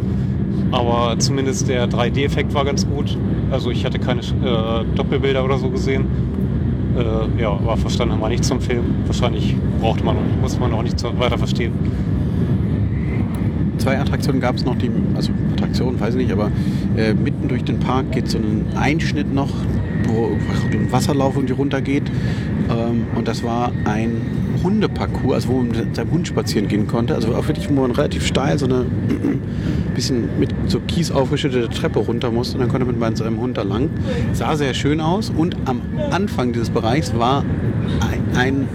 Aber 0.71 1.19
zumindest 1.19 1.69
der 1.69 1.89
3D-Effekt 1.89 2.53
war 2.55 2.65
ganz 2.65 2.87
gut. 2.87 3.17
Also 3.51 3.71
ich 3.71 3.85
hatte 3.85 3.99
keine 3.99 4.21
äh, 4.21 4.85
Doppelbilder 4.95 5.45
oder 5.45 5.59
so 5.59 5.71
gesehen. 5.71 6.07
Äh, 6.97 7.41
ja, 7.41 7.51
aber 7.51 7.77
verstanden 7.77 8.15
haben 8.15 8.21
wir 8.21 8.29
nichts 8.29 8.49
zum 8.49 8.61
Film. 8.61 8.85
Wahrscheinlich 9.07 9.57
brauchte 9.81 10.05
man, 10.05 10.17
muss 10.41 10.59
man 10.59 10.73
auch 10.75 10.83
nicht 10.83 11.03
weiter 11.19 11.39
verstehen. 11.39 11.73
Zwei 13.79 13.99
Attraktionen 13.99 14.41
gab 14.41 14.57
es 14.57 14.65
noch, 14.65 14.77
die, 14.77 14.91
also 15.15 15.31
Attraktionen, 15.53 16.01
weiß 16.01 16.15
ich 16.17 16.23
nicht, 16.23 16.33
aber 16.33 16.51
äh, 16.97 17.15
mitten 17.15 17.49
durch 17.49 17.65
den 17.65 17.79
Park 17.79 18.11
geht 18.11 18.29
so 18.29 18.39
ein 18.39 18.67
Einschnitt 18.77 19.33
noch, 19.33 19.51
wo 20.09 20.31
ein 20.73 20.91
Wasserlauf 20.91 21.37
irgendwie 21.37 21.55
runtergeht. 21.55 22.11
Ähm, 22.69 23.07
und 23.15 23.29
das 23.29 23.45
war 23.45 23.73
ein 23.85 24.21
Hundeparcours, 24.63 25.35
also 25.35 25.49
wo 25.49 25.59
man 25.59 25.69
mit 25.69 25.97
seinem 25.97 26.11
Hund 26.11 26.29
spazieren 26.29 26.69
gehen 26.69 26.87
konnte. 26.87 27.15
Also 27.15 27.35
auch 27.35 27.47
wirklich, 27.47 27.69
wo 27.69 27.75
man 27.75 27.91
relativ 27.91 28.27
steil 28.27 28.59
so 28.59 28.67
eine 28.67 28.87
bisschen 29.95 30.29
mit 30.39 30.55
so 30.67 30.81
Kies 30.81 31.11
aufgeschüttete 31.11 31.69
Treppe 31.69 31.99
runter 31.99 32.31
musste 32.31 32.55
und 32.55 32.61
dann 32.61 32.69
konnte 32.69 32.87
man 32.87 32.99
mit 32.99 33.19
seinem 33.19 33.41
Hund 33.41 33.57
da 33.57 33.63
lang. 33.63 33.91
Sah 34.33 34.57
sehr 34.57 34.75
schön 34.75 35.01
aus 35.01 35.31
und 35.31 35.57
am 35.65 35.83
Anfang 36.11 36.53
dieses 36.53 36.71
Bereichs 36.71 37.13
war 37.19 37.45
ein, 38.01 38.37
ein 38.37 38.69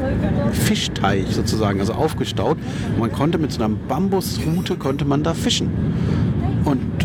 Fischteich 0.52 1.28
sozusagen, 1.30 1.80
also 1.80 1.94
aufgestaut. 1.94 2.58
Und 2.94 3.00
man 3.00 3.12
konnte 3.12 3.38
mit 3.38 3.52
so 3.52 3.64
einer 3.64 3.74
Bambusrute 3.88 4.76
konnte 4.76 5.06
man 5.06 5.24
da 5.24 5.34
fischen. 5.34 5.70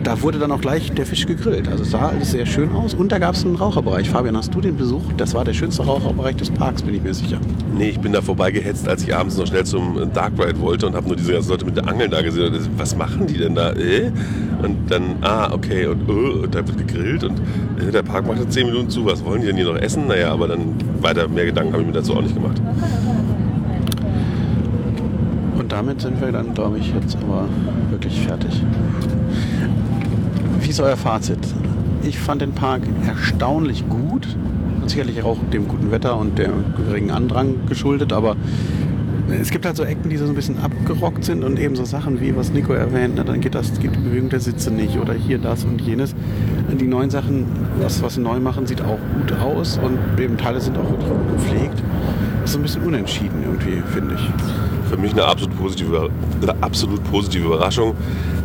Da 0.08 0.22
wurde 0.22 0.38
dann 0.38 0.50
auch 0.52 0.60
gleich 0.62 0.90
der 0.90 1.04
Fisch 1.04 1.26
gegrillt. 1.26 1.68
Also 1.68 1.82
es 1.82 1.90
sah 1.90 2.08
alles 2.08 2.30
sehr 2.30 2.46
schön 2.46 2.72
aus. 2.72 2.94
Und 2.94 3.12
da 3.12 3.18
gab 3.18 3.34
es 3.34 3.44
einen 3.44 3.56
Raucherbereich. 3.56 4.08
Fabian, 4.08 4.38
hast 4.38 4.54
du 4.54 4.62
den 4.62 4.74
besucht? 4.74 5.20
Das 5.20 5.34
war 5.34 5.44
der 5.44 5.52
schönste 5.52 5.82
Raucherbereich 5.82 6.34
des 6.34 6.50
Parks, 6.50 6.80
bin 6.80 6.94
ich 6.94 7.02
mir 7.02 7.12
sicher. 7.12 7.38
Nee, 7.76 7.90
ich 7.90 8.00
bin 8.00 8.14
da 8.14 8.22
vorbeigehetzt, 8.22 8.88
als 8.88 9.02
ich 9.02 9.14
abends 9.14 9.36
noch 9.36 9.46
schnell 9.46 9.66
zum 9.66 10.10
Dark 10.14 10.32
Ride 10.38 10.58
wollte 10.60 10.86
und 10.86 10.94
habe 10.94 11.08
nur 11.08 11.16
diese 11.16 11.34
ganzen 11.34 11.50
Leute 11.50 11.66
mit 11.66 11.76
der 11.76 11.88
Angeln 11.88 12.10
da 12.10 12.22
gesehen. 12.22 12.54
Und 12.54 12.78
was 12.78 12.96
machen 12.96 13.26
die 13.26 13.36
denn 13.36 13.54
da? 13.54 13.72
Äh? 13.74 14.10
Und 14.62 14.90
dann, 14.90 15.16
ah, 15.20 15.52
okay, 15.52 15.84
und, 15.84 16.08
äh, 16.08 16.12
und 16.12 16.54
da 16.54 16.66
wird 16.66 16.78
gegrillt 16.78 17.24
und 17.24 17.38
äh, 17.78 17.92
der 17.92 18.02
Park 18.02 18.26
macht 18.26 18.38
jetzt 18.38 18.54
10 18.54 18.64
Minuten 18.64 18.88
zu. 18.88 19.04
Was 19.04 19.22
wollen 19.26 19.42
die 19.42 19.48
denn 19.48 19.56
hier 19.56 19.66
noch 19.66 19.76
essen? 19.76 20.06
Naja, 20.06 20.32
aber 20.32 20.48
dann 20.48 20.74
weiter 21.02 21.28
mehr 21.28 21.44
Gedanken 21.44 21.74
habe 21.74 21.82
ich 21.82 21.86
mir 21.86 21.92
dazu 21.92 22.16
auch 22.16 22.22
nicht 22.22 22.34
gemacht. 22.34 22.62
Und 25.58 25.70
damit 25.70 26.00
sind 26.00 26.18
wir 26.18 26.32
dann, 26.32 26.54
glaube 26.54 26.78
ich, 26.78 26.94
jetzt 26.94 27.14
aber 27.16 27.46
wirklich 27.90 28.18
fertig. 28.22 28.62
Wie 30.68 30.72
ist 30.72 30.80
euer 30.80 30.98
Fazit? 30.98 31.38
Ich 32.02 32.18
fand 32.18 32.42
den 32.42 32.52
Park 32.52 32.82
erstaunlich 33.06 33.88
gut. 33.88 34.28
Und 34.82 34.90
sicherlich 34.90 35.22
auch 35.22 35.38
dem 35.50 35.66
guten 35.66 35.90
Wetter 35.90 36.18
und 36.18 36.38
dem 36.38 36.62
geringen 36.76 37.10
Andrang 37.10 37.54
geschuldet, 37.66 38.12
aber 38.12 38.36
es 39.30 39.50
gibt 39.50 39.64
halt 39.64 39.78
so 39.78 39.84
Ecken, 39.84 40.10
die 40.10 40.18
so 40.18 40.26
ein 40.26 40.34
bisschen 40.34 40.58
abgerockt 40.58 41.24
sind 41.24 41.42
und 41.42 41.58
eben 41.58 41.74
so 41.74 41.86
Sachen 41.86 42.20
wie, 42.20 42.36
was 42.36 42.52
Nico 42.52 42.74
erwähnt, 42.74 43.14
na, 43.16 43.24
dann 43.24 43.40
geht 43.40 43.54
das, 43.54 43.80
geht 43.80 43.96
die 43.96 43.98
Bewegung 43.98 44.28
der 44.28 44.40
Sitze 44.40 44.70
nicht 44.70 44.98
oder 44.98 45.14
hier 45.14 45.38
das 45.38 45.64
und 45.64 45.80
jenes. 45.80 46.14
Die 46.78 46.86
neuen 46.86 47.08
Sachen, 47.08 47.46
was, 47.80 48.02
was 48.02 48.16
sie 48.16 48.20
neu 48.20 48.38
machen, 48.38 48.66
sieht 48.66 48.82
auch 48.82 48.98
gut 49.14 49.32
aus 49.40 49.80
und 49.82 49.98
eben 50.20 50.36
Teile 50.36 50.60
sind 50.60 50.76
auch 50.76 50.90
wirklich 50.90 51.08
gut 51.08 51.32
gepflegt. 51.32 51.82
ist 52.44 52.52
so 52.52 52.58
ein 52.58 52.62
bisschen 52.62 52.82
unentschieden 52.82 53.42
irgendwie, 53.42 53.82
finde 53.90 54.16
ich. 54.16 54.90
Für 54.90 54.98
mich 54.98 55.12
eine 55.12 55.24
absolut 55.24 55.56
positive, 55.56 56.10
eine 56.42 56.62
absolut 56.62 57.02
positive 57.04 57.46
Überraschung. 57.46 57.94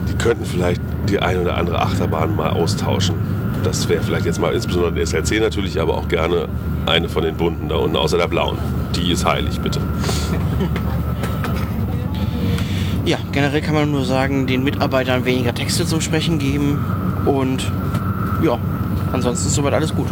Die 0.10 0.16
könnten 0.16 0.46
vielleicht 0.46 0.82
die 1.10 1.20
eine 1.20 1.42
oder 1.42 1.58
andere 1.58 1.82
Achterbahn 1.82 2.36
mal 2.36 2.52
austauschen. 2.52 3.16
Das 3.64 3.88
wäre 3.88 4.04
vielleicht 4.04 4.26
jetzt 4.26 4.40
mal 4.40 4.54
insbesondere 4.54 4.94
der 4.94 5.06
SLC 5.06 5.40
natürlich, 5.40 5.80
aber 5.80 5.96
auch 5.96 6.08
gerne 6.08 6.48
eine 6.86 7.08
von 7.08 7.24
den 7.24 7.36
bunten 7.36 7.70
da 7.70 7.76
unten, 7.76 7.96
außer 7.96 8.18
der 8.18 8.28
blauen. 8.28 8.58
Die 8.96 9.12
ist 9.12 9.26
heilig, 9.26 9.60
bitte. 9.60 9.80
Ja, 13.06 13.18
generell 13.34 13.60
kann 13.60 13.74
man 13.74 13.92
nur 13.92 14.06
sagen, 14.06 14.48
den 14.48 14.64
Mitarbeitern 14.64 15.26
weniger 15.26 15.54
Texte 15.54 15.86
zum 15.86 16.00
Sprechen 16.00 16.40
geben 16.40 16.80
und 17.26 17.70
ja, 18.42 18.58
ansonsten 19.12 19.48
ist 19.48 19.56
soweit 19.56 19.74
alles 19.74 19.94
gut. 19.94 20.08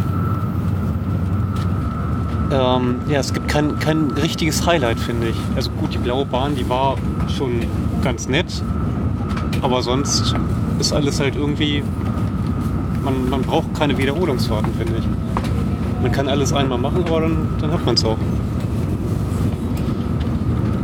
Ähm, 2.50 2.96
ja, 3.08 3.20
es 3.20 3.32
gibt 3.32 3.48
kein, 3.48 3.78
kein 3.78 4.10
richtiges 4.10 4.66
Highlight, 4.66 5.00
finde 5.00 5.28
ich. 5.28 5.36
Also 5.56 5.70
gut, 5.70 5.94
die 5.94 5.98
blaue 5.98 6.26
Bahn, 6.26 6.54
die 6.54 6.68
war 6.68 6.96
schon 7.34 7.62
ganz 8.04 8.28
nett, 8.28 8.62
aber 9.62 9.82
sonst 9.82 10.34
ist 10.78 10.92
alles 10.92 11.20
halt 11.20 11.36
irgendwie. 11.36 11.82
Man, 13.02 13.30
man 13.30 13.42
braucht 13.42 13.74
keine 13.74 13.96
Wiederholungsfahrten, 13.96 14.72
finde 14.74 14.94
ich. 14.98 15.04
Man 16.02 16.12
kann 16.12 16.28
alles 16.28 16.52
einmal 16.52 16.78
machen, 16.78 17.04
aber 17.06 17.22
dann, 17.22 17.48
dann 17.60 17.72
hat 17.72 17.84
man 17.86 17.94
es 17.94 18.04
auch. 18.04 18.18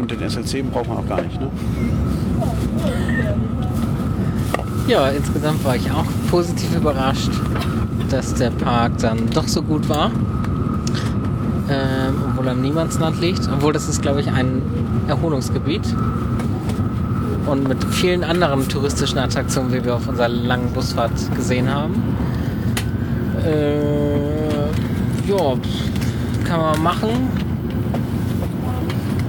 Und 0.00 0.10
den 0.10 0.28
SLC 0.28 0.68
braucht 0.72 0.88
man 0.88 0.98
auch 0.98 1.08
gar 1.08 1.20
nicht, 1.22 1.40
ne? 1.40 1.48
Ja, 4.88 5.08
insgesamt 5.08 5.64
war 5.64 5.76
ich 5.76 5.90
auch 5.90 6.06
positiv 6.30 6.74
überrascht, 6.74 7.30
dass 8.08 8.34
der 8.34 8.50
Park 8.50 8.98
dann 8.98 9.28
doch 9.34 9.46
so 9.46 9.60
gut 9.62 9.88
war. 9.88 10.10
Ähm, 11.70 12.14
obwohl 12.30 12.46
er 12.46 12.52
im 12.52 12.62
Niemandsland 12.62 13.20
liegt. 13.20 13.48
Obwohl 13.52 13.72
das 13.72 13.88
ist, 13.88 14.00
glaube 14.00 14.20
ich, 14.22 14.28
ein 14.28 14.62
Erholungsgebiet. 15.06 15.82
Und 17.48 17.66
mit 17.66 17.82
vielen 17.84 18.24
anderen 18.24 18.68
touristischen 18.68 19.18
Attraktionen, 19.18 19.72
wie 19.72 19.82
wir 19.82 19.96
auf 19.96 20.06
unserer 20.06 20.28
langen 20.28 20.70
Busfahrt 20.72 21.12
gesehen 21.34 21.72
haben. 21.72 21.94
Äh, 23.44 23.78
ja, 25.28 25.54
kann 26.44 26.60
man 26.60 26.82
machen. 26.82 27.08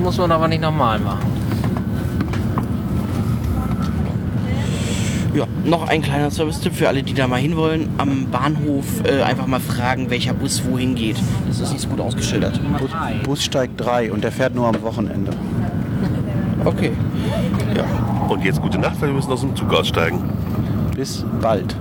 Muss 0.04 0.18
man 0.18 0.32
aber 0.32 0.48
nicht 0.50 0.62
nochmal 0.62 1.00
machen. 1.00 1.40
Ja, 5.34 5.46
noch 5.64 5.88
ein 5.88 6.02
kleiner 6.02 6.32
Service-Tipp 6.32 6.74
für 6.74 6.88
alle, 6.88 7.04
die 7.04 7.14
da 7.14 7.28
mal 7.28 7.40
hinwollen. 7.40 7.88
Am 7.98 8.26
Bahnhof 8.32 8.86
äh, 9.06 9.22
einfach 9.22 9.46
mal 9.46 9.60
fragen, 9.60 10.10
welcher 10.10 10.34
Bus 10.34 10.64
wohin 10.70 10.96
geht. 10.96 11.18
Das 11.48 11.60
ist 11.60 11.72
nicht 11.72 11.82
so 11.82 11.90
gut 11.90 12.02
ausgeschildert. 12.02 12.60
Bus, 12.80 12.90
Bussteig 13.24 13.78
3 13.78 14.12
und 14.12 14.24
der 14.24 14.32
fährt 14.32 14.56
nur 14.56 14.68
am 14.68 14.82
Wochenende. 14.82 15.32
Okay. 16.66 16.92
Und 18.30 18.46
jetzt 18.46 18.62
gute 18.62 18.78
Nacht, 18.78 19.02
weil 19.02 19.10
wir 19.10 19.16
müssen 19.16 19.32
aus 19.32 19.42
dem 19.42 19.56
Zug 19.56 19.74
aussteigen. 19.74 20.22
Bis 20.96 21.26
bald. 21.42 21.76